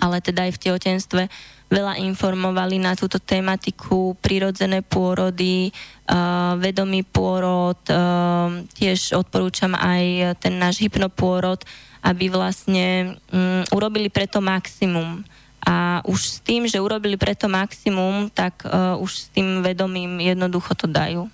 ale 0.00 0.16
teda 0.24 0.48
aj 0.48 0.52
v 0.56 0.62
tehotenstve 0.64 1.22
veľa 1.66 1.98
informovali 1.98 2.78
na 2.78 2.94
túto 2.94 3.18
tematiku, 3.18 4.14
prirodzené 4.22 4.86
pôrody, 4.86 5.74
uh, 6.06 6.54
vedomý 6.62 7.02
pôrod, 7.02 7.78
uh, 7.90 8.62
tiež 8.78 9.18
odporúčam 9.18 9.74
aj 9.74 10.36
ten 10.38 10.54
náš 10.62 10.78
hypnopôrod, 10.78 11.58
aby 12.06 12.30
vlastne 12.30 13.18
um, 13.34 13.66
urobili 13.74 14.06
preto 14.06 14.38
maximum. 14.38 15.26
A 15.66 15.98
už 16.06 16.20
s 16.22 16.38
tým, 16.38 16.70
že 16.70 16.78
urobili 16.78 17.18
preto 17.18 17.50
maximum, 17.50 18.30
tak 18.30 18.62
uh, 18.62 18.94
už 19.02 19.10
s 19.10 19.26
tým 19.34 19.66
vedomím 19.66 20.22
jednoducho 20.22 20.78
to 20.78 20.86
dajú 20.86 21.26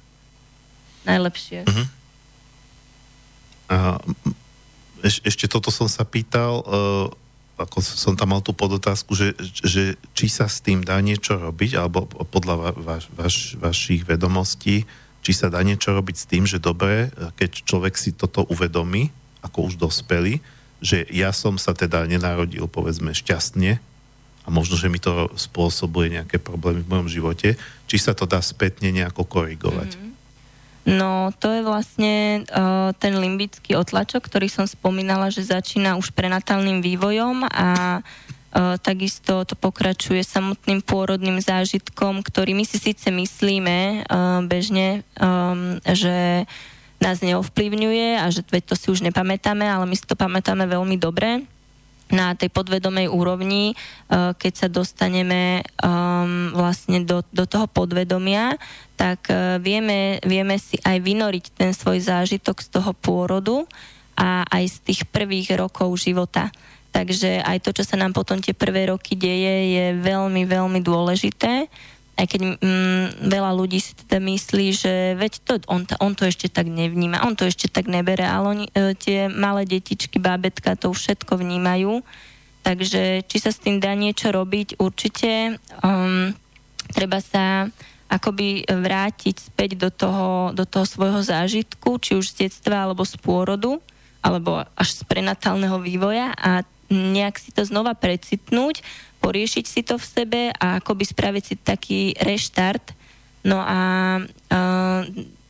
najlepšie. 1.04 1.68
Uh-huh. 1.68 1.86
A 3.68 3.76
eš, 5.04 5.20
ešte 5.20 5.44
toto 5.50 5.68
som 5.68 5.84
sa 5.90 6.08
pýtal, 6.08 6.64
uh, 6.64 7.12
ako 7.64 7.78
som 7.82 8.14
tam 8.18 8.34
mal 8.34 8.42
tú 8.42 8.52
podotázku, 8.52 9.14
že, 9.14 9.34
že 9.62 9.94
či 10.12 10.26
sa 10.26 10.50
s 10.50 10.60
tým 10.62 10.82
dá 10.82 10.98
niečo 10.98 11.38
robiť, 11.38 11.78
alebo 11.78 12.06
podľa 12.08 12.74
vaš, 12.78 13.04
vaš, 13.14 13.36
vašich 13.58 14.02
vedomostí, 14.06 14.84
či 15.22 15.32
sa 15.32 15.46
dá 15.48 15.62
niečo 15.62 15.94
robiť 15.94 16.16
s 16.18 16.28
tým, 16.28 16.44
že 16.44 16.58
dobre, 16.58 17.14
keď 17.38 17.62
človek 17.62 17.94
si 17.94 18.10
toto 18.10 18.42
uvedomí, 18.50 19.14
ako 19.42 19.70
už 19.70 19.74
dospelý, 19.78 20.42
že 20.82 21.06
ja 21.14 21.30
som 21.30 21.56
sa 21.62 21.74
teda 21.74 22.02
nenarodil, 22.10 22.66
povedzme, 22.66 23.14
šťastne 23.14 23.78
a 24.42 24.48
možno, 24.50 24.74
že 24.74 24.90
mi 24.90 24.98
to 24.98 25.30
spôsobuje 25.38 26.18
nejaké 26.18 26.42
problémy 26.42 26.82
v 26.82 26.90
mojom 26.90 27.08
živote, 27.08 27.54
či 27.86 27.96
sa 28.02 28.18
to 28.18 28.26
dá 28.26 28.42
spätne 28.42 28.90
nejako 28.90 29.22
korigovať. 29.22 29.94
Mm-hmm. 29.94 30.11
No 30.82 31.30
to 31.38 31.54
je 31.54 31.62
vlastne 31.62 32.42
uh, 32.50 32.90
ten 32.98 33.14
limbický 33.14 33.78
otlačok, 33.78 34.26
ktorý 34.26 34.50
som 34.50 34.66
spomínala, 34.66 35.30
že 35.30 35.46
začína 35.46 35.94
už 35.94 36.10
prenatálnym 36.10 36.82
vývojom 36.82 37.46
a 37.46 38.02
uh, 38.02 38.74
takisto 38.82 39.46
to 39.46 39.54
pokračuje 39.54 40.26
samotným 40.26 40.82
pôrodným 40.82 41.38
zážitkom, 41.38 42.26
ktorý 42.26 42.58
my 42.58 42.66
si 42.66 42.82
síce 42.82 43.14
myslíme 43.14 44.02
uh, 44.02 44.42
bežne, 44.42 45.06
um, 45.22 45.78
že 45.86 46.50
nás 46.98 47.18
neovplyvňuje 47.22 48.18
a 48.18 48.26
že 48.30 48.42
to 48.42 48.74
si 48.74 48.90
už 48.90 49.06
nepamätáme, 49.06 49.62
ale 49.62 49.86
my 49.86 49.94
si 49.94 50.06
to 50.06 50.18
pamätáme 50.18 50.66
veľmi 50.66 50.98
dobre 50.98 51.46
na 52.10 52.34
tej 52.34 52.50
podvedomej 52.50 53.06
úrovni, 53.06 53.72
uh, 53.74 54.34
keď 54.34 54.52
sa 54.56 54.68
dostaneme 54.72 55.62
vlastne 56.52 57.02
do, 57.02 57.26
do 57.34 57.44
toho 57.44 57.66
podvedomia, 57.66 58.56
tak 58.94 59.26
uh, 59.30 59.58
vieme, 59.58 60.22
vieme 60.22 60.56
si 60.56 60.78
aj 60.82 60.98
vynoriť 61.02 61.44
ten 61.54 61.70
svoj 61.74 62.02
zážitok 62.02 62.62
z 62.62 62.68
toho 62.70 62.90
pôrodu 62.94 63.66
a 64.14 64.46
aj 64.46 64.64
z 64.68 64.76
tých 64.86 65.00
prvých 65.08 65.56
rokov 65.58 65.90
života. 65.98 66.52
Takže 66.92 67.40
aj 67.40 67.64
to, 67.64 67.72
čo 67.72 67.88
sa 67.88 67.96
nám 67.96 68.12
potom 68.12 68.36
tie 68.38 68.52
prvé 68.52 68.92
roky 68.92 69.16
deje, 69.16 69.72
je 69.72 69.86
veľmi, 69.96 70.44
veľmi 70.44 70.80
dôležité 70.84 71.66
aj 72.12 72.26
keď 72.28 72.40
mm, 72.60 73.06
veľa 73.24 73.50
ľudí 73.56 73.80
si 73.80 73.96
teda 73.96 74.20
myslí, 74.20 74.66
že 74.76 74.94
veď 75.16 75.32
to, 75.42 75.52
on, 75.66 75.88
on 75.98 76.12
to 76.12 76.28
ešte 76.28 76.52
tak 76.52 76.68
nevníma, 76.68 77.24
on 77.24 77.32
to 77.34 77.48
ešte 77.48 77.72
tak 77.72 77.88
nebere, 77.88 78.22
ale 78.28 78.46
oni, 78.52 78.66
e, 78.68 78.92
tie 78.92 79.32
malé 79.32 79.64
detičky, 79.64 80.20
bábetka 80.20 80.76
to 80.76 80.92
všetko 80.92 81.40
vnímajú. 81.40 82.04
Takže 82.62 83.26
či 83.26 83.36
sa 83.42 83.50
s 83.50 83.58
tým 83.58 83.82
dá 83.82 83.96
niečo 83.98 84.30
robiť, 84.30 84.78
určite 84.78 85.58
um, 85.82 86.30
treba 86.94 87.18
sa 87.18 87.66
akoby 88.06 88.68
vrátiť 88.68 89.50
späť 89.50 89.70
do 89.74 89.90
toho, 89.90 90.54
do 90.54 90.62
toho 90.62 90.86
svojho 90.86 91.24
zážitku, 91.26 91.98
či 91.98 92.14
už 92.14 92.30
z 92.30 92.46
detstva, 92.46 92.86
alebo 92.86 93.02
z 93.02 93.18
pôrodu, 93.18 93.82
alebo 94.22 94.62
až 94.78 94.88
z 94.94 95.02
prenatálneho 95.08 95.82
vývoja 95.82 96.30
a 96.38 96.62
nejak 96.92 97.40
si 97.40 97.50
to 97.50 97.64
znova 97.64 97.96
precitnúť, 97.96 98.84
poriešiť 99.22 99.64
si 99.64 99.80
to 99.86 99.94
v 99.96 100.04
sebe 100.04 100.42
a 100.50 100.82
akoby 100.82 101.06
spraviť 101.06 101.44
si 101.46 101.54
taký 101.54 102.00
reštart. 102.18 102.92
No 103.46 103.62
a 103.62 103.80
uh, 104.18 105.00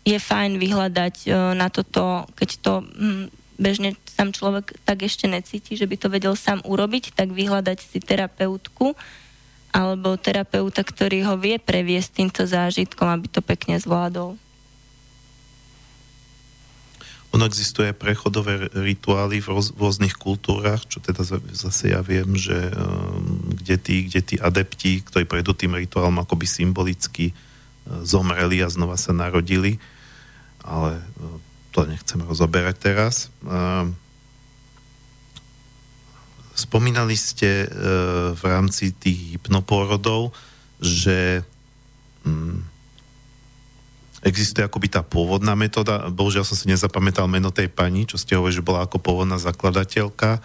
je 0.05 0.19
fajn 0.21 0.61
vyhľadať 0.61 1.17
uh, 1.29 1.57
na 1.57 1.73
toto, 1.73 2.29
keď 2.37 2.51
to 2.61 2.73
hm, 2.85 3.25
bežne 3.57 3.97
sám 4.05 4.37
človek 4.37 4.77
tak 4.85 5.09
ešte 5.09 5.25
necíti, 5.25 5.75
že 5.75 5.89
by 5.89 5.97
to 5.97 6.13
vedel 6.13 6.37
sám 6.37 6.61
urobiť, 6.69 7.17
tak 7.17 7.33
vyhľadať 7.33 7.79
si 7.81 7.99
terapeutku 7.99 8.93
alebo 9.73 10.21
terapeuta, 10.21 10.85
ktorý 10.85 11.25
ho 11.33 11.41
vie 11.41 11.57
previesť 11.57 12.21
týmto 12.21 12.43
zážitkom, 12.45 13.09
aby 13.09 13.27
to 13.33 13.41
pekne 13.41 13.81
zvládol. 13.81 14.37
Ono 17.33 17.49
existuje 17.49 17.97
prechodové 17.97 18.69
rituály 18.77 19.41
v 19.41 19.57
roz, 19.57 19.73
v 19.73 19.89
rôznych 19.89 20.21
kultúrach, 20.21 20.85
čo 20.85 21.01
teda 21.01 21.25
zase 21.57 21.97
ja 21.97 22.05
viem, 22.05 22.37
že 22.37 22.53
um, 22.77 23.49
kde, 23.57 23.77
tí, 23.81 23.97
kde 24.05 24.21
tí 24.21 24.37
adepti, 24.37 25.01
ktorí 25.01 25.25
prejdú 25.25 25.57
tým 25.57 25.73
rituálom 25.73 26.21
akoby 26.21 26.45
symbolicky 26.45 27.33
uh, 27.33 28.05
zomreli 28.05 28.61
a 28.61 28.69
znova 28.69 29.01
sa 29.01 29.17
narodili, 29.17 29.81
ale 30.61 31.01
uh, 31.01 31.41
to 31.73 31.89
nechcem 31.89 32.21
rozoberať 32.21 32.77
teraz. 32.93 33.33
Uh, 33.41 33.89
spomínali 36.53 37.17
ste 37.17 37.65
uh, 37.65 38.37
v 38.37 38.43
rámci 38.45 38.93
tých 38.93 39.41
hypnopôrodov, 39.41 40.37
že 40.85 41.41
um, 42.29 42.61
existuje 44.23 44.63
akoby 44.63 44.89
tá 44.89 45.03
pôvodná 45.03 45.59
metóda, 45.59 46.07
bohužiaľ 46.09 46.47
som 46.47 46.55
si 46.55 46.71
nezapamätal 46.71 47.27
meno 47.27 47.51
tej 47.51 47.67
pani, 47.67 48.07
čo 48.07 48.15
ste 48.15 48.39
hovorili, 48.39 48.63
že 48.63 48.67
bola 48.67 48.87
ako 48.87 49.03
pôvodná 49.03 49.37
zakladateľka. 49.37 50.39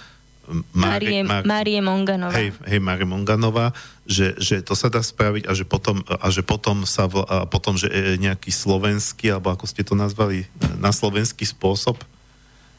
Márie, 0.71 1.27
Márie 1.27 1.83
Monganová. 1.83 2.33
Hej, 2.33 2.55
hej 2.65 2.79
Márie 2.79 3.03
Monganová, 3.03 3.75
že, 4.07 4.33
že 4.39 4.63
to 4.63 4.79
sa 4.79 4.87
dá 4.87 5.03
spraviť 5.03 5.43
a 5.45 5.51
že 5.51 5.67
potom, 5.67 6.01
a 6.07 6.27
že 6.31 6.39
potom 6.41 6.87
sa 6.87 7.05
vl, 7.05 7.27
a 7.27 7.43
potom, 7.43 7.75
že 7.75 7.91
e, 7.91 8.15
nejaký 8.15 8.47
slovenský, 8.49 9.35
alebo 9.35 9.51
ako 9.51 9.67
ste 9.67 9.83
to 9.83 9.93
nazvali, 9.93 10.47
na 10.79 10.95
slovenský 10.95 11.43
spôsob? 11.43 11.99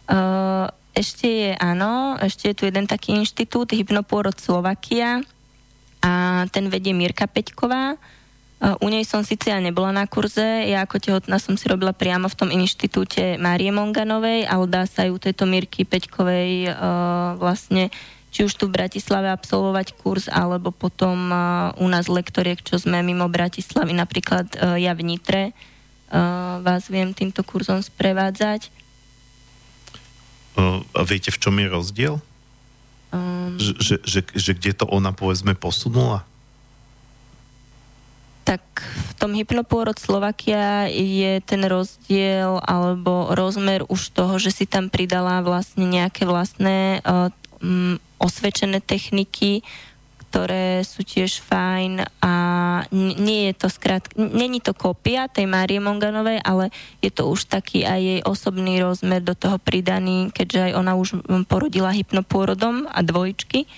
Uh, 0.08 0.64
ešte 0.96 1.28
je, 1.28 1.50
áno, 1.60 2.16
ešte 2.16 2.50
je 2.50 2.56
tu 2.56 2.62
jeden 2.64 2.88
taký 2.88 3.20
inštitút, 3.20 3.76
Hypnopôrod 3.76 4.34
Slovakia 4.40 5.20
a 6.00 6.42
ten 6.48 6.72
vedie 6.72 6.96
Mirka 6.96 7.28
Peťková 7.28 8.00
u 8.58 8.86
nej 8.90 9.06
som 9.06 9.22
síce 9.22 9.54
ja 9.54 9.62
nebola 9.62 9.94
na 9.94 10.10
kurze, 10.10 10.66
ja 10.66 10.82
ako 10.82 10.98
tehotná 10.98 11.38
som 11.38 11.54
si 11.54 11.70
robila 11.70 11.94
priamo 11.94 12.26
v 12.26 12.38
tom 12.38 12.50
inštitúte 12.50 13.38
Márie 13.38 13.70
Monganovej, 13.70 14.50
ale 14.50 14.66
dá 14.66 14.82
sa 14.82 15.06
ju 15.06 15.14
tejto 15.14 15.46
Mirky 15.46 15.86
Peťkovej 15.86 16.74
uh, 16.74 17.38
vlastne 17.38 17.94
či 18.28 18.44
už 18.44 18.58
tu 18.58 18.68
v 18.68 18.76
Bratislave 18.76 19.30
absolvovať 19.32 19.96
kurz, 19.96 20.26
alebo 20.26 20.74
potom 20.74 21.16
uh, 21.30 21.70
u 21.78 21.86
nás 21.86 22.10
lektoriek, 22.10 22.60
čo 22.60 22.76
sme 22.76 23.00
mimo 23.00 23.30
Bratislavy, 23.30 23.94
napríklad 23.94 24.46
uh, 24.58 24.74
ja 24.74 24.92
v 24.92 25.06
Nitre, 25.06 25.42
uh, 26.10 26.58
vás 26.60 26.90
viem 26.90 27.14
týmto 27.14 27.46
kurzom 27.46 27.78
sprevádzať. 27.78 28.74
A 30.58 31.00
viete, 31.06 31.30
v 31.30 31.38
čom 31.38 31.54
je 31.62 31.70
rozdiel? 31.70 32.14
Um, 33.14 33.54
že, 33.54 33.78
že, 33.78 33.96
že, 34.02 34.20
že 34.34 34.52
kde 34.58 34.82
to 34.82 34.84
ona, 34.90 35.14
povedzme, 35.14 35.54
posunula? 35.54 36.26
Tak 38.48 38.64
v 38.80 39.12
tom 39.20 39.36
hypnopôrod 39.36 40.00
Slovakia 40.00 40.88
je 40.88 41.36
ten 41.44 41.60
rozdiel 41.68 42.56
alebo 42.64 43.28
rozmer 43.36 43.84
už 43.92 44.16
toho, 44.16 44.40
že 44.40 44.48
si 44.48 44.64
tam 44.64 44.88
pridala 44.88 45.44
vlastne 45.44 45.84
nejaké 45.84 46.24
vlastné 46.24 47.04
um, 47.04 48.00
osvedčené 48.16 48.80
techniky, 48.80 49.60
ktoré 50.28 50.80
sú 50.80 51.04
tiež 51.04 51.44
fajn 51.44 52.08
a 52.24 52.34
nie 52.92 53.52
je 53.52 53.54
to 53.56 53.68
skrát, 53.68 54.08
není 54.16 54.64
to 54.64 54.72
kopia 54.72 55.28
tej 55.28 55.44
Márie 55.44 55.80
Monganovej, 55.80 56.40
ale 56.40 56.72
je 57.04 57.12
to 57.12 57.28
už 57.28 57.52
taký 57.52 57.84
aj 57.84 58.00
jej 58.00 58.20
osobný 58.24 58.80
rozmer 58.80 59.20
do 59.20 59.36
toho 59.36 59.60
pridaný, 59.60 60.32
keďže 60.32 60.72
aj 60.72 60.72
ona 60.72 60.92
už 60.96 61.20
porodila 61.48 61.92
hypnopôrodom 61.92 62.88
a 62.88 63.00
dvojčky, 63.04 63.68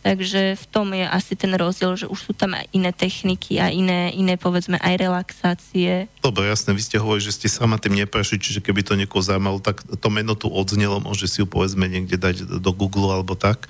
Takže 0.00 0.56
v 0.56 0.66
tom 0.72 0.96
je 0.96 1.04
asi 1.04 1.36
ten 1.36 1.52
rozdiel, 1.52 1.92
že 1.92 2.08
už 2.08 2.16
sú 2.16 2.32
tam 2.32 2.56
aj 2.56 2.64
iné 2.72 2.88
techniky 2.88 3.60
a 3.60 3.68
iné, 3.68 4.08
iné 4.16 4.40
povedzme 4.40 4.80
aj 4.80 4.96
relaxácie. 4.96 6.08
Dobre, 6.24 6.48
jasné, 6.48 6.72
vy 6.72 6.80
ste 6.80 6.96
hovorili, 6.96 7.28
že 7.28 7.36
ste 7.36 7.52
sama 7.52 7.76
tým 7.76 8.00
neprešli, 8.00 8.40
čiže 8.40 8.64
keby 8.64 8.80
to 8.80 8.96
niekoho 8.96 9.20
zaujímalo, 9.20 9.60
tak 9.60 9.84
to 9.84 10.08
meno 10.08 10.32
tu 10.32 10.48
odznelo, 10.48 11.04
môže 11.04 11.28
si 11.28 11.44
ju 11.44 11.46
povedzme 11.46 11.84
niekde 11.84 12.16
dať 12.16 12.64
do 12.64 12.72
Google 12.72 13.12
alebo 13.12 13.36
tak. 13.36 13.68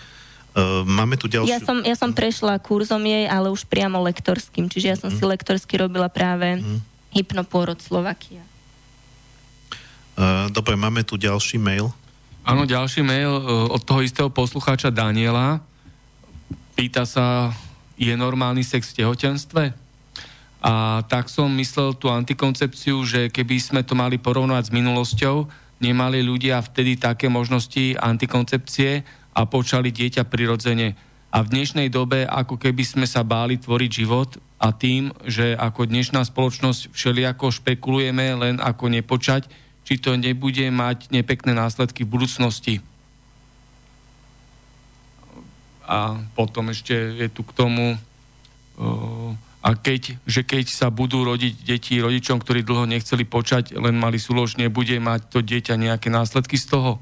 Uh, 0.55 0.87
máme 0.87 1.19
tu 1.19 1.27
ďalšiu... 1.27 1.51
Ja 1.51 1.59
som, 1.59 1.83
ja 1.83 1.99
som 1.99 2.15
prešla 2.15 2.63
kurzom 2.63 3.03
jej, 3.03 3.27
ale 3.27 3.51
už 3.51 3.67
priamo 3.67 3.99
lektorským, 4.07 4.71
čiže 4.71 4.87
ja 4.87 4.95
som 4.95 5.11
mm. 5.11 5.19
si 5.19 5.23
lektorsky 5.27 5.83
robila 5.83 6.07
práve 6.07 6.63
mm. 6.63 6.79
hypnopôrod 7.11 7.83
Slovakia. 7.83 8.43
Uh, 10.15 10.47
dobre, 10.55 10.79
máme 10.79 11.03
tu 11.03 11.19
ďalší 11.19 11.59
mail. 11.59 11.91
Áno, 12.47 12.67
ďalší 12.71 13.03
mail 13.03 13.35
uh, 13.35 13.67
od 13.75 13.83
toho 13.83 13.99
istého 14.03 14.31
poslucháča 14.31 14.95
Daniela 14.95 15.59
Pýta 16.79 17.05
sa, 17.05 17.53
je 18.01 18.17
normálny 18.17 18.65
sex 18.65 18.93
v 18.93 19.05
tehotenstve? 19.05 19.65
A 20.61 21.05
tak 21.09 21.33
som 21.33 21.49
myslel 21.57 21.97
tú 21.97 22.13
antikoncepciu, 22.13 23.01
že 23.05 23.33
keby 23.33 23.57
sme 23.61 23.81
to 23.81 23.97
mali 23.97 24.21
porovnať 24.21 24.69
s 24.69 24.75
minulosťou, 24.77 25.49
nemali 25.81 26.21
ľudia 26.21 26.61
vtedy 26.61 27.01
také 27.01 27.33
možnosti 27.33 27.97
antikoncepcie 27.97 29.05
a 29.33 29.41
počali 29.49 29.89
dieťa 29.89 30.29
prirodzene. 30.29 30.97
A 31.33 31.41
v 31.41 31.51
dnešnej 31.57 31.89
dobe, 31.89 32.29
ako 32.29 32.61
keby 32.61 32.85
sme 32.85 33.07
sa 33.09 33.25
báli 33.25 33.57
tvoriť 33.57 33.91
život 33.91 34.37
a 34.61 34.77
tým, 34.77 35.15
že 35.25 35.57
ako 35.57 35.89
dnešná 35.89 36.21
spoločnosť 36.29 36.93
všelijako 36.93 37.55
špekulujeme 37.55 38.27
len 38.37 38.57
ako 38.61 38.93
nepočať, 38.93 39.49
či 39.87 39.97
to 39.97 40.13
nebude 40.21 40.69
mať 40.69 41.09
nepekné 41.09 41.57
následky 41.57 42.05
v 42.05 42.13
budúcnosti 42.21 42.75
a 45.91 46.23
potom 46.39 46.71
ešte 46.71 46.95
je 46.95 47.27
tu 47.27 47.43
k 47.43 47.51
tomu 47.51 47.99
a 49.61 49.77
keď, 49.77 50.17
že 50.25 50.41
keď 50.41 50.73
sa 50.73 50.89
budú 50.89 51.21
rodiť 51.21 51.55
deti 51.69 52.01
rodičom, 52.01 52.41
ktorí 52.41 52.65
dlho 52.65 52.89
nechceli 52.89 53.29
počať, 53.29 53.77
len 53.77 53.93
mali 53.93 54.17
súlož, 54.17 54.57
nebude 54.57 54.97
mať 54.97 55.29
to 55.29 55.45
dieťa 55.45 55.77
nejaké 55.77 56.09
následky 56.09 56.57
z 56.57 56.73
toho? 56.73 56.97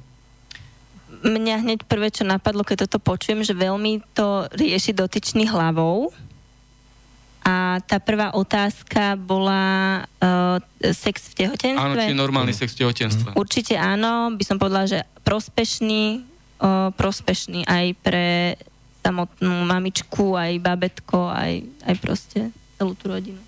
Mňa 1.23 1.63
hneď 1.63 1.87
prvé, 1.87 2.11
čo 2.11 2.27
napadlo, 2.27 2.67
keď 2.67 2.87
toto 2.87 2.99
počujem, 2.99 3.47
že 3.47 3.55
veľmi 3.55 4.03
to 4.11 4.51
rieši 4.59 4.91
dotyčný 4.91 5.47
hlavou. 5.47 6.11
A 7.47 7.79
tá 7.87 8.03
prvá 8.03 8.35
otázka 8.35 9.15
bola 9.15 10.05
uh, 10.21 10.59
sex 10.93 11.31
v 11.33 11.47
tehotenstve. 11.47 11.81
Áno, 11.81 11.95
či 11.95 12.13
normálny 12.13 12.53
sex 12.53 12.75
v 12.75 12.85
tehotenstve. 12.85 13.39
Určite 13.39 13.79
áno, 13.79 14.35
by 14.35 14.45
som 14.45 14.59
povedala, 14.59 14.85
že 14.91 15.07
prospešný, 15.23 16.27
uh, 16.59 16.91
prospešný 16.93 17.65
aj 17.65 17.87
pre 18.03 18.27
samotnú 19.03 19.65
mamičku, 19.65 20.37
aj 20.37 20.59
babetko, 20.61 21.31
aj, 21.31 21.65
aj 21.87 21.95
proste 22.03 22.41
celú 22.77 22.95
tú 22.95 23.11
rodinu. 23.11 23.41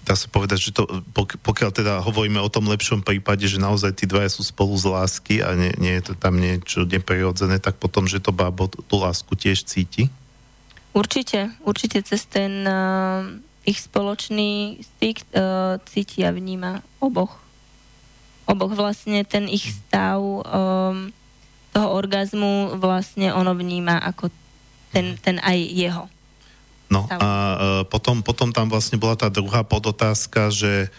Dá 0.00 0.16
sa 0.16 0.26
povedať, 0.26 0.58
že 0.58 0.70
to, 0.74 0.88
pokiaľ 1.44 1.70
teda 1.70 1.94
hovoríme 2.02 2.40
o 2.42 2.50
tom 2.50 2.66
lepšom 2.66 3.04
prípade, 3.04 3.46
že 3.46 3.62
naozaj 3.62 3.94
tí 3.94 4.10
dvaja 4.10 4.32
sú 4.32 4.42
spolu 4.42 4.74
z 4.74 4.90
lásky 4.90 5.38
a 5.44 5.54
nie, 5.54 5.70
nie 5.78 5.92
je 6.00 6.10
to 6.10 6.14
tam 6.18 6.40
niečo 6.40 6.82
neprirodzené, 6.82 7.62
tak 7.62 7.78
potom, 7.78 8.10
že 8.10 8.18
to 8.18 8.34
bábo 8.34 8.66
tú 8.66 8.94
lásku 8.98 9.30
tiež 9.36 9.62
cíti? 9.62 10.10
Určite, 10.90 11.54
určite 11.62 12.02
cez 12.02 12.26
ten 12.26 12.66
uh, 12.66 13.22
ich 13.62 13.78
spoločný 13.78 14.82
styk 14.82 15.22
uh, 15.30 15.78
cíti 15.86 16.26
a 16.26 16.34
vníma 16.34 16.82
oboch. 16.98 17.38
Oboch 18.50 18.74
vlastne 18.74 19.22
ten 19.22 19.46
ich 19.46 19.70
stav 19.70 20.18
um, 20.18 21.14
toho 21.70 21.88
orgazmu 21.94 22.78
vlastne 22.78 23.30
ono 23.30 23.54
vníma 23.54 24.02
ako 24.02 24.30
ten, 24.90 25.14
ten 25.22 25.38
aj 25.38 25.58
jeho. 25.70 26.04
No 26.90 27.06
a 27.06 27.16
uh, 27.22 27.82
potom, 27.86 28.26
potom 28.26 28.50
tam 28.50 28.66
vlastne 28.66 28.98
bola 28.98 29.14
tá 29.14 29.30
druhá 29.30 29.62
podotázka, 29.62 30.50
že 30.50 30.90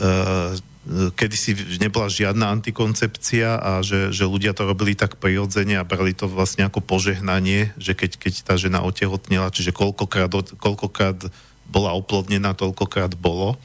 uh, 0.00 0.56
kedy 0.88 1.36
si 1.36 1.52
nebola 1.76 2.08
žiadna 2.08 2.48
antikoncepcia 2.48 3.60
a 3.60 3.84
že, 3.84 4.08
že 4.16 4.24
ľudia 4.24 4.56
to 4.56 4.64
robili 4.64 4.96
tak 4.96 5.20
prirodzene 5.20 5.76
a 5.76 5.84
brali 5.84 6.16
to 6.16 6.24
vlastne 6.24 6.64
ako 6.64 6.80
požehnanie, 6.80 7.76
že 7.76 7.92
keď, 7.92 8.16
keď 8.16 8.34
tá 8.40 8.56
žena 8.56 8.80
otehotnila, 8.80 9.52
čiže 9.52 9.76
koľkokrát, 9.76 10.56
koľkokrát 10.56 11.28
bola 11.68 11.92
oplodnená, 11.92 12.56
toľkokrát 12.56 13.12
bolo. 13.20 13.60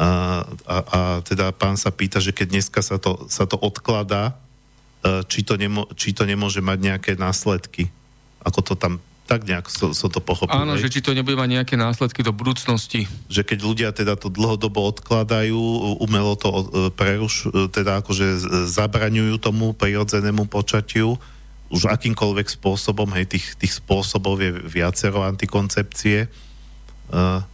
A, 0.00 0.40
a, 0.64 0.76
a 0.88 1.00
teda 1.20 1.52
pán 1.52 1.76
sa 1.76 1.92
pýta, 1.92 2.24
že 2.24 2.32
keď 2.32 2.56
dneska 2.56 2.80
sa 2.80 2.96
to, 2.96 3.28
sa 3.28 3.44
to 3.44 3.60
odkladá, 3.60 4.32
E, 4.32 4.47
či 5.02 5.40
to, 5.46 5.54
nemo, 5.54 5.86
či 5.94 6.10
to 6.10 6.26
nemôže 6.26 6.58
mať 6.58 6.78
nejaké 6.78 7.12
následky. 7.14 7.90
Ako 8.42 8.60
to 8.62 8.74
tam 8.74 8.98
tak 9.28 9.44
nejak 9.44 9.68
som, 9.68 9.92
som 9.92 10.08
to 10.08 10.24
pochopil. 10.24 10.56
Áno, 10.56 10.80
že 10.80 10.88
či 10.88 11.04
to 11.04 11.12
nebude 11.12 11.36
mať 11.36 11.60
nejaké 11.60 11.74
následky 11.76 12.24
do 12.24 12.32
budúcnosti. 12.32 13.04
Že 13.28 13.44
keď 13.44 13.58
ľudia 13.60 13.88
teda 13.92 14.16
to 14.16 14.32
dlhodobo 14.32 14.80
odkladajú, 14.88 15.60
umelo 16.00 16.32
to 16.32 16.48
e, 16.48 16.64
preruš, 16.96 17.44
e, 17.44 17.68
teda 17.68 18.00
akože 18.00 18.24
zabraňujú 18.72 19.36
tomu 19.36 19.76
prirodzenému 19.76 20.48
počatiu, 20.48 21.20
už 21.68 21.92
akýmkoľvek 21.92 22.48
spôsobom, 22.56 23.12
hej, 23.20 23.28
tých, 23.28 23.52
tých 23.60 23.76
spôsobov 23.76 24.40
je 24.40 24.56
viacero 24.64 25.20
antikoncepcie, 25.20 26.24
uh, 27.12 27.44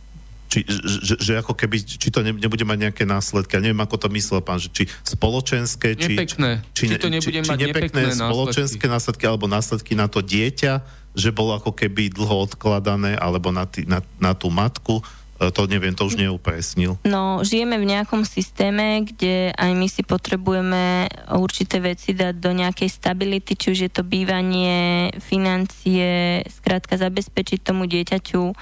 či, 0.48 0.62
že, 0.68 1.14
že 1.18 1.32
ako 1.40 1.56
keby, 1.56 1.82
či 1.82 2.08
to 2.14 2.22
nebude 2.22 2.62
mať 2.62 2.78
nejaké 2.90 3.04
následky. 3.08 3.58
Ja 3.58 3.62
neviem, 3.64 3.80
ako 3.82 4.06
to 4.06 4.08
myslel 4.14 4.38
pán, 4.44 4.62
že 4.62 4.70
či 4.70 4.86
spoločenské, 5.02 5.98
či, 5.98 6.14
nepekné. 6.14 6.62
či, 6.70 6.84
či, 6.86 7.00
to 7.00 7.10
nebude 7.10 7.40
či, 7.42 7.48
mať 7.48 7.58
či 7.58 7.64
nepekné, 7.66 8.02
nepekné 8.06 8.22
spoločenské 8.22 8.84
následky. 8.86 8.94
následky, 8.94 9.24
alebo 9.26 9.46
následky 9.50 9.92
na 9.98 10.06
to 10.06 10.20
dieťa, 10.22 10.72
že 11.14 11.30
bolo 11.34 11.58
ako 11.58 11.74
keby 11.74 12.10
dlho 12.10 12.50
odkladané, 12.50 13.18
alebo 13.18 13.50
na, 13.50 13.66
tý, 13.66 13.86
na, 13.86 14.02
na 14.18 14.34
tú 14.34 14.50
matku, 14.50 15.02
e, 15.38 15.50
to 15.50 15.66
neviem, 15.66 15.94
to 15.94 16.06
už 16.06 16.18
neupresnil. 16.18 16.98
No, 17.06 17.42
žijeme 17.42 17.78
v 17.78 17.90
nejakom 17.90 18.22
systéme, 18.26 19.02
kde 19.06 19.54
aj 19.54 19.70
my 19.74 19.86
si 19.90 20.02
potrebujeme 20.06 21.10
určité 21.34 21.82
veci 21.82 22.14
dať 22.14 22.34
do 22.38 22.50
nejakej 22.54 22.90
stability, 22.90 23.58
či 23.58 23.66
už 23.74 23.78
je 23.86 23.90
to 23.90 24.02
bývanie, 24.06 25.10
financie, 25.22 26.42
skrátka 26.50 26.98
zabezpečiť 26.98 27.62
tomu 27.62 27.86
dieťaťu 27.90 28.54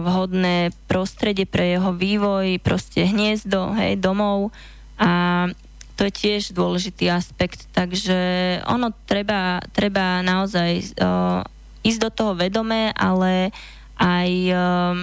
vhodné 0.00 0.72
prostredie 0.88 1.44
pre 1.44 1.76
jeho 1.76 1.92
vývoj, 1.92 2.56
proste 2.64 3.04
hniezdo, 3.04 3.76
hej, 3.76 4.00
domov. 4.00 4.48
A 4.96 5.48
to 5.96 6.08
je 6.08 6.12
tiež 6.12 6.56
dôležitý 6.56 7.12
aspekt, 7.12 7.68
takže 7.76 8.16
ono 8.64 8.96
treba, 9.04 9.60
treba 9.76 10.24
naozaj 10.24 10.96
uh, 10.96 11.44
ísť 11.84 12.00
do 12.00 12.10
toho 12.10 12.32
vedomé, 12.32 12.96
ale 12.96 13.52
aj, 14.00 14.30
uh, 14.56 14.96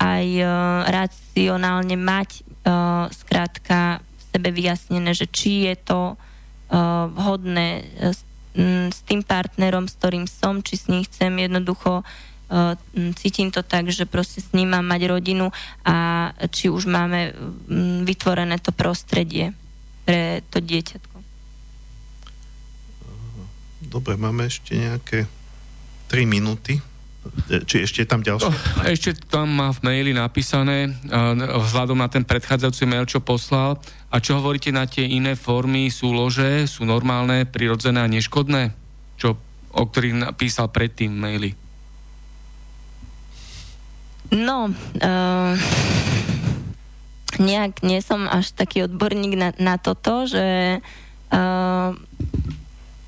aj 0.00 0.26
uh, 0.40 0.50
racionálne 0.88 1.96
mať 2.00 2.40
uh, 2.40 3.06
skrátka 3.12 4.00
v 4.00 4.20
sebe 4.32 4.48
vyjasnené, 4.48 5.12
že 5.12 5.28
či 5.28 5.68
je 5.68 5.76
to 5.76 6.00
uh, 6.16 7.04
vhodné 7.12 7.84
s, 8.00 8.24
m, 8.56 8.88
s 8.88 9.04
tým 9.04 9.20
partnerom, 9.20 9.92
s 9.92 9.94
ktorým 10.00 10.24
som, 10.24 10.64
či 10.64 10.80
s 10.80 10.88
ním 10.88 11.04
chcem 11.04 11.36
jednoducho 11.36 12.00
uh, 12.00 12.29
cítim 13.14 13.54
to 13.54 13.62
tak, 13.62 13.94
že 13.94 14.10
proste 14.10 14.42
s 14.42 14.50
ním 14.50 14.74
mám 14.74 14.82
mať 14.82 15.06
rodinu 15.06 15.54
a 15.86 16.30
či 16.50 16.66
už 16.66 16.90
máme 16.90 17.30
vytvorené 18.02 18.58
to 18.58 18.74
prostredie 18.74 19.54
pre 20.02 20.42
to 20.50 20.58
dieťatko. 20.58 21.16
Dobre, 23.86 24.18
máme 24.18 24.50
ešte 24.50 24.74
nejaké 24.74 25.30
3 26.10 26.26
minúty. 26.26 26.82
Či 27.48 27.84
ešte 27.84 28.02
je 28.02 28.08
tam 28.08 28.24
ďalšie? 28.24 28.48
No, 28.48 28.88
ešte 28.88 29.12
tam 29.28 29.52
má 29.52 29.70
v 29.76 29.84
maili 29.84 30.16
napísané, 30.16 30.88
vzhľadom 31.52 32.00
na 32.00 32.08
ten 32.08 32.24
predchádzajúci 32.24 32.88
mail, 32.88 33.04
čo 33.04 33.20
poslal. 33.20 33.76
A 34.08 34.18
čo 34.18 34.40
hovoríte 34.40 34.72
na 34.72 34.88
tie 34.88 35.04
iné 35.04 35.36
formy? 35.36 35.92
Sú 35.92 36.16
lože, 36.16 36.64
sú 36.64 36.88
normálne, 36.88 37.44
prirodzené 37.44 38.00
a 38.00 38.08
neškodné? 38.08 38.72
Čo, 39.20 39.36
o 39.70 39.82
ktorých 39.84 40.32
napísal 40.32 40.72
predtým 40.72 41.12
maily? 41.12 41.52
No, 44.30 44.70
uh, 44.70 45.52
nejak 47.42 47.82
nie 47.82 47.98
som 47.98 48.30
až 48.30 48.54
taký 48.54 48.86
odborník 48.86 49.34
na, 49.34 49.50
na 49.58 49.74
toto, 49.74 50.28
že 50.30 50.78
uh, 51.34 51.90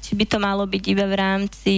či 0.02 0.18
by 0.18 0.24
to 0.26 0.38
malo 0.42 0.66
byť 0.66 0.84
iba 0.92 1.06
v 1.06 1.16
rámci 1.16 1.76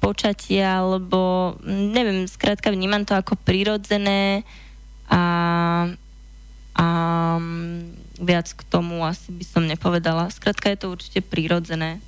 počatia, 0.00 0.80
alebo 0.80 1.54
neviem, 1.68 2.24
skrátka 2.24 2.72
vnímam 2.72 3.04
to 3.04 3.12
ako 3.12 3.36
prirodzené 3.36 4.42
a, 5.06 5.22
a 6.74 6.86
viac 8.18 8.48
k 8.48 8.60
tomu 8.66 9.04
asi 9.04 9.30
by 9.30 9.44
som 9.44 9.68
nepovedala. 9.68 10.32
Skrátka 10.32 10.72
je 10.72 10.82
to 10.82 10.90
určite 10.90 11.20
prirodzené. 11.20 12.00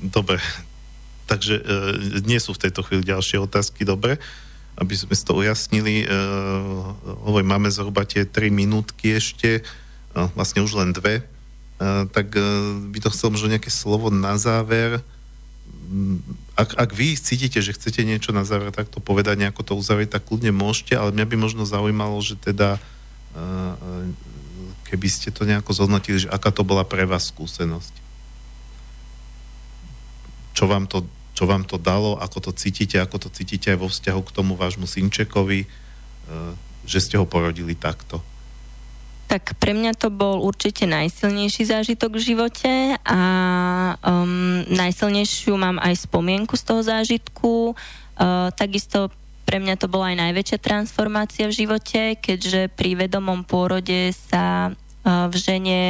Dobre, 0.00 0.40
takže 1.30 1.62
e, 1.62 1.62
nie 2.26 2.42
sú 2.42 2.58
v 2.58 2.66
tejto 2.66 2.82
chvíli 2.82 3.06
ďalšie 3.06 3.38
otázky, 3.38 3.86
dobre, 3.86 4.18
aby 4.74 4.98
sme 4.98 5.14
si 5.14 5.22
to 5.22 5.38
ujasnili. 5.38 6.02
E, 6.02 6.06
hovorím, 7.22 7.54
máme 7.54 7.70
zhruba 7.70 8.02
tie 8.02 8.26
3 8.26 8.50
minútky 8.50 9.14
ešte, 9.14 9.62
e, 9.62 10.18
vlastne 10.34 10.66
už 10.66 10.74
len 10.74 10.90
dve 10.90 11.22
tak 12.12 12.36
e, 12.36 12.40
by 12.92 12.98
to 13.00 13.08
chcel 13.08 13.32
možno 13.32 13.48
nejaké 13.48 13.72
slovo 13.72 14.12
na 14.12 14.36
záver. 14.36 15.00
Mm, 15.88 16.20
ak, 16.52 16.76
ak 16.76 16.90
vy 16.92 17.16
cítite, 17.16 17.64
že 17.64 17.72
chcete 17.72 18.04
niečo 18.04 18.36
na 18.36 18.44
záver 18.44 18.68
takto 18.68 19.00
povedať, 19.00 19.40
nejako 19.40 19.64
to 19.64 19.72
uzavrieť, 19.80 20.20
tak 20.20 20.28
kľudne 20.28 20.52
môžete, 20.52 20.92
ale 20.92 21.16
mňa 21.16 21.24
by 21.24 21.36
možno 21.40 21.64
zaujímalo, 21.64 22.20
že 22.20 22.36
teda 22.36 22.76
e, 22.76 22.80
e, 23.32 23.44
keby 24.92 25.08
ste 25.08 25.32
to 25.32 25.48
nejako 25.48 25.72
zhodnotili, 25.72 26.20
že 26.20 26.28
aká 26.28 26.52
to 26.52 26.68
bola 26.68 26.84
pre 26.84 27.08
vás 27.08 27.32
skúsenosť. 27.32 27.94
Čo 30.52 30.68
vám 30.68 30.84
to, 30.84 31.08
čo 31.40 31.48
vám 31.48 31.64
to 31.64 31.80
dalo, 31.80 32.20
ako 32.20 32.52
to 32.52 32.52
cítite, 32.52 33.00
ako 33.00 33.16
to 33.16 33.28
cítite 33.32 33.72
aj 33.72 33.80
vo 33.80 33.88
vzťahu 33.88 34.20
k 34.28 34.34
tomu 34.36 34.60
vášmu 34.60 34.84
synčekovi, 34.84 35.64
že 36.84 37.00
ste 37.00 37.16
ho 37.16 37.24
porodili 37.24 37.72
takto. 37.72 38.20
Tak 39.24 39.56
pre 39.56 39.72
mňa 39.72 39.96
to 39.96 40.12
bol 40.12 40.44
určite 40.44 40.84
najsilnejší 40.84 41.64
zážitok 41.64 42.20
v 42.20 42.24
živote 42.34 42.72
a 43.08 43.22
um, 44.04 44.68
najsilnejšiu 44.68 45.56
mám 45.56 45.80
aj 45.80 46.04
spomienku 46.04 46.60
z 46.60 46.64
toho 46.66 46.82
zážitku. 46.84 47.72
Uh, 47.72 48.52
takisto 48.52 49.08
pre 49.48 49.64
mňa 49.64 49.80
to 49.80 49.88
bola 49.88 50.12
aj 50.12 50.28
najväčšia 50.28 50.58
transformácia 50.60 51.48
v 51.48 51.56
živote, 51.56 52.20
keďže 52.20 52.68
pri 52.76 53.00
vedomom 53.00 53.48
pôrode 53.48 54.12
sa 54.12 54.76
uh, 54.76 55.30
v 55.32 55.34
žene 55.40 55.80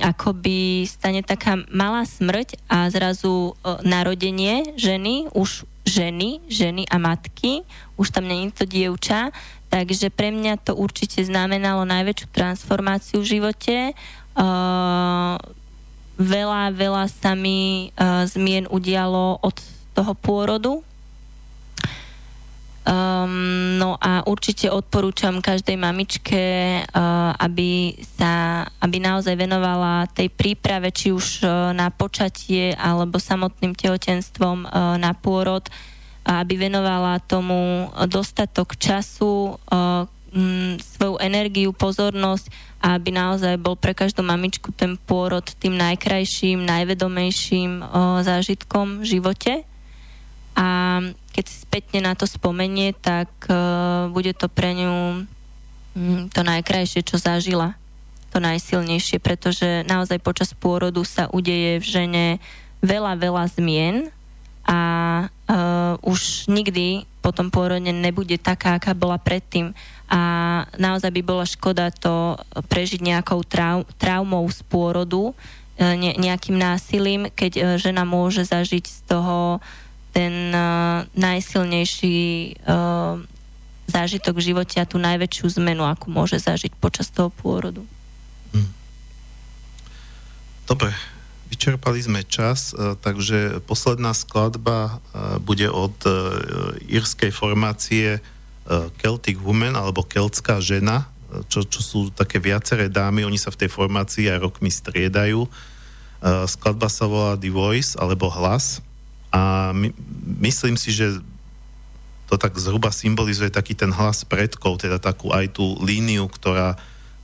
akoby 0.00 0.86
stane 0.86 1.20
taká 1.26 1.58
malá 1.70 2.06
smrť 2.06 2.58
a 2.70 2.88
zrazu 2.88 3.52
uh, 3.52 3.80
narodenie 3.82 4.74
ženy, 4.78 5.30
už 5.34 5.64
ženy, 5.88 6.44
ženy 6.52 6.84
a 6.88 7.00
matky, 7.00 7.64
už 7.96 8.12
tam 8.12 8.28
není 8.28 8.52
to 8.52 8.68
dievča, 8.68 9.32
Takže 9.68 10.08
pre 10.08 10.32
mňa 10.32 10.64
to 10.64 10.72
určite 10.72 11.20
znamenalo 11.20 11.84
najväčšiu 11.84 12.26
transformáciu 12.32 13.20
v 13.20 13.30
živote. 13.36 13.76
Uh, 14.32 15.36
veľa, 16.16 16.72
veľa 16.72 17.04
sa 17.12 17.36
mi 17.36 17.92
uh, 17.92 18.24
zmien 18.24 18.64
udialo 18.72 19.44
od 19.44 19.56
toho 19.92 20.12
pôrodu. 20.16 20.80
Um, 22.88 23.76
no 23.76 24.00
a 24.00 24.24
určite 24.24 24.72
odporúčam 24.72 25.44
každej 25.44 25.76
mamičke, 25.76 26.40
uh, 26.80 27.36
aby 27.36 27.92
sa, 28.16 28.64
aby 28.80 28.96
naozaj 28.96 29.36
venovala 29.36 30.08
tej 30.08 30.32
príprave, 30.32 30.88
či 30.88 31.12
už 31.12 31.44
uh, 31.44 31.76
na 31.76 31.92
počatie 31.92 32.72
alebo 32.72 33.20
samotným 33.20 33.76
tehotenstvom 33.76 34.64
uh, 34.64 34.96
na 34.96 35.12
pôrod, 35.12 35.68
aby 36.24 36.56
venovala 36.56 37.20
tomu 37.24 37.88
dostatok 38.04 38.76
času, 38.76 39.56
mm, 40.32 40.76
svoju 40.76 41.16
energiu, 41.24 41.72
pozornosť 41.72 42.52
aby 42.78 43.10
naozaj 43.10 43.58
bol 43.58 43.74
pre 43.74 43.90
každú 43.90 44.22
mamičku 44.22 44.70
ten 44.70 44.94
pôrod 44.94 45.42
tým 45.58 45.74
najkrajším, 45.74 46.62
najvedomejším 46.62 47.82
zážitkom 48.22 49.02
v 49.02 49.18
živote. 49.18 49.52
A 50.54 51.00
keď 51.38 51.46
si 51.46 51.62
spätne 51.62 52.02
na 52.02 52.18
to 52.18 52.26
spomenie, 52.26 52.90
tak 52.98 53.30
bude 54.10 54.34
to 54.34 54.50
pre 54.50 54.74
ňu 54.74 55.22
mm, 55.94 56.34
to 56.34 56.42
najkrajšie, 56.42 57.06
čo 57.06 57.14
zažila. 57.14 57.78
To 58.34 58.42
najsilnejšie, 58.42 59.22
pretože 59.22 59.86
naozaj 59.86 60.18
počas 60.18 60.50
pôrodu 60.50 60.98
sa 61.06 61.30
udeje 61.30 61.78
v 61.78 61.86
žene 61.86 62.26
veľa, 62.82 63.22
veľa 63.22 63.44
zmien 63.54 64.10
a 64.66 64.80
uh, 65.30 65.94
už 66.02 66.50
nikdy 66.50 67.06
po 67.22 67.30
tom 67.32 67.54
pôrode 67.54 67.88
nebude 67.88 68.36
taká, 68.36 68.76
aká 68.76 68.92
bola 68.92 69.16
predtým. 69.16 69.72
A 70.10 70.20
naozaj 70.76 71.08
by 71.08 71.22
bola 71.22 71.46
škoda 71.48 71.88
to 71.94 72.36
prežiť 72.68 73.00
nejakou 73.00 73.46
trau- 73.46 73.86
traumou 73.96 74.44
z 74.50 74.60
pôrodu, 74.68 75.32
uh, 75.32 75.94
ne- 75.96 76.18
nejakým 76.18 76.58
násilím, 76.58 77.30
keď 77.32 77.52
uh, 77.56 77.64
žena 77.80 78.04
môže 78.04 78.44
zažiť 78.44 78.84
z 78.84 78.98
toho 79.08 79.62
ten 80.12 80.50
uh, 80.50 81.04
najsilnejší 81.14 82.18
uh, 82.64 83.20
zážitok 83.88 84.34
v 84.36 84.46
živote 84.52 84.76
a 84.80 84.88
tú 84.88 85.00
najväčšiu 85.00 85.60
zmenu, 85.60 85.84
akú 85.84 86.12
môže 86.12 86.36
zažiť 86.36 86.76
počas 86.76 87.08
toho 87.08 87.32
pôrodu. 87.32 87.80
Hm. 88.52 88.70
Dobre, 90.68 90.92
Vyčerpali 91.48 91.96
sme 91.96 92.28
čas, 92.28 92.76
e, 92.76 92.92
takže 93.00 93.64
posledná 93.64 94.12
skladba 94.12 95.00
bude 95.40 95.64
od 95.72 95.96
írskej 96.84 97.32
formácie 97.32 98.20
Celtic 99.00 99.40
Woman 99.40 99.72
alebo 99.72 100.04
Keltská 100.04 100.60
žena, 100.60 101.08
čo, 101.48 101.64
čo 101.64 101.80
sú 101.80 102.00
také 102.12 102.36
viaceré 102.40 102.92
dámy, 102.92 103.24
oni 103.24 103.40
sa 103.40 103.48
v 103.48 103.64
tej 103.64 103.70
formácii 103.72 104.28
aj 104.28 104.44
rokmi 104.44 104.68
striedajú. 104.68 105.48
Skladba 106.48 106.88
sa 106.92 107.08
volá 107.08 107.32
The 107.40 107.52
Voice 107.52 107.96
alebo 107.96 108.28
Hlas 108.28 108.84
a 109.28 109.72
my, 109.76 109.92
myslím 110.40 110.76
si, 110.80 110.92
že 110.92 111.20
to 112.28 112.36
tak 112.36 112.56
zhruba 112.60 112.92
symbolizuje 112.92 113.48
taký 113.48 113.72
ten 113.72 113.88
hlas 113.88 114.24
predkov, 114.24 114.84
teda 114.84 115.00
takú 115.00 115.32
aj 115.32 115.56
tú 115.56 115.80
líniu, 115.80 116.28
ktorá, 116.28 116.76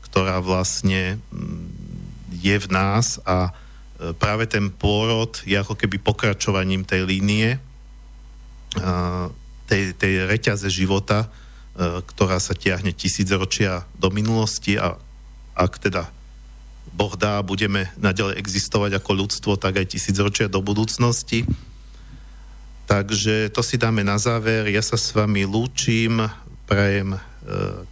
ktorá 0.09 0.41
vlastne 0.41 1.21
mm, 1.29 2.41
je 2.41 2.57
v 2.57 2.67
nás 2.73 3.21
a 3.29 3.53
E, 3.95 4.13
práve 4.13 4.51
ten 4.51 4.69
pôrod 4.75 5.31
je 5.47 5.55
ako 5.55 5.79
keby 5.79 6.03
pokračovaním 6.03 6.83
tej 6.83 7.07
línie, 7.07 7.57
e, 7.57 7.59
tej, 9.71 9.95
tej 9.95 10.27
reťaze 10.27 10.67
života, 10.67 11.25
e, 11.25 11.29
ktorá 12.03 12.43
sa 12.43 12.59
tiahne 12.59 12.91
tisícročia 12.91 13.87
do 13.95 14.11
minulosti 14.11 14.75
a 14.75 14.99
ak 15.55 15.73
teda 15.79 16.11
Boh 16.95 17.15
dá, 17.15 17.43
budeme 17.43 17.91
naďalej 17.99 18.39
existovať 18.39 18.99
ako 18.99 19.11
ľudstvo, 19.25 19.53
tak 19.59 19.79
aj 19.79 19.95
tisícročia 19.95 20.47
do 20.51 20.59
budúcnosti. 20.63 21.47
Takže 22.85 23.49
to 23.51 23.65
si 23.65 23.81
dáme 23.81 24.05
na 24.05 24.21
záver. 24.21 24.69
Ja 24.69 24.85
sa 24.85 25.01
s 25.01 25.11
vami 25.17 25.49
lúčim, 25.49 26.21
prajem 26.69 27.17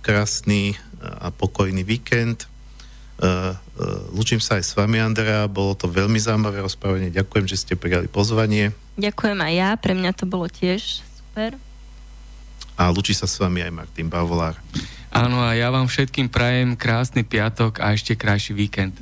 krásny 0.04 0.76
a 1.00 1.28
pokojný 1.32 1.84
víkend 1.84 2.48
Uh, 3.22 3.54
uh, 3.78 4.10
Lúčim 4.10 4.42
sa 4.42 4.58
aj 4.58 4.66
s 4.66 4.74
vami, 4.74 4.98
Andrea, 4.98 5.46
bolo 5.46 5.78
to 5.78 5.86
veľmi 5.86 6.18
zaujímavé 6.18 6.58
rozprávanie. 6.58 7.14
Ďakujem, 7.14 7.46
že 7.46 7.54
ste 7.54 7.78
prijali 7.78 8.10
pozvanie. 8.10 8.74
Ďakujem 8.98 9.38
aj 9.38 9.52
ja, 9.54 9.70
pre 9.78 9.94
mňa 9.94 10.10
to 10.10 10.26
bolo 10.26 10.50
tiež 10.50 11.06
super. 11.06 11.54
A 12.74 12.90
lúči 12.90 13.14
sa 13.14 13.30
s 13.30 13.38
vami 13.38 13.62
aj 13.62 13.70
Martin 13.70 14.10
Bavolár. 14.10 14.58
Áno, 15.14 15.38
a 15.38 15.54
ja 15.54 15.70
vám 15.70 15.86
všetkým 15.86 16.34
prajem 16.34 16.74
krásny 16.74 17.22
piatok 17.22 17.78
a 17.78 17.94
ešte 17.94 18.18
krajší 18.18 18.58
víkend. 18.58 18.98